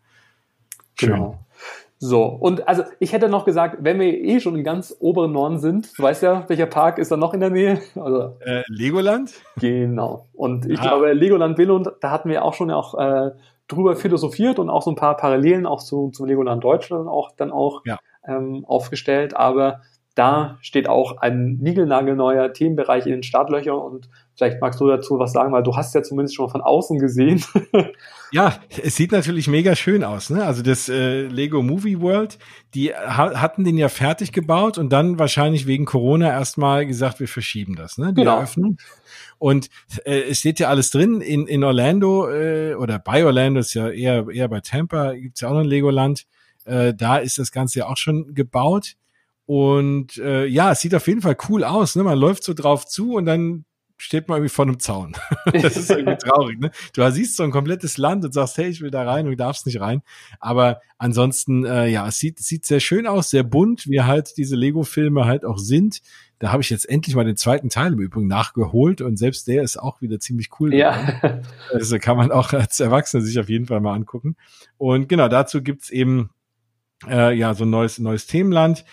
Schön. 0.95 1.09
Genau. 1.09 1.45
So, 2.05 2.25
und 2.25 2.67
also 2.67 2.83
ich 2.99 3.13
hätte 3.13 3.29
noch 3.29 3.45
gesagt, 3.45 3.77
wenn 3.79 3.97
wir 3.97 4.11
eh 4.11 4.41
schon 4.41 4.57
im 4.57 4.65
ganz 4.65 4.93
oberen 4.99 5.31
Norden 5.31 5.59
sind, 5.59 5.97
du 5.97 6.03
weißt 6.03 6.21
ja, 6.21 6.43
welcher 6.49 6.65
Park 6.65 6.97
ist 6.97 7.11
da 7.11 7.15
noch 7.15 7.33
in 7.33 7.39
der 7.39 7.49
Nähe? 7.49 7.79
Also, 7.95 8.35
äh, 8.41 8.63
Legoland? 8.67 9.31
Genau. 9.61 10.25
Und 10.33 10.65
ich 10.65 10.81
ah. 10.81 10.83
glaube, 10.83 11.13
Legoland 11.13 11.55
Billund, 11.55 11.89
da 12.01 12.11
hatten 12.11 12.29
wir 12.29 12.43
auch 12.43 12.55
schon 12.55 12.71
auch 12.71 12.95
äh, 12.99 13.31
drüber 13.69 13.95
philosophiert 13.95 14.59
und 14.59 14.69
auch 14.69 14.81
so 14.81 14.91
ein 14.91 14.97
paar 14.97 15.15
Parallelen 15.15 15.65
auch 15.65 15.81
zu, 15.81 16.09
zum 16.09 16.25
Legoland 16.25 16.61
Deutschland 16.61 17.07
auch 17.07 17.31
dann 17.37 17.53
auch 17.53 17.83
ja. 17.85 17.97
ähm, 18.27 18.65
aufgestellt. 18.67 19.33
Aber 19.37 19.79
da 20.15 20.57
steht 20.61 20.87
auch 20.87 21.17
ein 21.17 21.57
niegelnagelneuer 21.61 22.53
Themenbereich 22.53 23.05
in 23.05 23.13
den 23.13 23.23
Startlöchern 23.23 23.77
und 23.77 24.09
Vielleicht 24.35 24.61
magst 24.61 24.81
du 24.81 24.87
dazu 24.87 25.19
was 25.19 25.31
sagen, 25.31 25.53
weil 25.53 25.61
du 25.61 25.75
hast 25.75 25.93
ja 25.93 26.01
zumindest 26.01 26.35
schon 26.35 26.49
von 26.49 26.61
außen 26.61 26.97
gesehen. 26.97 27.43
ja, 28.31 28.59
es 28.81 28.95
sieht 28.95 29.11
natürlich 29.11 29.47
mega 29.47 29.75
schön 29.75 30.03
aus. 30.03 30.31
Ne? 30.31 30.43
Also 30.43 30.63
das 30.63 30.89
äh, 30.89 31.27
Lego 31.27 31.61
Movie 31.61 32.01
World, 32.01 32.39
die 32.73 32.95
ha 32.95 33.39
hatten 33.39 33.63
den 33.63 33.77
ja 33.77 33.89
fertig 33.89 34.31
gebaut 34.31 34.79
und 34.79 34.91
dann 34.91 35.19
wahrscheinlich 35.19 35.67
wegen 35.67 35.85
Corona 35.85 36.31
erstmal 36.31 36.87
gesagt, 36.87 37.19
wir 37.19 37.27
verschieben 37.27 37.75
das, 37.75 37.99
ne? 37.99 38.07
Die 38.07 38.21
genau. 38.21 38.37
Eröffnung. 38.37 38.77
Und 39.37 39.69
äh, 40.03 40.21
es 40.21 40.39
steht 40.39 40.59
ja 40.59 40.69
alles 40.69 40.89
drin 40.89 41.21
in, 41.21 41.45
in 41.45 41.63
Orlando 41.63 42.27
äh, 42.31 42.73
oder 42.73 42.97
bei 42.97 43.23
Orlando 43.25 43.59
ist 43.59 43.75
ja 43.75 43.89
eher, 43.89 44.25
eher 44.31 44.47
bei 44.47 44.61
Tampa, 44.61 45.13
gibt's 45.13 45.41
ja 45.41 45.49
auch 45.49 45.53
noch 45.53 45.59
ein 45.59 45.67
Legoland. 45.67 46.23
Äh, 46.65 46.95
da 46.95 47.17
ist 47.17 47.37
das 47.37 47.51
Ganze 47.51 47.79
ja 47.79 47.85
auch 47.87 47.97
schon 47.97 48.33
gebaut. 48.33 48.93
Und 49.45 50.17
äh, 50.17 50.45
ja, 50.45 50.71
es 50.71 50.81
sieht 50.81 50.95
auf 50.95 51.07
jeden 51.07 51.21
Fall 51.21 51.37
cool 51.49 51.63
aus. 51.63 51.95
Ne? 51.95 52.03
Man 52.03 52.17
läuft 52.17 52.43
so 52.43 52.53
drauf 52.53 52.85
zu 52.85 53.13
und 53.15 53.25
dann 53.25 53.65
steht 53.97 54.27
man 54.27 54.37
irgendwie 54.37 54.53
vor 54.53 54.65
einem 54.65 54.79
Zaun. 54.79 55.15
das 55.45 55.77
ist 55.77 55.89
irgendwie 55.89 56.17
traurig, 56.27 56.59
ne? 56.59 56.71
Du 56.93 57.09
siehst 57.09 57.37
so 57.37 57.43
ein 57.43 57.51
komplettes 57.51 57.97
Land 57.97 58.25
und 58.25 58.33
sagst, 58.33 58.57
hey, 58.57 58.67
ich 58.67 58.81
will 58.81 58.91
da 58.91 59.03
rein 59.03 59.25
und 59.25 59.31
du 59.31 59.37
darfst 59.37 59.65
nicht 59.65 59.79
rein. 59.79 60.01
Aber 60.39 60.81
ansonsten, 60.97 61.65
äh, 61.65 61.87
ja, 61.87 62.07
es 62.07 62.19
sieht, 62.19 62.39
sieht 62.39 62.65
sehr 62.65 62.79
schön 62.79 63.07
aus, 63.07 63.29
sehr 63.29 63.43
bunt, 63.43 63.87
wie 63.87 64.01
halt 64.01 64.35
diese 64.37 64.55
Lego-Filme 64.55 65.25
halt 65.25 65.45
auch 65.45 65.57
sind. 65.57 66.01
Da 66.39 66.51
habe 66.51 66.61
ich 66.61 66.69
jetzt 66.69 66.89
endlich 66.89 67.15
mal 67.15 67.23
den 67.23 67.37
zweiten 67.37 67.69
Teil 67.69 67.93
im 67.93 67.99
Übrigen 67.99 68.27
nachgeholt 68.27 68.99
und 68.99 69.17
selbst 69.17 69.47
der 69.47 69.63
ist 69.63 69.77
auch 69.77 70.01
wieder 70.01 70.19
ziemlich 70.19 70.49
cool. 70.59 70.73
Ja. 70.73 71.21
Also 71.71 71.97
kann 71.99 72.17
man 72.17 72.31
auch 72.31 72.51
als 72.51 72.79
Erwachsener 72.81 73.23
sich 73.23 73.39
auf 73.39 73.47
jeden 73.47 73.67
Fall 73.67 73.79
mal 73.79 73.93
angucken. 73.93 74.35
Und 74.77 75.07
genau, 75.07 75.29
dazu 75.29 75.61
gibt's 75.61 75.89
eben 75.89 76.31
äh, 77.07 77.33
ja 77.37 77.53
so 77.53 77.63
ein 77.63 77.69
neues, 77.69 77.99
neues 77.99 78.27
Themenland 78.27 78.83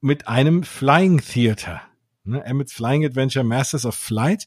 mit 0.00 0.28
einem 0.28 0.62
Flying 0.62 1.20
Theater. 1.20 1.82
Ne? 2.24 2.44
Emmett's 2.44 2.72
Flying 2.72 3.04
Adventure 3.04 3.44
Masters 3.44 3.84
of 3.86 3.94
Flight. 3.94 4.46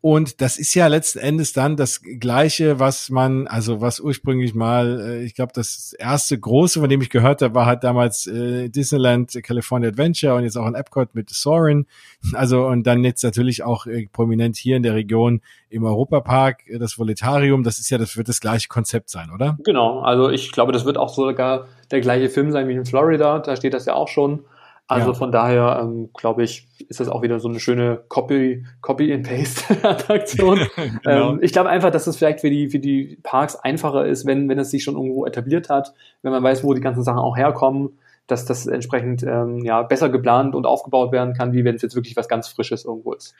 Und 0.00 0.40
das 0.40 0.58
ist 0.58 0.74
ja 0.74 0.86
letzten 0.86 1.18
Endes 1.18 1.52
dann 1.52 1.76
das 1.76 2.02
Gleiche, 2.02 2.78
was 2.78 3.10
man, 3.10 3.48
also 3.48 3.80
was 3.80 3.98
ursprünglich 3.98 4.54
mal, 4.54 5.00
äh, 5.00 5.24
ich 5.24 5.34
glaube, 5.34 5.50
das 5.52 5.92
erste 5.92 6.38
große, 6.38 6.78
von 6.78 6.88
dem 6.88 7.00
ich 7.00 7.10
gehört 7.10 7.42
habe, 7.42 7.56
war 7.56 7.66
halt 7.66 7.82
damals 7.82 8.28
äh, 8.28 8.68
Disneyland 8.68 9.36
California 9.42 9.88
Adventure 9.88 10.36
und 10.36 10.44
jetzt 10.44 10.56
auch 10.56 10.66
ein 10.66 10.76
Epcot 10.76 11.14
mit 11.14 11.30
Soarin'. 11.30 11.86
Also 12.32 12.66
und 12.66 12.86
dann 12.86 13.02
jetzt 13.02 13.24
natürlich 13.24 13.64
auch 13.64 13.86
äh, 13.86 14.06
prominent 14.12 14.56
hier 14.56 14.76
in 14.76 14.84
der 14.84 14.94
Region 14.94 15.40
im 15.68 15.84
Europapark 15.84 16.68
äh, 16.68 16.78
das 16.78 16.96
Voletarium. 16.96 17.64
Das 17.64 17.80
ist 17.80 17.90
ja, 17.90 17.98
das 17.98 18.16
wird 18.16 18.28
das 18.28 18.40
gleiche 18.40 18.68
Konzept 18.68 19.10
sein, 19.10 19.30
oder? 19.34 19.58
Genau. 19.64 20.00
Also 20.00 20.30
ich 20.30 20.52
glaube, 20.52 20.70
das 20.70 20.84
wird 20.84 20.96
auch 20.96 21.12
sogar 21.12 21.66
der 21.90 22.00
gleiche 22.00 22.28
Film 22.28 22.52
sein 22.52 22.68
wie 22.68 22.74
in 22.74 22.84
Florida. 22.84 23.40
Da 23.40 23.56
steht 23.56 23.74
das 23.74 23.86
ja 23.86 23.94
auch 23.94 24.08
schon. 24.08 24.44
Also 24.88 25.08
ja. 25.08 25.14
von 25.14 25.30
daher 25.30 25.80
ähm, 25.82 26.08
glaube 26.16 26.42
ich, 26.42 26.66
ist 26.88 26.98
das 26.98 27.08
auch 27.08 27.20
wieder 27.20 27.38
so 27.40 27.48
eine 27.48 27.60
schöne 27.60 28.02
Copy, 28.08 28.64
Copy 28.80 29.12
and 29.12 29.28
Paste 29.28 29.76
Attraktion. 29.86 30.66
genau. 31.04 31.32
ähm, 31.32 31.38
ich 31.42 31.52
glaube 31.52 31.68
einfach, 31.68 31.90
dass 31.90 32.06
es 32.06 32.16
vielleicht 32.16 32.40
für 32.40 32.48
die 32.48 32.70
für 32.70 32.78
die 32.78 33.18
Parks 33.22 33.54
einfacher 33.54 34.06
ist, 34.06 34.24
wenn 34.24 34.48
wenn 34.48 34.58
es 34.58 34.70
sich 34.70 34.82
schon 34.82 34.94
irgendwo 34.94 35.26
etabliert 35.26 35.68
hat, 35.68 35.92
wenn 36.22 36.32
man 36.32 36.42
weiß, 36.42 36.64
wo 36.64 36.72
die 36.72 36.80
ganzen 36.80 37.04
Sachen 37.04 37.18
auch 37.18 37.36
herkommen, 37.36 37.98
dass 38.26 38.46
das 38.46 38.66
entsprechend 38.66 39.22
ähm, 39.22 39.62
ja 39.62 39.82
besser 39.82 40.08
geplant 40.08 40.54
und 40.54 40.64
aufgebaut 40.64 41.12
werden 41.12 41.34
kann, 41.34 41.52
wie 41.52 41.64
wenn 41.64 41.74
es 41.74 41.82
jetzt 41.82 41.94
wirklich 41.94 42.16
was 42.16 42.26
ganz 42.26 42.48
Frisches 42.48 42.86
irgendwo 42.86 43.12
ist. 43.12 43.34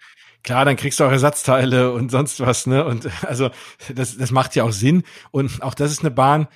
Klar, 0.44 0.66
dann 0.66 0.76
kriegst 0.76 1.00
du 1.00 1.04
auch 1.04 1.10
Ersatzteile 1.10 1.92
und 1.92 2.10
sonst 2.10 2.40
was, 2.40 2.66
ne? 2.66 2.84
Und 2.84 3.08
also 3.26 3.48
das 3.94 4.18
das 4.18 4.30
macht 4.30 4.54
ja 4.54 4.64
auch 4.64 4.72
Sinn 4.72 5.02
und 5.30 5.62
auch 5.62 5.72
das 5.72 5.92
ist 5.92 6.00
eine 6.00 6.10
Bahn 6.10 6.46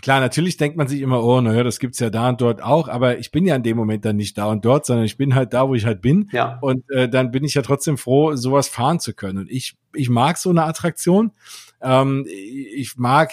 Klar, 0.00 0.20
natürlich 0.20 0.56
denkt 0.56 0.76
man 0.76 0.88
sich 0.88 1.00
immer, 1.00 1.22
oh, 1.22 1.40
naja, 1.40 1.64
das 1.64 1.78
gibt's 1.78 1.98
ja 1.98 2.08
da 2.08 2.28
und 2.28 2.40
dort 2.40 2.62
auch, 2.62 2.88
aber 2.88 3.18
ich 3.18 3.30
bin 3.30 3.44
ja 3.44 3.56
in 3.56 3.62
dem 3.62 3.76
Moment 3.76 4.04
dann 4.04 4.16
nicht 4.16 4.38
da 4.38 4.46
und 4.46 4.64
dort, 4.64 4.86
sondern 4.86 5.04
ich 5.04 5.16
bin 5.16 5.34
halt 5.34 5.52
da, 5.52 5.68
wo 5.68 5.74
ich 5.74 5.84
halt 5.84 6.00
bin. 6.00 6.30
Ja. 6.32 6.58
Und 6.60 6.88
äh, 6.90 7.08
dann 7.08 7.30
bin 7.30 7.44
ich 7.44 7.54
ja 7.54 7.62
trotzdem 7.62 7.98
froh, 7.98 8.34
sowas 8.36 8.68
fahren 8.68 9.00
zu 9.00 9.12
können. 9.12 9.38
Und 9.38 9.50
ich, 9.50 9.76
ich 9.94 10.08
mag 10.08 10.38
so 10.38 10.50
eine 10.50 10.64
Attraktion. 10.64 11.32
Ähm, 11.80 12.26
ich 12.28 12.96
mag, 12.96 13.32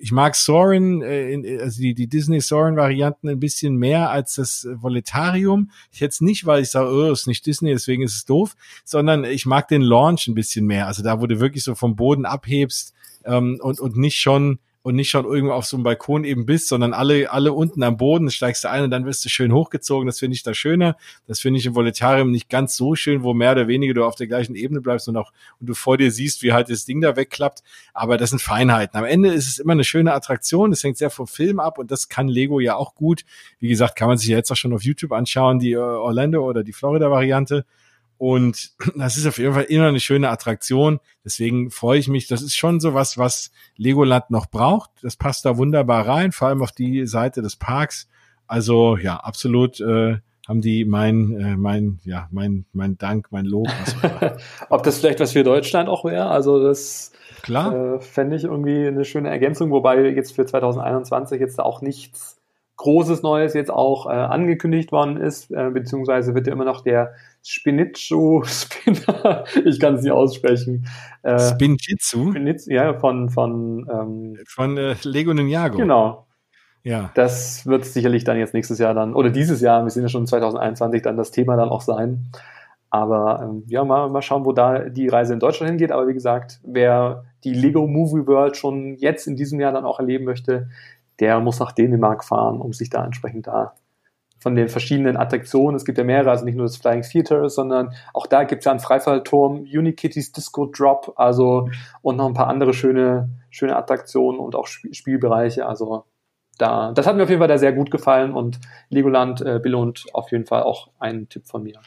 ich 0.00 0.10
mag 0.10 0.34
Soren, 0.34 1.02
äh, 1.02 1.58
also 1.60 1.80
die, 1.80 1.94
die 1.94 2.08
Disney 2.08 2.40
Soren 2.40 2.76
Varianten 2.76 3.28
ein 3.28 3.40
bisschen 3.40 3.76
mehr 3.76 4.10
als 4.10 4.34
das 4.34 4.66
Voletarium. 4.72 5.70
Jetzt 5.92 6.22
nicht, 6.22 6.46
weil 6.46 6.62
ich 6.62 6.70
sage, 6.70 6.90
oh, 6.90 7.12
ist 7.12 7.26
nicht 7.26 7.46
Disney, 7.46 7.72
deswegen 7.72 8.02
ist 8.02 8.14
es 8.14 8.24
doof, 8.24 8.56
sondern 8.84 9.24
ich 9.24 9.46
mag 9.46 9.68
den 9.68 9.82
Launch 9.82 10.26
ein 10.28 10.34
bisschen 10.34 10.66
mehr. 10.66 10.86
Also 10.86 11.02
da, 11.02 11.20
wo 11.20 11.26
du 11.26 11.40
wirklich 11.40 11.62
so 11.62 11.74
vom 11.74 11.94
Boden 11.94 12.24
abhebst 12.24 12.94
ähm, 13.24 13.60
und, 13.62 13.78
und 13.80 13.96
nicht 13.96 14.18
schon 14.18 14.58
und 14.82 14.94
nicht 14.94 15.10
schon 15.10 15.26
irgendwo 15.26 15.52
auf 15.52 15.66
so 15.66 15.76
einem 15.76 15.84
Balkon 15.84 16.24
eben 16.24 16.46
bist, 16.46 16.68
sondern 16.68 16.94
alle, 16.94 17.30
alle 17.30 17.52
unten 17.52 17.82
am 17.82 17.98
Boden 17.98 18.30
steigst 18.30 18.64
du 18.64 18.70
ein 18.70 18.84
und 18.84 18.90
dann 18.90 19.04
wirst 19.04 19.24
du 19.24 19.28
schön 19.28 19.52
hochgezogen. 19.52 20.06
Das 20.06 20.18
finde 20.18 20.34
ich 20.34 20.42
da 20.42 20.54
schöner. 20.54 20.96
Das 21.26 21.40
finde 21.40 21.60
ich 21.60 21.66
im 21.66 21.74
Voletarium 21.74 22.30
nicht 22.30 22.48
ganz 22.48 22.76
so 22.76 22.94
schön, 22.94 23.22
wo 23.22 23.34
mehr 23.34 23.52
oder 23.52 23.68
weniger 23.68 23.92
du 23.92 24.04
auf 24.04 24.14
der 24.14 24.26
gleichen 24.26 24.54
Ebene 24.54 24.80
bleibst 24.80 25.06
und 25.08 25.16
auch, 25.18 25.32
und 25.60 25.68
du 25.68 25.74
vor 25.74 25.98
dir 25.98 26.10
siehst, 26.10 26.42
wie 26.42 26.52
halt 26.52 26.70
das 26.70 26.86
Ding 26.86 27.02
da 27.02 27.14
wegklappt. 27.14 27.62
Aber 27.92 28.16
das 28.16 28.30
sind 28.30 28.40
Feinheiten. 28.40 28.96
Am 28.98 29.04
Ende 29.04 29.30
ist 29.30 29.48
es 29.48 29.58
immer 29.58 29.72
eine 29.72 29.84
schöne 29.84 30.14
Attraktion. 30.14 30.70
Das 30.70 30.82
hängt 30.82 30.96
sehr 30.96 31.10
vom 31.10 31.26
Film 31.26 31.60
ab 31.60 31.78
und 31.78 31.90
das 31.90 32.08
kann 32.08 32.28
Lego 32.28 32.58
ja 32.58 32.76
auch 32.76 32.94
gut. 32.94 33.24
Wie 33.58 33.68
gesagt, 33.68 33.96
kann 33.96 34.08
man 34.08 34.16
sich 34.16 34.28
ja 34.28 34.36
jetzt 34.38 34.50
auch 34.50 34.56
schon 34.56 34.72
auf 34.72 34.82
YouTube 34.82 35.12
anschauen, 35.12 35.58
die 35.58 35.72
äh, 35.72 35.76
Orlando 35.76 36.42
oder 36.48 36.64
die 36.64 36.72
Florida 36.72 37.10
Variante. 37.10 37.66
Und 38.20 38.72
das 38.96 39.16
ist 39.16 39.26
auf 39.26 39.38
jeden 39.38 39.54
Fall 39.54 39.64
immer 39.64 39.88
eine 39.88 39.98
schöne 39.98 40.28
Attraktion. 40.28 41.00
Deswegen 41.24 41.70
freue 41.70 41.98
ich 41.98 42.06
mich. 42.06 42.26
Das 42.26 42.42
ist 42.42 42.54
schon 42.54 42.78
so 42.78 42.92
was, 42.92 43.16
was 43.16 43.50
Legoland 43.78 44.30
noch 44.30 44.44
braucht. 44.46 44.90
Das 45.00 45.16
passt 45.16 45.46
da 45.46 45.56
wunderbar 45.56 46.06
rein, 46.06 46.30
vor 46.30 46.48
allem 46.48 46.62
auf 46.62 46.70
die 46.70 47.06
Seite 47.06 47.40
des 47.40 47.56
Parks. 47.56 48.08
Also 48.46 48.98
ja, 48.98 49.16
absolut 49.16 49.80
äh, 49.80 50.18
haben 50.46 50.60
die 50.60 50.84
mein, 50.84 51.34
äh, 51.40 51.56
mein, 51.56 51.98
ja, 52.04 52.28
mein, 52.30 52.66
mein 52.74 52.98
Dank, 52.98 53.28
mein 53.30 53.46
Lob. 53.46 53.68
Ob 54.68 54.82
das 54.82 54.98
vielleicht 54.98 55.20
was 55.20 55.32
für 55.32 55.42
Deutschland 55.42 55.88
auch 55.88 56.04
wäre? 56.04 56.26
Also 56.26 56.62
das 56.62 57.12
Klar. 57.40 57.94
Äh, 57.94 58.00
fände 58.00 58.36
ich 58.36 58.44
irgendwie 58.44 58.86
eine 58.86 59.06
schöne 59.06 59.30
Ergänzung, 59.30 59.70
wobei 59.70 60.10
jetzt 60.10 60.34
für 60.34 60.44
2021 60.44 61.40
jetzt 61.40 61.58
auch 61.58 61.80
nichts 61.80 62.36
Großes 62.76 63.22
Neues 63.22 63.52
jetzt 63.52 63.70
auch 63.70 64.06
äh, 64.06 64.10
angekündigt 64.10 64.90
worden 64.90 65.18
ist, 65.18 65.50
äh, 65.50 65.70
beziehungsweise 65.70 66.34
wird 66.34 66.46
ja 66.46 66.54
immer 66.54 66.64
noch 66.64 66.80
der 66.80 67.12
Spinitzu 67.42 68.42
Spinner, 68.46 69.44
ich 69.64 69.80
kann 69.80 69.94
es 69.94 70.02
nicht 70.02 70.12
aussprechen. 70.12 70.86
Äh, 71.22 71.38
Spinjitzu? 71.38 72.30
Spinitzu, 72.30 72.70
ja, 72.70 72.98
von, 72.98 73.30
von, 73.30 73.88
ähm, 73.90 74.38
von 74.46 74.76
äh, 74.76 74.96
Lego 75.02 75.32
Ninjago. 75.32 75.78
Genau. 75.78 76.26
Ja. 76.82 77.10
Das 77.14 77.66
wird 77.66 77.84
sicherlich 77.84 78.24
dann 78.24 78.38
jetzt 78.38 78.54
nächstes 78.54 78.78
Jahr 78.78 78.94
dann, 78.94 79.14
oder 79.14 79.30
dieses 79.30 79.60
Jahr, 79.60 79.84
wir 79.84 79.90
sind 79.90 80.02
ja 80.02 80.08
schon 80.08 80.26
2021, 80.26 81.02
dann 81.02 81.16
das 81.16 81.30
Thema 81.30 81.56
dann 81.56 81.68
auch 81.68 81.82
sein. 81.82 82.30
Aber 82.90 83.40
ähm, 83.42 83.64
ja, 83.68 83.84
mal, 83.84 84.08
mal 84.08 84.22
schauen, 84.22 84.44
wo 84.44 84.52
da 84.52 84.80
die 84.88 85.08
Reise 85.08 85.32
in 85.32 85.40
Deutschland 85.40 85.70
hingeht. 85.70 85.92
Aber 85.92 86.08
wie 86.08 86.14
gesagt, 86.14 86.60
wer 86.64 87.24
die 87.44 87.54
Lego 87.54 87.86
Movie 87.86 88.26
World 88.26 88.56
schon 88.56 88.96
jetzt 88.96 89.26
in 89.26 89.36
diesem 89.36 89.60
Jahr 89.60 89.72
dann 89.72 89.84
auch 89.84 90.00
erleben 90.00 90.24
möchte, 90.24 90.68
der 91.20 91.38
muss 91.38 91.60
nach 91.60 91.72
Dänemark 91.72 92.24
fahren, 92.24 92.60
um 92.60 92.72
sich 92.72 92.90
da 92.90 93.04
entsprechend 93.04 93.46
da 93.46 93.74
von 94.40 94.54
den 94.54 94.68
verschiedenen 94.68 95.16
Attraktionen, 95.16 95.76
es 95.76 95.84
gibt 95.84 95.98
ja 95.98 96.04
mehrere, 96.04 96.30
also 96.30 96.44
nicht 96.44 96.56
nur 96.56 96.66
das 96.66 96.78
Flying 96.78 97.02
Theater, 97.02 97.48
sondern 97.50 97.92
auch 98.14 98.26
da 98.26 98.44
gibt 98.44 98.60
es 98.60 98.64
ja 98.64 98.72
einen 98.72 98.80
Freifallturm, 98.80 99.60
Unikitties 99.60 100.32
Disco 100.32 100.66
Drop, 100.66 101.12
also 101.16 101.68
und 102.02 102.16
noch 102.16 102.26
ein 102.26 102.34
paar 102.34 102.48
andere 102.48 102.72
schöne, 102.72 103.28
schöne 103.50 103.76
Attraktionen 103.76 104.40
und 104.40 104.56
auch 104.56 104.66
Spielbereiche. 104.66 105.66
Also 105.66 106.04
da, 106.56 106.92
das 106.92 107.06
hat 107.06 107.16
mir 107.16 107.24
auf 107.24 107.28
jeden 107.28 107.40
Fall 107.40 107.48
da 107.48 107.58
sehr 107.58 107.72
gut 107.72 107.90
gefallen 107.90 108.32
und 108.32 108.58
Legoland 108.88 109.42
äh, 109.42 109.60
belohnt 109.62 110.06
auf 110.14 110.32
jeden 110.32 110.46
Fall 110.46 110.62
auch 110.62 110.88
einen 110.98 111.28
Tipp 111.28 111.46
von 111.46 111.62
mir. 111.62 111.78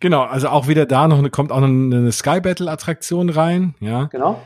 Genau, 0.00 0.22
also 0.22 0.48
auch 0.48 0.66
wieder 0.66 0.86
da 0.86 1.06
noch 1.08 1.18
eine, 1.18 1.28
kommt 1.28 1.52
auch 1.52 1.60
noch 1.60 1.68
eine 1.68 2.10
Sky 2.10 2.40
Battle 2.40 2.70
Attraktion 2.70 3.28
rein, 3.28 3.74
ja. 3.80 4.04
Genau. 4.06 4.40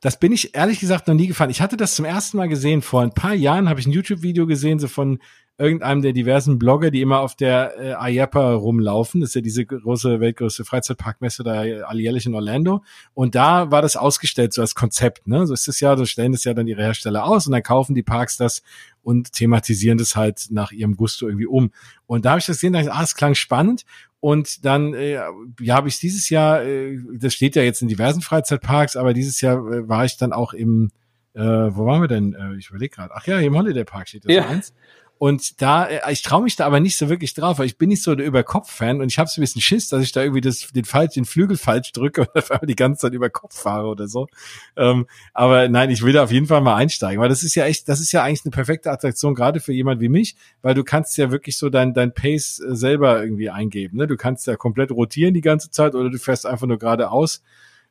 Das 0.00 0.18
bin 0.18 0.32
ich 0.32 0.54
ehrlich 0.54 0.80
gesagt 0.80 1.08
noch 1.08 1.14
nie 1.14 1.26
gefahren. 1.26 1.50
Ich 1.50 1.60
hatte 1.60 1.76
das 1.76 1.94
zum 1.94 2.06
ersten 2.06 2.38
Mal 2.38 2.48
gesehen 2.48 2.80
vor 2.80 3.02
ein 3.02 3.12
paar 3.12 3.34
Jahren, 3.34 3.68
habe 3.68 3.80
ich 3.80 3.86
ein 3.86 3.92
YouTube 3.92 4.22
Video 4.22 4.46
gesehen 4.46 4.78
so 4.78 4.88
von 4.88 5.18
irgendeinem 5.58 6.02
der 6.02 6.12
diversen 6.12 6.58
Blogger, 6.58 6.92
die 6.92 7.00
immer 7.00 7.20
auf 7.20 7.34
der 7.34 7.74
äh, 8.00 8.12
IAPA 8.12 8.54
rumlaufen. 8.54 9.20
Das 9.20 9.30
ist 9.30 9.34
ja 9.34 9.40
diese 9.40 9.66
große, 9.66 10.20
weltgrößte 10.20 10.64
Freizeitparkmesse 10.64 11.42
da 11.42 11.60
alljährlich 11.84 12.26
in 12.26 12.34
Orlando. 12.34 12.84
Und 13.12 13.34
da 13.34 13.70
war 13.72 13.82
das 13.82 13.96
ausgestellt, 13.96 14.52
so 14.52 14.60
als 14.60 14.76
Konzept. 14.76 15.26
Ne? 15.26 15.46
So 15.48 15.54
ist 15.54 15.66
es 15.66 15.80
ja, 15.80 15.96
so 15.96 16.04
stellen 16.04 16.30
das 16.30 16.44
ja 16.44 16.54
dann 16.54 16.68
ihre 16.68 16.82
Hersteller 16.82 17.24
aus 17.24 17.46
und 17.46 17.52
dann 17.52 17.64
kaufen 17.64 17.96
die 17.96 18.04
Parks 18.04 18.36
das 18.36 18.62
und 19.02 19.32
thematisieren 19.32 19.98
das 19.98 20.14
halt 20.14 20.46
nach 20.50 20.70
ihrem 20.70 20.96
Gusto 20.96 21.26
irgendwie 21.26 21.46
um. 21.46 21.72
Und 22.06 22.24
da 22.24 22.30
habe 22.30 22.38
ich 22.38 22.46
das 22.46 22.56
gesehen, 22.56 22.72
da 22.72 22.80
ich, 22.80 22.92
ah, 22.92 23.02
es 23.02 23.16
klang 23.16 23.34
spannend. 23.34 23.84
Und 24.20 24.64
dann 24.64 24.94
äh, 24.94 25.18
ja, 25.60 25.74
habe 25.74 25.88
ich 25.88 25.98
dieses 25.98 26.28
Jahr, 26.30 26.62
äh, 26.62 26.98
das 27.14 27.34
steht 27.34 27.56
ja 27.56 27.62
jetzt 27.62 27.82
in 27.82 27.88
diversen 27.88 28.20
Freizeitparks, 28.20 28.96
aber 28.96 29.12
dieses 29.12 29.40
Jahr 29.40 29.58
äh, 29.72 29.88
war 29.88 30.04
ich 30.04 30.16
dann 30.16 30.32
auch 30.32 30.52
im, 30.52 30.90
äh, 31.34 31.40
wo 31.40 31.86
waren 31.86 32.00
wir 32.00 32.08
denn? 32.08 32.34
Äh, 32.34 32.56
ich 32.58 32.68
überlege 32.70 32.94
gerade. 32.94 33.14
Ach 33.14 33.26
ja, 33.26 33.38
hier 33.38 33.48
im 33.48 33.56
Holiday 33.56 33.84
Park 33.84 34.08
steht 34.08 34.24
das 34.24 34.32
ja. 34.32 34.46
eins. 34.46 34.72
Und 35.18 35.60
da, 35.60 35.86
äh, 35.86 36.12
ich 36.12 36.22
traue 36.22 36.44
mich 36.44 36.54
da 36.54 36.64
aber 36.64 36.78
nicht 36.78 36.96
so 36.96 37.08
wirklich 37.08 37.34
drauf, 37.34 37.58
weil 37.58 37.66
ich 37.66 37.76
bin 37.76 37.88
nicht 37.88 38.02
so 38.02 38.14
der 38.14 38.26
Überkopf-Fan 38.26 39.00
und 39.00 39.10
ich 39.10 39.18
habe 39.18 39.28
so 39.28 39.40
ein 39.40 39.42
bisschen 39.42 39.60
Schiss, 39.60 39.88
dass 39.88 40.02
ich 40.02 40.12
da 40.12 40.22
irgendwie 40.22 40.40
das, 40.40 40.68
den, 40.68 40.84
falsch, 40.84 41.14
den 41.14 41.24
Flügel 41.24 41.56
falsch 41.56 41.92
drücke 41.92 42.20
und 42.22 42.36
auf 42.36 42.50
einmal 42.52 42.66
die 42.66 42.76
ganze 42.76 43.02
Zeit 43.02 43.14
über 43.14 43.28
Kopf 43.28 43.60
fahre 43.60 43.88
oder 43.88 44.06
so. 44.06 44.28
Ähm, 44.76 45.06
aber 45.34 45.68
nein, 45.68 45.90
ich 45.90 46.02
will 46.02 46.12
da 46.12 46.22
auf 46.22 46.30
jeden 46.30 46.46
Fall 46.46 46.60
mal 46.60 46.76
einsteigen, 46.76 47.20
weil 47.20 47.28
das 47.28 47.42
ist 47.42 47.56
ja 47.56 47.66
echt, 47.66 47.88
das 47.88 48.00
ist 48.00 48.12
ja 48.12 48.22
eigentlich 48.22 48.44
eine 48.44 48.52
perfekte 48.52 48.92
Attraktion, 48.92 49.34
gerade 49.34 49.58
für 49.58 49.72
jemand 49.72 50.00
wie 50.00 50.08
mich, 50.08 50.36
weil 50.62 50.74
du 50.74 50.84
kannst 50.84 51.18
ja 51.18 51.32
wirklich 51.32 51.58
so 51.58 51.68
dein, 51.68 51.94
dein 51.94 52.14
Pace 52.14 52.60
äh, 52.60 52.76
selber 52.76 53.20
irgendwie 53.20 53.50
eingeben. 53.50 53.98
Ne? 53.98 54.06
Du 54.06 54.16
kannst 54.16 54.46
ja 54.46 54.56
komplett 54.56 54.92
rotieren 54.92 55.34
die 55.34 55.40
ganze 55.40 55.70
Zeit 55.70 55.96
oder 55.96 56.10
du 56.10 56.18
fährst 56.18 56.46
einfach 56.46 56.68
nur 56.68 56.78
geradeaus. 56.78 57.42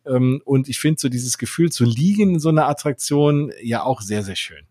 Ähm, 0.06 0.42
und 0.46 0.70
ich 0.70 0.80
finde 0.80 1.02
so 1.02 1.10
dieses 1.10 1.38
Gefühl 1.38 1.72
zu 1.74 1.84
liegen 1.84 2.36
in 2.36 2.40
so 2.40 2.50
einer 2.50 2.70
Attraktion 2.70 3.52
ja 3.62 3.84
auch 3.84 4.00
sehr, 4.00 4.24
sehr 4.24 4.38
schön. 4.38 4.66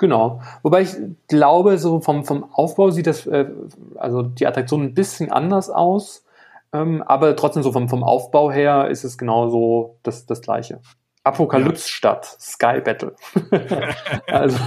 Genau. 0.00 0.40
Wobei 0.62 0.80
ich 0.80 0.96
glaube, 1.28 1.76
so 1.76 2.00
vom, 2.00 2.24
vom 2.24 2.50
Aufbau 2.54 2.90
sieht 2.90 3.06
das, 3.06 3.26
äh, 3.26 3.50
also 3.96 4.22
die 4.22 4.46
Attraktion 4.46 4.82
ein 4.82 4.94
bisschen 4.94 5.30
anders 5.30 5.68
aus. 5.68 6.24
Ähm, 6.72 7.02
aber 7.02 7.36
trotzdem 7.36 7.62
so 7.62 7.70
vom, 7.70 7.90
vom 7.90 8.02
Aufbau 8.02 8.50
her 8.50 8.88
ist 8.88 9.04
es 9.04 9.18
genauso 9.18 9.98
das, 10.02 10.24
das 10.24 10.40
Gleiche. 10.40 10.80
Apokalypse-Stadt, 11.22 12.24
Sky 12.24 12.80
Battle. 12.80 13.14
also, 14.26 14.58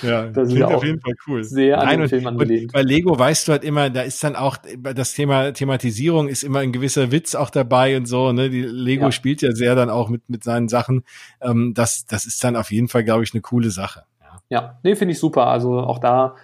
ja, 0.00 0.28
das 0.28 0.48
ist 0.48 0.56
ja 0.56 0.68
auf 0.68 0.82
jeden 0.82 1.02
Fall 1.02 1.12
cool. 1.26 1.44
Sehr 1.44 1.78
an 1.78 1.88
Nein, 1.88 2.00
den 2.00 2.08
Film 2.08 2.26
angelehnt. 2.28 2.72
Bei 2.72 2.80
Lego 2.80 3.18
weißt 3.18 3.48
du 3.48 3.52
halt 3.52 3.64
immer, 3.64 3.90
da 3.90 4.00
ist 4.00 4.24
dann 4.24 4.36
auch 4.36 4.56
das 4.56 5.12
Thema 5.12 5.52
Thematisierung 5.52 6.28
ist 6.28 6.44
immer 6.44 6.60
ein 6.60 6.72
gewisser 6.72 7.12
Witz 7.12 7.34
auch 7.34 7.50
dabei 7.50 7.98
und 7.98 8.06
so. 8.06 8.32
Ne, 8.32 8.48
die 8.48 8.62
Lego 8.62 9.04
ja. 9.04 9.12
spielt 9.12 9.42
ja 9.42 9.52
sehr 9.52 9.74
dann 9.74 9.90
auch 9.90 10.08
mit 10.08 10.30
mit 10.30 10.42
seinen 10.44 10.68
Sachen. 10.70 11.04
Ähm, 11.42 11.74
das 11.74 12.06
das 12.06 12.24
ist 12.24 12.42
dann 12.42 12.56
auf 12.56 12.72
jeden 12.72 12.88
Fall, 12.88 13.04
glaube 13.04 13.24
ich, 13.24 13.34
eine 13.34 13.42
coole 13.42 13.70
Sache. 13.70 14.04
Ja, 14.52 14.78
nee, 14.82 14.94
finde 14.96 15.12
ich 15.12 15.18
super. 15.18 15.46
Also 15.46 15.78
auch 15.78 15.98
da, 15.98 16.36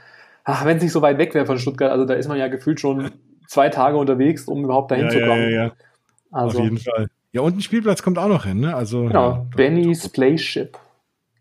wenn 0.46 0.78
es 0.78 0.82
nicht 0.82 0.92
so 0.92 1.02
weit 1.02 1.18
weg 1.18 1.34
wäre 1.34 1.44
von 1.44 1.58
Stuttgart, 1.58 1.92
also 1.92 2.06
da 2.06 2.14
ist 2.14 2.26
man 2.26 2.38
ja 2.38 2.48
gefühlt 2.48 2.80
schon 2.80 3.10
zwei 3.46 3.68
Tage 3.68 3.98
unterwegs, 3.98 4.46
um 4.46 4.64
überhaupt 4.64 4.90
dahin 4.90 5.04
ja, 5.04 5.10
zu 5.10 5.20
kommen. 5.20 5.42
Ja, 5.42 5.48
ja, 5.50 5.64
ja. 5.66 5.72
Also, 6.32 6.58
auf 6.58 6.64
jeden 6.64 6.78
Fall. 6.78 7.08
Ja, 7.32 7.42
und 7.42 7.58
ein 7.58 7.60
Spielplatz 7.60 8.02
kommt 8.02 8.18
auch 8.18 8.28
noch 8.28 8.46
hin, 8.46 8.60
ne? 8.60 8.74
Also, 8.74 9.04
genau, 9.04 9.30
ja, 9.30 9.46
Benny's 9.54 10.08
Playship. 10.08 10.78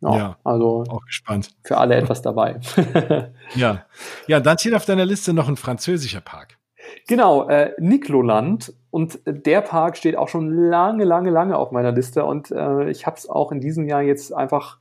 Ja, 0.01 0.17
ja, 0.17 0.37
also 0.43 0.83
auch 0.89 1.05
gespannt. 1.05 1.51
Für 1.63 1.77
alle 1.77 1.95
etwas 1.95 2.21
dabei. 2.21 2.59
ja. 3.55 3.85
Ja, 4.27 4.39
dann 4.41 4.57
steht 4.57 4.73
auf 4.73 4.83
deiner 4.83 5.05
Liste 5.05 5.31
noch 5.31 5.47
ein 5.47 5.55
französischer 5.55 6.21
Park. 6.21 6.57
Genau, 7.07 7.47
äh, 7.47 7.71
Nikloland. 7.79 8.73
Und 8.91 9.19
der 9.25 9.61
Park 9.61 9.95
steht 9.95 10.17
auch 10.17 10.27
schon 10.27 10.51
lange, 10.51 11.05
lange, 11.05 11.29
lange 11.29 11.57
auf 11.57 11.71
meiner 11.71 11.93
Liste. 11.93 12.25
Und 12.25 12.51
äh, 12.51 12.89
ich 12.89 13.05
habe 13.05 13.15
es 13.15 13.29
auch 13.29 13.53
in 13.53 13.61
diesem 13.61 13.87
Jahr 13.87 14.01
jetzt 14.01 14.33
einfach 14.33 14.79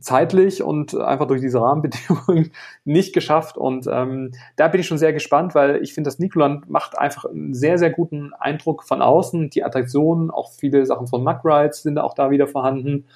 zeitlich 0.00 0.62
und 0.62 0.94
einfach 0.94 1.26
durch 1.26 1.40
diese 1.40 1.60
Rahmenbedingungen 1.60 2.50
nicht 2.84 3.14
geschafft. 3.14 3.56
Und 3.56 3.86
ähm, 3.90 4.32
da 4.56 4.68
bin 4.68 4.80
ich 4.80 4.86
schon 4.86 4.98
sehr 4.98 5.12
gespannt, 5.12 5.54
weil 5.54 5.82
ich 5.82 5.94
finde, 5.94 6.08
das 6.08 6.18
Nikoland 6.18 6.68
macht 6.70 6.98
einfach 6.98 7.24
einen 7.24 7.54
sehr, 7.54 7.78
sehr 7.78 7.90
guten 7.90 8.32
Eindruck 8.34 8.84
von 8.84 9.02
außen. 9.02 9.50
Die 9.50 9.64
Attraktionen, 9.64 10.30
auch 10.30 10.52
viele 10.52 10.86
Sachen 10.86 11.06
von 11.06 11.22
Mug 11.22 11.40
Rides 11.44 11.82
sind 11.82 11.98
auch 11.98 12.14
da 12.14 12.30
wieder 12.30 12.46
vorhanden. 12.46 13.06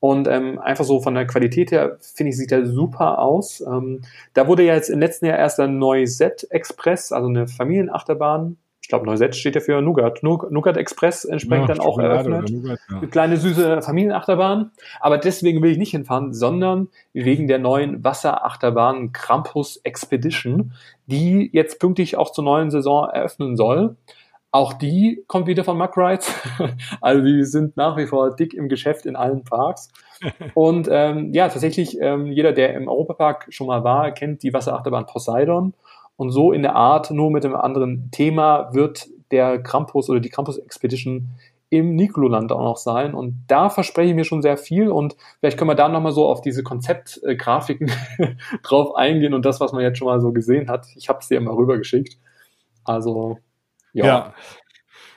Und 0.00 0.26
ähm, 0.26 0.58
einfach 0.58 0.84
so 0.84 1.00
von 1.00 1.14
der 1.14 1.28
Qualität 1.28 1.70
her, 1.70 1.96
finde 2.00 2.30
ich, 2.30 2.36
sieht 2.36 2.50
er 2.50 2.66
super 2.66 3.20
aus. 3.20 3.60
Ähm, 3.60 4.00
da 4.34 4.48
wurde 4.48 4.64
ja 4.64 4.74
jetzt 4.74 4.90
im 4.90 4.98
letzten 4.98 5.26
Jahr 5.26 5.38
erst 5.38 5.60
ein 5.60 5.78
Neuzett 5.78 6.44
Express, 6.50 7.12
also 7.12 7.28
eine 7.28 7.46
Familienachterbahn, 7.46 8.56
ich 8.82 8.88
glaube, 8.88 9.06
Neusetzt 9.06 9.38
steht 9.38 9.54
ja 9.54 9.60
für 9.60 9.80
Nougat. 9.80 10.24
Nougat 10.24 10.76
Express 10.76 11.24
entsprechend 11.24 11.68
ja, 11.68 11.74
dann 11.76 11.84
auch 11.84 12.00
eröffnet. 12.00 12.50
Nougat, 12.50 12.80
ja. 12.90 12.96
Eine 12.98 13.08
kleine 13.08 13.36
süße 13.36 13.80
Familienachterbahn. 13.80 14.72
Aber 14.98 15.18
deswegen 15.18 15.62
will 15.62 15.70
ich 15.70 15.78
nicht 15.78 15.92
hinfahren, 15.92 16.34
sondern 16.34 16.88
wegen 17.12 17.46
der 17.46 17.60
neuen 17.60 18.02
Wasserachterbahn 18.02 19.12
Krampus 19.12 19.76
Expedition, 19.84 20.72
die 21.06 21.48
jetzt 21.52 21.78
pünktlich 21.78 22.16
auch 22.16 22.32
zur 22.32 22.42
neuen 22.42 22.70
Saison 22.72 23.08
eröffnen 23.08 23.56
soll. 23.56 23.96
Auch 24.50 24.74
die 24.74 25.24
kommt 25.28 25.46
wieder 25.46 25.62
von 25.62 25.78
Muck 25.78 25.96
Rides. 25.96 26.30
also 27.00 27.24
die 27.24 27.44
sind 27.44 27.76
nach 27.76 27.96
wie 27.96 28.06
vor 28.06 28.34
dick 28.34 28.52
im 28.52 28.68
Geschäft 28.68 29.06
in 29.06 29.14
allen 29.14 29.44
Parks. 29.44 29.90
Und 30.54 30.88
ähm, 30.90 31.32
ja, 31.32 31.48
tatsächlich, 31.48 31.98
ähm, 32.00 32.26
jeder, 32.26 32.52
der 32.52 32.74
im 32.74 32.88
Europapark 32.88 33.46
schon 33.50 33.68
mal 33.68 33.84
war, 33.84 34.10
kennt 34.10 34.42
die 34.42 34.52
Wasserachterbahn 34.52 35.06
Poseidon. 35.06 35.72
Und 36.22 36.30
so 36.30 36.52
in 36.52 36.62
der 36.62 36.76
Art, 36.76 37.10
nur 37.10 37.32
mit 37.32 37.44
einem 37.44 37.56
anderen 37.56 38.12
Thema, 38.12 38.72
wird 38.72 39.08
der 39.32 39.60
Krampus 39.60 40.08
oder 40.08 40.20
die 40.20 40.28
Krampus 40.28 40.56
Expedition 40.56 41.30
im 41.68 41.96
Nikololand 41.96 42.52
auch 42.52 42.62
noch 42.62 42.76
sein. 42.76 43.12
Und 43.12 43.44
da 43.48 43.70
verspreche 43.70 44.10
ich 44.10 44.14
mir 44.14 44.24
schon 44.24 44.40
sehr 44.40 44.56
viel. 44.56 44.88
Und 44.88 45.16
vielleicht 45.40 45.58
können 45.58 45.70
wir 45.70 45.74
da 45.74 45.88
nochmal 45.88 46.12
so 46.12 46.28
auf 46.28 46.40
diese 46.40 46.62
Konzeptgrafiken 46.62 47.90
drauf 48.62 48.94
eingehen 48.94 49.34
und 49.34 49.44
das, 49.44 49.58
was 49.58 49.72
man 49.72 49.82
jetzt 49.82 49.98
schon 49.98 50.06
mal 50.06 50.20
so 50.20 50.32
gesehen 50.32 50.70
hat. 50.70 50.86
Ich 50.94 51.08
habe 51.08 51.18
es 51.18 51.26
dir 51.26 51.38
immer 51.38 51.56
rübergeschickt. 51.56 52.18
Also, 52.84 53.38
ja. 53.92 54.06
ja. 54.06 54.34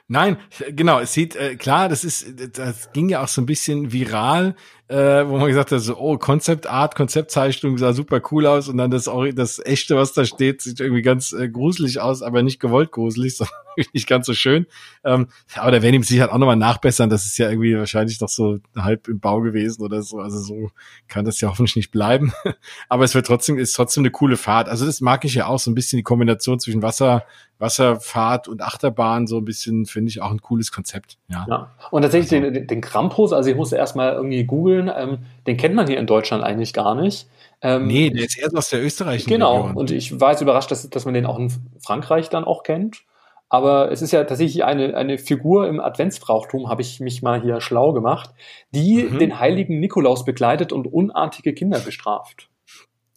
Nein, 0.08 0.38
genau, 0.70 1.00
es 1.00 1.14
sieht, 1.14 1.36
äh, 1.36 1.56
klar, 1.56 1.88
das 1.88 2.04
ist, 2.04 2.58
das 2.58 2.92
ging 2.94 3.10
ja 3.10 3.24
auch 3.24 3.28
so 3.28 3.42
ein 3.42 3.48
bisschen 3.48 3.92
viral, 3.92 4.56
äh, 4.88 5.28
wo 5.28 5.38
man 5.38 5.48
gesagt 5.48 5.72
hat, 5.72 5.80
so, 5.80 5.98
oh, 5.98 6.18
Concept 6.18 6.68
Art, 6.68 6.94
Konzeptzeichnung 6.96 7.78
sah 7.80 7.94
super 7.94 8.22
cool 8.32 8.46
aus 8.46 8.70
und 8.70 8.78
dann 8.78 8.92
das, 8.92 9.10
das 9.34 9.60
echte, 9.66 9.96
was 9.96 10.14
da 10.14 10.26
steht, 10.26 10.62
sieht 10.62 10.80
irgendwie 10.80 11.02
ganz 11.02 11.34
äh, 11.34 11.50
gruselig 11.50 12.00
aus, 12.00 12.22
aber 12.22 12.44
nicht 12.44 12.60
gewollt 12.60 12.92
gruselig, 12.92 13.38
sondern 13.38 13.56
nicht 13.94 14.08
ganz 14.08 14.28
so 14.28 14.34
schön. 14.34 14.68
Ähm, 15.04 15.28
aber 15.56 15.72
da 15.72 15.82
werden 15.82 15.96
ihm 15.96 16.04
sicher 16.04 16.32
auch 16.32 16.38
nochmal 16.38 16.56
nachbessern, 16.56 17.10
das 17.10 17.26
ist 17.26 17.38
ja 17.40 17.50
irgendwie 17.50 17.76
wahrscheinlich 17.76 18.22
noch 18.22 18.30
so 18.30 18.60
halb 18.76 19.08
im 19.08 19.20
Bau 19.20 19.42
gewesen 19.42 19.82
oder 19.82 20.04
so, 20.04 20.20
also 20.20 20.38
so 20.38 20.70
kann 21.08 21.26
das 21.26 21.42
ja 21.42 21.50
hoffentlich 21.50 21.76
nicht 21.78 21.92
bleiben. 21.92 22.32
aber 22.90 23.06
es 23.06 23.16
wird 23.16 23.26
trotzdem, 23.26 23.58
ist 23.58 23.74
trotzdem 23.74 24.02
eine 24.02 24.12
coole 24.12 24.38
Fahrt. 24.38 24.70
Also 24.70 24.86
das 24.86 25.02
mag 25.02 25.26
ich 25.26 25.34
ja 25.34 25.48
auch, 25.48 25.60
so 25.60 25.72
ein 25.72 25.76
bisschen 25.76 25.98
die 25.98 26.04
Kombination 26.04 26.60
zwischen 26.60 26.84
Wasser, 26.84 27.26
Wasserfahrt 27.58 28.48
und 28.48 28.62
Achterbahn, 28.62 29.28
so 29.28 29.38
ein 29.38 29.46
bisschen, 29.46 29.86
finde 29.86 30.10
ich 30.10 30.22
auch 30.22 30.32
ein 30.32 30.42
cooles 30.42 30.72
Konzept. 30.72 31.18
Ja. 31.30 31.46
ja. 31.50 31.72
Und 31.90 32.02
tatsächlich 32.02 32.32
also. 32.34 32.52
den, 32.52 32.68
den 32.68 32.82
Krampus, 32.82 33.32
also 33.32 33.50
ich 33.50 33.56
musste 33.56 33.78
erstmal 33.78 34.14
irgendwie 34.14 34.44
googeln, 34.44 34.75
googeln. 34.76 34.92
Ähm, 34.96 35.20
den 35.48 35.58
kennt 35.58 35.76
man 35.76 35.88
hier 35.88 35.98
in 35.98 36.08
Deutschland 36.08 36.44
eigentlich 36.44 36.74
gar 36.74 36.96
nicht. 36.96 37.28
Ähm, 37.62 37.88
nee, 37.88 38.10
der 38.10 38.26
ist 38.26 38.38
erst 38.38 38.56
aus 38.56 38.70
der 38.70 38.84
österreichischen 38.84 39.30
Genau, 39.30 39.62
Region. 39.62 39.76
und 39.78 39.92
ich 39.92 40.20
war 40.20 40.32
jetzt 40.32 40.42
überrascht, 40.42 40.72
dass, 40.72 40.90
dass 40.90 41.06
man 41.06 41.14
den 41.14 41.26
auch 41.26 41.40
in 41.40 41.52
Frankreich 41.80 42.30
dann 42.30 42.44
auch 42.44 42.64
kennt. 42.64 43.04
Aber 43.48 43.92
es 43.92 44.02
ist 44.02 44.12
ja 44.12 44.24
tatsächlich 44.24 44.64
eine, 44.64 44.98
eine 44.98 45.18
Figur 45.18 45.68
im 45.68 45.80
Adventsbrauchtum, 45.80 46.68
habe 46.68 46.82
ich 46.82 47.00
mich 47.00 47.22
mal 47.22 47.42
hier 47.42 47.62
schlau 47.62 47.94
gemacht, 47.94 48.32
die 48.72 49.04
mhm. 49.04 49.20
den 49.20 49.40
heiligen 49.40 49.80
Nikolaus 49.80 50.26
begleitet 50.26 50.74
und 50.74 50.92
unartige 50.92 51.54
Kinder 51.54 51.80
bestraft. 51.80 52.50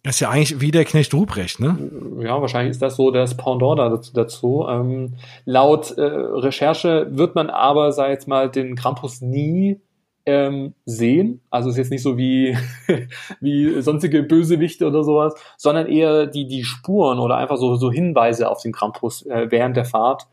Das 0.03 0.15
ist 0.15 0.19
ja 0.21 0.29
eigentlich 0.29 0.61
wie 0.61 0.71
der 0.71 0.85
Knecht 0.85 1.13
Ruprecht, 1.13 1.59
ne? 1.59 1.77
Ja, 2.21 2.39
wahrscheinlich 2.39 2.71
ist 2.71 2.81
das 2.81 2.95
so 2.95 3.11
das 3.11 3.35
Pendant 3.35 4.11
dazu. 4.15 4.65
Ähm, 4.69 5.15
laut 5.43 5.91
äh, 5.97 6.01
Recherche 6.01 7.07
wird 7.11 7.35
man 7.35 7.49
aber, 7.49 7.91
sei 7.91 8.11
jetzt 8.11 8.27
mal, 8.27 8.49
den 8.49 8.75
Krampus 8.75 9.19
nie 9.19 9.81
ähm, 10.29 10.73
sehen. 10.85 11.41
Also 11.49 11.69
ist 11.69 11.77
jetzt 11.77 11.91
nicht 11.91 12.03
so 12.03 12.17
wie, 12.17 12.55
wie 13.41 13.81
sonstige 13.81 14.23
Bösewichte 14.23 14.87
oder 14.87 15.03
sowas, 15.03 15.33
sondern 15.57 15.87
eher 15.87 16.27
die, 16.27 16.47
die 16.47 16.63
Spuren 16.63 17.19
oder 17.19 17.37
einfach 17.37 17.57
so, 17.57 17.75
so 17.75 17.91
Hinweise 17.91 18.49
auf 18.49 18.61
den 18.61 18.71
Krampus 18.71 19.25
äh, 19.25 19.47
während 19.49 19.75
der 19.75 19.85
Fahrt. 19.85 20.27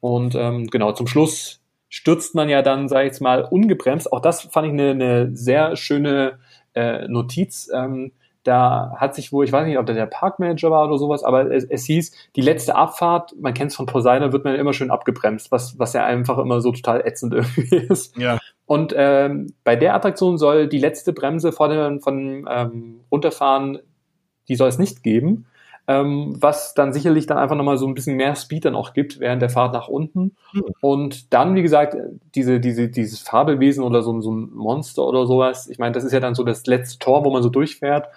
Und 0.00 0.34
ähm, 0.34 0.66
genau, 0.66 0.92
zum 0.92 1.06
Schluss 1.06 1.60
stürzt 1.88 2.34
man 2.34 2.48
ja 2.48 2.62
dann, 2.62 2.88
sag 2.88 3.00
ich 3.00 3.06
jetzt 3.06 3.20
mal, 3.20 3.44
ungebremst. 3.44 4.12
Auch 4.12 4.20
das 4.20 4.42
fand 4.42 4.66
ich 4.66 4.72
eine, 4.72 4.90
eine 4.90 5.36
sehr 5.36 5.76
schöne 5.76 6.38
äh, 6.74 7.06
Notiz. 7.08 7.70
Ähm, 7.72 8.12
da 8.46 8.94
hat 8.96 9.14
sich 9.14 9.32
wohl, 9.32 9.44
ich 9.44 9.52
weiß 9.52 9.66
nicht, 9.66 9.78
ob 9.78 9.86
der 9.86 10.06
Parkmanager 10.06 10.70
war 10.70 10.86
oder 10.86 10.98
sowas, 10.98 11.24
aber 11.24 11.50
es, 11.50 11.64
es 11.64 11.84
hieß, 11.84 12.12
die 12.36 12.40
letzte 12.40 12.76
Abfahrt, 12.76 13.34
man 13.40 13.54
kennt 13.54 13.72
es 13.72 13.76
von 13.76 13.86
Poseidon, 13.86 14.32
wird 14.32 14.44
man 14.44 14.54
immer 14.54 14.72
schön 14.72 14.90
abgebremst, 14.90 15.50
was, 15.50 15.78
was 15.78 15.92
ja 15.94 16.04
einfach 16.04 16.38
immer 16.38 16.60
so 16.60 16.72
total 16.72 17.00
ätzend 17.04 17.34
irgendwie 17.34 17.76
ist. 17.76 18.16
Ja. 18.16 18.38
Und 18.66 18.92
ähm, 18.96 19.54
bei 19.62 19.76
der 19.76 19.94
Attraktion 19.94 20.38
soll 20.38 20.68
die 20.68 20.78
letzte 20.78 21.12
Bremse 21.12 21.52
vor 21.52 21.68
dem 21.68 22.00
von 22.00 22.46
ähm, 22.50 23.00
runterfahren, 23.10 23.78
die 24.48 24.56
soll 24.56 24.68
es 24.68 24.78
nicht 24.78 25.04
geben, 25.04 25.46
ähm, 25.88 26.36
was 26.40 26.74
dann 26.74 26.92
sicherlich 26.92 27.26
dann 27.26 27.38
einfach 27.38 27.54
nochmal 27.54 27.78
so 27.78 27.86
ein 27.86 27.94
bisschen 27.94 28.16
mehr 28.16 28.34
Speed 28.34 28.64
dann 28.64 28.74
auch 28.74 28.92
gibt 28.92 29.20
während 29.20 29.40
der 29.40 29.50
Fahrt 29.50 29.72
nach 29.72 29.86
unten. 29.86 30.36
Mhm. 30.52 30.64
Und 30.80 31.32
dann, 31.32 31.54
wie 31.54 31.62
gesagt, 31.62 31.96
diese, 32.34 32.58
diese, 32.58 32.88
dieses 32.88 33.20
Fabelwesen 33.20 33.84
oder 33.84 34.02
so, 34.02 34.20
so 34.20 34.32
ein 34.32 34.50
Monster 34.52 35.06
oder 35.06 35.26
sowas, 35.26 35.68
ich 35.68 35.78
meine, 35.78 35.92
das 35.92 36.02
ist 36.02 36.12
ja 36.12 36.20
dann 36.20 36.34
so 36.34 36.42
das 36.42 36.66
letzte 36.66 36.98
Tor, 36.98 37.24
wo 37.24 37.30
man 37.30 37.44
so 37.44 37.48
durchfährt. 37.48 38.08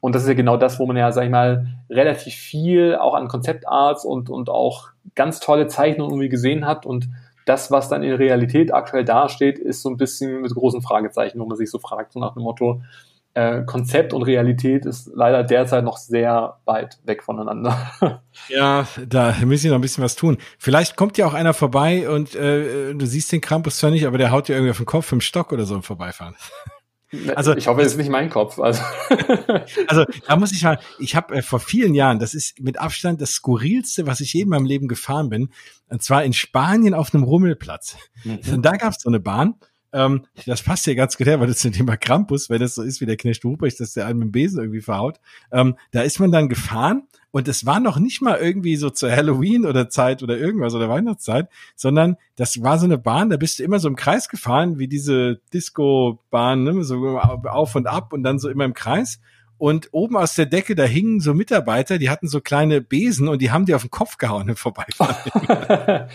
Und 0.00 0.14
das 0.14 0.22
ist 0.22 0.28
ja 0.28 0.34
genau 0.34 0.56
das, 0.56 0.78
wo 0.78 0.86
man 0.86 0.96
ja, 0.96 1.10
sag 1.10 1.24
ich 1.24 1.30
mal, 1.30 1.66
relativ 1.90 2.34
viel 2.34 2.94
auch 2.94 3.14
an 3.14 3.26
Konzeptarts 3.26 4.04
und, 4.04 4.30
und 4.30 4.48
auch 4.48 4.90
ganz 5.16 5.40
tolle 5.40 5.66
Zeichnungen 5.66 6.12
irgendwie 6.12 6.28
gesehen 6.28 6.66
hat 6.66 6.86
und 6.86 7.08
das, 7.48 7.70
was 7.70 7.88
dann 7.88 8.02
in 8.02 8.12
Realität 8.12 8.74
aktuell 8.74 9.04
dasteht, 9.04 9.58
ist 9.58 9.82
so 9.82 9.88
ein 9.88 9.96
bisschen 9.96 10.42
mit 10.42 10.54
großen 10.54 10.82
Fragezeichen, 10.82 11.40
wo 11.40 11.46
man 11.46 11.56
sich 11.56 11.70
so 11.70 11.78
fragt, 11.78 12.12
so 12.12 12.20
nach 12.20 12.34
dem 12.34 12.42
Motto, 12.42 12.82
äh, 13.34 13.62
Konzept 13.64 14.12
und 14.12 14.22
Realität 14.22 14.84
ist 14.84 15.10
leider 15.14 15.44
derzeit 15.44 15.84
noch 15.84 15.96
sehr 15.96 16.58
weit 16.64 16.98
weg 17.04 17.22
voneinander. 17.22 17.76
Ja, 18.48 18.86
da 19.06 19.34
müssen 19.44 19.64
wir 19.64 19.72
noch 19.72 19.78
ein 19.78 19.82
bisschen 19.82 20.02
was 20.02 20.16
tun. 20.16 20.38
Vielleicht 20.58 20.96
kommt 20.96 21.18
ja 21.18 21.26
auch 21.26 21.34
einer 21.34 21.52
vorbei 21.52 22.08
und 22.08 22.34
äh, 22.34 22.94
du 22.94 23.04
siehst 23.04 23.30
den 23.30 23.42
Krampus 23.42 23.76
zwar 23.76 23.90
nicht, 23.90 24.06
aber 24.06 24.16
der 24.16 24.30
haut 24.30 24.48
dir 24.48 24.54
irgendwie 24.54 24.70
auf 24.70 24.78
den 24.78 24.86
Kopf 24.86 25.12
im 25.12 25.20
Stock 25.20 25.52
oder 25.52 25.64
so 25.64 25.74
im 25.74 25.82
Vorbeifahren. 25.82 26.34
Also 27.34 27.56
ich 27.56 27.66
hoffe, 27.68 27.80
es 27.80 27.92
ist 27.92 27.98
nicht 27.98 28.10
mein 28.10 28.28
Kopf. 28.28 28.58
Also, 28.58 28.82
also 29.88 30.04
da 30.26 30.36
muss 30.36 30.52
ich 30.52 30.62
mal, 30.62 30.78
ich 30.98 31.16
habe 31.16 31.36
äh, 31.36 31.42
vor 31.42 31.60
vielen 31.60 31.94
Jahren, 31.94 32.18
das 32.18 32.34
ist 32.34 32.60
mit 32.60 32.78
Abstand 32.78 33.20
das 33.20 33.32
skurrilste, 33.32 34.06
was 34.06 34.20
ich 34.20 34.32
je 34.34 34.42
in 34.42 34.48
meinem 34.48 34.66
Leben 34.66 34.88
gefahren 34.88 35.30
bin, 35.30 35.50
und 35.88 36.02
zwar 36.02 36.24
in 36.24 36.32
Spanien 36.32 36.92
auf 36.92 37.14
einem 37.14 37.24
Rummelplatz. 37.24 37.96
Mhm. 38.24 38.40
Und 38.52 38.62
da 38.62 38.72
gab 38.72 38.92
es 38.92 39.02
so 39.02 39.08
eine 39.08 39.20
Bahn. 39.20 39.54
Ähm, 39.92 40.26
das 40.44 40.62
passt 40.62 40.86
ja 40.86 40.92
ganz 40.92 41.16
gut 41.16 41.26
her, 41.26 41.40
weil 41.40 41.46
das 41.46 41.58
zum 41.58 41.72
Thema 41.72 41.96
Krampus, 41.96 42.50
wenn 42.50 42.60
das 42.60 42.74
so 42.74 42.82
ist 42.82 43.00
wie 43.00 43.06
der 43.06 43.16
Knecht 43.16 43.42
Ruprecht, 43.44 43.80
dass 43.80 43.94
der 43.94 44.06
einen 44.06 44.18
mit 44.18 44.28
dem 44.28 44.32
Besen 44.32 44.60
irgendwie 44.60 44.82
verhaut. 44.82 45.18
Ähm, 45.50 45.76
da 45.92 46.02
ist 46.02 46.20
man 46.20 46.30
dann 46.30 46.50
gefahren 46.50 47.04
und 47.30 47.46
es 47.46 47.66
war 47.66 47.78
noch 47.78 47.98
nicht 47.98 48.22
mal 48.22 48.38
irgendwie 48.38 48.76
so 48.76 48.90
zur 48.90 49.10
Halloween 49.10 49.66
oder 49.66 49.90
Zeit 49.90 50.22
oder 50.22 50.38
irgendwas 50.38 50.74
oder 50.74 50.88
Weihnachtszeit, 50.88 51.48
sondern 51.76 52.16
das 52.36 52.62
war 52.62 52.78
so 52.78 52.86
eine 52.86 52.98
Bahn, 52.98 53.30
da 53.30 53.36
bist 53.36 53.58
du 53.58 53.64
immer 53.64 53.80
so 53.80 53.88
im 53.88 53.96
Kreis 53.96 54.28
gefahren, 54.28 54.78
wie 54.78 54.88
diese 54.88 55.40
Disco-Bahn, 55.52 56.64
ne? 56.64 56.84
so 56.84 57.18
auf 57.18 57.74
und 57.74 57.86
ab 57.86 58.12
und 58.12 58.22
dann 58.22 58.38
so 58.38 58.48
immer 58.48 58.64
im 58.64 58.74
Kreis. 58.74 59.20
Und 59.58 59.88
oben 59.92 60.16
aus 60.16 60.34
der 60.34 60.46
Decke, 60.46 60.74
da 60.74 60.84
hingen 60.84 61.20
so 61.20 61.34
Mitarbeiter, 61.34 61.98
die 61.98 62.10
hatten 62.10 62.28
so 62.28 62.40
kleine 62.40 62.80
Besen 62.80 63.28
und 63.28 63.42
die 63.42 63.50
haben 63.50 63.66
die 63.66 63.74
auf 63.74 63.82
den 63.82 63.90
Kopf 63.90 64.16
gehauen 64.16 64.48
im 64.48 64.56
Vorbeifahren. 64.56 65.16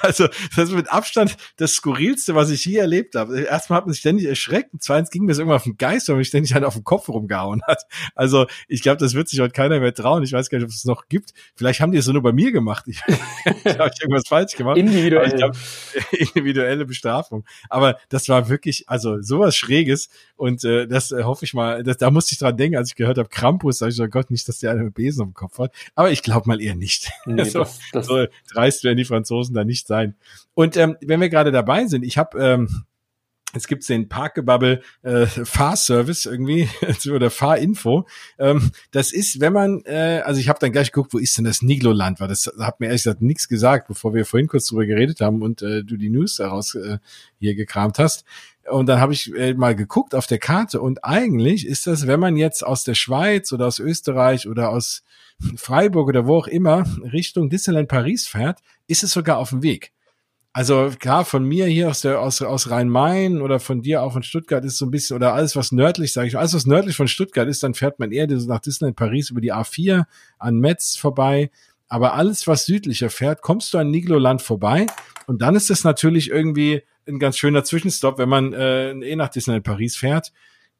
also 0.00 0.28
das 0.54 0.68
ist 0.68 0.72
mit 0.72 0.92
Abstand 0.92 1.36
das 1.56 1.72
Skurrilste, 1.72 2.34
was 2.34 2.50
ich 2.50 2.64
je 2.64 2.76
erlebt 2.76 3.14
habe. 3.14 3.40
Erstmal 3.40 3.78
hat 3.78 3.86
man 3.86 3.94
sich 3.94 4.00
ständig 4.00 4.26
erschreckt 4.26 4.74
und 4.74 4.82
zweitens 4.82 5.10
ging 5.10 5.24
mir 5.24 5.34
so 5.34 5.40
irgendwann 5.40 5.56
auf 5.56 5.64
den 5.64 5.78
Geist, 5.78 6.08
weil 6.08 6.16
mich 6.16 6.28
ständig 6.28 6.52
halt 6.52 6.64
auf 6.64 6.74
den 6.74 6.84
Kopf 6.84 7.08
rumgehauen 7.08 7.62
hat. 7.66 7.84
Also 8.14 8.46
ich 8.68 8.82
glaube, 8.82 8.98
das 8.98 9.14
wird 9.14 9.28
sich 9.28 9.40
heute 9.40 9.52
keiner 9.52 9.80
mehr 9.80 9.94
trauen. 9.94 10.22
Ich 10.22 10.32
weiß 10.32 10.50
gar 10.50 10.58
nicht, 10.58 10.66
ob 10.66 10.70
es 10.70 10.84
noch 10.84 11.08
gibt. 11.08 11.32
Vielleicht 11.54 11.80
haben 11.80 11.92
die 11.92 11.98
es 11.98 12.04
so 12.04 12.12
nur 12.12 12.22
bei 12.22 12.32
mir 12.32 12.52
gemacht. 12.52 12.84
Ich, 12.86 13.00
ich 13.08 13.78
habe 13.78 13.90
irgendwas 14.00 14.28
falsch 14.28 14.56
gemacht. 14.56 14.76
Individuell. 14.76 15.30
Glaub, 15.30 15.56
individuelle 16.12 16.84
Bestrafung. 16.84 17.44
Aber 17.70 17.98
das 18.10 18.28
war 18.28 18.48
wirklich, 18.50 18.88
also 18.88 19.22
sowas 19.22 19.56
Schräges. 19.56 20.10
Und 20.36 20.64
äh, 20.64 20.86
das 20.86 21.12
äh, 21.12 21.24
hoffe 21.24 21.44
ich 21.46 21.54
mal, 21.54 21.82
das, 21.82 21.96
da 21.96 22.10
musste 22.10 22.32
ich 22.32 22.38
dran 22.38 22.56
denken, 22.56 22.76
als 22.76 22.89
ich 22.90 22.96
gehört 22.96 23.18
habe, 23.18 23.28
Krampus, 23.28 23.78
sag 23.78 23.88
ich 23.88 23.96
so, 23.96 24.06
Gott, 24.08 24.30
nicht, 24.30 24.48
dass 24.48 24.58
der 24.58 24.72
eine 24.72 24.90
Besen 24.90 25.22
am 25.22 25.34
Kopf 25.34 25.58
hat. 25.58 25.72
Aber 25.94 26.10
ich 26.10 26.22
glaube 26.22 26.48
mal 26.48 26.60
eher 26.60 26.74
nicht. 26.74 27.10
Nee, 27.26 27.44
so, 27.44 27.60
das, 27.60 27.78
das 27.92 28.06
so 28.06 28.26
dreist 28.52 28.82
werden 28.82 28.96
die 28.96 29.04
Franzosen 29.04 29.54
da 29.54 29.64
nicht 29.64 29.86
sein. 29.86 30.16
Und 30.54 30.76
ähm, 30.76 30.96
wenn 31.00 31.20
wir 31.20 31.28
gerade 31.28 31.52
dabei 31.52 31.86
sind, 31.86 32.02
ich 32.02 32.18
habe 32.18 32.38
ähm, 32.42 32.84
es 33.52 33.66
gibt 33.66 33.88
den 33.88 34.08
Parkgebabbel 34.08 34.82
äh, 35.02 35.26
Fahrservice 35.26 36.26
irgendwie 36.26 36.68
oder 37.12 37.30
Fahrinfo. 37.30 38.06
Ähm, 38.38 38.70
das 38.90 39.12
ist, 39.12 39.40
wenn 39.40 39.52
man, 39.52 39.82
äh, 39.84 40.22
also 40.24 40.40
ich 40.40 40.48
habe 40.48 40.58
dann 40.60 40.72
gleich 40.72 40.92
geguckt, 40.92 41.12
wo 41.12 41.18
ist 41.18 41.36
denn 41.36 41.44
das 41.44 41.62
Nigloland? 41.62 42.20
Weil 42.20 42.28
das 42.28 42.50
hat 42.58 42.80
mir 42.80 42.86
ehrlich 42.86 43.02
gesagt 43.02 43.22
nichts 43.22 43.48
gesagt, 43.48 43.88
bevor 43.88 44.14
wir 44.14 44.24
vorhin 44.24 44.48
kurz 44.48 44.66
drüber 44.66 44.86
geredet 44.86 45.20
haben 45.20 45.42
und 45.42 45.62
äh, 45.62 45.82
du 45.82 45.96
die 45.96 46.10
News 46.10 46.36
daraus 46.36 46.74
äh, 46.74 46.98
hier 47.38 47.54
gekramt 47.54 47.98
hast. 47.98 48.24
Und 48.68 48.86
dann 48.86 49.00
habe 49.00 49.12
ich 49.12 49.34
äh, 49.34 49.54
mal 49.54 49.74
geguckt 49.74 50.14
auf 50.14 50.26
der 50.26 50.38
Karte 50.38 50.80
und 50.80 51.04
eigentlich 51.04 51.66
ist 51.66 51.86
das, 51.86 52.06
wenn 52.06 52.20
man 52.20 52.36
jetzt 52.36 52.64
aus 52.64 52.84
der 52.84 52.94
Schweiz 52.94 53.52
oder 53.52 53.66
aus 53.66 53.78
Österreich 53.78 54.48
oder 54.48 54.70
aus 54.70 55.02
Freiburg 55.56 56.08
oder 56.08 56.26
wo 56.26 56.36
auch 56.36 56.46
immer 56.46 56.84
Richtung 57.12 57.48
Disneyland 57.48 57.88
Paris 57.88 58.26
fährt, 58.26 58.60
ist 58.86 59.02
es 59.02 59.12
sogar 59.12 59.38
auf 59.38 59.50
dem 59.50 59.62
Weg. 59.62 59.92
Also 60.52 60.90
klar, 60.98 61.24
von 61.24 61.44
mir 61.44 61.66
hier 61.66 61.88
aus 61.88 62.00
der 62.00 62.20
aus, 62.20 62.42
aus 62.42 62.70
Rhein-Main 62.70 63.40
oder 63.40 63.60
von 63.60 63.82
dir 63.82 64.02
auch 64.02 64.12
von 64.12 64.24
Stuttgart 64.24 64.64
ist 64.64 64.78
so 64.78 64.86
ein 64.86 64.90
bisschen 64.90 65.14
oder 65.14 65.32
alles 65.32 65.54
was 65.54 65.70
nördlich, 65.70 66.12
sage 66.12 66.26
ich, 66.26 66.36
alles 66.36 66.54
was 66.54 66.66
nördlich 66.66 66.96
von 66.96 67.06
Stuttgart 67.06 67.48
ist, 67.48 67.62
dann 67.62 67.74
fährt 67.74 68.00
man 68.00 68.10
eher 68.10 68.26
nach 68.26 68.58
Disneyland 68.58 68.96
Paris 68.96 69.30
über 69.30 69.40
die 69.40 69.54
A4 69.54 70.04
an 70.38 70.58
Metz 70.58 70.96
vorbei. 70.96 71.50
Aber 71.86 72.14
alles 72.14 72.46
was 72.46 72.66
südlicher 72.66 73.10
fährt, 73.10 73.42
kommst 73.42 73.72
du 73.74 73.78
an 73.78 73.90
Nigloland 73.90 74.42
vorbei 74.42 74.86
und 75.26 75.40
dann 75.40 75.54
ist 75.54 75.70
es 75.70 75.84
natürlich 75.84 76.30
irgendwie 76.30 76.82
ein 77.10 77.18
ganz 77.18 77.36
schöner 77.36 77.64
Zwischenstopp, 77.64 78.18
wenn 78.18 78.28
man 78.28 78.52
äh, 78.52 78.90
eh 78.92 79.16
nach 79.16 79.28
Disneyland 79.28 79.64
Paris 79.64 79.96
fährt, 79.96 80.32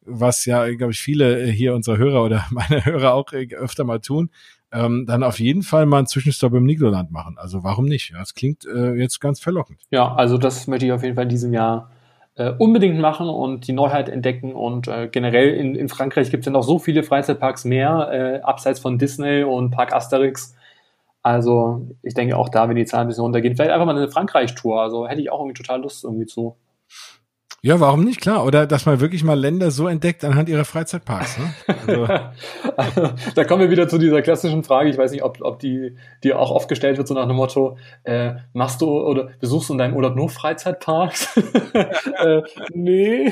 was 0.03 0.47
ja, 0.47 0.69
glaube 0.75 0.93
ich, 0.93 1.01
viele 1.01 1.47
hier 1.47 1.75
unserer 1.75 1.99
Hörer 1.99 2.25
oder 2.25 2.47
meine 2.51 2.85
Hörer 2.85 3.15
auch 3.15 3.33
äh, 3.33 3.49
öfter 3.55 3.85
mal 3.85 4.01
tun 4.01 4.31
ähm, 4.73 5.05
dann 5.07 5.23
auf 5.23 5.41
jeden 5.41 5.63
Fall 5.63 5.87
mal 5.87 5.99
einen 5.99 6.07
Zwischenstopp 6.07 6.55
im 6.55 6.65
Nigroland 6.65 7.11
machen. 7.11 7.37
Also 7.39 7.65
warum 7.65 7.87
nicht? 7.87 8.13
Das 8.15 8.35
klingt 8.35 8.65
äh, 8.67 8.95
jetzt 8.95 9.21
ganz 9.21 9.41
verlockend. 9.41 9.81
Ja, 9.91 10.15
also 10.15 10.39
das 10.39 10.67
möchte 10.67 10.87
ich 10.87 10.93
auf 10.93 11.03
jeden 11.03 11.17
Fall 11.17 11.25
in 11.25 11.31
diesem 11.31 11.53
Jahr 11.53 11.91
äh, 12.37 12.53
unbedingt 12.59 12.99
machen 13.01 13.29
und 13.29 13.67
die 13.67 13.73
Neuheit 13.73 14.09
entdecken. 14.09 14.53
Und 14.53 14.89
äh, 14.89 15.09
generell 15.11 15.55
in, 15.55 15.75
in 15.75 15.89
Frankreich 15.89 16.31
gibt 16.31 16.43
es 16.43 16.47
ja 16.47 16.53
noch 16.53 16.63
so 16.63 16.79
viele 16.79 17.03
Freizeitparks 17.03 17.65
mehr, 17.65 18.11
äh, 18.13 18.41
abseits 18.43 18.81
von 18.81 18.99
Disney 18.99 19.43
und 19.43 19.71
Park 19.71 19.93
Asterix. 19.93 20.55
Also 21.23 21.87
ich 22.03 22.15
denke 22.15 22.37
auch 22.37 22.49
da, 22.49 22.69
wenn 22.69 22.77
die 22.77 22.87
Zahlen 22.87 23.03
ein 23.03 23.09
bisschen 23.09 23.23
runtergehen, 23.23 23.55
vielleicht 23.55 23.73
einfach 23.73 23.87
mal 23.87 23.97
eine 23.97 24.11
Frankreich-Tour. 24.11 24.81
Also 24.81 25.07
hätte 25.07 25.21
ich 25.21 25.31
auch 25.31 25.41
irgendwie 25.41 25.63
total 25.63 25.83
Lust 25.83 26.05
irgendwie 26.05 26.27
zu. 26.27 26.57
Ja, 27.63 27.79
warum 27.79 28.05
nicht? 28.05 28.23
Klar. 28.23 28.47
Oder 28.47 28.67
dass 28.67 28.87
man 28.87 29.01
wirklich 29.01 29.23
mal 29.23 29.39
Länder 29.39 29.71
so 29.71 29.87
entdeckt 29.87 30.25
anhand 30.25 30.49
ihrer 30.49 30.65
Freizeitparks. 30.65 31.39
Ne? 31.39 31.55
Also. 31.87 32.05
also, 32.77 33.15
da 33.35 33.45
kommen 33.45 33.61
wir 33.61 33.71
wieder 33.71 33.87
zu 33.87 33.99
dieser 33.99 34.23
klassischen 34.23 34.65
Frage. 34.65 34.89
Ich 34.89 34.97
weiß 34.97 35.13
nicht, 35.13 35.23
ob, 35.23 35.43
ob 35.43 35.59
die, 35.59 35.95
die 36.25 36.33
auch 36.33 36.51
oft 36.51 36.69
gestellt 36.69 36.97
wird, 36.97 37.07
so 37.07 37.13
nach 37.13 37.27
dem 37.27 37.37
Motto, 37.37 37.77
äh, 38.05 38.33
machst 38.55 38.81
du 38.81 38.89
oder 38.89 39.29
besuchst 39.41 39.69
du 39.69 39.75
in 39.75 39.79
deinem 39.79 39.95
Urlaub 39.95 40.17
nur 40.17 40.31
Freizeitparks? 40.31 41.37
äh, 42.19 42.43
nee. 42.73 43.31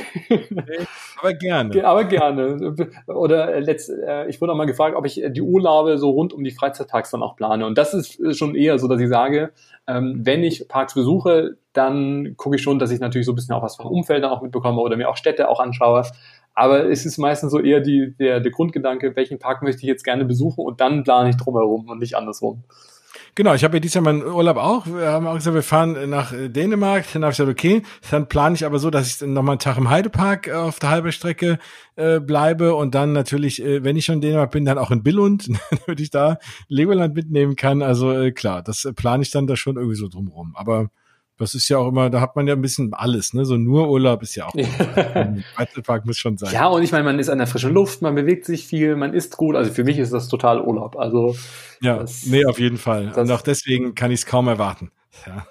Aber 1.18 1.33
gerne. 1.33 1.85
Aber 1.85 2.05
gerne. 2.05 2.76
Oder 3.07 3.55
äh, 3.55 3.61
letzt, 3.61 3.89
äh, 3.89 4.29
ich 4.29 4.43
wurde 4.43 4.53
auch 4.53 4.57
mal 4.57 4.66
gefragt, 4.66 4.95
ob 4.95 5.07
ich 5.07 5.22
die 5.26 5.43
Urlaube 5.43 5.97
so 5.97 6.11
rund 6.11 6.35
um 6.35 6.45
die 6.45 6.51
Freizeitparks 6.51 7.12
dann 7.12 7.22
auch 7.22 7.35
plane. 7.35 7.64
Und 7.64 7.79
das 7.79 7.95
ist 7.95 8.37
schon 8.37 8.55
eher 8.55 8.79
so, 8.79 8.89
dass 8.89 9.01
ich 9.01 9.09
sage, 9.09 9.53
ähm, 9.89 10.20
wenn 10.22 10.45
ich 10.45 10.68
Parks 10.68 10.95
besuche, 10.95 11.57
dann 11.72 12.36
gucke 12.36 12.57
ich 12.57 12.62
schon, 12.62 12.78
dass 12.78 12.91
ich 12.91 13.01
natürlich 13.01 13.24
so 13.24 13.32
ein 13.32 13.36
bisschen 13.36 13.55
auch 13.55 13.62
was 13.62 13.76
vom 13.76 13.86
Umfeld 13.86 14.22
auch 14.24 14.43
mitbekomme 14.43 14.80
oder 14.80 14.97
mir 14.97 15.09
auch 15.09 15.16
Städte 15.16 15.49
auch 15.49 15.61
anschaue. 15.61 16.03
Aber 16.55 16.91
es 16.91 17.07
ist 17.07 17.18
meistens 17.18 17.51
so 17.53 17.59
eher 17.61 17.80
die, 17.80 18.14
der, 18.18 18.41
der 18.41 18.53
Grundgedanke, 18.53 19.16
welchen 19.16 19.39
Park 19.39 19.62
möchte 19.62 19.82
ich 19.82 19.89
jetzt 19.89 20.05
gerne 20.05 20.24
besuchen 20.24 20.64
und 20.64 20.80
dann 20.80 21.05
plane 21.05 21.30
ich 21.30 21.36
drumherum 21.36 21.89
und 21.89 22.01
nicht 22.01 22.16
andersrum. 22.16 22.64
Genau, 23.34 23.54
ich 23.54 23.64
habe 23.64 23.76
ja 23.76 23.80
dieses 23.80 23.94
Jahr 23.94 24.04
meinen 24.04 24.24
Urlaub 24.24 24.56
auch. 24.56 24.86
Wir 24.86 25.12
haben 25.12 25.26
auch 25.26 25.34
gesagt, 25.34 25.54
wir 25.54 25.62
fahren 25.62 26.11
nach 26.11 26.32
Dänemark. 26.32 27.04
Dann 27.12 27.22
habe 27.22 27.32
ich 27.32 27.38
gesagt, 27.38 27.50
okay, 27.50 27.82
dann 28.11 28.28
plane 28.28 28.54
ich 28.54 28.64
aber 28.64 28.78
so, 28.78 28.90
dass 28.90 29.06
ich 29.06 29.18
dann 29.18 29.32
nochmal 29.32 29.52
einen 29.54 29.61
Tag 29.61 29.78
im 29.78 29.90
Heidepark 29.90 30.48
äh, 30.48 30.52
auf 30.52 30.78
der 30.78 30.90
halben 30.90 31.12
Strecke 31.12 31.59
äh, 31.96 32.20
bleibe 32.20 32.74
und 32.74 32.94
dann 32.94 33.12
natürlich, 33.12 33.62
äh, 33.62 33.84
wenn 33.84 33.96
ich 33.96 34.04
schon 34.04 34.16
in 34.16 34.20
Dänemark 34.22 34.50
bin, 34.50 34.64
dann 34.64 34.78
auch 34.78 34.90
in 34.90 35.02
Billund, 35.02 35.48
damit 35.86 36.00
ich 36.00 36.11
da 36.11 36.38
Legoland 36.68 37.14
mitnehmen 37.14 37.56
kann. 37.56 37.82
Also 37.82 38.12
äh, 38.12 38.32
klar, 38.32 38.62
das 38.62 38.84
äh, 38.84 38.92
plane 38.92 39.22
ich 39.22 39.30
dann 39.30 39.46
da 39.46 39.56
schon 39.56 39.76
irgendwie 39.76 39.96
so 39.96 40.09
drumrum. 40.09 40.54
Aber 40.56 40.90
das 41.39 41.55
ist 41.55 41.68
ja 41.68 41.78
auch 41.78 41.89
immer, 41.89 42.11
da 42.11 42.20
hat 42.20 42.36
man 42.36 42.47
ja 42.47 42.55
ein 42.55 42.61
bisschen 42.61 42.93
alles, 42.93 43.32
ne? 43.32 43.45
So 43.45 43.57
nur 43.57 43.89
Urlaub 43.89 44.22
ist 44.22 44.34
ja 44.34 44.47
auch. 44.47 44.53
Freizeitpark 45.55 46.05
muss 46.05 46.16
schon 46.16 46.36
sein. 46.36 46.53
Ja, 46.53 46.66
und 46.66 46.82
ich 46.82 46.93
meine, 46.93 47.05
man 47.05 47.18
ist 47.18 47.28
an 47.30 47.39
der 47.39 47.47
frischen 47.47 47.72
Luft, 47.72 48.03
man 48.03 48.14
bewegt 48.14 48.45
sich 48.45 48.66
viel, 48.66 48.97
man 48.97 49.14
isst 49.14 49.36
gut. 49.36 49.57
Also 49.57 49.72
für 49.72 49.84
mich 49.84 49.99
ist 49.99 50.12
das 50.12 50.28
total 50.28 50.61
Urlaub. 50.61 50.97
Also 50.97 51.36
ja, 51.80 52.05
nee, 52.26 52.45
auf 52.45 52.59
jeden 52.59 52.76
Fall. 52.76 53.12
Und 53.16 53.30
auch 53.30 53.43
deswegen 53.43 53.95
kann 53.95 54.11
ich 54.11 54.20
es 54.20 54.26
kaum 54.26 54.49
erwarten. 54.49 54.91
Ja. 55.26 55.47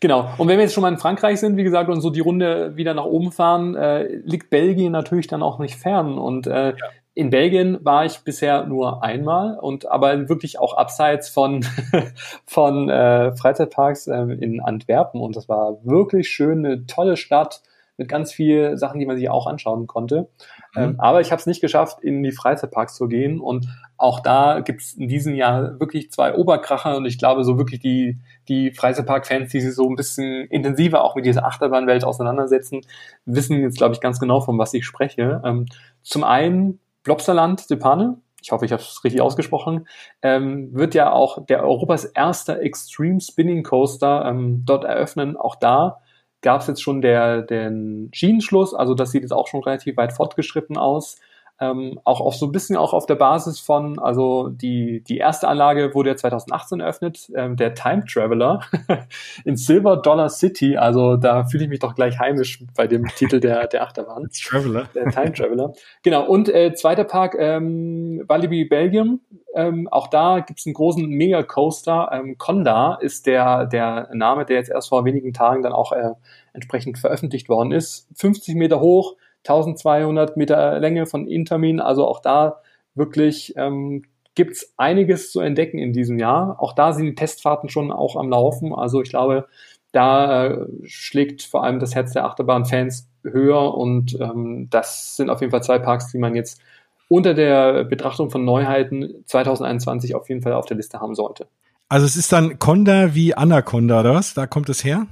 Genau. 0.00 0.32
Und 0.38 0.48
wenn 0.48 0.58
wir 0.58 0.64
jetzt 0.64 0.74
schon 0.74 0.82
mal 0.82 0.92
in 0.92 0.98
Frankreich 0.98 1.40
sind, 1.40 1.56
wie 1.56 1.64
gesagt, 1.64 1.90
und 1.90 2.00
so 2.00 2.10
die 2.10 2.20
Runde 2.20 2.76
wieder 2.76 2.94
nach 2.94 3.04
oben 3.04 3.32
fahren, 3.32 3.74
äh, 3.74 4.04
liegt 4.24 4.50
Belgien 4.50 4.92
natürlich 4.92 5.26
dann 5.26 5.42
auch 5.42 5.58
nicht 5.58 5.76
fern. 5.76 6.18
Und 6.18 6.46
äh, 6.46 6.70
ja 6.70 6.74
in 7.20 7.28
Belgien 7.28 7.84
war 7.84 8.06
ich 8.06 8.20
bisher 8.20 8.64
nur 8.64 9.02
einmal 9.02 9.58
und 9.58 9.84
aber 9.84 10.30
wirklich 10.30 10.58
auch 10.58 10.74
abseits 10.74 11.28
von 11.28 11.66
von 12.46 12.88
äh, 12.88 13.36
Freizeitparks 13.36 14.06
äh, 14.06 14.22
in 14.22 14.62
Antwerpen 14.62 15.20
und 15.20 15.36
das 15.36 15.46
war 15.46 15.84
wirklich 15.84 16.30
schön, 16.30 16.64
eine 16.64 16.86
tolle 16.86 17.18
Stadt 17.18 17.60
mit 17.98 18.08
ganz 18.08 18.32
vielen 18.32 18.78
Sachen, 18.78 18.98
die 19.00 19.04
man 19.04 19.18
sich 19.18 19.28
auch 19.28 19.46
anschauen 19.46 19.86
konnte. 19.86 20.30
Mhm. 20.74 20.82
Ähm, 20.82 20.94
aber 20.96 21.20
ich 21.20 21.30
habe 21.30 21.40
es 21.40 21.44
nicht 21.44 21.60
geschafft, 21.60 22.02
in 22.02 22.22
die 22.22 22.32
Freizeitparks 22.32 22.94
zu 22.94 23.06
gehen 23.06 23.38
und 23.38 23.66
auch 23.98 24.20
da 24.20 24.60
gibt 24.60 24.80
es 24.80 24.94
in 24.94 25.06
diesem 25.06 25.34
Jahr 25.34 25.78
wirklich 25.78 26.10
zwei 26.10 26.34
Oberkracher 26.34 26.96
und 26.96 27.04
ich 27.04 27.18
glaube 27.18 27.44
so 27.44 27.58
wirklich 27.58 27.80
die 27.80 28.18
die 28.48 28.70
Freizeitpark-Fans, 28.70 29.52
die 29.52 29.60
sich 29.60 29.74
so 29.74 29.86
ein 29.86 29.94
bisschen 29.94 30.46
intensiver 30.46 31.04
auch 31.04 31.16
mit 31.16 31.26
dieser 31.26 31.44
Achterbahnwelt 31.44 32.02
auseinandersetzen, 32.02 32.80
wissen 33.26 33.60
jetzt 33.60 33.76
glaube 33.76 33.94
ich 33.94 34.00
ganz 34.00 34.18
genau 34.18 34.40
von 34.40 34.56
was 34.58 34.72
ich 34.72 34.86
spreche. 34.86 35.42
Ähm, 35.44 35.66
zum 36.00 36.24
einen 36.24 36.80
Plopsaland 37.02 37.68
de 37.70 37.76
Pane, 37.76 38.20
ich 38.42 38.52
hoffe, 38.52 38.64
ich 38.64 38.72
habe 38.72 38.82
es 38.82 39.04
richtig 39.04 39.20
ausgesprochen, 39.20 39.86
ähm, 40.22 40.74
wird 40.74 40.94
ja 40.94 41.12
auch 41.12 41.44
der 41.46 41.62
Europas 41.62 42.04
erster 42.04 42.60
Extreme 42.60 43.20
Spinning 43.20 43.62
Coaster 43.62 44.24
ähm, 44.26 44.62
dort 44.64 44.84
eröffnen. 44.84 45.36
Auch 45.36 45.56
da 45.56 46.00
gab 46.40 46.62
es 46.62 46.66
jetzt 46.66 46.82
schon 46.82 47.02
der, 47.02 47.42
den 47.42 48.10
Schienenschluss, 48.12 48.74
also 48.74 48.94
das 48.94 49.10
sieht 49.10 49.22
jetzt 49.22 49.32
auch 49.32 49.46
schon 49.46 49.62
relativ 49.62 49.96
weit 49.96 50.12
fortgeschritten 50.12 50.78
aus 50.78 51.18
ähm, 51.60 52.00
auch 52.04 52.20
auf 52.20 52.34
so 52.36 52.46
ein 52.46 52.52
bisschen 52.52 52.76
auch 52.76 52.94
auf 52.94 53.06
der 53.06 53.16
Basis 53.16 53.60
von, 53.60 53.98
also 53.98 54.48
die, 54.48 55.02
die 55.06 55.18
erste 55.18 55.46
Anlage 55.46 55.94
wurde 55.94 56.10
ja 56.10 56.16
2018 56.16 56.80
eröffnet, 56.80 57.30
ähm, 57.36 57.56
der 57.56 57.74
Time 57.74 58.04
Traveler 58.06 58.60
in 59.44 59.56
Silver 59.56 59.98
Dollar 59.98 60.30
City, 60.30 60.76
also 60.76 61.16
da 61.16 61.44
fühle 61.44 61.64
ich 61.64 61.70
mich 61.70 61.80
doch 61.80 61.94
gleich 61.94 62.18
heimisch 62.18 62.64
bei 62.74 62.86
dem 62.86 63.06
Titel 63.16 63.40
der, 63.40 63.66
der 63.66 63.82
Achterbahn. 63.82 64.28
Traveler. 64.32 64.88
Der 64.94 65.10
Time 65.10 65.32
Traveler. 65.32 65.72
Genau, 66.02 66.26
und 66.26 66.48
äh, 66.48 66.72
zweiter 66.74 67.04
Park, 67.04 67.36
ähm, 67.38 68.24
Walibi 68.26 68.64
Belgium, 68.64 69.20
ähm, 69.54 69.88
auch 69.88 70.06
da 70.06 70.40
gibt's 70.40 70.66
einen 70.66 70.74
großen 70.74 71.06
Mega-Coaster. 71.06 72.10
Ähm, 72.12 72.38
Conda 72.38 72.94
ist 72.94 73.26
der, 73.26 73.66
der 73.66 74.08
Name, 74.12 74.44
der 74.44 74.56
jetzt 74.56 74.70
erst 74.70 74.88
vor 74.88 75.04
wenigen 75.04 75.32
Tagen 75.32 75.62
dann 75.62 75.72
auch 75.72 75.92
äh, 75.92 76.12
entsprechend 76.52 76.98
veröffentlicht 76.98 77.48
worden 77.48 77.72
ist. 77.72 78.08
50 78.14 78.54
Meter 78.54 78.80
hoch, 78.80 79.16
1200 79.46 80.36
Meter 80.36 80.78
Länge 80.78 81.06
von 81.06 81.26
Intermin. 81.26 81.80
Also 81.80 82.06
auch 82.06 82.20
da 82.20 82.60
wirklich 82.94 83.54
ähm, 83.56 84.02
gibt 84.34 84.52
es 84.52 84.74
einiges 84.76 85.32
zu 85.32 85.40
entdecken 85.40 85.78
in 85.78 85.92
diesem 85.92 86.18
Jahr. 86.18 86.56
Auch 86.60 86.72
da 86.72 86.92
sind 86.92 87.06
die 87.06 87.14
Testfahrten 87.14 87.68
schon 87.68 87.90
auch 87.90 88.16
am 88.16 88.30
Laufen. 88.30 88.74
Also 88.74 89.02
ich 89.02 89.10
glaube, 89.10 89.46
da 89.92 90.46
äh, 90.46 90.66
schlägt 90.84 91.42
vor 91.42 91.64
allem 91.64 91.80
das 91.80 91.94
Herz 91.94 92.12
der 92.12 92.24
Achterbahn-Fans 92.24 93.08
höher 93.24 93.74
und 93.74 94.18
ähm, 94.20 94.68
das 94.70 95.16
sind 95.16 95.30
auf 95.30 95.40
jeden 95.40 95.50
Fall 95.50 95.62
zwei 95.62 95.78
Parks, 95.78 96.12
die 96.12 96.18
man 96.18 96.34
jetzt 96.34 96.60
unter 97.08 97.34
der 97.34 97.84
Betrachtung 97.84 98.30
von 98.30 98.44
Neuheiten 98.44 99.24
2021 99.26 100.14
auf 100.14 100.28
jeden 100.28 100.42
Fall 100.42 100.52
auf 100.52 100.66
der 100.66 100.76
Liste 100.76 101.00
haben 101.00 101.14
sollte. 101.14 101.48
Also 101.88 102.06
es 102.06 102.16
ist 102.16 102.32
dann 102.32 102.60
Conda 102.60 103.14
wie 103.14 103.34
Anaconda, 103.34 104.00
oder 104.00 104.14
was? 104.14 104.32
Da 104.32 104.46
kommt 104.46 104.68
es 104.68 104.84
her? 104.84 105.06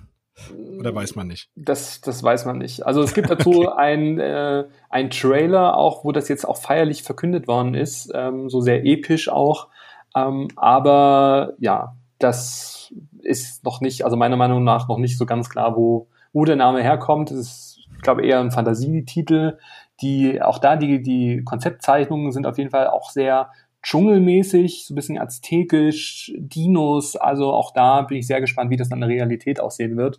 Oder 0.78 0.94
weiß 0.94 1.16
man 1.16 1.26
nicht? 1.26 1.48
Das, 1.56 2.00
das 2.00 2.22
weiß 2.22 2.44
man 2.44 2.58
nicht. 2.58 2.86
Also 2.86 3.02
es 3.02 3.14
gibt 3.14 3.30
dazu 3.30 3.50
okay. 3.66 3.72
ein, 3.76 4.20
äh, 4.20 4.64
ein 4.90 5.10
Trailer 5.10 5.76
auch, 5.76 6.04
wo 6.04 6.12
das 6.12 6.28
jetzt 6.28 6.46
auch 6.46 6.56
feierlich 6.56 7.02
verkündet 7.02 7.48
worden 7.48 7.74
ist, 7.74 8.10
ähm, 8.14 8.48
so 8.48 8.60
sehr 8.60 8.84
episch 8.84 9.28
auch. 9.28 9.68
Ähm, 10.14 10.48
aber 10.56 11.54
ja, 11.58 11.96
das 12.18 12.92
ist 13.22 13.64
noch 13.64 13.80
nicht, 13.80 14.04
also 14.04 14.16
meiner 14.16 14.36
Meinung 14.36 14.64
nach 14.64 14.88
noch 14.88 14.98
nicht 14.98 15.18
so 15.18 15.26
ganz 15.26 15.48
klar, 15.50 15.76
wo, 15.76 16.08
wo 16.32 16.44
der 16.44 16.56
Name 16.56 16.82
herkommt. 16.82 17.30
Es 17.30 17.38
ist, 17.38 17.78
ich 17.96 18.02
glaube, 18.02 18.24
eher 18.24 18.40
ein 18.40 18.50
Fantasietitel. 18.50 19.58
Die, 20.00 20.40
auch 20.40 20.58
da, 20.58 20.76
die, 20.76 21.02
die 21.02 21.42
Konzeptzeichnungen 21.44 22.30
sind 22.30 22.46
auf 22.46 22.58
jeden 22.58 22.70
Fall 22.70 22.86
auch 22.86 23.10
sehr 23.10 23.50
dschungelmäßig, 23.82 24.86
so 24.86 24.92
ein 24.92 24.96
bisschen 24.96 25.18
aztekisch, 25.18 26.32
Dinos. 26.36 27.16
Also 27.16 27.52
auch 27.52 27.72
da 27.72 28.02
bin 28.02 28.18
ich 28.18 28.26
sehr 28.26 28.40
gespannt, 28.40 28.70
wie 28.70 28.76
das 28.76 28.88
dann 28.88 28.98
in 29.02 29.08
der 29.08 29.16
Realität 29.16 29.60
aussehen 29.60 29.96
wird. 29.96 30.18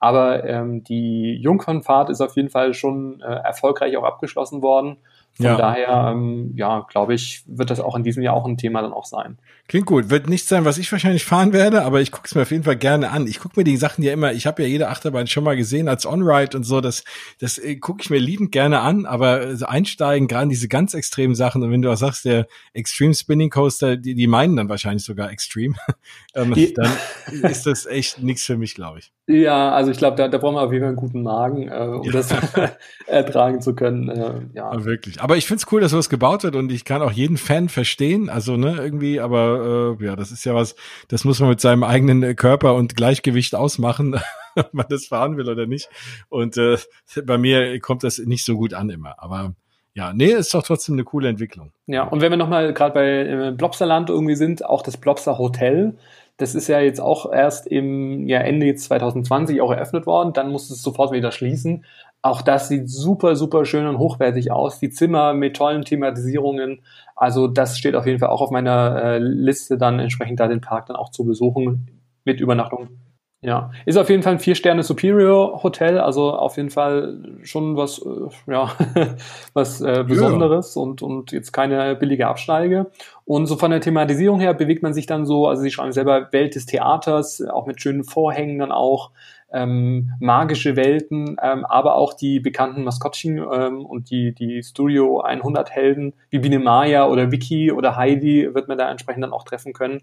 Aber 0.00 0.44
ähm, 0.44 0.82
die 0.82 1.34
Jungfernfahrt 1.40 2.08
ist 2.08 2.22
auf 2.22 2.34
jeden 2.34 2.48
Fall 2.48 2.72
schon 2.72 3.20
äh, 3.20 3.26
erfolgreich 3.26 3.96
auch 3.98 4.04
abgeschlossen 4.04 4.62
worden. 4.62 4.96
Von 5.34 5.46
ja. 5.46 5.56
daher, 5.56 6.12
ähm, 6.12 6.52
ja, 6.56 6.86
glaube 6.90 7.14
ich, 7.14 7.44
wird 7.46 7.70
das 7.70 7.80
auch 7.80 7.96
in 7.96 8.02
diesem 8.02 8.22
Jahr 8.22 8.34
auch 8.34 8.46
ein 8.46 8.58
Thema 8.58 8.82
dann 8.82 8.92
auch 8.92 9.06
sein. 9.06 9.38
Klingt 9.68 9.86
gut. 9.86 10.10
Wird 10.10 10.28
nicht 10.28 10.48
sein, 10.48 10.64
was 10.64 10.78
ich 10.78 10.90
wahrscheinlich 10.90 11.24
fahren 11.24 11.52
werde, 11.52 11.84
aber 11.84 12.00
ich 12.00 12.10
gucke 12.10 12.26
es 12.26 12.34
mir 12.34 12.42
auf 12.42 12.50
jeden 12.50 12.64
Fall 12.64 12.76
gerne 12.76 13.10
an. 13.10 13.28
Ich 13.28 13.38
gucke 13.38 13.58
mir 13.58 13.62
die 13.62 13.76
Sachen 13.76 14.02
ja 14.02 14.12
immer, 14.12 14.32
ich 14.32 14.46
habe 14.46 14.62
ja 14.62 14.68
jede 14.68 14.88
Achterbahn 14.88 15.28
schon 15.28 15.44
mal 15.44 15.56
gesehen 15.56 15.88
als 15.88 16.06
On-Ride 16.06 16.56
und 16.56 16.64
so, 16.64 16.80
das, 16.80 17.04
das 17.38 17.56
äh, 17.56 17.76
gucke 17.76 18.02
ich 18.02 18.10
mir 18.10 18.18
liebend 18.18 18.50
gerne 18.50 18.80
an, 18.80 19.06
aber 19.06 19.56
so 19.56 19.66
einsteigen, 19.66 20.26
gerade 20.26 20.48
diese 20.48 20.66
ganz 20.66 20.92
extremen 20.94 21.36
Sachen, 21.36 21.62
und 21.62 21.70
wenn 21.70 21.82
du 21.82 21.92
auch 21.92 21.96
sagst, 21.96 22.24
der 22.24 22.48
Extreme 22.72 23.14
Spinning 23.14 23.50
Coaster, 23.50 23.96
die, 23.96 24.16
die 24.16 24.26
meinen 24.26 24.56
dann 24.56 24.68
wahrscheinlich 24.68 25.04
sogar 25.04 25.30
Extreme, 25.30 25.76
ähm, 26.34 26.52
dann 26.74 26.92
ist 27.48 27.64
das 27.64 27.86
echt 27.86 28.20
nichts 28.20 28.44
für 28.44 28.56
mich, 28.56 28.74
glaube 28.74 28.98
ich. 28.98 29.12
Ja, 29.30 29.70
also 29.70 29.92
ich 29.92 29.98
glaube, 29.98 30.16
da, 30.16 30.26
da 30.26 30.38
brauchen 30.38 30.56
wir 30.56 30.62
auf 30.62 30.72
jeden 30.72 30.82
Fall 30.82 30.88
einen 30.88 30.96
guten 30.96 31.22
Magen, 31.22 31.68
äh, 31.68 31.84
um 31.84 32.02
ja. 32.02 32.10
das 32.10 32.34
ertragen 33.06 33.60
zu 33.60 33.76
können. 33.76 34.08
Äh, 34.08 34.40
ja. 34.54 34.72
ja. 34.72 34.84
wirklich. 34.84 35.19
Aber 35.20 35.36
ich 35.36 35.46
find's 35.46 35.66
cool, 35.70 35.80
dass 35.80 35.92
sowas 35.92 36.08
gebaut 36.08 36.42
wird 36.42 36.56
und 36.56 36.72
ich 36.72 36.84
kann 36.84 37.02
auch 37.02 37.12
jeden 37.12 37.36
Fan 37.36 37.68
verstehen. 37.68 38.28
Also, 38.28 38.56
ne, 38.56 38.76
irgendwie, 38.76 39.20
aber 39.20 39.96
äh, 40.00 40.04
ja, 40.04 40.16
das 40.16 40.30
ist 40.30 40.44
ja 40.44 40.54
was, 40.54 40.74
das 41.08 41.24
muss 41.24 41.40
man 41.40 41.50
mit 41.50 41.60
seinem 41.60 41.84
eigenen 41.84 42.34
Körper 42.36 42.74
und 42.74 42.96
Gleichgewicht 42.96 43.54
ausmachen, 43.54 44.20
ob 44.56 44.72
man 44.74 44.86
das 44.88 45.06
fahren 45.06 45.36
will 45.36 45.48
oder 45.48 45.66
nicht. 45.66 45.88
Und 46.28 46.56
äh, 46.56 46.78
bei 47.24 47.38
mir 47.38 47.78
kommt 47.80 48.02
das 48.02 48.18
nicht 48.18 48.44
so 48.44 48.56
gut 48.56 48.74
an 48.74 48.90
immer. 48.90 49.14
Aber 49.18 49.54
ja, 49.94 50.12
nee, 50.12 50.26
ist 50.26 50.54
doch 50.54 50.62
trotzdem 50.62 50.94
eine 50.94 51.04
coole 51.04 51.28
Entwicklung. 51.28 51.72
Ja, 51.86 52.04
und 52.04 52.20
wenn 52.20 52.30
wir 52.30 52.36
nochmal 52.36 52.72
gerade 52.72 52.94
bei 52.94 53.48
äh, 53.48 53.52
Blobsterland 53.52 54.08
irgendwie 54.08 54.36
sind, 54.36 54.64
auch 54.64 54.82
das 54.82 54.96
Blobster 54.96 55.38
Hotel, 55.38 55.96
das 56.36 56.54
ist 56.54 56.68
ja 56.68 56.80
jetzt 56.80 57.00
auch 57.00 57.30
erst 57.30 57.66
im 57.66 58.26
ja, 58.26 58.38
Ende 58.38 58.74
2020 58.74 59.60
auch 59.60 59.72
eröffnet 59.72 60.06
worden. 60.06 60.32
Dann 60.32 60.50
musste 60.50 60.72
es 60.72 60.82
sofort 60.82 61.12
wieder 61.12 61.32
schließen. 61.32 61.84
Auch 62.22 62.42
das 62.42 62.68
sieht 62.68 62.90
super, 62.90 63.34
super 63.34 63.64
schön 63.64 63.86
und 63.86 63.98
hochwertig 63.98 64.52
aus. 64.52 64.78
Die 64.78 64.90
Zimmer 64.90 65.32
mit 65.32 65.56
tollen 65.56 65.82
Thematisierungen. 65.82 66.82
Also 67.16 67.48
das 67.48 67.78
steht 67.78 67.94
auf 67.94 68.06
jeden 68.06 68.18
Fall 68.18 68.28
auch 68.28 68.42
auf 68.42 68.50
meiner 68.50 69.02
äh, 69.02 69.18
Liste, 69.18 69.78
dann 69.78 69.98
entsprechend 69.98 70.38
da 70.40 70.48
den 70.48 70.60
Park 70.60 70.86
dann 70.86 70.96
auch 70.96 71.10
zu 71.10 71.24
besuchen 71.24 71.88
mit 72.24 72.40
Übernachtung. 72.40 72.88
Ja, 73.42 73.70
ist 73.86 73.96
auf 73.96 74.10
jeden 74.10 74.22
Fall 74.22 74.34
ein 74.34 74.38
Vier-Sterne 74.38 74.82
Superior 74.82 75.62
Hotel, 75.62 75.98
also 75.98 76.34
auf 76.34 76.58
jeden 76.58 76.68
Fall 76.68 77.38
schon 77.42 77.74
was, 77.74 77.98
äh, 77.98 78.52
ja, 78.52 78.70
was 79.54 79.80
äh, 79.80 80.04
Besonderes 80.06 80.74
ja. 80.74 80.82
und, 80.82 81.00
und 81.00 81.32
jetzt 81.32 81.50
keine 81.50 81.96
billige 81.96 82.26
Absteige. 82.26 82.90
Und 83.24 83.46
so 83.46 83.56
von 83.56 83.70
der 83.70 83.80
Thematisierung 83.80 84.40
her 84.40 84.52
bewegt 84.52 84.82
man 84.82 84.92
sich 84.92 85.06
dann 85.06 85.24
so, 85.24 85.48
also 85.48 85.62
sie 85.62 85.70
schreiben 85.70 85.92
selber 85.92 86.30
Welt 86.32 86.54
des 86.54 86.66
Theaters, 86.66 87.40
auch 87.40 87.64
mit 87.64 87.80
schönen 87.80 88.04
Vorhängen 88.04 88.58
dann 88.58 88.72
auch, 88.72 89.10
ähm, 89.52 90.12
magische 90.20 90.76
Welten, 90.76 91.36
ähm, 91.42 91.64
aber 91.64 91.96
auch 91.96 92.14
die 92.14 92.40
bekannten 92.40 92.84
Maskottchen 92.84 93.38
ähm, 93.38 93.84
und 93.84 94.10
die, 94.10 94.32
die 94.32 94.62
Studio 94.62 95.20
100 95.20 95.70
Helden 95.70 96.14
wie 96.30 96.38
Biene 96.38 96.58
Maya 96.58 97.06
oder 97.06 97.32
Vicky 97.32 97.72
oder 97.72 97.96
Heidi 97.96 98.54
wird 98.54 98.68
man 98.68 98.78
da 98.78 98.90
entsprechend 98.90 99.24
dann 99.24 99.32
auch 99.32 99.44
treffen 99.44 99.72
können. 99.72 100.02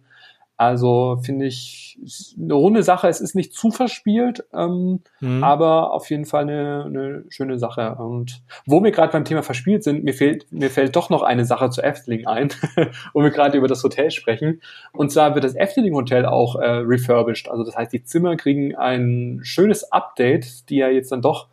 Also 0.58 1.20
finde 1.22 1.46
ich 1.46 2.00
eine 2.36 2.56
runde 2.56 2.82
Sache. 2.82 3.08
Es 3.08 3.22
ist 3.22 3.36
nicht 3.36 3.54
zu 3.54 3.70
verspielt, 3.70 4.44
ähm, 4.54 5.02
mhm. 5.20 5.44
aber 5.44 5.94
auf 5.94 6.10
jeden 6.10 6.26
Fall 6.26 6.44
eine, 6.44 6.84
eine 6.86 7.24
schöne 7.30 7.60
Sache. 7.60 7.96
Und 7.96 8.42
wo 8.66 8.84
wir 8.84 8.90
gerade 8.90 9.12
beim 9.12 9.24
Thema 9.24 9.44
verspielt 9.44 9.84
sind, 9.84 10.04
mir 10.04 10.16
fehlt, 10.16 10.52
mir 10.52 10.72
fällt 10.72 10.96
doch 10.96 11.12
noch 11.12 11.22
eine 11.22 11.46
Sache 11.46 11.70
zu 11.70 11.84
Efteling 11.84 12.26
ein, 12.26 12.50
wo 13.14 13.22
wir 13.22 13.30
gerade 13.30 13.56
über 13.56 13.68
das 13.68 13.84
Hotel 13.84 14.10
sprechen. 14.10 14.62
Und 14.94 15.12
zwar 15.12 15.36
wird 15.36 15.44
das 15.44 15.56
Efteling 15.56 15.94
Hotel 15.94 16.26
auch 16.26 16.56
äh, 16.56 16.68
refurbished. 16.68 17.50
Also 17.50 17.64
das 17.64 17.78
heißt, 17.78 17.94
die 17.94 18.04
Zimmer 18.04 18.36
kriegen 18.36 18.76
ein 18.76 19.42
schönes 19.44 19.92
Update, 19.92 20.70
die 20.72 20.78
ja 20.78 20.90
jetzt 20.90 21.12
dann 21.12 21.22
doch 21.22 21.50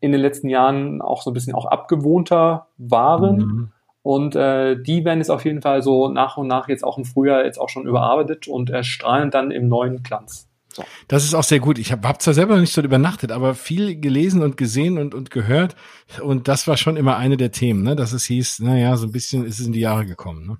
in 0.00 0.10
den 0.10 0.20
letzten 0.20 0.48
Jahren 0.48 1.00
auch 1.00 1.22
so 1.22 1.30
ein 1.30 1.34
bisschen 1.34 1.54
auch 1.54 1.66
abgewohnter 1.66 2.66
waren. 2.76 3.36
Mhm. 3.36 3.72
Und 4.02 4.36
äh, 4.36 4.80
die 4.80 5.04
werden 5.04 5.18
jetzt 5.18 5.30
auf 5.30 5.44
jeden 5.44 5.60
Fall 5.60 5.82
so 5.82 6.08
nach 6.08 6.36
und 6.36 6.46
nach 6.46 6.68
jetzt 6.68 6.84
auch 6.84 6.98
im 6.98 7.04
Frühjahr 7.04 7.44
jetzt 7.44 7.60
auch 7.60 7.68
schon 7.68 7.86
überarbeitet 7.86 8.48
und 8.48 8.70
erstrahlen 8.70 9.30
dann 9.30 9.50
im 9.50 9.68
neuen 9.68 10.02
Glanz. 10.02 10.48
So. 10.72 10.84
Das 11.08 11.24
ist 11.24 11.34
auch 11.34 11.42
sehr 11.42 11.60
gut. 11.60 11.78
Ich 11.78 11.90
habe 11.90 12.06
hab 12.06 12.22
zwar 12.22 12.34
selber 12.34 12.54
noch 12.54 12.60
nicht 12.60 12.72
so 12.72 12.80
übernachtet, 12.80 13.32
aber 13.32 13.54
viel 13.54 14.00
gelesen 14.00 14.42
und 14.42 14.56
gesehen 14.56 14.98
und, 14.98 15.14
und 15.14 15.30
gehört. 15.30 15.74
Und 16.22 16.46
das 16.46 16.68
war 16.68 16.76
schon 16.76 16.96
immer 16.96 17.16
eine 17.16 17.36
der 17.36 17.50
Themen, 17.50 17.82
ne? 17.82 17.96
dass 17.96 18.12
es 18.12 18.24
hieß, 18.24 18.60
naja, 18.60 18.96
so 18.96 19.06
ein 19.06 19.12
bisschen 19.12 19.44
ist 19.44 19.58
es 19.58 19.66
in 19.66 19.72
die 19.72 19.80
Jahre 19.80 20.06
gekommen. 20.06 20.46
Ne? 20.46 20.58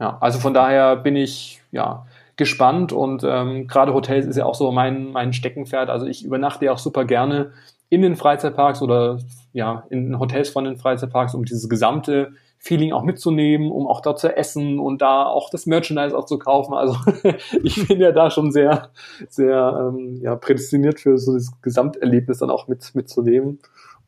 Ja, 0.00 0.18
also 0.20 0.38
von 0.38 0.54
daher 0.54 0.96
bin 0.96 1.16
ich 1.16 1.62
ja 1.70 2.06
gespannt 2.36 2.92
und 2.92 3.22
ähm, 3.24 3.68
gerade 3.68 3.94
Hotels 3.94 4.26
ist 4.26 4.36
ja 4.36 4.44
auch 4.44 4.56
so 4.56 4.72
mein, 4.72 5.12
mein 5.12 5.32
Steckenpferd. 5.32 5.88
Also 5.88 6.06
ich 6.06 6.24
übernachte 6.24 6.64
ja 6.64 6.72
auch 6.72 6.78
super 6.78 7.04
gerne 7.04 7.52
in 7.90 8.02
den 8.02 8.16
Freizeitparks 8.16 8.82
oder 8.82 9.18
ja 9.52 9.84
in 9.88 10.18
Hotels 10.18 10.50
von 10.50 10.64
den 10.64 10.76
Freizeitparks, 10.76 11.34
um 11.34 11.44
dieses 11.44 11.68
gesamte 11.68 12.32
Feeling 12.64 12.92
auch 12.92 13.02
mitzunehmen, 13.02 13.70
um 13.70 13.86
auch 13.86 14.00
dort 14.00 14.18
zu 14.18 14.34
essen 14.34 14.78
und 14.78 15.02
da 15.02 15.26
auch 15.26 15.50
das 15.50 15.66
Merchandise 15.66 16.16
auch 16.16 16.24
zu 16.24 16.38
kaufen. 16.38 16.72
Also 16.72 16.96
ich 17.62 17.86
bin 17.86 18.00
ja 18.00 18.10
da 18.10 18.30
schon 18.30 18.52
sehr, 18.52 18.88
sehr 19.28 19.92
ähm, 19.92 20.18
ja, 20.22 20.34
prädestiniert 20.34 20.98
für 20.98 21.18
so 21.18 21.34
das 21.34 21.50
Gesamterlebnis 21.60 22.38
dann 22.38 22.50
auch 22.50 22.66
mit, 22.66 22.94
mitzunehmen. 22.94 23.58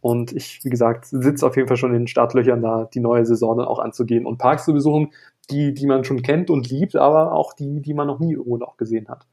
Und 0.00 0.32
ich, 0.32 0.64
wie 0.64 0.70
gesagt, 0.70 1.04
sitze 1.04 1.46
auf 1.46 1.56
jeden 1.56 1.68
Fall 1.68 1.76
schon 1.76 1.92
in 1.92 2.02
den 2.02 2.08
Startlöchern 2.08 2.62
da, 2.62 2.88
die 2.94 3.00
neue 3.00 3.26
Saison 3.26 3.58
dann 3.58 3.66
auch 3.66 3.78
anzugehen 3.78 4.24
und 4.24 4.38
Parks 4.38 4.64
zu 4.64 4.72
besuchen, 4.72 5.12
die, 5.50 5.74
die 5.74 5.86
man 5.86 6.04
schon 6.04 6.22
kennt 6.22 6.48
und 6.48 6.70
liebt, 6.70 6.96
aber 6.96 7.32
auch 7.32 7.52
die, 7.52 7.82
die 7.82 7.92
man 7.92 8.06
noch 8.06 8.20
nie 8.20 8.32
irgendwo 8.32 8.56
noch 8.56 8.78
gesehen 8.78 9.08
hat. 9.08 9.26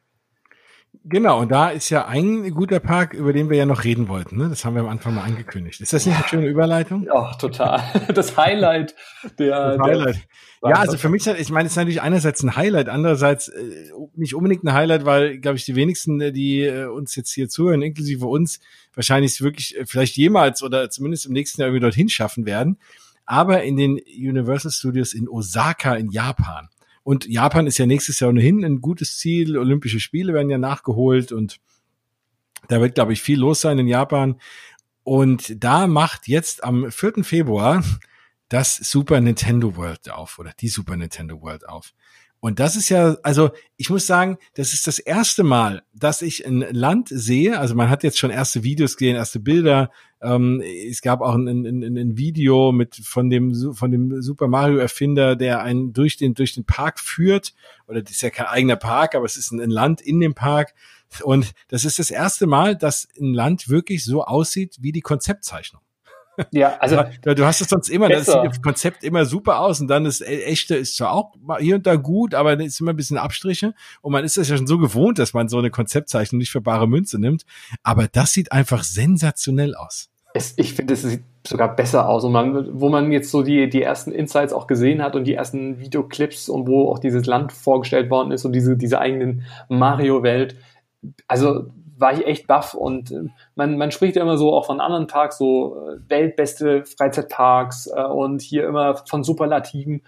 Genau, 1.06 1.42
und 1.42 1.52
da 1.52 1.70
ist 1.70 1.90
ja 1.90 2.08
ein 2.08 2.50
guter 2.52 2.80
Park, 2.80 3.14
über 3.14 3.34
den 3.34 3.50
wir 3.50 3.58
ja 3.58 3.66
noch 3.66 3.84
reden 3.84 4.08
wollten. 4.08 4.38
Ne? 4.38 4.48
Das 4.48 4.64
haben 4.64 4.76
wir 4.76 4.84
am 4.84 4.88
Anfang 4.88 5.16
mal 5.16 5.24
angekündigt. 5.24 5.82
Ist 5.82 5.92
das 5.92 6.06
nicht 6.06 6.16
eine 6.16 6.28
schöne 6.28 6.48
Überleitung? 6.48 7.04
Ja, 7.04 7.34
total. 7.34 7.84
Das 8.14 8.38
Highlight 8.38 8.96
der. 9.38 9.78
Das 9.78 9.88
Highlight. 9.88 10.16
Der 10.62 10.70
ja, 10.70 10.76
also 10.78 10.98
für 10.98 11.10
mich, 11.10 11.28
ich 11.28 11.50
meine, 11.50 11.66
es 11.66 11.74
ist 11.74 11.78
natürlich 11.78 12.02
einerseits 12.02 12.42
ein 12.42 12.56
Highlight, 12.56 12.88
andererseits 12.88 13.50
äh, 13.50 13.92
nicht 14.16 14.34
unbedingt 14.34 14.64
ein 14.64 14.72
Highlight, 14.72 15.04
weil, 15.04 15.40
glaube 15.40 15.58
ich, 15.58 15.66
die 15.66 15.76
wenigsten, 15.76 16.22
äh, 16.22 16.32
die 16.32 16.62
äh, 16.62 16.86
uns 16.86 17.18
jetzt 17.18 17.34
hier 17.34 17.50
zuhören, 17.50 17.82
inklusive 17.82 18.26
uns, 18.26 18.62
wahrscheinlich 18.94 19.42
wirklich 19.42 19.76
vielleicht 19.86 20.16
jemals 20.16 20.64
oder 20.64 20.90
zumindest 20.90 21.26
im 21.26 21.34
nächsten 21.34 21.60
Jahr 21.60 21.68
irgendwie 21.68 21.82
dorthin 21.82 22.08
schaffen 22.08 22.46
werden. 22.46 22.78
Aber 23.26 23.64
in 23.64 23.76
den 23.76 23.94
Universal 23.96 24.72
Studios 24.72 25.14
in 25.14 25.28
Osaka 25.28 25.96
in 25.96 26.12
Japan 26.12 26.70
und 27.04 27.28
Japan 27.28 27.68
ist 27.68 27.78
ja 27.78 27.86
nächstes 27.86 28.20
Jahr 28.20 28.30
ohnehin 28.30 28.64
ein 28.64 28.82
gutes 28.82 29.18
Ziel. 29.18 29.58
Olympische 29.58 30.00
Spiele 30.00 30.34
werden 30.34 30.50
ja 30.50 30.58
nachgeholt 30.58 31.32
und 31.32 31.60
da 32.70 32.80
wird, 32.80 32.96
glaube 32.96 33.14
ich, 33.14 33.22
viel 33.22 33.40
los 33.40 33.62
sein 33.62 33.78
in 33.80 33.88
Japan. 33.88 34.40
Und 35.04 35.62
da 35.62 35.88
macht 35.88 36.30
jetzt 36.30 36.64
am 36.64 36.90
4. 36.90 37.24
Februar 37.26 37.84
das 38.48 38.76
Super 38.76 39.20
Nintendo 39.20 39.76
World 39.76 40.10
auf 40.12 40.40
oder 40.40 40.54
die 40.60 40.70
Super 40.70 40.96
Nintendo 40.96 41.42
World 41.42 41.68
auf. 41.68 41.94
Und 42.40 42.60
das 42.60 42.76
ist 42.76 42.90
ja, 42.90 43.18
also 43.24 43.52
ich 43.78 43.90
muss 43.90 44.06
sagen, 44.06 44.38
das 44.56 44.74
ist 44.74 44.86
das 44.86 45.00
erste 45.00 45.44
Mal, 45.44 45.84
dass 45.94 46.22
ich 46.22 46.46
ein 46.46 46.60
Land 46.72 47.08
sehe. 47.10 47.58
Also 47.58 47.74
man 47.74 47.90
hat 47.90 48.04
jetzt 48.04 48.20
schon 48.20 48.32
erste 48.32 48.64
Videos 48.64 48.98
gesehen, 48.98 49.16
erste 49.16 49.40
Bilder. 49.40 49.92
Ähm, 50.24 50.62
es 50.62 51.02
gab 51.02 51.22
auch 51.22 51.36
ein, 51.36 51.48
ein, 51.48 51.98
ein, 51.98 52.18
Video 52.18 52.72
mit 52.72 52.96
von 52.96 53.30
dem 53.30 53.54
von 53.74 53.92
dem 53.92 54.22
Super 54.22 54.48
Mario 54.48 54.78
Erfinder, 54.78 55.36
der 55.36 55.62
einen 55.62 55.92
durch 55.92 56.16
den 56.16 56.34
durch 56.34 56.54
den 56.54 56.66
Park 56.66 57.00
führt. 57.00 57.54
Oder 57.88 58.02
das 58.02 58.12
ist 58.12 58.22
ja 58.22 58.30
kein 58.30 58.46
eigener 58.46 58.78
Park, 58.78 59.16
aber 59.16 59.26
es 59.26 59.36
ist 59.36 59.52
ein, 59.52 59.60
ein 59.60 59.70
Land 59.70 60.02
in 60.02 60.20
dem 60.22 60.34
Park. 60.34 60.74
Und 61.24 61.52
das 61.68 61.84
ist 61.84 62.00
das 62.00 62.10
erste 62.10 62.48
Mal, 62.48 62.76
dass 62.76 63.08
ein 63.20 63.34
Land 63.34 63.68
wirklich 63.70 64.06
so 64.06 64.24
aussieht 64.24 64.78
wie 64.80 64.94
die 64.94 65.02
Konzeptzeichnung. 65.02 65.82
Ja, 66.52 66.78
also 66.80 67.04
du, 67.22 67.36
du 67.36 67.46
hast 67.46 67.62
es 67.62 67.68
sonst 67.68 67.90
immer, 67.90 68.08
besser. 68.08 68.34
das 68.34 68.44
sieht 68.44 68.52
das 68.52 68.62
Konzept 68.62 69.04
immer 69.04 69.26
super 69.26 69.60
aus 69.60 69.82
und 69.82 69.88
dann 69.88 70.06
ist 70.06 70.22
äh, 70.22 70.44
echte 70.44 70.76
ist 70.76 70.98
zwar 70.98 71.12
auch 71.12 71.34
hier 71.60 71.76
und 71.76 71.86
da 71.86 71.96
gut, 71.98 72.34
aber 72.34 72.58
ist 72.60 72.80
immer 72.80 72.94
ein 72.94 72.96
bisschen 72.96 73.18
Abstriche 73.18 73.74
und 74.02 74.14
man 74.14 74.24
ist 74.24 74.38
das 74.38 74.50
ja 74.50 74.58
schon 74.58 74.68
so 74.68 74.78
gewohnt, 74.78 75.20
dass 75.20 75.34
man 75.34 75.50
so 75.50 75.58
eine 75.58 75.70
Konzeptzeichnung 75.70 76.40
nicht 76.40 76.52
für 76.52 76.62
bare 76.62 76.88
Münze 76.88 77.20
nimmt, 77.20 77.46
aber 77.84 78.08
das 78.08 78.34
sieht 78.34 78.52
einfach 78.52 78.84
sensationell 78.84 79.76
aus. 79.76 80.13
Es, 80.34 80.58
ich 80.58 80.74
finde, 80.74 80.94
es 80.94 81.04
sieht 81.04 81.24
sogar 81.46 81.76
besser 81.76 82.10
aus 82.10 82.24
und 82.24 82.32
man, 82.32 82.80
wo 82.80 82.90
man 82.90 83.12
jetzt 83.12 83.30
so 83.30 83.44
die 83.44 83.70
die 83.70 83.84
ersten 83.84 84.12
Insights 84.12 84.54
auch 84.54 84.66
gesehen 84.66 85.04
hat 85.04 85.16
und 85.16 85.26
die 85.26 85.36
ersten 85.36 85.80
Videoclips 85.80 86.50
und 86.50 86.68
wo 86.68 86.90
auch 86.90 87.00
dieses 87.00 87.26
Land 87.26 87.52
vorgestellt 87.52 88.10
worden 88.10 88.32
ist 88.32 88.46
und 88.46 88.54
diese 88.54 88.78
diese 88.78 89.00
eigenen 89.00 89.44
Mario 89.70 90.24
Welt, 90.24 90.56
also 91.28 91.68
war 91.98 92.14
ich 92.14 92.26
echt 92.26 92.48
baff 92.48 92.74
und 92.74 93.12
äh, 93.12 93.24
man, 93.56 93.78
man 93.78 93.92
spricht 93.92 94.16
ja 94.16 94.24
immer 94.24 94.38
so 94.38 94.54
auch 94.54 94.66
von 94.66 94.80
anderen 94.80 95.08
Parks, 95.08 95.38
so 95.38 95.78
äh, 95.78 96.10
weltbeste 96.10 96.86
Freizeitparks 96.86 97.88
äh, 97.88 98.04
und 98.04 98.42
hier 98.42 98.68
immer 98.68 98.98
von 98.98 99.24
Superlativen. 99.24 100.02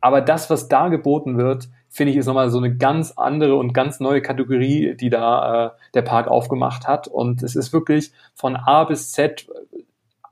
Aber 0.00 0.20
das, 0.20 0.50
was 0.50 0.68
da 0.68 0.88
geboten 0.88 1.38
wird, 1.38 1.68
finde 1.88 2.12
ich, 2.12 2.18
ist 2.18 2.26
nochmal 2.26 2.50
so 2.50 2.58
eine 2.58 2.76
ganz 2.76 3.12
andere 3.16 3.56
und 3.56 3.72
ganz 3.72 4.00
neue 4.00 4.20
Kategorie, 4.20 4.96
die 4.96 5.10
da 5.10 5.66
äh, 5.66 5.70
der 5.94 6.02
Park 6.02 6.28
aufgemacht 6.28 6.86
hat. 6.86 7.08
Und 7.08 7.42
es 7.42 7.56
ist 7.56 7.72
wirklich 7.72 8.12
von 8.34 8.56
A 8.56 8.84
bis 8.84 9.12
Z 9.12 9.46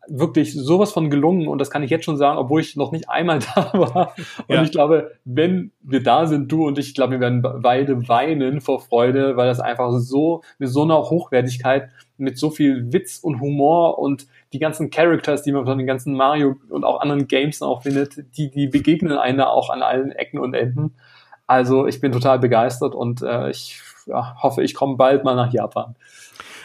wirklich 0.08 0.54
sowas 0.54 0.92
von 0.92 1.10
gelungen 1.10 1.46
und 1.46 1.58
das 1.58 1.70
kann 1.70 1.82
ich 1.82 1.90
jetzt 1.90 2.04
schon 2.04 2.16
sagen, 2.16 2.38
obwohl 2.38 2.60
ich 2.60 2.76
noch 2.76 2.90
nicht 2.90 3.08
einmal 3.08 3.38
da 3.54 3.70
war. 3.74 4.14
Und 4.48 4.54
ja. 4.54 4.62
ich 4.62 4.72
glaube, 4.72 5.12
wenn 5.24 5.72
wir 5.80 6.02
da 6.02 6.26
sind, 6.26 6.50
du 6.50 6.66
und 6.66 6.78
ich, 6.78 6.88
ich 6.88 6.94
glaube, 6.94 7.12
wir 7.12 7.20
werden 7.20 7.42
beide 7.42 8.08
weinen 8.08 8.60
vor 8.60 8.80
Freude, 8.80 9.36
weil 9.36 9.46
das 9.46 9.60
einfach 9.60 9.92
so 9.98 10.42
mit 10.58 10.70
so 10.70 10.82
einer 10.82 10.98
Hochwertigkeit, 10.98 11.90
mit 12.16 12.38
so 12.38 12.50
viel 12.50 12.92
Witz 12.92 13.18
und 13.18 13.40
Humor 13.40 13.98
und 13.98 14.26
die 14.52 14.58
ganzen 14.58 14.90
Characters, 14.90 15.42
die 15.42 15.52
man 15.52 15.64
von 15.64 15.78
den 15.78 15.86
ganzen 15.86 16.14
Mario 16.14 16.56
und 16.68 16.84
auch 16.84 17.00
anderen 17.00 17.26
Games 17.26 17.62
auch 17.62 17.82
findet, 17.82 18.24
die, 18.36 18.50
die 18.50 18.66
begegnen 18.66 19.16
einen 19.16 19.38
da 19.38 19.46
auch 19.46 19.70
an 19.70 19.82
allen 19.82 20.12
Ecken 20.12 20.38
und 20.38 20.54
Enden. 20.54 20.94
Also 21.46 21.86
ich 21.86 22.00
bin 22.00 22.12
total 22.12 22.38
begeistert 22.38 22.94
und 22.94 23.22
äh, 23.22 23.50
ich 23.50 23.80
ja, 24.06 24.36
hoffe, 24.42 24.62
ich 24.62 24.74
komme 24.74 24.96
bald 24.96 25.24
mal 25.24 25.34
nach 25.34 25.52
Japan. 25.52 25.94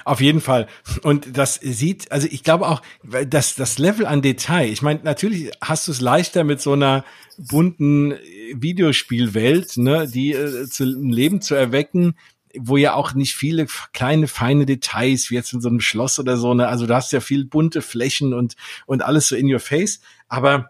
Auf 0.07 0.21
jeden 0.21 0.39
Fall. 0.39 0.67
Und 1.03 1.37
das 1.37 1.55
sieht, 1.55 2.13
also 2.13 2.29
ich 2.31 2.45
glaube 2.45 2.69
auch, 2.69 2.81
dass 3.27 3.55
das 3.55 3.77
Level 3.77 4.05
an 4.05 4.21
Detail, 4.21 4.71
ich 4.71 4.81
meine, 4.81 5.01
natürlich 5.03 5.51
hast 5.59 5.85
du 5.85 5.91
es 5.91 5.99
leichter 5.99 6.45
mit 6.45 6.61
so 6.61 6.71
einer 6.71 7.03
bunten 7.37 8.13
Videospielwelt, 8.53 9.75
ne, 9.75 10.07
die 10.07 10.31
äh, 10.31 10.65
zu 10.69 10.85
Leben 10.85 11.41
zu 11.41 11.55
erwecken, 11.55 12.15
wo 12.57 12.77
ja 12.77 12.93
auch 12.93 13.15
nicht 13.15 13.35
viele 13.35 13.67
kleine 13.91 14.29
feine 14.29 14.65
Details 14.65 15.29
wie 15.29 15.35
jetzt 15.35 15.51
in 15.51 15.59
so 15.59 15.67
einem 15.67 15.81
Schloss 15.81 16.19
oder 16.19 16.37
so, 16.37 16.53
ne, 16.53 16.69
also 16.69 16.87
du 16.87 16.95
hast 16.95 17.11
ja 17.11 17.19
viel 17.19 17.43
bunte 17.43 17.81
Flächen 17.81 18.33
und 18.33 18.55
und 18.85 19.01
alles 19.01 19.27
so 19.27 19.35
in 19.35 19.53
your 19.53 19.59
face, 19.59 19.99
aber 20.29 20.69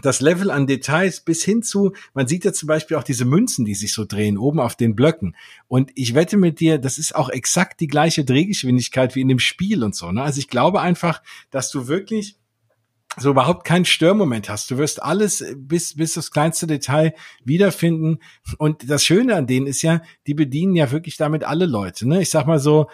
das 0.00 0.20
Level 0.20 0.50
an 0.50 0.66
Details 0.66 1.20
bis 1.20 1.44
hin 1.44 1.62
zu, 1.62 1.92
man 2.14 2.26
sieht 2.26 2.44
ja 2.44 2.52
zum 2.52 2.66
Beispiel 2.66 2.96
auch 2.96 3.02
diese 3.02 3.24
Münzen, 3.24 3.64
die 3.64 3.74
sich 3.74 3.92
so 3.92 4.04
drehen, 4.04 4.38
oben 4.38 4.60
auf 4.60 4.74
den 4.74 4.94
Blöcken. 4.94 5.36
Und 5.68 5.90
ich 5.94 6.14
wette 6.14 6.36
mit 6.36 6.60
dir, 6.60 6.78
das 6.78 6.96
ist 6.98 7.14
auch 7.14 7.28
exakt 7.28 7.80
die 7.80 7.88
gleiche 7.88 8.24
Drehgeschwindigkeit 8.24 9.14
wie 9.14 9.20
in 9.20 9.28
dem 9.28 9.38
Spiel 9.38 9.84
und 9.84 9.94
so. 9.94 10.10
Ne? 10.10 10.22
Also 10.22 10.38
ich 10.38 10.48
glaube 10.48 10.80
einfach, 10.80 11.22
dass 11.50 11.70
du 11.70 11.88
wirklich 11.88 12.38
so 13.18 13.30
überhaupt 13.30 13.66
keinen 13.66 13.84
Störmoment 13.84 14.48
hast. 14.48 14.70
Du 14.70 14.78
wirst 14.78 15.02
alles 15.02 15.44
bis, 15.56 15.96
bis 15.96 16.14
das 16.14 16.30
kleinste 16.30 16.66
Detail 16.66 17.14
wiederfinden. 17.44 18.20
Und 18.56 18.88
das 18.88 19.04
Schöne 19.04 19.36
an 19.36 19.46
denen 19.46 19.66
ist 19.66 19.82
ja, 19.82 20.00
die 20.26 20.32
bedienen 20.32 20.74
ja 20.74 20.90
wirklich 20.90 21.18
damit 21.18 21.44
alle 21.44 21.66
Leute. 21.66 22.08
Ne? 22.08 22.22
Ich 22.22 22.30
sag 22.30 22.46
mal 22.46 22.58
so, 22.58 22.88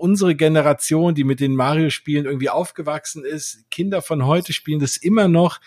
unsere 0.00 0.34
Generation, 0.34 1.14
die 1.14 1.24
mit 1.24 1.40
den 1.40 1.54
Mario-Spielen 1.54 2.26
irgendwie 2.26 2.50
aufgewachsen 2.50 3.24
ist, 3.24 3.68
Kinder 3.70 4.02
von 4.02 4.26
heute 4.26 4.52
spielen 4.52 4.80
das 4.80 4.96
immer 4.96 5.28
noch, 5.28 5.60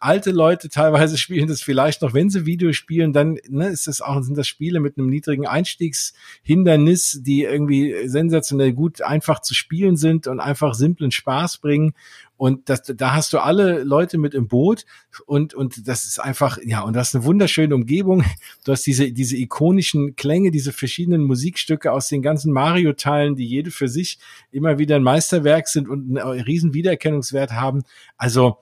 alte 0.00 0.30
Leute 0.30 0.68
teilweise 0.68 1.18
spielen 1.18 1.48
das 1.48 1.62
vielleicht 1.62 2.02
noch, 2.02 2.14
wenn 2.14 2.30
sie 2.30 2.46
Videos 2.46 2.76
spielen, 2.76 3.12
dann 3.12 3.38
ne, 3.48 3.68
ist 3.68 3.86
das 3.86 4.00
auch, 4.00 4.22
sind 4.22 4.36
das 4.36 4.48
Spiele 4.48 4.80
mit 4.80 4.98
einem 4.98 5.08
niedrigen 5.08 5.46
Einstiegshindernis, 5.46 7.20
die 7.22 7.42
irgendwie 7.42 8.08
sensationell 8.08 8.72
gut 8.72 9.02
einfach 9.02 9.40
zu 9.40 9.54
spielen 9.54 9.96
sind 9.96 10.26
und 10.26 10.40
einfach 10.40 10.74
simplen 10.74 11.10
Spaß 11.10 11.58
bringen. 11.58 11.94
Und 12.36 12.68
das, 12.68 12.82
da 12.82 13.14
hast 13.14 13.32
du 13.32 13.38
alle 13.38 13.82
Leute 13.82 14.18
mit 14.18 14.34
im 14.34 14.46
Boot 14.46 14.84
und, 15.26 15.54
und 15.54 15.88
das 15.88 16.04
ist 16.04 16.20
einfach, 16.20 16.58
ja, 16.62 16.82
und 16.82 16.94
das 16.94 17.08
ist 17.08 17.14
eine 17.14 17.24
wunderschöne 17.24 17.74
Umgebung. 17.74 18.24
Du 18.64 18.72
hast 18.72 18.86
diese, 18.86 19.12
diese 19.12 19.36
ikonischen 19.36 20.16
Klänge, 20.16 20.50
diese 20.50 20.72
verschiedenen 20.72 21.22
Musikstücke 21.22 21.92
aus 21.92 22.08
den 22.08 22.20
ganzen 22.20 22.52
Mario-Teilen, 22.52 23.36
die 23.36 23.46
jede 23.46 23.70
für 23.70 23.88
sich 23.88 24.18
immer 24.50 24.78
wieder 24.78 24.96
ein 24.96 25.02
Meisterwerk 25.02 25.68
sind 25.68 25.88
und 25.88 26.18
einen 26.18 26.40
riesen 26.40 26.74
Wiedererkennungswert 26.74 27.52
haben. 27.52 27.84
Also, 28.16 28.58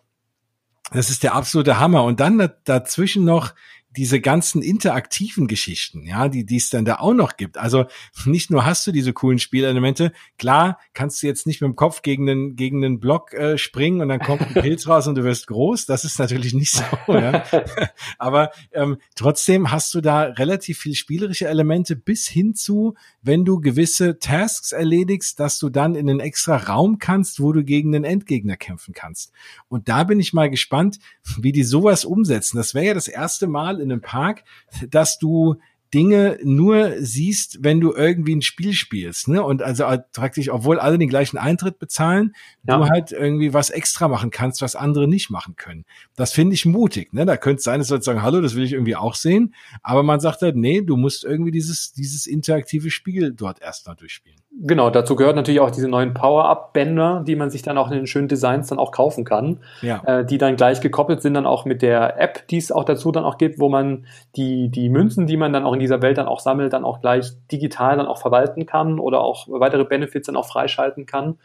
das 0.92 1.10
ist 1.10 1.22
der 1.22 1.34
absolute 1.34 1.80
Hammer. 1.80 2.04
Und 2.04 2.20
dann 2.20 2.50
dazwischen 2.64 3.24
noch 3.24 3.54
diese 3.96 4.20
ganzen 4.20 4.62
interaktiven 4.62 5.46
Geschichten, 5.46 6.04
ja, 6.06 6.28
die, 6.28 6.44
die 6.44 6.56
es 6.56 6.70
dann 6.70 6.84
da 6.84 6.96
auch 6.96 7.14
noch 7.14 7.36
gibt. 7.36 7.58
Also 7.58 7.86
nicht 8.24 8.50
nur 8.50 8.64
hast 8.64 8.86
du 8.86 8.92
diese 8.92 9.12
coolen 9.12 9.38
Spielelemente, 9.38 10.12
klar 10.38 10.78
kannst 10.94 11.22
du 11.22 11.26
jetzt 11.26 11.46
nicht 11.46 11.60
mit 11.60 11.68
dem 11.68 11.76
Kopf 11.76 12.02
gegen 12.02 12.28
einen, 12.28 12.56
gegen 12.56 12.84
einen 12.84 12.98
Block 12.98 13.32
äh, 13.32 13.56
springen 13.56 14.00
und 14.00 14.08
dann 14.08 14.20
kommt 14.20 14.42
ein 14.42 14.54
Pilz 14.62 14.88
raus 14.88 15.06
und 15.06 15.14
du 15.14 15.24
wirst 15.24 15.46
groß. 15.46 15.86
Das 15.86 16.04
ist 16.04 16.18
natürlich 16.18 16.54
nicht 16.54 16.72
so, 16.72 16.82
ja. 17.12 17.44
Aber 18.18 18.50
ähm, 18.72 18.98
trotzdem 19.14 19.70
hast 19.70 19.94
du 19.94 20.00
da 20.00 20.22
relativ 20.22 20.78
viel 20.78 20.94
spielerische 20.94 21.46
Elemente 21.46 21.94
bis 21.94 22.26
hin 22.26 22.54
zu, 22.54 22.94
wenn 23.22 23.44
du 23.44 23.60
gewisse 23.60 24.18
Tasks 24.18 24.72
erledigst, 24.72 25.38
dass 25.38 25.58
du 25.58 25.68
dann 25.68 25.94
in 25.94 26.10
einen 26.10 26.20
extra 26.20 26.56
Raum 26.56 26.98
kannst, 26.98 27.40
wo 27.40 27.52
du 27.52 27.62
gegen 27.62 27.92
den 27.92 28.04
Endgegner 28.04 28.56
kämpfen 28.56 28.92
kannst. 28.92 29.32
Und 29.68 29.88
da 29.88 30.04
bin 30.04 30.18
ich 30.18 30.32
mal 30.32 30.50
gespannt, 30.50 30.98
wie 31.38 31.52
die 31.52 31.64
sowas 31.64 32.04
umsetzen. 32.04 32.56
Das 32.56 32.74
wäre 32.74 32.86
ja 32.86 32.94
das 32.94 33.08
erste 33.08 33.46
Mal 33.46 33.83
in 33.84 33.92
einem 33.92 34.00
Park, 34.00 34.42
dass 34.90 35.18
du 35.18 35.56
Dinge 35.94 36.38
nur 36.42 36.94
siehst, 36.98 37.62
wenn 37.62 37.80
du 37.80 37.94
irgendwie 37.94 38.34
ein 38.34 38.42
Spiel 38.42 38.72
spielst, 38.72 39.28
ne? 39.28 39.42
Und 39.42 39.62
also 39.62 39.84
praktisch, 40.12 40.50
obwohl 40.50 40.80
alle 40.80 40.98
den 40.98 41.08
gleichen 41.08 41.38
Eintritt 41.38 41.78
bezahlen, 41.78 42.34
ja. 42.66 42.76
du 42.76 42.88
halt 42.88 43.12
irgendwie 43.12 43.54
was 43.54 43.70
extra 43.70 44.08
machen 44.08 44.30
kannst, 44.30 44.60
was 44.60 44.74
andere 44.74 45.06
nicht 45.06 45.30
machen 45.30 45.54
können. 45.56 45.84
Das 46.16 46.32
finde 46.32 46.54
ich 46.54 46.66
mutig, 46.66 47.12
ne? 47.12 47.24
Da 47.24 47.36
könnte 47.36 47.58
es 47.58 47.64
sein, 47.64 47.78
dass 47.78 47.90
Leute 47.90 48.02
sagen, 48.02 48.22
hallo, 48.22 48.40
das 48.40 48.56
will 48.56 48.64
ich 48.64 48.72
irgendwie 48.72 48.96
auch 48.96 49.14
sehen. 49.14 49.54
Aber 49.82 50.02
man 50.02 50.18
sagt 50.18 50.42
halt, 50.42 50.56
nee, 50.56 50.80
du 50.80 50.96
musst 50.96 51.24
irgendwie 51.24 51.52
dieses, 51.52 51.92
dieses 51.92 52.26
interaktive 52.26 52.90
Spiel 52.90 53.32
dort 53.32 53.62
erst 53.62 53.86
mal 53.86 53.94
durchspielen. 53.94 54.38
Genau, 54.60 54.90
dazu 54.90 55.16
gehört 55.16 55.34
natürlich 55.34 55.60
auch 55.60 55.72
diese 55.72 55.88
neuen 55.88 56.14
Power-Up-Bänder, 56.14 57.24
die 57.26 57.34
man 57.34 57.50
sich 57.50 57.62
dann 57.62 57.76
auch 57.76 57.90
in 57.90 57.96
den 57.96 58.06
schönen 58.06 58.28
Designs 58.28 58.68
dann 58.68 58.78
auch 58.78 58.92
kaufen 58.92 59.24
kann, 59.24 59.58
ja. 59.82 60.02
äh, 60.06 60.24
die 60.24 60.38
dann 60.38 60.54
gleich 60.56 60.80
gekoppelt 60.80 61.22
sind 61.22 61.34
dann 61.34 61.46
auch 61.46 61.64
mit 61.64 61.82
der 61.82 62.20
App, 62.20 62.46
die 62.48 62.58
es 62.58 62.70
auch 62.70 62.84
dazu 62.84 63.10
dann 63.10 63.24
auch 63.24 63.36
gibt, 63.36 63.58
wo 63.58 63.68
man 63.68 64.06
die, 64.36 64.68
die 64.68 64.88
Münzen, 64.88 65.26
die 65.26 65.36
man 65.36 65.52
dann 65.52 65.64
auch 65.64 65.72
in 65.72 65.80
dieser 65.84 66.02
Welt 66.02 66.18
dann 66.18 66.26
auch 66.26 66.40
sammelt, 66.40 66.72
dann 66.72 66.84
auch 66.84 67.00
gleich 67.00 67.32
digital 67.52 67.96
dann 67.96 68.06
auch 68.06 68.18
verwalten 68.18 68.66
kann 68.66 68.98
oder 68.98 69.20
auch 69.20 69.46
weitere 69.48 69.84
Benefits 69.84 70.26
dann 70.26 70.36
auch 70.36 70.46
freischalten 70.46 71.06
kann. 71.06 71.38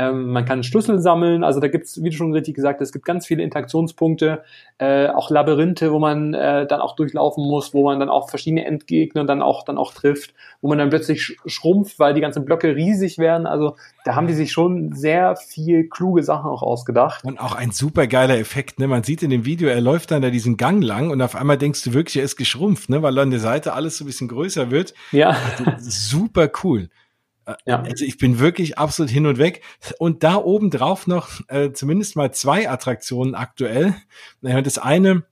Ähm, 0.00 0.32
man 0.32 0.46
kann 0.46 0.62
Schlüssel 0.62 0.98
sammeln, 0.98 1.44
also 1.44 1.60
da 1.60 1.68
gibt 1.68 1.84
es, 1.84 2.02
wie 2.02 2.08
du 2.08 2.16
schon 2.16 2.32
richtig 2.32 2.54
gesagt 2.54 2.80
hast, 2.80 2.88
es 2.88 2.92
gibt 2.92 3.04
ganz 3.04 3.26
viele 3.26 3.42
Interaktionspunkte, 3.42 4.42
äh, 4.78 5.08
auch 5.08 5.30
Labyrinthe, 5.30 5.92
wo 5.92 5.98
man 5.98 6.32
äh, 6.32 6.66
dann 6.66 6.80
auch 6.80 6.96
durchlaufen 6.96 7.46
muss, 7.46 7.74
wo 7.74 7.84
man 7.84 8.00
dann 8.00 8.08
auch 8.08 8.30
verschiedene 8.30 8.64
Endgegner 8.64 9.24
dann 9.24 9.42
auch 9.42 9.62
dann 9.62 9.76
auch 9.76 9.92
trifft, 9.92 10.32
wo 10.62 10.68
man 10.68 10.78
dann 10.78 10.88
plötzlich 10.88 11.36
schrumpft, 11.44 11.98
weil 11.98 12.14
die 12.14 12.22
ganzen 12.22 12.46
Blöcke 12.46 12.74
riesig 12.74 13.18
werden. 13.18 13.46
Also 13.46 13.76
da 14.06 14.14
haben 14.14 14.26
die 14.26 14.32
sich 14.32 14.52
schon 14.52 14.94
sehr 14.94 15.36
viel 15.36 15.86
kluge 15.90 16.22
Sachen 16.22 16.48
auch 16.48 16.62
ausgedacht. 16.62 17.22
Und 17.22 17.38
auch 17.38 17.54
ein 17.54 17.70
super 17.70 18.06
geiler 18.06 18.38
Effekt, 18.38 18.78
ne? 18.78 18.88
Man 18.88 19.02
sieht 19.02 19.22
in 19.22 19.28
dem 19.28 19.44
Video, 19.44 19.68
er 19.68 19.82
läuft 19.82 20.12
dann 20.12 20.22
da 20.22 20.30
diesen 20.30 20.56
Gang 20.56 20.82
lang 20.82 21.10
und 21.10 21.20
auf 21.20 21.36
einmal 21.36 21.58
denkst 21.58 21.84
du 21.84 21.92
wirklich, 21.92 22.16
er 22.16 22.24
ist 22.24 22.36
geschrumpft, 22.36 22.88
ne? 22.88 23.02
Weil 23.02 23.18
an 23.18 23.30
der 23.30 23.40
Seite 23.40 23.74
alles 23.74 23.98
so 23.98 24.04
ein 24.04 24.06
bisschen 24.06 24.28
größer 24.28 24.70
wird. 24.70 24.94
Ja. 25.12 25.36
Also, 25.58 25.64
super 25.78 26.50
cool. 26.64 26.88
Ja. 27.66 27.82
Also 27.82 28.04
ich 28.04 28.18
bin 28.18 28.38
wirklich 28.38 28.78
absolut 28.78 29.10
hin 29.10 29.26
und 29.26 29.38
weg. 29.38 29.62
Und 29.98 30.22
da 30.22 30.36
oben 30.36 30.70
drauf 30.70 31.06
noch 31.06 31.40
äh, 31.48 31.72
zumindest 31.72 32.16
mal 32.16 32.32
zwei 32.32 32.68
Attraktionen 32.68 33.34
aktuell. 33.34 33.94
Das 34.42 34.78
eine, 34.78 35.24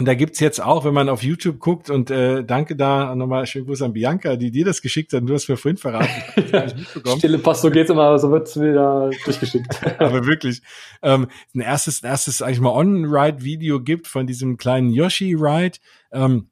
und 0.00 0.06
da 0.06 0.14
gibt's 0.14 0.40
jetzt 0.40 0.62
auch, 0.62 0.86
wenn 0.86 0.94
man 0.94 1.10
auf 1.10 1.22
YouTube 1.22 1.58
guckt, 1.58 1.90
und 1.90 2.10
äh, 2.10 2.42
danke 2.42 2.74
da 2.74 3.14
nochmal, 3.14 3.46
schönen 3.46 3.66
Gruß 3.66 3.82
an 3.82 3.92
Bianca, 3.92 4.36
die 4.36 4.50
dir 4.50 4.64
das 4.64 4.80
geschickt 4.80 5.12
hat, 5.12 5.28
du 5.28 5.34
hast 5.34 5.46
mir 5.48 5.58
vorhin 5.58 5.76
verraten. 5.76 6.08
Stille 7.18 7.38
Post, 7.38 7.60
so 7.60 7.70
geht's 7.70 7.90
immer, 7.90 8.18
so 8.18 8.30
wird's 8.30 8.58
wieder 8.58 9.10
durchgeschickt. 9.26 9.78
Aber 10.00 10.24
wirklich, 10.24 10.62
ähm, 11.02 11.28
ein 11.54 11.60
erstes, 11.60 12.02
ein 12.02 12.06
erstes, 12.06 12.40
eigentlich 12.40 12.60
mal 12.60 12.70
On-Ride-Video 12.70 13.80
gibt 13.82 14.06
von 14.06 14.26
diesem 14.26 14.56
kleinen 14.56 14.90
Yoshi-Ride. 14.90 15.78
Ähm, 16.12 16.48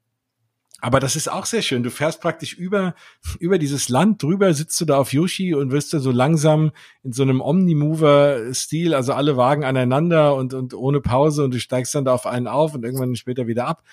aber 0.81 0.99
das 0.99 1.15
ist 1.15 1.31
auch 1.31 1.45
sehr 1.45 1.61
schön. 1.61 1.83
Du 1.83 1.89
fährst 1.89 2.21
praktisch 2.21 2.53
über, 2.53 2.95
über 3.39 3.57
dieses 3.57 3.89
Land 3.89 4.23
drüber, 4.23 4.53
sitzt 4.53 4.79
du 4.79 4.85
da 4.85 4.97
auf 4.97 5.13
Yoshi 5.13 5.53
und 5.53 5.71
wirst 5.71 5.93
da 5.93 5.99
so 5.99 6.11
langsam 6.11 6.71
in 7.03 7.11
so 7.11 7.23
einem 7.23 7.41
Omnimover-Stil, 7.41 8.93
also 8.93 9.13
alle 9.13 9.37
Wagen 9.37 9.63
aneinander 9.63 10.35
und, 10.35 10.53
und 10.53 10.73
ohne 10.73 11.01
Pause 11.01 11.43
und 11.43 11.53
du 11.53 11.59
steigst 11.59 11.95
dann 11.95 12.05
da 12.05 12.13
auf 12.13 12.25
einen 12.25 12.47
auf 12.47 12.73
und 12.73 12.83
irgendwann 12.83 13.15
später 13.15 13.47
wieder 13.47 13.67
ab 13.67 13.83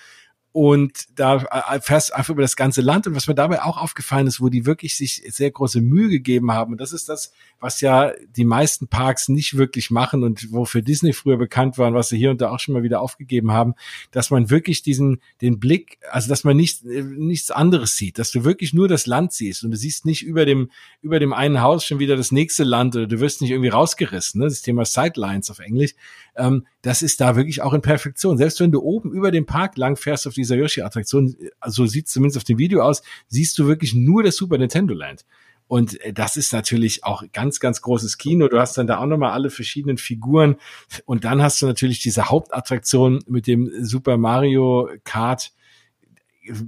und 0.57 1.05
da 1.13 1.35
äh, 1.69 1.79
fährst 1.81 2.15
einfach 2.15 2.31
über 2.31 2.41
das 2.41 2.55
ganze 2.55 2.81
Land. 2.81 3.05
Und 3.05 3.13
was 3.13 3.27
mir 3.27 3.35
dabei 3.35 3.61
auch 3.61 3.77
aufgefallen 3.77 4.25
ist, 4.25 4.41
wo 4.41 4.49
die 4.49 4.65
wirklich 4.65 4.97
sich 4.97 5.21
sehr 5.27 5.51
große 5.51 5.81
Mühe 5.81 6.09
gegeben 6.09 6.51
haben, 6.51 6.71
und 6.71 6.81
das 6.81 6.93
ist 6.93 7.09
das, 7.09 7.31
was 7.59 7.79
ja 7.79 8.11
die 8.35 8.43
meisten 8.43 8.87
Parks 8.87 9.29
nicht 9.29 9.55
wirklich 9.57 9.91
machen 9.91 10.23
und 10.23 10.51
wofür 10.51 10.81
Disney 10.81 11.13
früher 11.13 11.37
bekannt 11.37 11.77
war 11.77 11.89
und 11.89 11.93
was 11.93 12.09
sie 12.09 12.17
hier 12.17 12.31
und 12.31 12.41
da 12.41 12.49
auch 12.49 12.59
schon 12.59 12.73
mal 12.73 12.81
wieder 12.81 13.01
aufgegeben 13.01 13.51
haben, 13.51 13.75
dass 14.09 14.31
man 14.31 14.49
wirklich 14.49 14.81
diesen, 14.81 15.21
den 15.41 15.59
Blick, 15.59 15.99
also 16.09 16.27
dass 16.27 16.43
man 16.43 16.57
nicht, 16.57 16.83
äh, 16.85 17.03
nichts 17.03 17.51
anderes 17.51 17.95
sieht, 17.95 18.17
dass 18.17 18.31
du 18.31 18.43
wirklich 18.43 18.73
nur 18.73 18.87
das 18.87 19.05
Land 19.05 19.33
siehst 19.33 19.63
und 19.63 19.69
du 19.69 19.77
siehst 19.77 20.07
nicht 20.07 20.23
über 20.23 20.47
dem, 20.47 20.71
über 21.03 21.19
dem 21.19 21.33
einen 21.33 21.61
Haus 21.61 21.85
schon 21.85 21.99
wieder 21.99 22.15
das 22.15 22.31
nächste 22.31 22.63
Land 22.63 22.95
oder 22.95 23.05
du 23.05 23.19
wirst 23.19 23.41
nicht 23.41 23.51
irgendwie 23.51 23.69
rausgerissen, 23.69 24.39
ne? 24.39 24.47
das 24.47 24.63
Thema 24.63 24.85
Sidelines 24.85 25.51
auf 25.51 25.59
Englisch, 25.59 25.93
ähm, 26.35 26.65
das 26.87 27.01
ist 27.01 27.19
da 27.19 27.35
wirklich 27.35 27.61
auch 27.61 27.73
in 27.73 27.81
Perfektion. 27.81 28.37
Selbst 28.37 28.61
wenn 28.61 28.71
du 28.71 28.81
oben 28.81 29.11
über 29.11 29.29
dem 29.29 29.45
Park 29.45 29.77
lang 29.77 29.97
fährst 29.97 30.25
auf 30.25 30.35
dieser 30.35 30.55
Yoshi-Attraktion, 30.55 31.35
so 31.65 31.85
sieht 31.85 32.07
es 32.07 32.13
zumindest 32.13 32.37
auf 32.37 32.45
dem 32.45 32.57
Video 32.57 32.81
aus, 32.81 33.01
siehst 33.27 33.59
du 33.59 33.67
wirklich 33.67 33.93
nur 33.93 34.23
das 34.23 34.37
Super 34.37 34.57
Nintendo 34.57 34.93
Land. 34.93 35.25
Und 35.67 35.99
äh, 35.99 36.13
das 36.13 36.37
ist 36.37 36.53
natürlich 36.53 37.03
auch 37.03 37.23
ganz, 37.33 37.59
ganz 37.59 37.81
großes 37.81 38.17
Kino. 38.17 38.47
Du 38.47 38.57
hast 38.57 38.77
dann 38.77 38.87
da 38.87 38.99
auch 38.99 39.05
nochmal 39.05 39.33
alle 39.33 39.49
verschiedenen 39.49 39.97
Figuren. 39.97 40.55
Und 41.03 41.25
dann 41.25 41.41
hast 41.41 41.61
du 41.61 41.65
natürlich 41.65 41.99
diese 41.99 42.29
Hauptattraktion 42.29 43.19
mit 43.27 43.47
dem 43.47 43.69
Super 43.83 44.15
Mario 44.15 44.89
Kart. 45.03 45.51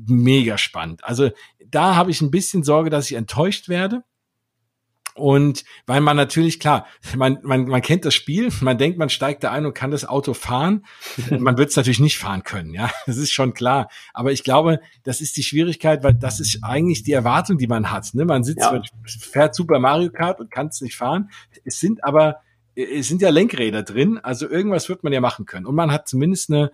Mega 0.05 0.57
spannend. 0.57 1.01
Also 1.05 1.29
da 1.65 1.95
habe 1.95 2.11
ich 2.11 2.21
ein 2.21 2.29
bisschen 2.29 2.63
Sorge, 2.63 2.89
dass 2.89 3.09
ich 3.09 3.15
enttäuscht 3.15 3.69
werde 3.69 4.03
und 5.19 5.65
weil 5.85 6.01
man 6.01 6.17
natürlich, 6.17 6.59
klar, 6.59 6.87
man, 7.15 7.39
man, 7.43 7.65
man 7.65 7.81
kennt 7.81 8.05
das 8.05 8.15
Spiel, 8.15 8.49
man 8.61 8.77
denkt, 8.77 8.97
man 8.97 9.09
steigt 9.09 9.43
da 9.43 9.51
ein 9.51 9.65
und 9.65 9.73
kann 9.73 9.91
das 9.91 10.05
Auto 10.05 10.33
fahren. 10.33 10.85
Man 11.29 11.57
wird 11.57 11.69
es 11.69 11.75
natürlich 11.75 11.99
nicht 11.99 12.17
fahren 12.17 12.43
können, 12.43 12.73
ja, 12.73 12.89
das 13.05 13.17
ist 13.17 13.31
schon 13.31 13.53
klar. 13.53 13.89
Aber 14.13 14.31
ich 14.31 14.43
glaube, 14.43 14.79
das 15.03 15.21
ist 15.21 15.37
die 15.37 15.43
Schwierigkeit, 15.43 16.03
weil 16.03 16.13
das 16.13 16.39
ist 16.39 16.59
eigentlich 16.63 17.03
die 17.03 17.11
Erwartung, 17.11 17.57
die 17.57 17.67
man 17.67 17.91
hat. 17.91 18.13
Ne? 18.13 18.25
Man 18.25 18.43
sitzt, 18.43 18.61
ja. 18.61 18.81
fährt 19.05 19.55
Super 19.55 19.79
Mario 19.79 20.09
Kart 20.11 20.39
und 20.39 20.51
kann 20.51 20.67
es 20.67 20.81
nicht 20.81 20.95
fahren. 20.95 21.29
Es 21.65 21.79
sind 21.79 22.03
aber, 22.03 22.37
es 22.75 23.07
sind 23.07 23.21
ja 23.21 23.29
Lenkräder 23.29 23.83
drin, 23.83 24.19
also 24.21 24.49
irgendwas 24.49 24.89
wird 24.89 25.03
man 25.03 25.13
ja 25.13 25.21
machen 25.21 25.45
können. 25.45 25.65
Und 25.65 25.75
man 25.75 25.91
hat 25.91 26.07
zumindest 26.07 26.49
eine 26.49 26.71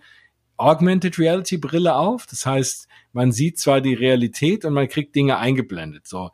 Augmented 0.56 1.18
Reality 1.18 1.58
Brille 1.58 1.94
auf. 1.94 2.26
Das 2.26 2.46
heißt, 2.46 2.88
man 3.12 3.32
sieht 3.32 3.58
zwar 3.58 3.80
die 3.80 3.94
Realität 3.94 4.64
und 4.64 4.72
man 4.74 4.88
kriegt 4.88 5.14
Dinge 5.14 5.38
eingeblendet. 5.38 6.06
So, 6.06 6.30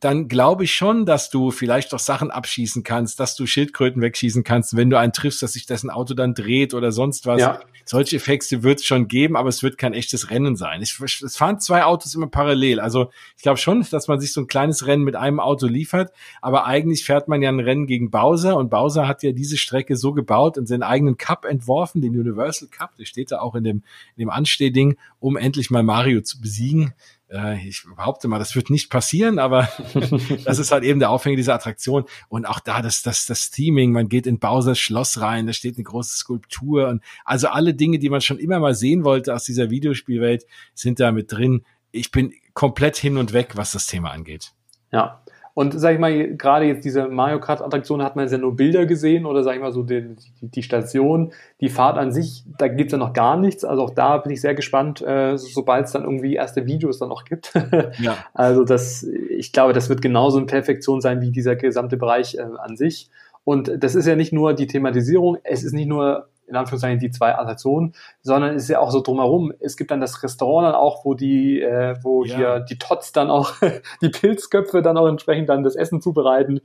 dann 0.00 0.28
glaube 0.28 0.64
ich 0.64 0.74
schon, 0.74 1.06
dass 1.06 1.30
du 1.30 1.50
vielleicht 1.50 1.92
doch 1.92 1.98
Sachen 1.98 2.30
abschießen 2.30 2.82
kannst, 2.82 3.20
dass 3.20 3.36
du 3.36 3.46
Schildkröten 3.46 4.02
wegschießen 4.02 4.44
kannst, 4.44 4.76
wenn 4.76 4.90
du 4.90 4.98
einen 4.98 5.12
triffst, 5.12 5.42
dass 5.42 5.54
sich 5.54 5.66
dessen 5.66 5.90
Auto 5.90 6.14
dann 6.14 6.34
dreht 6.34 6.74
oder 6.74 6.92
sonst 6.92 7.26
was. 7.26 7.40
Ja. 7.40 7.60
Solche 7.84 8.16
Effekte 8.16 8.62
wird 8.62 8.80
es 8.80 8.84
schon 8.84 9.08
geben, 9.08 9.34
aber 9.34 9.48
es 9.48 9.62
wird 9.62 9.78
kein 9.78 9.94
echtes 9.94 10.30
Rennen 10.30 10.56
sein. 10.56 10.82
Ich, 10.82 11.00
es 11.00 11.36
fahren 11.36 11.58
zwei 11.58 11.84
Autos 11.84 12.14
immer 12.14 12.26
parallel. 12.26 12.80
Also 12.80 13.10
ich 13.36 13.42
glaube 13.42 13.56
schon, 13.56 13.86
dass 13.90 14.08
man 14.08 14.20
sich 14.20 14.32
so 14.32 14.42
ein 14.42 14.46
kleines 14.46 14.86
Rennen 14.86 15.04
mit 15.04 15.16
einem 15.16 15.40
Auto 15.40 15.66
liefert, 15.66 16.12
aber 16.42 16.66
eigentlich 16.66 17.04
fährt 17.04 17.28
man 17.28 17.40
ja 17.40 17.48
ein 17.48 17.60
Rennen 17.60 17.86
gegen 17.86 18.10
Bowser 18.10 18.56
und 18.56 18.68
Bowser 18.68 19.08
hat 19.08 19.22
ja 19.22 19.32
diese 19.32 19.56
Strecke 19.56 19.96
so 19.96 20.12
gebaut 20.12 20.58
und 20.58 20.66
seinen 20.66 20.82
eigenen 20.82 21.16
Cup 21.16 21.46
entworfen, 21.46 22.02
den 22.02 22.18
Universal 22.18 22.68
Cup, 22.68 22.96
der 22.96 23.06
steht 23.06 23.32
da 23.32 23.40
auch 23.40 23.54
in 23.54 23.64
dem, 23.64 23.76
in 24.16 24.20
dem 24.20 24.30
Anstehding, 24.30 24.96
um 25.18 25.36
endlich 25.36 25.70
mal 25.70 25.82
Mario 25.82 26.20
zu 26.20 26.40
besiegen. 26.40 26.92
Äh, 27.30 27.66
ich 27.66 27.84
behaupte 27.96 28.28
mal, 28.28 28.38
das 28.38 28.56
wird 28.56 28.70
nicht 28.70 28.90
passieren, 28.90 29.38
aber 29.38 29.68
das 30.44 30.58
ist 30.58 30.72
halt 30.72 30.84
eben 30.84 30.98
der 30.98 31.10
Aufhänger 31.10 31.36
dieser 31.36 31.54
Attraktion. 31.54 32.04
Und 32.28 32.46
auch 32.46 32.60
da 32.60 32.82
das, 32.82 33.02
das, 33.02 33.26
das 33.26 33.50
Theming, 33.50 33.92
man 33.92 34.08
geht 34.08 34.26
in 34.26 34.38
Bowsers 34.38 34.78
Schloss 34.78 35.20
rein, 35.20 35.46
da 35.46 35.52
steht 35.52 35.76
eine 35.76 35.84
große 35.84 36.16
Skulptur 36.16 36.88
und 36.88 37.02
also 37.24 37.48
alle 37.48 37.74
Dinge, 37.74 37.98
die 37.98 38.10
man 38.10 38.20
schon 38.20 38.38
immer 38.38 38.58
mal 38.60 38.74
sehen 38.74 39.04
wollte 39.04 39.34
aus 39.34 39.44
dieser 39.44 39.70
Videospielwelt, 39.70 40.44
sind 40.74 41.00
da 41.00 41.12
mit 41.12 41.32
drin. 41.32 41.64
Ich 41.90 42.10
bin 42.10 42.32
komplett 42.54 42.96
hin 42.96 43.16
und 43.16 43.32
weg, 43.32 43.52
was 43.56 43.72
das 43.72 43.86
Thema 43.86 44.10
angeht. 44.10 44.52
Ja, 44.90 45.22
und 45.58 45.72
sag 45.72 45.94
ich 45.94 45.98
mal, 45.98 46.36
gerade 46.36 46.66
jetzt 46.66 46.84
diese 46.84 47.08
Mario 47.08 47.40
Kart 47.40 47.60
Attraktion 47.60 48.00
hat 48.00 48.14
man 48.14 48.28
ja 48.28 48.38
nur 48.38 48.54
Bilder 48.54 48.86
gesehen 48.86 49.26
oder 49.26 49.42
sag 49.42 49.56
ich 49.56 49.60
mal 49.60 49.72
so 49.72 49.82
die, 49.82 50.14
die, 50.14 50.48
die 50.48 50.62
Station, 50.62 51.32
die 51.60 51.68
Fahrt 51.68 51.98
an 51.98 52.12
sich, 52.12 52.44
da 52.58 52.68
gibt's 52.68 52.92
ja 52.92 52.98
noch 52.98 53.12
gar 53.12 53.36
nichts. 53.36 53.64
Also 53.64 53.82
auch 53.82 53.90
da 53.90 54.18
bin 54.18 54.30
ich 54.32 54.40
sehr 54.40 54.54
gespannt, 54.54 55.02
äh, 55.02 55.36
sobald 55.36 55.86
es 55.86 55.90
dann 55.90 56.04
irgendwie 56.04 56.36
erste 56.36 56.64
Videos 56.66 57.00
dann 57.00 57.08
noch 57.08 57.24
gibt. 57.24 57.54
ja. 57.98 58.16
Also 58.34 58.62
das, 58.62 59.02
ich 59.02 59.52
glaube, 59.52 59.72
das 59.72 59.88
wird 59.88 60.00
genauso 60.00 60.38
in 60.38 60.46
Perfektion 60.46 61.00
sein 61.00 61.20
wie 61.22 61.32
dieser 61.32 61.56
gesamte 61.56 61.96
Bereich 61.96 62.36
äh, 62.36 62.42
an 62.42 62.76
sich. 62.76 63.10
Und 63.42 63.82
das 63.82 63.96
ist 63.96 64.06
ja 64.06 64.14
nicht 64.14 64.32
nur 64.32 64.54
die 64.54 64.68
Thematisierung, 64.68 65.38
es 65.42 65.64
ist 65.64 65.72
nicht 65.72 65.88
nur 65.88 66.28
in 66.48 66.56
Anführungszeichen 66.56 66.98
die 66.98 67.10
zwei 67.10 67.36
Attraktionen, 67.36 67.94
sondern 68.22 68.54
es 68.54 68.64
ist 68.64 68.68
ja 68.70 68.80
auch 68.80 68.90
so 68.90 69.00
drumherum. 69.00 69.52
Es 69.60 69.76
gibt 69.76 69.90
dann 69.90 70.00
das 70.00 70.22
Restaurant 70.22 70.66
dann 70.66 70.74
auch, 70.74 71.04
wo 71.04 71.14
die, 71.14 71.60
äh, 71.60 71.96
wo 72.02 72.24
ja. 72.24 72.36
hier 72.36 72.60
die 72.60 72.78
Tots 72.78 73.12
dann 73.12 73.30
auch, 73.30 73.54
die 74.02 74.08
Pilzköpfe 74.08 74.82
dann 74.82 74.96
auch 74.96 75.06
entsprechend 75.06 75.48
dann 75.48 75.62
das 75.62 75.76
Essen 75.76 76.00
zubereiten. 76.00 76.60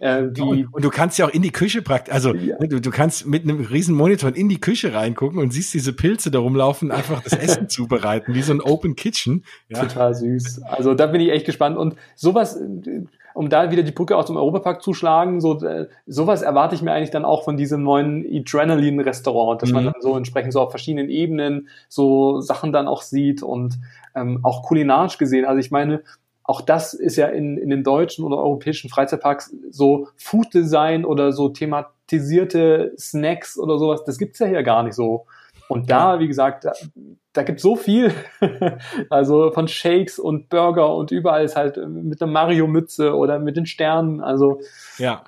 Äh, 0.00 0.30
die, 0.30 0.42
und, 0.42 0.74
und, 0.74 0.84
du 0.84 0.90
kannst 0.90 1.18
ja 1.18 1.26
auch 1.26 1.30
in 1.30 1.42
die 1.42 1.50
Küche 1.50 1.82
praktisch, 1.82 2.14
also 2.14 2.32
ja. 2.32 2.56
Ne, 2.60 2.68
du, 2.68 2.80
du 2.80 2.90
kannst 2.90 3.26
mit 3.26 3.42
einem 3.42 3.64
riesen 3.64 3.96
Monitor 3.96 4.34
in 4.34 4.48
die 4.48 4.60
Küche 4.60 4.94
reingucken 4.94 5.40
und 5.40 5.52
siehst 5.52 5.74
diese 5.74 5.92
Pilze 5.92 6.30
da 6.30 6.38
rumlaufen, 6.38 6.92
einfach 6.92 7.20
das 7.24 7.32
Essen 7.32 7.68
zubereiten, 7.68 8.32
wie 8.32 8.42
so 8.42 8.52
ein 8.52 8.60
Open 8.60 8.94
Kitchen. 8.94 9.44
Ja. 9.68 9.80
Total 9.80 10.14
süß. 10.14 10.62
Also 10.62 10.94
da 10.94 11.06
bin 11.08 11.20
ich 11.20 11.30
echt 11.30 11.46
gespannt. 11.46 11.76
Und 11.76 11.96
sowas, 12.14 12.60
um 13.38 13.48
da 13.48 13.70
wieder 13.70 13.84
die 13.84 13.92
Brücke 13.92 14.16
aus 14.16 14.26
dem 14.26 14.36
Europapark 14.36 14.82
zu 14.82 14.94
schlagen, 14.94 15.40
so 15.40 15.60
äh, 15.60 15.86
sowas 16.06 16.42
erwarte 16.42 16.74
ich 16.74 16.82
mir 16.82 16.92
eigentlich 16.92 17.12
dann 17.12 17.24
auch 17.24 17.44
von 17.44 17.56
diesem 17.56 17.84
neuen 17.84 18.26
Adrenaline-Restaurant, 18.28 19.62
dass 19.62 19.68
mhm. 19.68 19.74
man 19.76 19.84
dann 19.84 19.94
so 20.00 20.16
entsprechend 20.16 20.52
so 20.52 20.60
auf 20.60 20.70
verschiedenen 20.70 21.08
Ebenen 21.08 21.68
so 21.88 22.40
Sachen 22.40 22.72
dann 22.72 22.88
auch 22.88 23.02
sieht 23.02 23.44
und 23.44 23.78
ähm, 24.16 24.40
auch 24.42 24.64
kulinarisch 24.64 25.18
gesehen. 25.18 25.44
Also 25.44 25.60
ich 25.60 25.70
meine, 25.70 26.02
auch 26.42 26.60
das 26.62 26.94
ist 26.94 27.14
ja 27.14 27.28
in, 27.28 27.58
in 27.58 27.70
den 27.70 27.84
deutschen 27.84 28.24
oder 28.24 28.38
europäischen 28.38 28.90
Freizeitparks 28.90 29.54
so 29.70 30.08
Food 30.16 30.52
Design 30.52 31.04
oder 31.04 31.30
so 31.30 31.48
thematisierte 31.48 32.92
Snacks 32.98 33.56
oder 33.56 33.78
sowas, 33.78 34.02
das 34.02 34.18
gibt's 34.18 34.40
ja 34.40 34.48
hier 34.48 34.64
gar 34.64 34.82
nicht 34.82 34.94
so. 34.94 35.26
Und 35.68 35.90
da, 35.90 36.18
wie 36.18 36.26
gesagt, 36.26 36.66
da, 37.38 37.42
gibt 37.44 37.60
so 37.60 37.76
viel. 37.76 38.12
also 39.10 39.50
von 39.52 39.68
Shakes 39.68 40.18
und 40.18 40.48
Burger 40.48 40.94
und 40.94 41.10
überall 41.10 41.44
ist 41.44 41.56
halt 41.56 41.76
mit 41.76 42.20
einer 42.20 42.30
Mario-Mütze 42.30 43.14
oder 43.14 43.38
mit 43.38 43.56
den 43.56 43.66
Sternen. 43.66 44.20
Also 44.20 44.60
ja. 44.98 45.24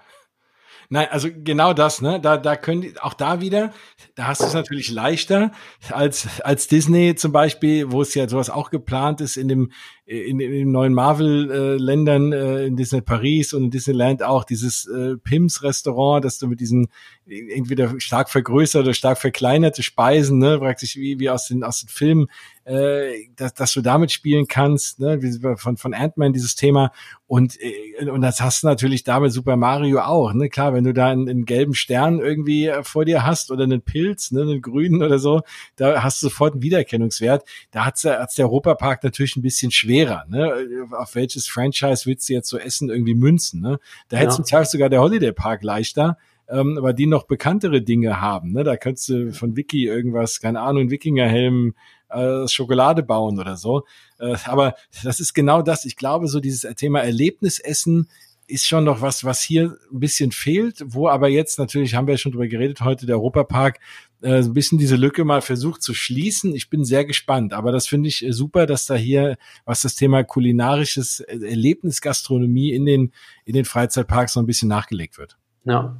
Nein, 0.92 1.06
also 1.12 1.28
genau 1.32 1.72
das, 1.72 2.02
ne? 2.02 2.18
Da, 2.20 2.36
da 2.36 2.56
können 2.56 2.80
die, 2.80 2.98
auch 3.00 3.14
da 3.14 3.40
wieder, 3.40 3.72
da 4.16 4.26
hast 4.26 4.40
du 4.40 4.46
es 4.46 4.54
natürlich 4.54 4.90
leichter 4.90 5.52
als, 5.92 6.40
als 6.40 6.66
Disney 6.66 7.14
zum 7.14 7.30
Beispiel, 7.30 7.92
wo 7.92 8.02
es 8.02 8.12
ja 8.16 8.28
sowas 8.28 8.50
auch 8.50 8.70
geplant 8.70 9.20
ist 9.20 9.36
in 9.36 9.46
dem, 9.46 9.70
in, 10.10 10.40
in 10.40 10.50
den 10.50 10.72
neuen 10.72 10.92
Marvel-Ländern, 10.92 12.32
äh, 12.32 12.66
in 12.66 12.74
Disney 12.74 13.00
Paris 13.00 13.54
und 13.54 13.64
in 13.64 13.70
Disneyland 13.70 14.24
auch 14.24 14.42
dieses 14.42 14.86
äh, 14.86 15.16
Pims-Restaurant, 15.16 16.24
dass 16.24 16.38
du 16.38 16.48
mit 16.48 16.58
diesen 16.58 16.88
entweder 17.26 18.00
stark 18.00 18.28
vergrößerte 18.28 18.86
oder 18.86 18.94
stark 18.94 19.18
verkleinerte 19.18 19.84
Speisen, 19.84 20.38
ne, 20.38 20.58
praktisch 20.58 20.96
wie, 20.96 21.20
wie 21.20 21.30
aus 21.30 21.46
den, 21.46 21.62
aus 21.62 21.80
den 21.80 21.88
Filmen, 21.88 22.26
äh, 22.64 23.28
dass, 23.36 23.54
dass 23.54 23.72
du 23.72 23.82
damit 23.82 24.10
spielen 24.10 24.48
kannst, 24.48 24.98
ne, 24.98 25.22
wie 25.22 25.38
von, 25.56 25.76
von 25.76 25.94
Ant-Man 25.94 26.32
dieses 26.32 26.56
Thema. 26.56 26.90
Und, 27.28 27.56
äh, 27.60 28.08
und 28.10 28.20
das 28.22 28.40
hast 28.40 28.64
du 28.64 28.66
natürlich 28.66 29.04
da 29.04 29.20
mit 29.20 29.32
Super 29.32 29.56
Mario 29.56 30.00
auch, 30.00 30.32
ne, 30.32 30.48
klar, 30.48 30.74
wenn 30.74 30.82
du 30.82 30.92
da 30.92 31.10
einen, 31.10 31.28
einen 31.28 31.44
gelben 31.44 31.74
Stern 31.74 32.18
irgendwie 32.18 32.66
äh, 32.66 32.82
vor 32.82 33.04
dir 33.04 33.24
hast 33.24 33.52
oder 33.52 33.62
einen 33.62 33.82
Pilz, 33.82 34.32
ne, 34.32 34.42
einen 34.42 34.60
grünen 34.60 35.04
oder 35.04 35.20
so, 35.20 35.42
da 35.76 36.02
hast 36.02 36.20
du 36.20 36.26
sofort 36.26 36.54
einen 36.54 36.62
Wiedererkennungswert. 36.62 37.44
Da 37.70 37.84
hat's, 37.84 38.04
hat's 38.04 38.34
der 38.34 38.46
Europapark 38.46 39.04
natürlich 39.04 39.36
ein 39.36 39.42
bisschen 39.42 39.70
schwer 39.70 39.99
schwerer. 40.00 40.24
Ne? 40.28 40.86
Auf 40.92 41.14
welches 41.14 41.48
Franchise 41.48 42.06
willst 42.06 42.28
du 42.28 42.32
jetzt 42.32 42.48
so 42.48 42.58
Essen 42.58 42.90
irgendwie 42.90 43.14
münzen? 43.14 43.60
Ne? 43.60 43.78
Da 44.08 44.16
ja. 44.16 44.22
hättest 44.22 44.38
du 44.38 44.42
Tag 44.42 44.66
sogar 44.66 44.88
der 44.88 45.00
Holiday 45.00 45.32
Park 45.32 45.62
leichter, 45.62 46.18
ähm, 46.48 46.76
aber 46.78 46.92
die 46.92 47.06
noch 47.06 47.24
bekanntere 47.24 47.82
Dinge 47.82 48.20
haben. 48.20 48.52
Ne? 48.52 48.64
Da 48.64 48.76
könntest 48.76 49.08
du 49.08 49.32
von 49.32 49.56
Wiki 49.56 49.86
irgendwas, 49.86 50.40
keine 50.40 50.60
Ahnung, 50.60 50.90
Wikingerhelm, 50.90 51.74
äh, 52.08 52.48
Schokolade 52.48 53.02
bauen 53.02 53.38
oder 53.38 53.56
so. 53.56 53.84
Äh, 54.18 54.36
aber 54.44 54.74
das 55.04 55.20
ist 55.20 55.34
genau 55.34 55.62
das. 55.62 55.84
Ich 55.84 55.96
glaube, 55.96 56.28
so 56.28 56.40
dieses 56.40 56.62
Thema 56.74 57.00
Erlebnisessen 57.00 58.08
ist 58.46 58.66
schon 58.66 58.82
noch 58.82 59.00
was, 59.00 59.24
was 59.24 59.40
hier 59.42 59.76
ein 59.92 60.00
bisschen 60.00 60.32
fehlt, 60.32 60.82
wo 60.84 61.08
aber 61.08 61.28
jetzt 61.28 61.58
natürlich, 61.58 61.94
haben 61.94 62.08
wir 62.08 62.14
ja 62.14 62.18
schon 62.18 62.32
drüber 62.32 62.48
geredet 62.48 62.80
heute, 62.80 63.06
der 63.06 63.16
Europapark 63.16 63.78
äh, 64.22 64.42
ein 64.42 64.52
bisschen 64.52 64.78
diese 64.78 64.96
Lücke 64.96 65.24
mal 65.24 65.40
versucht 65.40 65.82
zu 65.82 65.94
schließen. 65.94 66.54
Ich 66.54 66.70
bin 66.70 66.84
sehr 66.84 67.04
gespannt, 67.04 67.52
aber 67.52 67.72
das 67.72 67.86
finde 67.86 68.08
ich 68.08 68.24
äh, 68.24 68.32
super, 68.32 68.66
dass 68.66 68.86
da 68.86 68.94
hier, 68.94 69.36
was 69.64 69.82
das 69.82 69.94
Thema 69.94 70.24
kulinarisches 70.24 71.20
äh, 71.20 71.38
Erlebnisgastronomie 71.42 72.72
in 72.72 72.84
den, 72.84 73.12
in 73.44 73.54
den 73.54 73.64
Freizeitparks 73.64 74.36
noch 74.36 74.42
ein 74.42 74.46
bisschen 74.46 74.68
nachgelegt 74.68 75.18
wird. 75.18 75.36
Ja. 75.64 75.96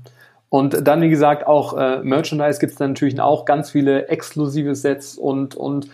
Und 0.48 0.86
dann, 0.86 1.01
wie 1.01 1.09
gesagt, 1.09 1.47
auch 1.47 1.76
äh, 1.76 2.02
Merchandise 2.02 2.59
gibt 2.59 2.72
es 2.72 2.78
natürlich 2.78 3.20
auch 3.20 3.44
ganz 3.44 3.70
viele 3.70 4.09
exklusive 4.09 4.74
Sets 4.74 5.16
und, 5.16 5.55
und 5.55 5.88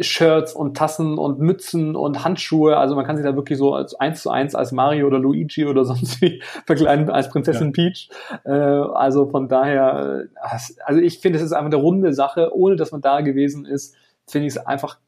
Shirts 0.00 0.52
und 0.52 0.76
Tassen 0.76 1.18
und 1.18 1.40
Mützen 1.40 1.96
und 1.96 2.24
Handschuhe. 2.24 2.76
Also 2.76 2.94
man 2.94 3.04
kann 3.04 3.16
sich 3.16 3.24
da 3.24 3.34
wirklich 3.34 3.58
so 3.58 3.74
als 3.74 3.94
eins 3.94 4.22
zu 4.22 4.30
eins 4.30 4.54
als 4.54 4.72
Mario 4.72 5.06
oder 5.06 5.18
Luigi 5.18 5.66
oder 5.66 5.84
sonst 5.86 6.20
wie 6.22 6.42
verkleiden 6.66 7.10
als 7.10 7.28
Prinzessin 7.28 7.68
ja. 7.68 7.72
Peach. 7.72 8.10
Äh, 8.44 8.50
also 8.50 9.26
von 9.26 9.48
daher, 9.48 10.26
äh, 10.42 10.48
also 10.84 11.00
ich 11.00 11.18
finde, 11.18 11.38
es 11.38 11.44
ist 11.44 11.52
einfach 11.52 11.66
eine 11.66 11.76
runde 11.76 12.12
Sache, 12.12 12.54
ohne 12.54 12.76
dass 12.76 12.92
man 12.92 13.00
da 13.00 13.20
gewesen 13.20 13.64
ist, 13.64 13.94
finde 14.26 14.46
ich 14.46 14.54
es 14.54 14.66
einfach 14.66 14.98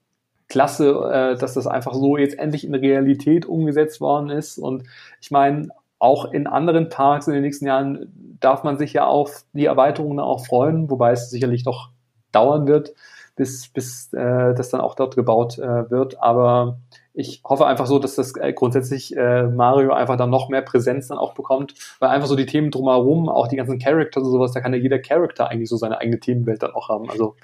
klasse, 0.48 0.90
äh, 0.90 1.38
dass 1.38 1.54
das 1.54 1.66
einfach 1.66 1.94
so 1.94 2.16
jetzt 2.16 2.38
endlich 2.38 2.64
in 2.64 2.74
Realität 2.74 3.46
umgesetzt 3.46 4.00
worden 4.00 4.30
ist. 4.30 4.58
Und 4.58 4.84
ich 5.20 5.30
meine, 5.30 5.68
auch 5.98 6.32
in 6.32 6.46
anderen 6.46 6.88
Parks 6.88 7.28
in 7.28 7.34
den 7.34 7.42
nächsten 7.42 7.66
Jahren 7.66 8.36
darf 8.40 8.64
man 8.64 8.78
sich 8.78 8.94
ja 8.94 9.06
auf 9.06 9.44
die 9.52 9.66
Erweiterungen 9.66 10.18
auch 10.18 10.46
freuen, 10.46 10.90
wobei 10.90 11.12
es 11.12 11.30
sicherlich 11.30 11.64
noch 11.64 11.90
dauern 12.32 12.66
wird 12.66 12.94
bis, 13.40 13.68
bis 13.68 14.12
äh, 14.12 14.52
das 14.54 14.68
dann 14.68 14.82
auch 14.82 14.94
dort 14.94 15.16
gebaut 15.16 15.56
äh, 15.58 15.90
wird. 15.90 16.22
Aber 16.22 16.78
ich 17.14 17.40
hoffe 17.42 17.66
einfach 17.66 17.86
so, 17.86 17.98
dass 17.98 18.14
das 18.14 18.36
äh, 18.36 18.52
grundsätzlich 18.52 19.16
äh, 19.16 19.44
Mario 19.44 19.94
einfach 19.94 20.18
dann 20.18 20.28
noch 20.28 20.50
mehr 20.50 20.60
Präsenz 20.60 21.08
dann 21.08 21.16
auch 21.16 21.32
bekommt, 21.32 21.72
weil 22.00 22.10
einfach 22.10 22.28
so 22.28 22.36
die 22.36 22.44
Themen 22.44 22.70
drumherum, 22.70 23.30
auch 23.30 23.48
die 23.48 23.56
ganzen 23.56 23.78
Characters 23.78 24.24
und 24.24 24.30
sowas, 24.30 24.52
da 24.52 24.60
kann 24.60 24.74
ja 24.74 24.78
jeder 24.78 24.98
Charakter 24.98 25.48
eigentlich 25.48 25.70
so 25.70 25.78
seine 25.78 25.98
eigene 26.02 26.20
Themenwelt 26.20 26.62
dann 26.62 26.72
auch 26.72 26.90
haben. 26.90 27.08
Also 27.08 27.34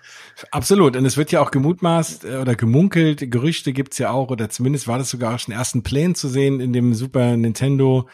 absolut. 0.50 0.98
Und 0.98 1.06
es 1.06 1.16
wird 1.16 1.32
ja 1.32 1.40
auch 1.40 1.50
gemutmaßt 1.50 2.26
äh, 2.26 2.36
oder 2.36 2.56
gemunkelt, 2.56 3.30
Gerüchte 3.30 3.72
gibt's 3.72 3.96
ja 3.96 4.10
auch 4.10 4.30
oder 4.30 4.50
zumindest 4.50 4.88
war 4.88 4.98
das 4.98 5.08
sogar 5.08 5.34
auch 5.34 5.38
schon 5.38 5.54
ersten 5.54 5.82
Plänen 5.82 6.14
zu 6.14 6.28
sehen 6.28 6.60
in 6.60 6.74
dem 6.74 6.92
Super 6.92 7.38
Nintendo 7.38 8.06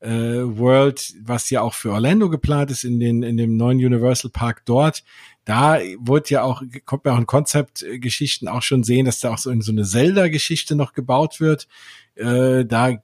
äh, 0.00 0.08
World, 0.08 1.14
was 1.22 1.50
ja 1.50 1.62
auch 1.62 1.74
für 1.74 1.92
Orlando 1.92 2.30
geplant 2.30 2.70
ist 2.70 2.84
in 2.84 3.00
den 3.00 3.22
in 3.22 3.36
dem 3.36 3.56
neuen 3.56 3.78
Universal 3.78 4.30
Park 4.30 4.62
dort. 4.64 5.04
Da 5.44 5.78
wurde 5.98 6.30
ja 6.30 6.42
auch 6.42 6.62
kommt 6.84 7.04
man 7.04 7.14
auch 7.14 7.18
in 7.18 7.26
Konzeptgeschichten 7.26 8.48
auch 8.48 8.62
schon 8.62 8.84
sehen, 8.84 9.06
dass 9.06 9.20
da 9.20 9.32
auch 9.32 9.38
so 9.38 9.50
in 9.50 9.62
so 9.62 9.72
eine 9.72 9.84
Zelda-Geschichte 9.84 10.76
noch 10.76 10.92
gebaut 10.92 11.40
wird. 11.40 11.68
Äh, 12.14 12.64
da 12.64 12.98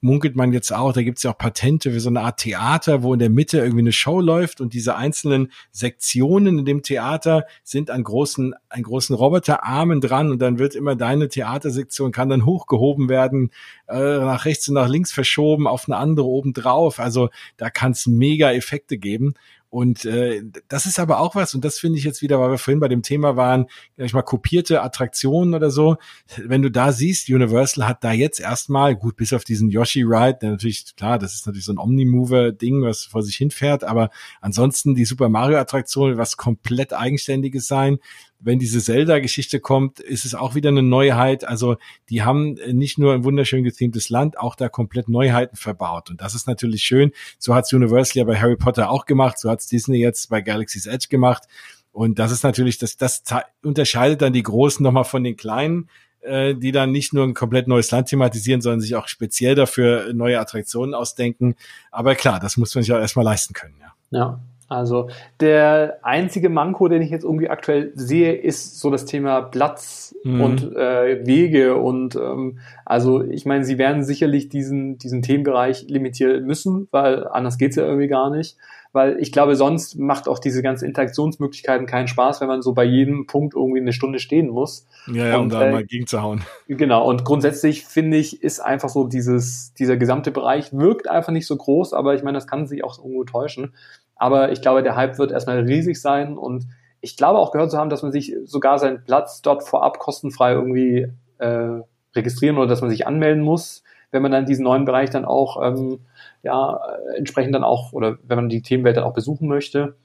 munkelt 0.00 0.36
man 0.36 0.52
jetzt 0.52 0.72
auch, 0.72 0.92
da 0.92 1.02
gibt's 1.02 1.22
ja 1.22 1.32
auch 1.32 1.38
Patente 1.38 1.92
für 1.92 2.00
so 2.00 2.08
eine 2.08 2.20
Art 2.20 2.40
Theater, 2.40 3.02
wo 3.02 3.12
in 3.12 3.18
der 3.18 3.30
Mitte 3.30 3.58
irgendwie 3.58 3.80
eine 3.80 3.92
Show 3.92 4.20
läuft 4.20 4.60
und 4.60 4.74
diese 4.74 4.96
einzelnen 4.96 5.52
Sektionen 5.70 6.58
in 6.58 6.64
dem 6.64 6.82
Theater 6.82 7.44
sind 7.64 7.90
an 7.90 8.04
großen, 8.04 8.54
an 8.68 8.82
großen 8.82 9.14
Roboterarmen 9.14 10.00
dran 10.00 10.30
und 10.30 10.40
dann 10.40 10.58
wird 10.58 10.74
immer 10.74 10.96
deine 10.96 11.28
Theatersektion 11.28 12.12
kann 12.12 12.28
dann 12.28 12.44
hochgehoben 12.44 13.08
werden, 13.08 13.50
äh, 13.88 13.94
nach 13.94 14.44
rechts 14.44 14.68
und 14.68 14.74
nach 14.74 14.88
links 14.88 15.12
verschoben, 15.12 15.66
auf 15.66 15.88
eine 15.88 15.96
andere 15.96 16.26
oben 16.26 16.52
drauf. 16.52 17.00
Also 17.00 17.30
da 17.56 17.70
kann 17.70 17.92
es 17.92 18.06
mega 18.06 18.52
Effekte 18.52 18.98
geben. 18.98 19.34
Und 19.70 20.04
äh, 20.04 20.42
das 20.66 20.84
ist 20.86 20.98
aber 20.98 21.20
auch 21.20 21.36
was, 21.36 21.54
und 21.54 21.64
das 21.64 21.78
finde 21.78 21.96
ich 21.96 22.04
jetzt 22.04 22.22
wieder, 22.22 22.40
weil 22.40 22.50
wir 22.50 22.58
vorhin 22.58 22.80
bei 22.80 22.88
dem 22.88 23.02
Thema 23.02 23.36
waren, 23.36 23.66
ich 23.96 24.12
mal 24.12 24.22
kopierte 24.22 24.82
Attraktionen 24.82 25.54
oder 25.54 25.70
so. 25.70 25.96
Wenn 26.36 26.60
du 26.60 26.72
da 26.72 26.90
siehst, 26.90 27.30
Universal 27.30 27.86
hat 27.86 28.02
da 28.02 28.10
jetzt 28.10 28.40
erstmal, 28.40 28.96
gut, 28.96 29.14
bis 29.14 29.32
auf 29.32 29.44
diesen 29.44 29.70
Yoshi 29.70 30.02
Ride, 30.02 30.38
der 30.42 30.50
natürlich, 30.50 30.96
klar, 30.96 31.20
das 31.20 31.34
ist 31.34 31.46
natürlich 31.46 31.66
so 31.66 31.72
ein 31.72 31.78
Omnimover-Ding, 31.78 32.82
was 32.82 33.04
vor 33.04 33.22
sich 33.22 33.36
hinfährt, 33.36 33.84
aber 33.84 34.10
ansonsten 34.40 34.96
die 34.96 35.04
Super 35.04 35.28
Mario-Attraktion, 35.28 36.18
was 36.18 36.36
komplett 36.36 36.92
eigenständiges 36.92 37.68
sein 37.68 37.98
wenn 38.40 38.58
diese 38.58 38.80
Zelda-Geschichte 38.80 39.60
kommt, 39.60 40.00
ist 40.00 40.24
es 40.24 40.34
auch 40.34 40.54
wieder 40.54 40.70
eine 40.70 40.82
Neuheit. 40.82 41.44
Also 41.44 41.76
die 42.08 42.22
haben 42.22 42.54
nicht 42.72 42.98
nur 42.98 43.14
ein 43.14 43.24
wunderschön 43.24 43.64
gethemtes 43.64 44.08
Land, 44.08 44.38
auch 44.38 44.54
da 44.54 44.68
komplett 44.68 45.08
Neuheiten 45.08 45.56
verbaut. 45.56 46.10
Und 46.10 46.20
das 46.20 46.34
ist 46.34 46.46
natürlich 46.46 46.82
schön. 46.82 47.12
So 47.38 47.54
hat's 47.54 47.72
Universal 47.72 48.18
ja 48.18 48.24
bei 48.24 48.38
Harry 48.38 48.56
Potter 48.56 48.90
auch 48.90 49.04
gemacht, 49.04 49.38
so 49.38 49.50
hat's 49.50 49.66
Disney 49.66 49.98
jetzt 49.98 50.30
bei 50.30 50.40
Galaxy's 50.40 50.86
Edge 50.86 51.08
gemacht. 51.08 51.44
Und 51.92 52.18
das 52.18 52.32
ist 52.32 52.42
natürlich, 52.42 52.78
das, 52.78 52.96
das 52.96 53.22
unterscheidet 53.62 54.22
dann 54.22 54.32
die 54.32 54.42
Großen 54.42 54.82
nochmal 54.82 55.04
von 55.04 55.24
den 55.24 55.36
Kleinen, 55.36 55.90
äh, 56.20 56.54
die 56.54 56.72
dann 56.72 56.92
nicht 56.92 57.12
nur 57.12 57.24
ein 57.24 57.34
komplett 57.34 57.68
neues 57.68 57.90
Land 57.90 58.08
thematisieren, 58.08 58.60
sondern 58.60 58.80
sich 58.80 58.94
auch 58.94 59.08
speziell 59.08 59.54
dafür 59.54 60.12
neue 60.12 60.38
Attraktionen 60.38 60.94
ausdenken. 60.94 61.56
Aber 61.90 62.14
klar, 62.14 62.40
das 62.40 62.56
muss 62.56 62.74
man 62.74 62.84
sich 62.84 62.92
auch 62.92 62.98
erstmal 62.98 63.24
leisten 63.24 63.54
können, 63.54 63.74
ja. 63.80 63.92
Ja, 64.12 64.40
also 64.70 65.10
der 65.40 65.98
einzige 66.02 66.48
Manko, 66.48 66.86
den 66.86 67.02
ich 67.02 67.10
jetzt 67.10 67.24
irgendwie 67.24 67.48
aktuell 67.48 67.90
sehe, 67.96 68.32
ist 68.32 68.78
so 68.78 68.88
das 68.88 69.04
Thema 69.04 69.42
Platz 69.42 70.14
mhm. 70.22 70.40
und 70.40 70.76
äh, 70.76 71.26
Wege 71.26 71.74
und 71.74 72.14
ähm, 72.14 72.60
also 72.84 73.22
ich 73.24 73.46
meine, 73.46 73.64
sie 73.64 73.78
werden 73.78 74.04
sicherlich 74.04 74.48
diesen 74.48 74.96
diesen 74.96 75.22
Themenbereich 75.22 75.88
limitieren 75.88 76.46
müssen, 76.46 76.86
weil 76.92 77.26
anders 77.26 77.58
geht's 77.58 77.74
ja 77.74 77.84
irgendwie 77.84 78.06
gar 78.06 78.30
nicht. 78.30 78.56
Weil 78.92 79.20
ich 79.20 79.30
glaube, 79.30 79.54
sonst 79.54 79.98
macht 79.98 80.26
auch 80.26 80.40
diese 80.40 80.62
ganze 80.62 80.84
Interaktionsmöglichkeiten 80.84 81.86
keinen 81.86 82.08
Spaß, 82.08 82.40
wenn 82.40 82.48
man 82.48 82.60
so 82.60 82.72
bei 82.72 82.82
jedem 82.82 83.26
Punkt 83.26 83.54
irgendwie 83.54 83.80
eine 83.80 83.92
Stunde 83.92 84.18
stehen 84.18 84.48
muss. 84.48 84.88
Ja, 85.06 85.28
ja, 85.28 85.36
und, 85.36 85.44
um 85.44 85.48
da 85.50 85.66
äh, 85.66 85.72
mal 85.72 85.84
gegenzuhauen. 85.84 86.42
Genau, 86.66 87.08
und 87.08 87.24
grundsätzlich 87.24 87.84
finde 87.84 88.16
ich, 88.16 88.42
ist 88.42 88.58
einfach 88.58 88.88
so 88.88 89.06
dieses, 89.06 89.74
dieser 89.74 89.96
gesamte 89.96 90.32
Bereich 90.32 90.72
wirkt 90.72 91.08
einfach 91.08 91.32
nicht 91.32 91.46
so 91.46 91.56
groß, 91.56 91.92
aber 91.92 92.14
ich 92.14 92.24
meine, 92.24 92.36
das 92.36 92.48
kann 92.48 92.66
sich 92.66 92.82
auch 92.82 92.98
irgendwo 92.98 93.22
täuschen. 93.22 93.74
Aber 94.20 94.52
ich 94.52 94.60
glaube, 94.60 94.82
der 94.82 94.96
Hype 94.96 95.16
wird 95.16 95.32
erstmal 95.32 95.60
riesig 95.60 95.98
sein 95.98 96.36
und 96.36 96.66
ich 97.00 97.16
glaube 97.16 97.38
auch 97.38 97.52
gehört 97.52 97.70
zu 97.70 97.78
haben, 97.78 97.88
dass 97.88 98.02
man 98.02 98.12
sich 98.12 98.36
sogar 98.44 98.78
seinen 98.78 99.02
Platz 99.02 99.40
dort 99.40 99.66
vorab 99.66 99.98
kostenfrei 99.98 100.52
irgendwie 100.52 101.10
äh, 101.38 101.80
registrieren 102.14 102.58
oder 102.58 102.66
dass 102.66 102.82
man 102.82 102.90
sich 102.90 103.06
anmelden 103.06 103.42
muss, 103.42 103.82
wenn 104.10 104.20
man 104.20 104.30
dann 104.30 104.44
diesen 104.44 104.64
neuen 104.64 104.84
Bereich 104.84 105.08
dann 105.08 105.24
auch 105.24 105.66
ähm, 105.66 106.00
ja 106.42 106.78
entsprechend 107.16 107.54
dann 107.54 107.64
auch 107.64 107.94
oder 107.94 108.18
wenn 108.22 108.36
man 108.36 108.50
die 108.50 108.60
Themenwelt 108.60 108.98
dann 108.98 109.04
auch 109.04 109.14
besuchen 109.14 109.48
möchte. 109.48 109.96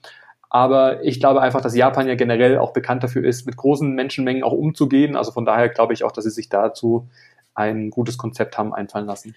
Aber 0.48 1.04
ich 1.04 1.20
glaube 1.20 1.42
einfach, 1.42 1.60
dass 1.60 1.76
Japan 1.76 2.08
ja 2.08 2.14
generell 2.14 2.56
auch 2.56 2.72
bekannt 2.72 3.04
dafür 3.04 3.22
ist, 3.22 3.44
mit 3.44 3.58
großen 3.58 3.94
Menschenmengen 3.94 4.44
auch 4.44 4.52
umzugehen. 4.52 5.14
Also 5.14 5.30
von 5.30 5.44
daher 5.44 5.68
glaube 5.68 5.92
ich 5.92 6.04
auch, 6.04 6.12
dass 6.12 6.24
sie 6.24 6.30
sich 6.30 6.48
dazu 6.48 7.06
ein 7.54 7.90
gutes 7.90 8.16
Konzept 8.16 8.56
haben 8.56 8.72
einfallen 8.72 9.06
lassen. 9.06 9.34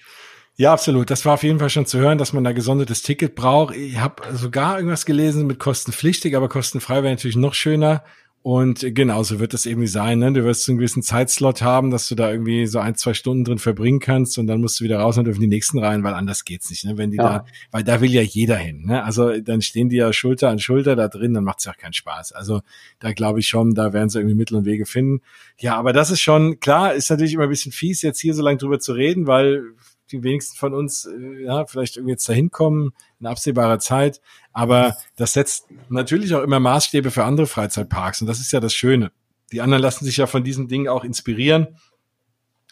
Ja, 0.59 0.73
absolut. 0.73 1.09
Das 1.09 1.23
war 1.23 1.35
auf 1.35 1.43
jeden 1.43 1.57
Fall 1.57 1.69
schon 1.69 1.85
zu 1.85 1.99
hören, 1.99 2.17
dass 2.17 2.33
man 2.33 2.43
da 2.43 2.51
gesondertes 2.51 3.01
Ticket 3.01 3.33
braucht. 3.33 3.77
Ich 3.77 3.97
habe 3.97 4.21
sogar 4.35 4.75
irgendwas 4.75 5.05
gelesen 5.05 5.47
mit 5.47 5.57
kostenpflichtig, 5.57 6.35
aber 6.35 6.49
kostenfrei 6.49 6.95
wäre 6.95 7.13
natürlich 7.13 7.37
noch 7.37 7.53
schöner. 7.53 8.03
Und 8.41 8.85
genauso 8.93 9.39
wird 9.39 9.53
es 9.53 9.65
irgendwie 9.65 9.87
sein. 9.87 10.19
Ne? 10.19 10.33
Du 10.33 10.43
wirst 10.43 10.65
so 10.65 10.73
einen 10.73 10.79
gewissen 10.79 11.01
Zeitslot 11.01 11.61
haben, 11.61 11.91
dass 11.91 12.09
du 12.09 12.15
da 12.15 12.29
irgendwie 12.29 12.67
so 12.67 12.79
ein, 12.79 12.95
zwei 12.95 13.13
Stunden 13.13 13.45
drin 13.45 13.57
verbringen 13.57 14.01
kannst 14.01 14.37
und 14.37 14.47
dann 14.47 14.59
musst 14.59 14.81
du 14.81 14.83
wieder 14.83 14.99
raus 14.99 15.17
und 15.17 15.23
dürfen 15.25 15.39
die 15.39 15.47
nächsten 15.47 15.79
rein, 15.79 16.03
weil 16.03 16.13
anders 16.13 16.43
geht's 16.43 16.69
nicht. 16.69 16.83
Ne? 16.83 16.97
Wenn 16.97 17.11
die 17.11 17.17
ja. 17.17 17.39
da, 17.39 17.45
weil 17.71 17.85
da 17.85 18.01
will 18.01 18.11
ja 18.11 18.21
jeder 18.21 18.57
hin. 18.57 18.83
Ne? 18.85 19.01
Also 19.01 19.39
dann 19.39 19.61
stehen 19.61 19.87
die 19.87 19.95
ja 19.95 20.11
Schulter 20.11 20.49
an 20.49 20.59
Schulter 20.59 20.97
da 20.97 21.07
drin, 21.07 21.33
dann 21.33 21.45
macht's 21.45 21.63
ja 21.63 21.71
auch 21.71 21.77
keinen 21.77 21.93
Spaß. 21.93 22.33
Also 22.33 22.59
da 22.99 23.13
glaube 23.13 23.39
ich 23.39 23.47
schon, 23.47 23.75
da 23.75 23.93
werden 23.93 24.09
sie 24.09 24.19
irgendwie 24.19 24.35
Mittel 24.35 24.57
und 24.57 24.65
Wege 24.65 24.85
finden. 24.85 25.21
Ja, 25.57 25.77
aber 25.77 25.93
das 25.93 26.11
ist 26.11 26.19
schon 26.19 26.59
klar, 26.59 26.93
ist 26.93 27.09
natürlich 27.09 27.33
immer 27.33 27.43
ein 27.43 27.49
bisschen 27.49 27.71
fies, 27.71 28.01
jetzt 28.01 28.19
hier 28.19 28.33
so 28.33 28.43
lange 28.43 28.57
drüber 28.57 28.79
zu 28.79 28.91
reden, 28.91 29.25
weil 29.25 29.63
die 30.11 30.23
wenigsten 30.23 30.57
von 30.57 30.73
uns 30.73 31.05
äh, 31.05 31.43
ja 31.43 31.65
vielleicht 31.65 31.97
irgendwie 31.97 32.13
jetzt 32.13 32.27
dahin 32.27 32.51
kommen 32.51 32.93
in 33.19 33.27
absehbarer 33.27 33.79
Zeit. 33.79 34.21
Aber 34.53 34.95
das 35.15 35.33
setzt 35.33 35.67
natürlich 35.89 36.33
auch 36.33 36.43
immer 36.43 36.59
Maßstäbe 36.59 37.11
für 37.11 37.23
andere 37.23 37.47
Freizeitparks 37.47 38.21
und 38.21 38.27
das 38.27 38.39
ist 38.39 38.51
ja 38.51 38.59
das 38.59 38.73
Schöne. 38.73 39.11
Die 39.51 39.61
anderen 39.61 39.81
lassen 39.81 40.05
sich 40.05 40.17
ja 40.17 40.27
von 40.27 40.43
diesen 40.43 40.67
Dingen 40.67 40.87
auch 40.87 41.03
inspirieren. 41.03 41.67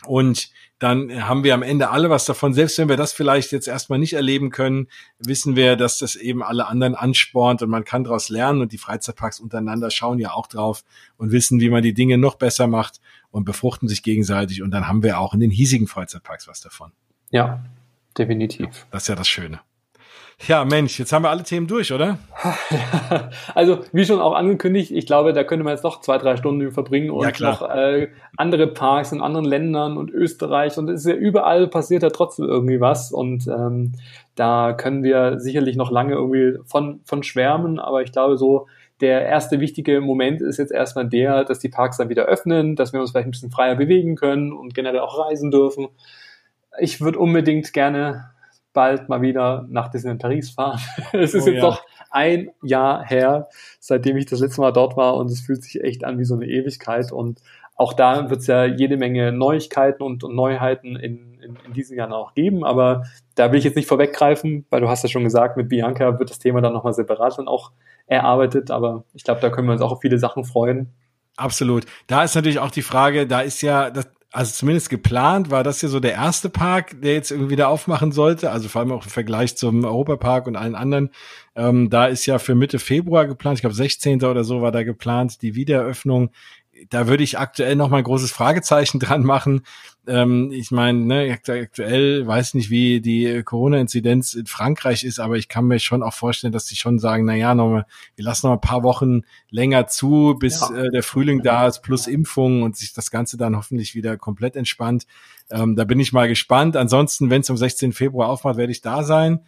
Und 0.06 0.52
dann 0.80 1.28
haben 1.28 1.44
wir 1.44 1.56
am 1.56 1.64
Ende 1.64 1.90
alle 1.90 2.12
was 2.12 2.26
davon. 2.26 2.54
Selbst 2.54 2.78
wenn 2.78 2.88
wir 2.88 2.98
das 2.98 3.12
vielleicht 3.12 3.52
jetzt 3.52 3.68
erstmal 3.68 3.98
nicht 3.98 4.14
erleben 4.14 4.52
können, 4.52 4.88
wissen 5.18 5.56
wir, 5.56 5.76
dass 5.76 5.98
das 5.98 6.16
eben 6.16 6.44
alle 6.44 6.68
anderen 6.68 6.94
anspornt 6.94 7.64
und 7.64 7.70
man 7.70 7.84
kann 7.84 8.04
daraus 8.04 8.30
lernen 8.30 8.62
und 8.62 8.72
die 8.72 8.78
Freizeitparks 8.78 9.40
untereinander 9.40 9.90
schauen 9.90 10.20
ja 10.20 10.34
auch 10.34 10.46
drauf 10.46 10.84
und 11.18 11.32
wissen, 11.32 11.60
wie 11.60 11.70
man 11.70 11.82
die 11.82 11.96
Dinge 11.96 12.20
noch 12.20 12.36
besser 12.36 12.68
macht 12.68 13.02
und 13.32 13.44
befruchten 13.44 13.88
sich 13.88 14.04
gegenseitig 14.04 14.62
und 14.62 14.70
dann 14.70 14.88
haben 14.88 15.02
wir 15.02 15.20
auch 15.20 15.34
in 15.34 15.40
den 15.40 15.52
hiesigen 15.52 15.88
Freizeitparks 15.88 16.48
was 16.48 16.62
davon. 16.62 16.92
Ja, 17.32 17.64
definitiv. 18.18 18.86
Das 18.92 19.04
ist 19.04 19.10
ja 19.10 19.16
das 19.16 19.28
Schöne. 19.28 19.60
Ja, 20.46 20.66
Mensch, 20.66 21.00
jetzt 21.00 21.12
haben 21.14 21.24
wir 21.24 21.32
alle 21.32 21.42
Themen 21.42 21.66
durch, 21.66 21.92
oder? 21.92 22.20
also, 23.56 23.80
wie 23.92 24.06
schon 24.06 24.22
auch 24.22 24.34
angekündigt, 24.34 24.92
ich 24.92 25.08
glaube, 25.08 25.34
da 25.34 25.44
könnte 25.44 25.64
man 25.64 25.74
jetzt 25.74 25.84
noch 25.84 26.02
zwei, 26.02 26.20
drei 26.20 26.38
Stunden 26.38 26.72
verbringen 26.72 27.10
und 27.10 27.40
ja, 27.40 27.50
noch 27.50 27.68
äh, 27.68 28.10
andere 28.38 28.68
Parks 28.68 29.12
in 29.12 29.22
anderen 29.22 29.48
Ländern 29.48 29.98
und 29.98 30.12
Österreich 30.12 30.78
und 30.78 30.90
es 30.90 31.02
ist 31.02 31.08
ja 31.08 31.16
überall 31.16 31.68
passiert 31.68 32.04
ja 32.04 32.12
trotzdem 32.12 32.46
irgendwie 32.46 32.80
was 32.80 33.12
und 33.12 33.48
ähm, 33.48 33.94
da 34.36 34.74
können 34.74 35.02
wir 35.02 35.40
sicherlich 35.40 35.76
noch 35.76 35.90
lange 35.90 36.14
irgendwie 36.14 36.60
von, 36.66 37.00
von 37.04 37.24
schwärmen, 37.24 37.80
aber 37.80 38.04
ich 38.04 38.12
glaube 38.12 38.38
so, 38.38 38.68
der 39.02 39.26
erste 39.26 39.60
wichtige 39.60 40.02
Moment 40.02 40.42
ist 40.42 40.58
jetzt 40.58 40.72
erstmal 40.72 41.10
der, 41.10 41.46
dass 41.46 41.58
die 41.60 41.70
Parks 41.70 41.98
dann 41.98 42.10
wieder 42.10 42.26
öffnen, 42.26 42.76
dass 42.76 42.94
wir 42.94 43.02
uns 43.02 43.10
vielleicht 43.10 43.28
ein 43.28 43.32
bisschen 43.32 43.52
freier 43.52 43.76
bewegen 43.76 44.16
können 44.16 44.54
und 44.54 44.76
generell 44.76 45.00
auch 45.00 45.18
reisen 45.18 45.50
dürfen 45.50 45.88
ich 46.80 47.02
würde 47.02 47.20
unbedingt 47.20 47.72
gerne 47.74 48.32
bald 48.74 49.10
mal 49.10 49.22
wieder 49.22 49.66
nach 49.70 49.90
Disneyland 49.90 50.22
Paris 50.22 50.52
fahren. 50.52 50.80
es 51.14 51.34
ist 51.34 51.44
oh, 51.44 51.48
jetzt 51.50 51.56
ja. 51.56 51.62
doch 51.62 51.84
ein 52.12 52.52
Jahr 52.62 53.04
her, 53.06 53.50
seitdem 53.80 54.18
ich 54.18 54.28
das 54.28 54.40
letzte 54.40 54.62
Mal 54.62 54.72
dort 54.72 54.96
war 54.96 55.16
und 55.16 55.32
es 55.32 55.42
fühlt 55.42 55.64
sich 55.64 55.84
echt 55.84 56.04
an 56.04 56.20
wie 56.20 56.26
so 56.26 56.36
eine 56.36 56.46
Ewigkeit 56.46 57.12
und 57.12 57.42
auch 57.76 57.94
da 57.94 58.30
wird 58.30 58.42
es 58.42 58.48
ja 58.48 58.66
jede 58.66 58.98
Menge 58.98 59.32
Neuigkeiten 59.32 60.02
und, 60.04 60.24
und 60.24 60.36
Neuheiten 60.36 60.96
in, 60.96 61.40
in, 61.42 61.58
in 61.66 61.74
diesem 61.74 61.98
Jahr 61.98 62.08
noch 62.08 62.34
geben, 62.34 62.64
aber 62.64 63.04
da 63.36 63.52
will 63.52 63.60
ich 63.60 63.66
jetzt 63.66 63.76
nicht 63.76 63.88
vorweggreifen, 63.88 64.66
weil 64.70 64.82
du 64.82 64.90
hast 64.90 65.04
ja 65.04 65.10
schon 65.10 65.24
gesagt, 65.24 65.58
mit 65.58 65.70
Bianca 65.70 66.18
wird 66.20 66.30
das 66.30 66.40
Thema 66.40 66.62
dann 66.62 66.74
nochmal 66.74 66.94
separat 66.94 67.38
dann 67.38 67.48
auch 67.48 67.72
erarbeitet, 68.08 68.72
aber 68.72 69.04
ich 69.14 69.24
glaube, 69.24 69.42
da 69.42 69.50
können 69.50 69.68
wir 69.68 69.74
uns 69.74 69.82
auch 69.82 69.92
auf 69.92 70.02
viele 70.02 70.18
Sachen 70.18 70.44
freuen. 70.44 70.94
Absolut. 71.36 71.86
Da 72.08 72.24
ist 72.24 72.36
natürlich 72.36 72.60
auch 72.60 72.72
die 72.72 72.82
Frage, 72.82 73.28
da 73.28 73.42
ist 73.42 73.62
ja, 73.62 73.92
das, 73.92 74.08
also 74.38 74.52
zumindest 74.54 74.92
geplant 74.92 75.50
war 75.50 75.64
das 75.64 75.82
ja 75.82 75.90
so 75.90 76.00
der 76.00 76.14
erste 76.14 76.52
Park, 76.52 77.02
der 77.02 77.14
jetzt 77.14 77.32
irgendwie 77.32 77.50
wieder 77.50 77.70
aufmachen 77.70 78.12
sollte. 78.12 78.52
Also 78.52 78.70
vor 78.70 78.82
allem 78.82 78.92
auch 78.92 79.04
im 79.04 79.10
Vergleich 79.10 79.58
zum 79.58 79.84
Europapark 79.84 80.46
und 80.46 80.56
allen 80.56 80.76
anderen. 80.76 81.10
Ähm, 81.56 81.90
da 81.90 82.06
ist 82.06 82.28
ja 82.28 82.38
für 82.38 82.54
Mitte 82.54 82.78
Februar 82.78 83.26
geplant, 83.26 83.58
ich 83.58 83.62
glaube 83.62 83.74
16. 83.74 84.24
oder 84.24 84.44
so 84.44 84.62
war 84.62 84.72
da 84.72 84.84
geplant, 84.84 85.42
die 85.42 85.56
Wiedereröffnung. 85.56 86.30
Da 86.90 87.08
würde 87.08 87.24
ich 87.24 87.38
aktuell 87.38 87.76
noch 87.76 87.90
mal 87.90 87.98
ein 87.98 88.04
großes 88.04 88.32
Fragezeichen 88.32 89.00
dran 89.02 89.24
machen. 89.24 89.62
Ähm, 90.08 90.52
ich 90.52 90.72
meine, 90.72 91.00
ne, 91.00 91.32
aktuell 91.32 92.26
weiß 92.26 92.54
nicht, 92.54 92.70
wie 92.70 93.02
die 93.02 93.44
Corona-Inzidenz 93.44 94.34
in 94.34 94.46
Frankreich 94.46 95.04
ist, 95.04 95.20
aber 95.20 95.36
ich 95.38 95.50
kann 95.50 95.66
mir 95.66 95.80
schon 95.80 96.04
auch 96.04 96.14
vorstellen, 96.14 96.54
dass 96.54 96.66
die 96.66 96.76
schon 96.76 97.00
sagen, 97.00 97.26
na 97.26 97.36
ja, 97.36 97.56
noch 97.56 97.70
mal, 97.70 97.86
wir 98.16 98.26
lassen 98.26 98.48
noch 98.48 98.54
ein 98.54 98.62
paar 98.62 98.84
Wochen 98.84 99.22
länger 99.50 99.88
zu, 99.88 100.36
bis 100.40 100.62
ja. 100.62 100.76
äh, 100.76 100.90
der 100.92 101.04
Frühling 101.04 101.42
da 101.44 101.68
ist, 101.68 101.82
plus 101.82 102.08
Impfungen 102.08 102.64
und 102.64 102.78
sich 102.78 102.94
das 102.94 103.12
Ganze 103.12 103.38
dann 103.38 103.58
hoffentlich 103.58 103.96
wieder 103.96 104.18
komplett 104.18 104.56
entspannt. 104.56 105.06
Ähm, 105.50 105.76
da 105.76 105.84
bin 105.84 106.00
ich 106.00 106.14
mal 106.14 106.28
gespannt. 106.28 106.76
Ansonsten, 106.76 107.30
wenn 107.30 107.42
es 107.42 107.50
am 107.50 107.58
16. 107.58 107.94
Februar 107.94 108.30
aufmacht, 108.30 108.58
werde 108.58 108.72
ich 108.72 108.82
da 108.82 109.04
sein 109.04 109.42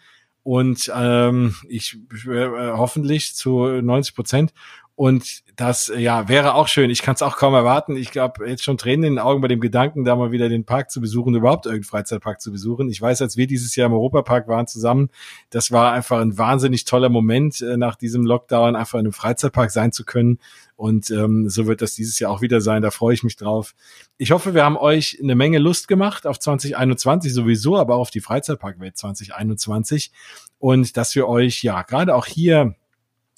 und 0.44 0.92
ähm, 0.96 1.56
ich 1.68 1.98
äh, 2.28 2.48
hoffentlich 2.72 3.36
zu 3.36 3.66
90 3.66 4.16
Prozent. 4.16 4.54
Und 5.00 5.44
das 5.56 5.90
ja 5.96 6.28
wäre 6.28 6.56
auch 6.56 6.68
schön. 6.68 6.90
Ich 6.90 7.02
kann 7.02 7.16
es 7.16 7.22
auch 7.22 7.38
kaum 7.38 7.54
erwarten. 7.54 7.96
Ich 7.96 8.12
glaube 8.12 8.46
jetzt 8.50 8.66
schon 8.66 8.78
Tränen 8.78 9.06
in 9.06 9.14
den 9.14 9.20
Augen 9.20 9.40
bei 9.40 9.48
dem 9.48 9.62
Gedanken, 9.62 10.04
da 10.04 10.14
mal 10.18 10.34
wieder 10.34 10.50
den 10.50 10.66
Park 10.66 10.92
zu 10.92 11.00
besuchen, 11.00 11.34
überhaupt 11.36 11.68
irgendeinen 11.68 11.90
Freizeitpark 11.90 12.42
zu 12.42 12.52
besuchen. 12.52 12.90
Ich 12.90 13.02
weiß, 13.02 13.22
als 13.22 13.38
wir 13.38 13.48
dieses 13.48 13.78
Jahr 13.78 13.86
im 13.86 13.94
Europapark 13.94 14.50
waren 14.50 14.68
zusammen, 14.68 15.10
das 15.52 15.72
war 15.72 15.94
einfach 15.94 16.20
ein 16.20 16.38
wahnsinnig 16.38 16.84
toller 16.84 17.08
Moment, 17.08 17.62
äh, 17.62 17.78
nach 17.78 17.96
diesem 17.96 18.26
Lockdown 18.26 18.76
einfach 18.76 19.00
in 19.00 19.06
einem 19.06 19.14
Freizeitpark 19.14 19.72
sein 19.72 19.94
zu 19.94 20.04
können. 20.04 20.40
Und 20.76 21.12
ähm, 21.12 21.48
so 21.48 21.66
wird 21.66 21.82
das 21.82 21.96
dieses 21.96 22.20
Jahr 22.20 22.30
auch 22.30 22.42
wieder 22.42 22.60
sein. 22.60 22.82
Da 22.82 22.92
freue 22.92 23.14
ich 23.14 23.24
mich 23.24 23.38
drauf. 23.38 23.76
Ich 24.18 24.32
hoffe, 24.32 24.54
wir 24.54 24.66
haben 24.66 24.76
euch 24.76 25.18
eine 25.24 25.36
Menge 25.36 25.60
Lust 25.60 25.88
gemacht 25.88 26.28
auf 26.28 26.40
2021 26.40 27.34
sowieso, 27.34 27.78
aber 27.78 27.96
auch 27.96 28.02
auf 28.02 28.12
die 28.12 28.20
Freizeitparkwelt 28.20 28.98
2021 28.98 30.12
und 30.58 30.98
dass 30.98 31.16
wir 31.16 31.30
euch 31.30 31.64
ja 31.64 31.84
gerade 31.84 32.14
auch 32.14 32.26
hier 32.26 32.76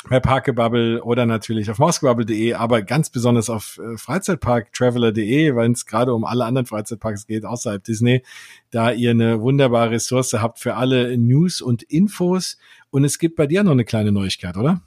bei 0.10 0.20
Parkebubble 0.20 1.04
oder 1.04 1.26
natürlich 1.26 1.70
auf 1.70 1.80
moskobubble.de, 1.80 2.54
aber 2.54 2.82
ganz 2.82 3.10
besonders 3.10 3.50
auf 3.50 3.80
äh, 3.80 3.98
freizeitparktraveler.de, 3.98 5.56
weil 5.56 5.72
es 5.72 5.86
gerade 5.86 6.14
um 6.14 6.26
alle 6.26 6.46
anderen 6.46 6.66
Freizeitparks 6.66 7.28
geht 7.28 7.46
außerhalb 7.46 7.84
Disney, 7.84 8.24
da 8.72 8.92
ihr 8.92 9.12
eine 9.12 9.42
wunderbare 9.42 9.92
Ressource 9.92 10.34
habt 10.34 10.60
für 10.60 10.76
alle 10.76 11.18
News 11.18 11.62
und 11.62 11.84
Infos. 11.84 12.58
Und 12.90 13.04
es 13.04 13.20
gibt 13.20 13.36
bei 13.36 13.48
dir 13.48 13.64
noch 13.64 13.72
eine 13.72 13.86
kleine 13.86 14.12
Neuigkeit, 14.12 14.58
oder? 14.58 14.82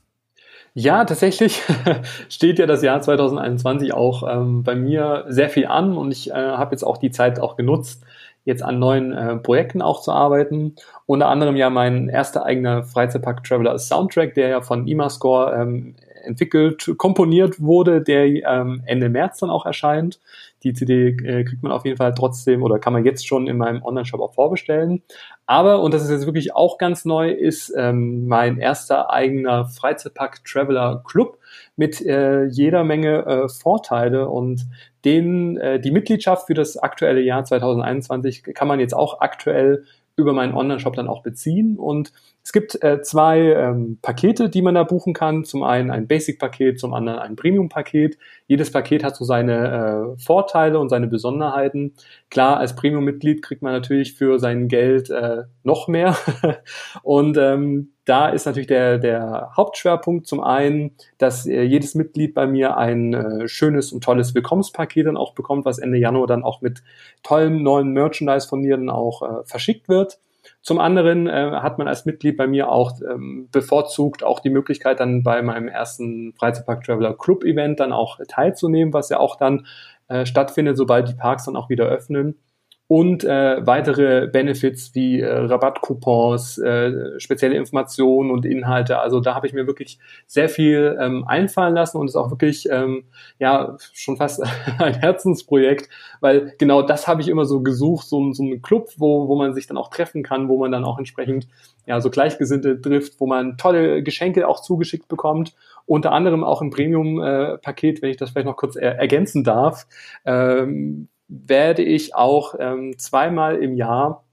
Ja, 0.77 1.05
tatsächlich 1.05 1.63
steht 2.29 2.59
ja 2.59 2.67
das 2.67 2.83
Jahr 2.83 3.01
2021 3.01 3.95
auch 3.95 4.25
ähm, 4.29 4.65
bei 4.65 4.75
mir 4.75 5.25
sehr 5.29 5.49
viel 5.49 5.67
an 5.67 5.97
und 5.97 6.11
ich 6.11 6.31
äh, 6.31 6.35
habe 6.35 6.73
jetzt 6.73 6.83
auch 6.83 6.97
die 6.97 7.13
Zeit 7.13 7.39
auch 7.39 7.57
genutzt, 7.57 8.03
jetzt 8.45 8.63
an 8.63 8.79
neuen 8.79 9.13
äh, 9.13 9.37
Projekten 9.37 9.83
auch 9.83 10.03
zu 10.03 10.13
arbeiten. 10.13 10.77
Unter 11.07 11.29
anderem 11.29 11.57
ja 11.57 11.71
mein 11.71 12.09
erster 12.09 12.45
eigener 12.45 12.85
Freizeitpark 12.85 13.43
Traveler 13.45 13.79
Soundtrack, 13.79 14.35
der 14.35 14.49
ja 14.49 14.61
von 14.61 14.87
IMAScore 14.87 15.55
ähm, 15.55 15.97
entwickelt, 16.25 16.95
komponiert 16.97 17.61
wurde, 17.61 18.03
der 18.03 18.27
ähm, 18.27 18.83
Ende 18.87 19.09
März 19.09 19.41
dann 19.41 19.51
auch 19.51 19.67
erscheint. 19.67 20.21
Die 20.63 20.73
CD 20.73 21.09
äh, 21.09 21.45
kriegt 21.45 21.63
man 21.63 21.73
auf 21.73 21.85
jeden 21.85 21.99
Fall 21.99 22.15
trotzdem 22.15 22.63
oder 22.63 22.79
kann 22.79 22.93
man 22.93 23.05
jetzt 23.05 23.27
schon 23.27 23.47
in 23.47 23.59
meinem 23.59 23.83
Online-Shop 23.83 24.21
auch 24.21 24.35
vorbestellen. 24.35 25.03
Aber, 25.47 25.81
und 25.81 25.93
das 25.93 26.03
ist 26.03 26.11
jetzt 26.11 26.27
wirklich 26.27 26.55
auch 26.55 26.79
ganz 26.79 27.05
neu, 27.05 27.31
ist 27.31 27.73
ähm, 27.77 28.27
mein 28.27 28.59
erster 28.59 29.11
eigener 29.11 29.67
Freizeitpark 29.67 30.43
Traveler 30.45 31.03
Club 31.07 31.39
mit 31.77 32.01
äh, 32.01 32.45
jeder 32.45 32.83
Menge 32.83 33.27
äh, 33.27 33.49
Vorteile 33.49 34.29
und 34.29 34.67
den, 35.05 35.57
äh, 35.59 35.81
die 35.81 35.91
Mitgliedschaft 35.91 36.47
für 36.47 36.55
das 36.55 36.77
aktuelle 36.77 37.21
Jahr 37.21 37.45
2021 37.45 38.43
kann 38.55 38.69
man 38.69 38.81
jetzt 38.81 38.95
auch 38.95 39.21
aktuell 39.21 39.85
über 40.17 40.33
meinen 40.33 40.55
Online-Shop 40.55 40.95
dann 40.95 41.09
auch 41.09 41.23
beziehen. 41.23 41.77
Und 41.77 42.13
es 42.45 42.53
gibt 42.53 42.83
äh, 42.85 43.03
zwei 43.03 43.41
ähm, 43.41 43.99
Pakete, 44.01 44.49
die 44.49 44.63
man 44.63 44.75
da 44.75 44.85
buchen 44.85 45.13
kann. 45.13 45.45
Zum 45.45 45.63
einen 45.65 45.91
ein 45.91 46.07
Basic-Paket, 46.07 46.79
zum 46.79 46.95
anderen 46.95 47.19
ein 47.19 47.37
Premium-Paket. 47.37 48.17
Jedes 48.47 48.71
Paket 48.71 49.03
hat 49.03 49.17
so 49.17 49.25
seine 49.25 50.15
äh, 50.17 50.23
Vorteile 50.23 50.79
und 50.79 50.89
seine 50.89 51.09
Besonderheiten. 51.09 51.95
Klar, 52.31 52.59
als 52.59 52.77
Premium-Mitglied 52.77 53.43
kriegt 53.43 53.63
man 53.63 53.73
natürlich 53.73 54.15
für 54.15 54.39
sein 54.39 54.69
Geld 54.69 55.11
äh, 55.11 55.45
noch 55.65 55.89
mehr. 55.89 56.17
und 57.03 57.37
ähm, 57.37 57.94
da 58.05 58.29
ist 58.29 58.45
natürlich 58.45 58.67
der, 58.67 58.99
der 58.99 59.53
Hauptschwerpunkt 59.57 60.27
zum 60.27 60.41
einen, 60.43 60.93
dass 61.19 61.47
äh, 61.47 61.63
jedes 61.63 61.95
Mitglied 61.95 62.35
bei 62.35 62.47
mir 62.47 62.77
ein 62.77 63.15
äh, 63.15 63.49
schönes 63.49 63.93
und 63.93 64.05
tolles 64.05 64.35
Willkommenspaket 64.35 65.07
dann 65.07 65.17
auch 65.17 65.35
bekommt, 65.35 65.65
was 65.65 65.79
Ende 65.79 65.99
Januar 65.99 66.27
dann 66.27 66.45
auch 66.45 66.61
mit 66.61 66.83
tollem 67.23 67.63
neuen 67.63 67.93
Merchandise 67.93 68.47
von 68.47 68.61
mir 68.61 68.77
dann 68.77 68.91
auch 68.91 69.23
äh, 69.23 69.45
verschickt 69.45 69.89
wird. 69.89 70.19
Zum 70.61 70.79
anderen 70.79 71.27
äh, 71.27 71.53
hat 71.53 71.79
man 71.79 71.89
als 71.89 72.05
Mitglied 72.05 72.37
bei 72.37 72.47
mir 72.47 72.71
auch 72.71 72.93
ähm, 73.01 73.49
bevorzugt 73.51 74.23
auch 74.23 74.41
die 74.41 74.51
Möglichkeit, 74.51 75.01
dann 75.01 75.23
bei 75.23 75.41
meinem 75.41 75.69
ersten 75.69 76.35
Freizeitpark 76.35 76.85
Traveler 76.85 77.15
Club 77.15 77.45
Event 77.45 77.81
dann 77.81 77.93
auch 77.93 78.19
teilzunehmen, 78.29 78.93
was 78.93 79.09
ja 79.09 79.19
auch 79.19 79.37
dann 79.37 79.67
äh, 80.09 80.27
stattfindet, 80.27 80.77
sobald 80.77 81.09
die 81.09 81.15
Parks 81.15 81.45
dann 81.45 81.57
auch 81.57 81.71
wieder 81.71 81.87
öffnen 81.87 82.39
und 82.87 83.25
äh, 83.25 83.67
weitere 83.67 84.27
Benefits 84.27 84.95
wie 84.95 85.21
äh, 85.21 85.33
Rabattcoupons, 85.33 86.59
äh, 86.59 87.19
spezielle 87.19 87.57
Informationen 87.57 88.31
und 88.31 88.45
Inhalte. 88.45 88.99
Also 88.99 89.21
da 89.21 89.35
habe 89.35 89.47
ich 89.47 89.55
mir 89.55 89.67
wirklich 89.67 89.99
sehr 90.27 90.51
viel 90.51 90.99
ähm, 91.01 91.25
einfallen 91.27 91.75
lassen 91.75 91.97
und 91.97 92.09
ist 92.09 92.17
auch 92.17 92.31
wirklich 92.31 92.69
ähm, 92.71 93.05
ja 93.39 93.77
schon 93.95 94.19
fast 94.19 94.43
ein 94.79 94.95
Herzensprojekt, 94.95 95.89
weil 96.21 96.55
genau 96.59 96.83
das 96.83 97.09
habe 97.09 97.23
ich 97.23 97.29
immer 97.29 97.47
so 97.47 97.63
gesucht, 97.63 98.07
so, 98.07 98.33
so 98.33 98.43
ein 98.43 98.61
Club, 98.61 98.91
wo, 98.99 99.29
wo 99.29 99.37
man 99.37 99.55
sich 99.55 99.67
dann 99.67 99.79
auch 99.79 99.89
treffen 99.89 100.23
kann, 100.23 100.49
wo 100.49 100.59
man 100.59 100.71
dann 100.71 100.85
auch 100.85 100.99
entsprechend 100.99 101.49
ja 101.87 102.01
so 102.03 102.11
Gleichgesinnte 102.11 102.81
trifft, 102.81 103.19
wo 103.19 103.27
man 103.27 103.57
tolle 103.57 104.03
Geschenke 104.03 104.47
auch 104.47 104.61
zugeschickt 104.61 105.09
bekommt 105.09 105.55
unter 105.87 106.13
anderem 106.13 106.45
auch 106.45 106.63
ein 106.63 106.71
Premium-Paket, 106.71 107.99
äh, 107.99 108.03
wenn 108.03 108.11
ich 108.11 108.17
das 108.17 108.31
vielleicht 108.31 108.47
noch 108.47 108.57
kurz 108.57 108.77
er 108.77 108.99
ergänzen 108.99 109.45
darf, 109.45 109.87
ähm, 110.25 111.09
werde 111.29 111.83
ich 111.83 112.15
auch 112.15 112.55
ähm, 112.59 112.95
zweimal 112.99 113.57
im 113.57 113.75
Jahr 113.75 114.25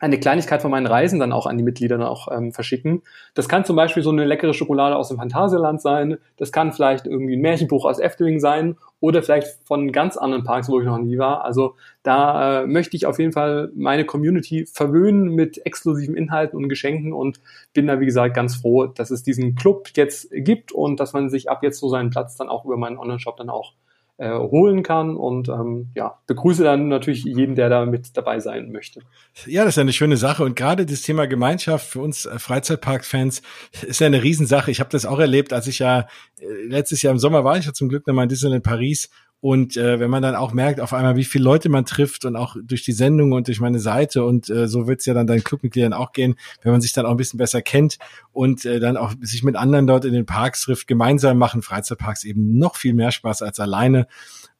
eine 0.00 0.20
Kleinigkeit 0.20 0.62
von 0.62 0.70
meinen 0.70 0.86
Reisen 0.86 1.18
dann 1.18 1.32
auch 1.32 1.46
an 1.46 1.58
die 1.58 1.64
Mitglieder 1.64 2.08
auch 2.08 2.28
ähm, 2.30 2.52
verschicken. 2.52 3.02
Das 3.34 3.48
kann 3.48 3.64
zum 3.64 3.74
Beispiel 3.74 4.02
so 4.04 4.10
eine 4.10 4.24
leckere 4.24 4.54
Schokolade 4.54 4.94
aus 4.94 5.08
dem 5.08 5.16
Phantasialand 5.16 5.82
sein. 5.82 6.18
Das 6.36 6.52
kann 6.52 6.72
vielleicht 6.72 7.06
irgendwie 7.06 7.34
ein 7.34 7.40
Märchenbuch 7.40 7.84
aus 7.84 7.98
Efteling 7.98 8.38
sein 8.38 8.76
oder 9.00 9.24
vielleicht 9.24 9.58
von 9.66 9.90
ganz 9.90 10.16
anderen 10.16 10.44
Parks, 10.44 10.68
wo 10.68 10.78
ich 10.78 10.86
noch 10.86 10.98
nie 10.98 11.18
war. 11.18 11.44
Also 11.44 11.74
da 12.04 12.62
äh, 12.62 12.66
möchte 12.68 12.96
ich 12.96 13.06
auf 13.06 13.18
jeden 13.18 13.32
Fall 13.32 13.72
meine 13.74 14.04
Community 14.04 14.66
verwöhnen 14.66 15.34
mit 15.34 15.66
exklusiven 15.66 16.16
Inhalten 16.16 16.56
und 16.56 16.68
Geschenken 16.68 17.12
und 17.12 17.40
bin 17.72 17.88
da, 17.88 17.98
wie 17.98 18.06
gesagt, 18.06 18.36
ganz 18.36 18.54
froh, 18.54 18.86
dass 18.86 19.10
es 19.10 19.24
diesen 19.24 19.56
Club 19.56 19.88
jetzt 19.96 20.28
gibt 20.30 20.70
und 20.70 21.00
dass 21.00 21.12
man 21.12 21.28
sich 21.28 21.50
ab 21.50 21.64
jetzt 21.64 21.80
so 21.80 21.88
seinen 21.88 22.10
Platz 22.10 22.36
dann 22.36 22.48
auch 22.48 22.64
über 22.64 22.76
meinen 22.76 22.98
Online-Shop 22.98 23.36
dann 23.36 23.50
auch 23.50 23.72
äh, 24.18 24.30
holen 24.30 24.82
kann 24.82 25.16
und 25.16 25.48
ähm, 25.48 25.90
ja, 25.94 26.18
begrüße 26.26 26.64
dann 26.64 26.88
natürlich 26.88 27.24
jeden, 27.24 27.54
der 27.54 27.68
da 27.68 27.86
mit 27.86 28.16
dabei 28.16 28.40
sein 28.40 28.72
möchte. 28.72 29.00
Ja, 29.46 29.64
das 29.64 29.76
ist 29.76 29.78
eine 29.78 29.92
schöne 29.92 30.16
Sache 30.16 30.44
und 30.44 30.56
gerade 30.56 30.86
das 30.86 31.02
Thema 31.02 31.26
Gemeinschaft 31.26 31.86
für 31.86 32.00
uns 32.00 32.26
äh, 32.26 32.38
Freizeitpark-Fans 32.38 33.42
ist 33.86 34.00
ja 34.00 34.08
eine 34.08 34.22
Riesensache. 34.22 34.70
Ich 34.70 34.80
habe 34.80 34.90
das 34.90 35.06
auch 35.06 35.20
erlebt, 35.20 35.52
als 35.52 35.68
ich 35.68 35.78
ja 35.78 36.08
äh, 36.40 36.46
letztes 36.66 37.02
Jahr 37.02 37.12
im 37.12 37.18
Sommer 37.18 37.44
war 37.44 37.58
ich 37.58 37.66
ja 37.66 37.72
zum 37.72 37.88
Glück 37.88 38.06
nochmal 38.06 38.24
in 38.24 38.28
Disneyland 38.28 38.64
Paris 38.64 39.08
und 39.40 39.76
äh, 39.76 40.00
wenn 40.00 40.10
man 40.10 40.22
dann 40.22 40.34
auch 40.34 40.52
merkt, 40.52 40.80
auf 40.80 40.92
einmal, 40.92 41.14
wie 41.14 41.24
viele 41.24 41.44
Leute 41.44 41.68
man 41.68 41.84
trifft 41.84 42.24
und 42.24 42.34
auch 42.34 42.56
durch 42.60 42.82
die 42.82 42.92
Sendung 42.92 43.32
und 43.32 43.46
durch 43.46 43.60
meine 43.60 43.78
Seite 43.78 44.24
und 44.24 44.50
äh, 44.50 44.66
so 44.66 44.88
wird's 44.88 45.06
ja 45.06 45.14
dann 45.14 45.28
deinen 45.28 45.44
Clubmitgliedern 45.44 45.92
auch 45.92 46.12
gehen, 46.12 46.34
wenn 46.62 46.72
man 46.72 46.80
sich 46.80 46.92
dann 46.92 47.06
auch 47.06 47.12
ein 47.12 47.16
bisschen 47.16 47.38
besser 47.38 47.62
kennt 47.62 47.98
und 48.32 48.64
äh, 48.64 48.80
dann 48.80 48.96
auch 48.96 49.12
sich 49.20 49.44
mit 49.44 49.54
anderen 49.54 49.86
dort 49.86 50.04
in 50.04 50.12
den 50.12 50.26
Parks 50.26 50.62
trifft, 50.62 50.88
gemeinsam 50.88 51.38
machen 51.38 51.62
Freizeitparks 51.62 52.24
eben 52.24 52.58
noch 52.58 52.74
viel 52.76 52.94
mehr 52.94 53.12
Spaß 53.12 53.42
als 53.42 53.60
alleine 53.60 54.08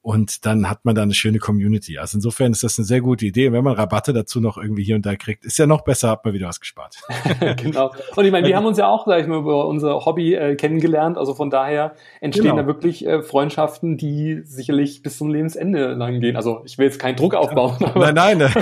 und 0.00 0.46
dann 0.46 0.70
hat 0.70 0.84
man 0.84 0.94
da 0.94 1.02
eine 1.02 1.12
schöne 1.12 1.38
Community. 1.38 1.98
Also 1.98 2.16
insofern 2.16 2.52
ist 2.52 2.62
das 2.62 2.78
eine 2.78 2.86
sehr 2.86 3.02
gute 3.02 3.26
Idee. 3.26 3.48
Und 3.48 3.52
wenn 3.52 3.64
man 3.64 3.74
Rabatte 3.74 4.14
dazu 4.14 4.40
noch 4.40 4.56
irgendwie 4.56 4.82
hier 4.82 4.96
und 4.96 5.04
da 5.04 5.16
kriegt, 5.16 5.44
ist 5.44 5.58
ja 5.58 5.66
noch 5.66 5.82
besser, 5.82 6.10
hat 6.10 6.24
man 6.24 6.32
wieder 6.32 6.48
was 6.48 6.60
gespart. 6.60 6.96
genau. 7.56 7.92
Und 8.16 8.24
ich 8.24 8.32
meine, 8.32 8.46
wir 8.46 8.56
haben 8.56 8.64
uns 8.64 8.78
ja 8.78 8.88
auch, 8.88 9.06
sag 9.06 9.20
ich 9.20 9.26
mal, 9.26 9.38
über 9.40 9.66
unser 9.66 10.06
Hobby 10.06 10.34
äh, 10.34 10.54
kennengelernt. 10.54 11.18
Also 11.18 11.34
von 11.34 11.50
daher 11.50 11.94
entstehen 12.22 12.44
genau. 12.44 12.62
da 12.62 12.66
wirklich 12.66 13.04
äh, 13.04 13.22
Freundschaften, 13.22 13.98
die 13.98 14.40
sicherlich 14.44 15.02
bis 15.02 15.18
zum 15.18 15.30
Lebensende 15.30 15.92
lang 15.92 16.20
gehen. 16.20 16.36
Also 16.36 16.62
ich 16.64 16.78
will 16.78 16.86
jetzt 16.86 17.00
keinen 17.00 17.16
Druck 17.16 17.34
aufbauen. 17.34 17.76
Nein, 17.94 18.14
nein. 18.14 18.42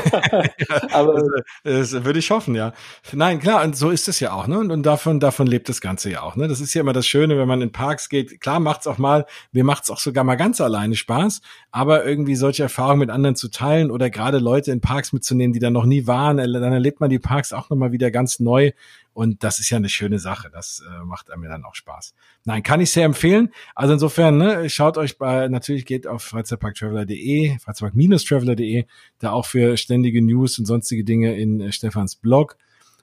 aber 0.93 1.15
das, 1.63 1.91
das, 1.91 2.05
würde 2.05 2.19
ich 2.19 2.31
hoffen, 2.31 2.57
ja. 2.57 2.73
Nein, 3.13 3.39
klar, 3.39 3.63
und 3.63 3.77
so 3.77 3.91
ist 3.91 4.09
es 4.09 4.19
ja 4.19 4.33
auch, 4.33 4.49
ne? 4.49 4.59
Und, 4.59 4.73
und 4.73 4.85
davon, 4.85 5.21
davon 5.21 5.47
lebt 5.47 5.69
das 5.69 5.81
Ganze 5.81 6.11
ja 6.11 6.23
auch. 6.23 6.35
Ne? 6.35 6.49
Das 6.49 6.61
ist 6.61 6.75
ja 6.75 6.81
immer 6.81 6.93
das 6.93 7.07
Schöne, 7.07 7.39
wenn 7.39 7.47
man 7.47 7.63
in 7.63 7.71
Parks 7.71 8.09
geht. 8.09 8.41
Klar 8.41 8.59
macht's 8.59 8.87
auch 8.89 8.99
mal, 8.99 9.27
mir 9.53 9.63
macht's 9.63 9.91
auch 9.91 9.99
sogar 9.99 10.25
mal 10.25 10.35
ganz 10.35 10.61
alleine 10.61 10.97
Spaß 10.97 11.36
aber 11.71 12.05
irgendwie 12.05 12.37
solche 12.37 12.63
Erfahrungen 12.63 13.01
mit 13.01 13.11
anderen 13.11 13.37
zu 13.37 13.49
teilen 13.49 13.91
oder 13.91 14.11
gerade 14.11 14.39
Leute 14.39 14.73
in 14.73 14.81
Parks 14.81 15.13
mitzunehmen, 15.13 15.53
die 15.53 15.61
da 15.61 15.71
noch 15.71 15.85
nie 15.85 16.07
waren, 16.07 16.37
dann 16.37 16.73
erlebt 16.73 17.01
man 17.01 17.11
die 17.11 17.19
Parks 17.19 17.53
auch 17.53 17.71
nochmal 17.71 17.93
wieder 17.93 18.11
ganz 18.11 18.41
neu. 18.41 18.73
Und 19.13 19.43
das 19.43 19.61
ist 19.61 19.71
ja 19.71 19.79
eine 19.79 19.89
schöne 19.89 20.19
Sache. 20.19 20.51
Das 20.53 20.83
äh, 20.87 21.05
macht 21.05 21.29
mir 21.35 21.49
dann 21.49 21.65
auch 21.65 21.75
Spaß. 21.75 22.15
Nein, 22.45 22.63
kann 22.63 22.83
ich 22.83 22.91
sehr 22.91 23.07
empfehlen. 23.07 23.51
Also 23.75 23.95
insofern, 23.95 24.37
ne, 24.37 24.69
schaut 24.69 24.99
euch 24.99 25.17
bei, 25.17 25.49
natürlich 25.49 25.87
geht 25.87 26.07
auf 26.07 26.23
freizeitparktraveler.de, 26.23 27.59
freizeitpark-traveler.de, 27.59 28.85
da 29.19 29.33
auch 29.33 29.47
für 29.47 29.79
ständige 29.79 30.21
News 30.21 30.59
und 30.59 30.67
sonstige 30.67 31.03
Dinge 31.03 31.35
in 31.35 31.63
äh, 31.63 31.73
Stefans 31.73 32.17
Blog. 32.17 32.59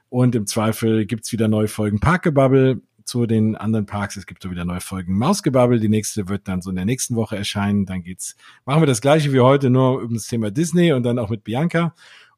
Und 0.10 0.36
im 0.36 0.46
Zweifel 0.46 1.08
gibt's 1.08 1.32
wieder 1.32 1.48
neue 1.48 1.68
Folgen 1.68 2.00
Parkebubble 2.00 2.82
zu 3.06 3.26
den 3.26 3.56
anderen 3.56 3.86
Parks. 3.86 4.16
Es 4.16 4.26
gibt 4.26 4.44
so 4.44 4.52
wieder 4.52 4.66
neue 4.66 4.82
Folgen 4.82 5.18
Mausgebabbel. 5.18 5.80
Die 5.80 5.90
nächste 5.90 6.28
wird 6.30 6.48
dann 6.48 6.62
so 6.62 6.70
in 6.70 6.76
der 6.76 6.86
nächsten 6.86 7.16
Woche 7.16 7.36
erscheinen. 7.36 7.86
Dann 7.86 8.04
geht's, 8.04 8.36
machen 8.66 8.82
wir 8.82 8.88
das 8.88 9.02
gleiche 9.02 9.34
wie 9.34 9.40
heute, 9.40 9.70
nur 9.70 10.02
über 10.02 10.14
das 10.14 10.28
Thema 10.28 10.52
Disney 10.52 10.94
und 10.94 11.04
dann 11.04 11.20
auch 11.20 11.30
mit 11.30 11.44
Bianca. 11.44 11.94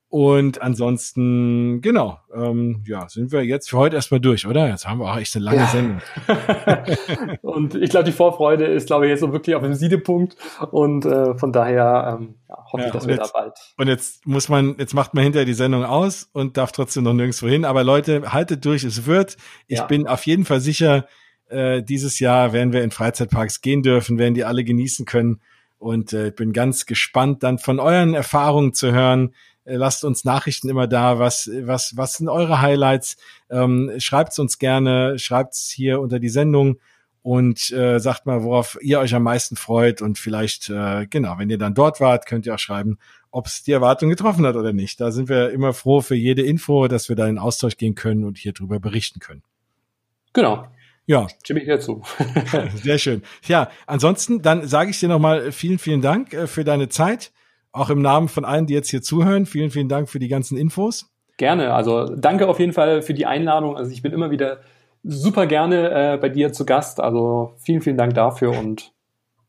Und 0.09 0.61
ansonsten, 0.61 1.81
genau, 1.81 2.19
ähm, 2.33 2.83
ja, 2.87 3.09
sind 3.09 3.31
wir 3.31 3.43
jetzt 3.43 3.69
für 3.69 3.77
heute 3.77 3.95
erstmal 3.95 4.19
durch, 4.19 4.45
oder? 4.45 4.69
Jetzt 4.69 4.87
haben 4.87 4.99
wir 4.99 5.11
auch 5.11 5.17
echt 5.17 5.35
eine 5.35 5.45
lange 5.45 5.57
ja. 5.57 5.67
Sendung. 5.67 6.01
und 7.41 7.75
ich 7.75 7.89
glaube, 7.89 8.05
die 8.05 8.11
Vorfreude 8.11 8.65
ist, 8.65 8.87
glaube 8.87 9.05
ich, 9.05 9.09
jetzt 9.09 9.21
so 9.21 9.33
wirklich 9.33 9.55
auf 9.55 9.63
dem 9.63 9.73
Siedepunkt. 9.73 10.37
Und 10.71 11.05
äh, 11.05 11.35
von 11.35 11.51
daher 11.51 12.19
ähm, 12.19 12.35
ja, 12.47 12.55
hoffe 12.71 12.81
ja, 12.83 12.87
ich, 12.87 12.93
dass 12.93 13.07
wir 13.07 13.15
jetzt, 13.15 13.33
da 13.33 13.39
bald. 13.39 13.57
Und 13.77 13.87
jetzt 13.87 14.25
muss 14.27 14.47
man, 14.47 14.75
jetzt 14.77 14.93
macht 14.93 15.15
man 15.15 15.23
hinterher 15.23 15.45
die 15.45 15.53
Sendung 15.53 15.83
aus 15.83 16.29
und 16.31 16.55
darf 16.55 16.71
trotzdem 16.71 17.03
noch 17.03 17.13
nirgendwo 17.13 17.47
hin. 17.47 17.65
Aber 17.65 17.83
Leute, 17.83 18.31
haltet 18.31 18.63
durch, 18.63 18.83
es 18.83 19.07
wird. 19.07 19.37
Ich 19.67 19.81
bin 19.81 20.07
auf 20.07 20.25
jeden 20.25 20.45
Fall 20.45 20.61
sicher, 20.61 21.07
äh, 21.49 21.81
dieses 21.81 22.19
Jahr 22.19 22.53
werden 22.53 22.73
wir 22.73 22.83
in 22.83 22.91
Freizeitparks 22.91 23.61
gehen 23.61 23.81
dürfen, 23.81 24.17
werden 24.19 24.35
die 24.35 24.45
alle 24.45 24.63
genießen 24.63 25.05
können. 25.05 25.41
Und 25.77 26.13
äh, 26.13 26.31
bin 26.31 26.53
ganz 26.53 26.85
gespannt, 26.85 27.43
dann 27.43 27.57
von 27.57 27.79
euren 27.79 28.13
Erfahrungen 28.13 28.73
zu 28.73 28.93
hören 28.93 29.33
lasst 29.65 30.05
uns 30.05 30.23
Nachrichten 30.23 30.69
immer 30.69 30.87
da. 30.87 31.19
Was, 31.19 31.49
was, 31.61 31.97
was 31.97 32.13
sind 32.13 32.29
eure 32.29 32.61
Highlights? 32.61 33.17
Ähm, 33.49 33.91
schreibt's 33.97 34.39
uns 34.39 34.59
gerne, 34.59 35.19
schreibt's 35.19 35.69
hier 35.69 35.99
unter 35.99 36.19
die 36.19 36.29
Sendung 36.29 36.77
und 37.25 37.71
äh, 37.71 37.99
sagt 37.99 38.27
mal, 38.27 38.43
worauf 38.43 38.77
ihr 38.81 38.99
euch 38.99 39.15
am 39.15 39.23
meisten 39.23 39.55
freut. 39.55 40.03
Und 40.03 40.19
vielleicht, 40.19 40.69
äh, 40.69 41.07
genau, 41.07 41.39
wenn 41.39 41.49
ihr 41.49 41.57
dann 41.57 41.73
dort 41.73 41.99
wart, 41.99 42.27
könnt 42.27 42.45
ihr 42.45 42.53
auch 42.53 42.59
schreiben, 42.59 42.99
ob 43.31 43.47
es 43.47 43.63
die 43.63 43.71
Erwartung 43.71 44.09
getroffen 44.09 44.45
hat 44.45 44.55
oder 44.55 44.73
nicht. 44.73 45.01
Da 45.01 45.11
sind 45.11 45.27
wir 45.27 45.49
immer 45.49 45.73
froh 45.73 46.01
für 46.01 46.13
jede 46.13 46.43
Info, 46.43 46.87
dass 46.87 47.09
wir 47.09 47.15
da 47.15 47.27
in 47.27 47.39
Austausch 47.39 47.77
gehen 47.77 47.95
können 47.95 48.25
und 48.25 48.37
hier 48.37 48.53
drüber 48.53 48.79
berichten 48.79 49.19
können. 49.19 49.41
Genau. 50.33 50.67
Ja. 51.07 51.27
Stimme 51.43 51.61
ich 51.61 51.67
dazu. 51.67 52.03
Sehr 52.75 52.99
schön. 52.99 53.23
Ja, 53.47 53.69
ansonsten, 53.87 54.41
dann 54.41 54.67
sage 54.67 54.91
ich 54.91 54.99
dir 54.99 55.09
nochmal 55.09 55.51
vielen, 55.51 55.79
vielen 55.79 56.01
Dank 56.01 56.33
äh, 56.33 56.45
für 56.45 56.63
deine 56.63 56.89
Zeit 56.89 57.31
auch 57.75 57.89
im 57.89 58.01
Namen 58.01 58.27
von 58.27 58.45
allen, 58.45 58.65
die 58.65 58.73
jetzt 58.73 58.89
hier 58.89 59.01
zuhören, 59.01 59.45
vielen, 59.45 59.69
vielen 59.69 59.89
Dank 59.89 60.09
für 60.09 60.19
die 60.19 60.27
ganzen 60.27 60.57
Infos. 60.57 61.11
Gerne. 61.37 61.73
Also 61.73 62.15
danke 62.15 62.47
auf 62.47 62.59
jeden 62.59 62.73
Fall 62.73 63.01
für 63.01 63.13
die 63.13 63.25
Einladung. 63.25 63.75
Also 63.75 63.91
ich 63.91 64.01
bin 64.01 64.13
immer 64.13 64.31
wieder 64.31 64.59
super 65.03 65.45
gerne 65.45 66.13
äh, 66.13 66.17
bei 66.17 66.29
dir 66.29 66.53
zu 66.53 66.65
Gast. 66.65 66.99
Also 66.99 67.53
vielen, 67.57 67.81
vielen 67.81 67.97
Dank 67.97 68.13
dafür 68.13 68.57
und 68.57 68.93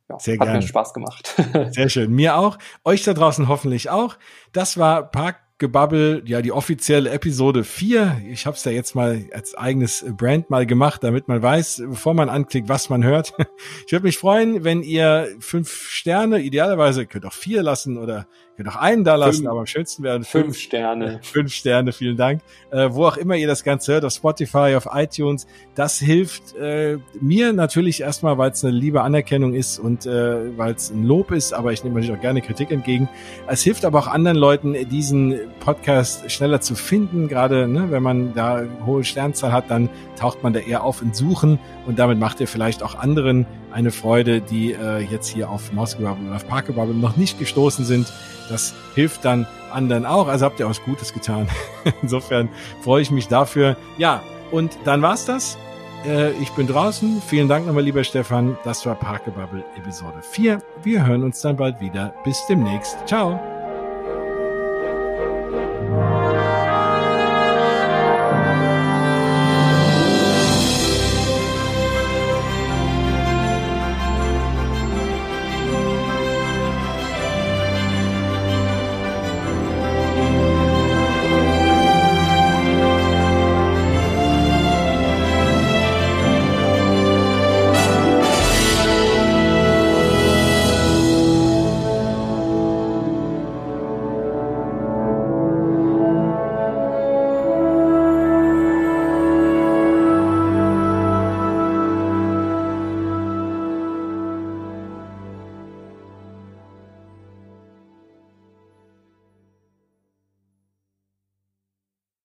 ja, 0.09 0.19
Sehr 0.19 0.35
hat 0.35 0.47
gerne. 0.47 0.59
mir 0.59 0.67
Spaß 0.67 0.95
gemacht. 0.95 1.35
Sehr 1.71 1.89
schön. 1.89 2.13
Mir 2.13 2.37
auch. 2.37 2.59
Euch 2.85 3.05
da 3.05 3.15
draußen 3.15 3.49
hoffentlich 3.49 3.91
auch. 3.91 4.17
Das 4.53 4.79
war 4.79 5.11
Park 5.11 5.37
Gebabbel, 5.59 6.23
ja, 6.27 6.43
die 6.43 6.53
offizielle 6.53 7.09
Episode 7.09 7.65
4. 7.65 8.21
Ich 8.29 8.45
habe 8.45 8.57
es 8.57 8.65
ja 8.65 8.73
jetzt 8.73 8.95
mal 8.95 9.25
als 9.33 9.55
eigenes 9.55 10.05
Brand 10.15 10.51
mal 10.51 10.67
gemacht, 10.67 11.03
damit 11.03 11.29
man 11.29 11.43
weiß, 11.43 11.85
bevor 11.89 12.13
man 12.13 12.29
anklickt, 12.29 12.69
was 12.69 12.91
man 12.91 13.05
hört. 13.05 13.33
Ich 13.87 13.93
würde 13.93 14.05
mich 14.05 14.19
freuen, 14.19 14.65
wenn 14.65 14.83
ihr 14.83 15.29
fünf 15.39 15.89
Sterne, 15.89 16.41
idealerweise 16.41 17.07
könnt 17.07 17.25
auch 17.25 17.33
vier 17.33 17.63
lassen 17.63 17.97
oder 17.97 18.27
könnt 18.57 18.69
auch 18.69 18.77
einen 18.77 19.05
da 19.05 19.17
lassen, 19.17 19.39
fünf, 19.39 19.51
aber 19.51 19.61
am 19.61 19.67
schönsten 19.67 20.03
wären 20.03 20.25
fünf, 20.25 20.47
fünf 20.47 20.59
Sterne. 20.59 21.21
Fünf 21.23 21.53
Sterne, 21.53 21.93
vielen 21.93 22.17
Dank. 22.17 22.41
Äh, 22.71 22.89
wo 22.91 23.07
auch 23.07 23.17
immer 23.17 23.37
ihr 23.37 23.47
das 23.47 23.65
Ganze 23.65 23.93
hört, 23.93 24.05
auf 24.05 24.13
Spotify, 24.13 24.75
auf 24.77 24.89
iTunes. 24.93 25.47
Das 25.75 25.99
hilft 25.99 26.57
äh, 26.57 26.99
mir 27.21 27.53
natürlich 27.53 28.01
erstmal, 28.01 28.39
weil 28.39 28.51
es 28.51 28.65
eine 28.65 28.75
liebe 28.75 29.03
Anerkennung 29.03 29.55
ist 29.55 29.79
und 29.79 30.07
äh, 30.07 30.57
weil 30.57 30.75
es 30.75 30.91
ein 30.91 31.05
Lob 31.05 31.33
ist, 31.33 31.53
aber 31.53 31.73
ich 31.73 31.85
nehme 31.85 31.97
natürlich 31.97 32.17
auch 32.17 32.23
gerne 32.23 32.41
Kritik 32.41 32.71
entgegen. 32.71 33.09
Es 33.47 33.63
hilft 33.63 33.85
aber 33.85 33.99
auch 33.99 34.09
anderen 34.09 34.39
Leuten, 34.39 34.75
diesen 34.89 35.39
Podcast 35.61 36.31
schneller 36.31 36.61
zu 36.61 36.75
finden. 36.75 37.29
Gerade 37.29 37.69
ne, 37.69 37.91
wenn 37.91 38.03
man 38.03 38.35
da 38.35 38.63
hohe 38.87 39.05
Sternzahl 39.05 39.53
hat, 39.53 39.71
dann 39.71 39.91
taucht 40.19 40.43
man 40.43 40.53
da 40.53 40.61
eher 40.61 40.83
auf 40.83 41.03
in 41.03 41.13
Suchen 41.13 41.59
und 41.87 41.99
damit 41.99 42.19
macht 42.19 42.41
ihr 42.41 42.49
vielleicht 42.49 42.83
auch 42.83 42.95
anderen 42.95 43.47
eine 43.77 43.91
Freude, 43.91 44.41
die 44.41 44.73
äh, 44.73 45.01
jetzt 45.01 45.29
hier 45.29 45.51
auf 45.51 45.71
Mausgebabbel 45.73 46.27
oder 46.27 46.37
auf 46.37 46.49
Parkebabbel 46.49 46.95
noch 46.95 47.19
nicht 47.19 47.39
gestoßen 47.39 47.85
sind. 47.85 48.11
Das 48.49 48.75
hilft 48.95 49.25
dann 49.27 49.47
anderen 49.71 50.07
auch. 50.07 50.29
Also 50.29 50.47
habt 50.47 50.59
ihr 50.59 50.69
was 50.69 50.83
Gutes 50.83 51.13
getan. 51.13 51.47
Insofern 52.03 52.49
freue 52.83 53.03
ich 53.03 53.11
mich 53.11 53.29
dafür. 53.29 53.77
Ja, 53.99 54.23
und 54.51 54.79
dann 54.85 55.03
war's 55.03 55.27
das. 55.27 55.59
Äh, 56.07 56.31
ich 56.41 56.51
bin 56.53 56.67
draußen. 56.67 57.21
Vielen 57.27 57.49
Dank 57.49 57.67
nochmal, 57.67 57.85
lieber 57.85 58.03
Stefan. 58.03 58.57
Das 58.65 58.87
war 58.87 58.95
Parkebubble 58.95 59.63
Episode 59.77 60.23
4. 60.23 60.63
Wir 60.83 61.07
hören 61.07 61.23
uns 61.23 61.43
dann 61.43 61.57
bald 61.57 61.79
wieder. 61.79 62.15
Bis 62.25 62.43
demnächst. 62.49 62.97
Ciao. 63.07 63.56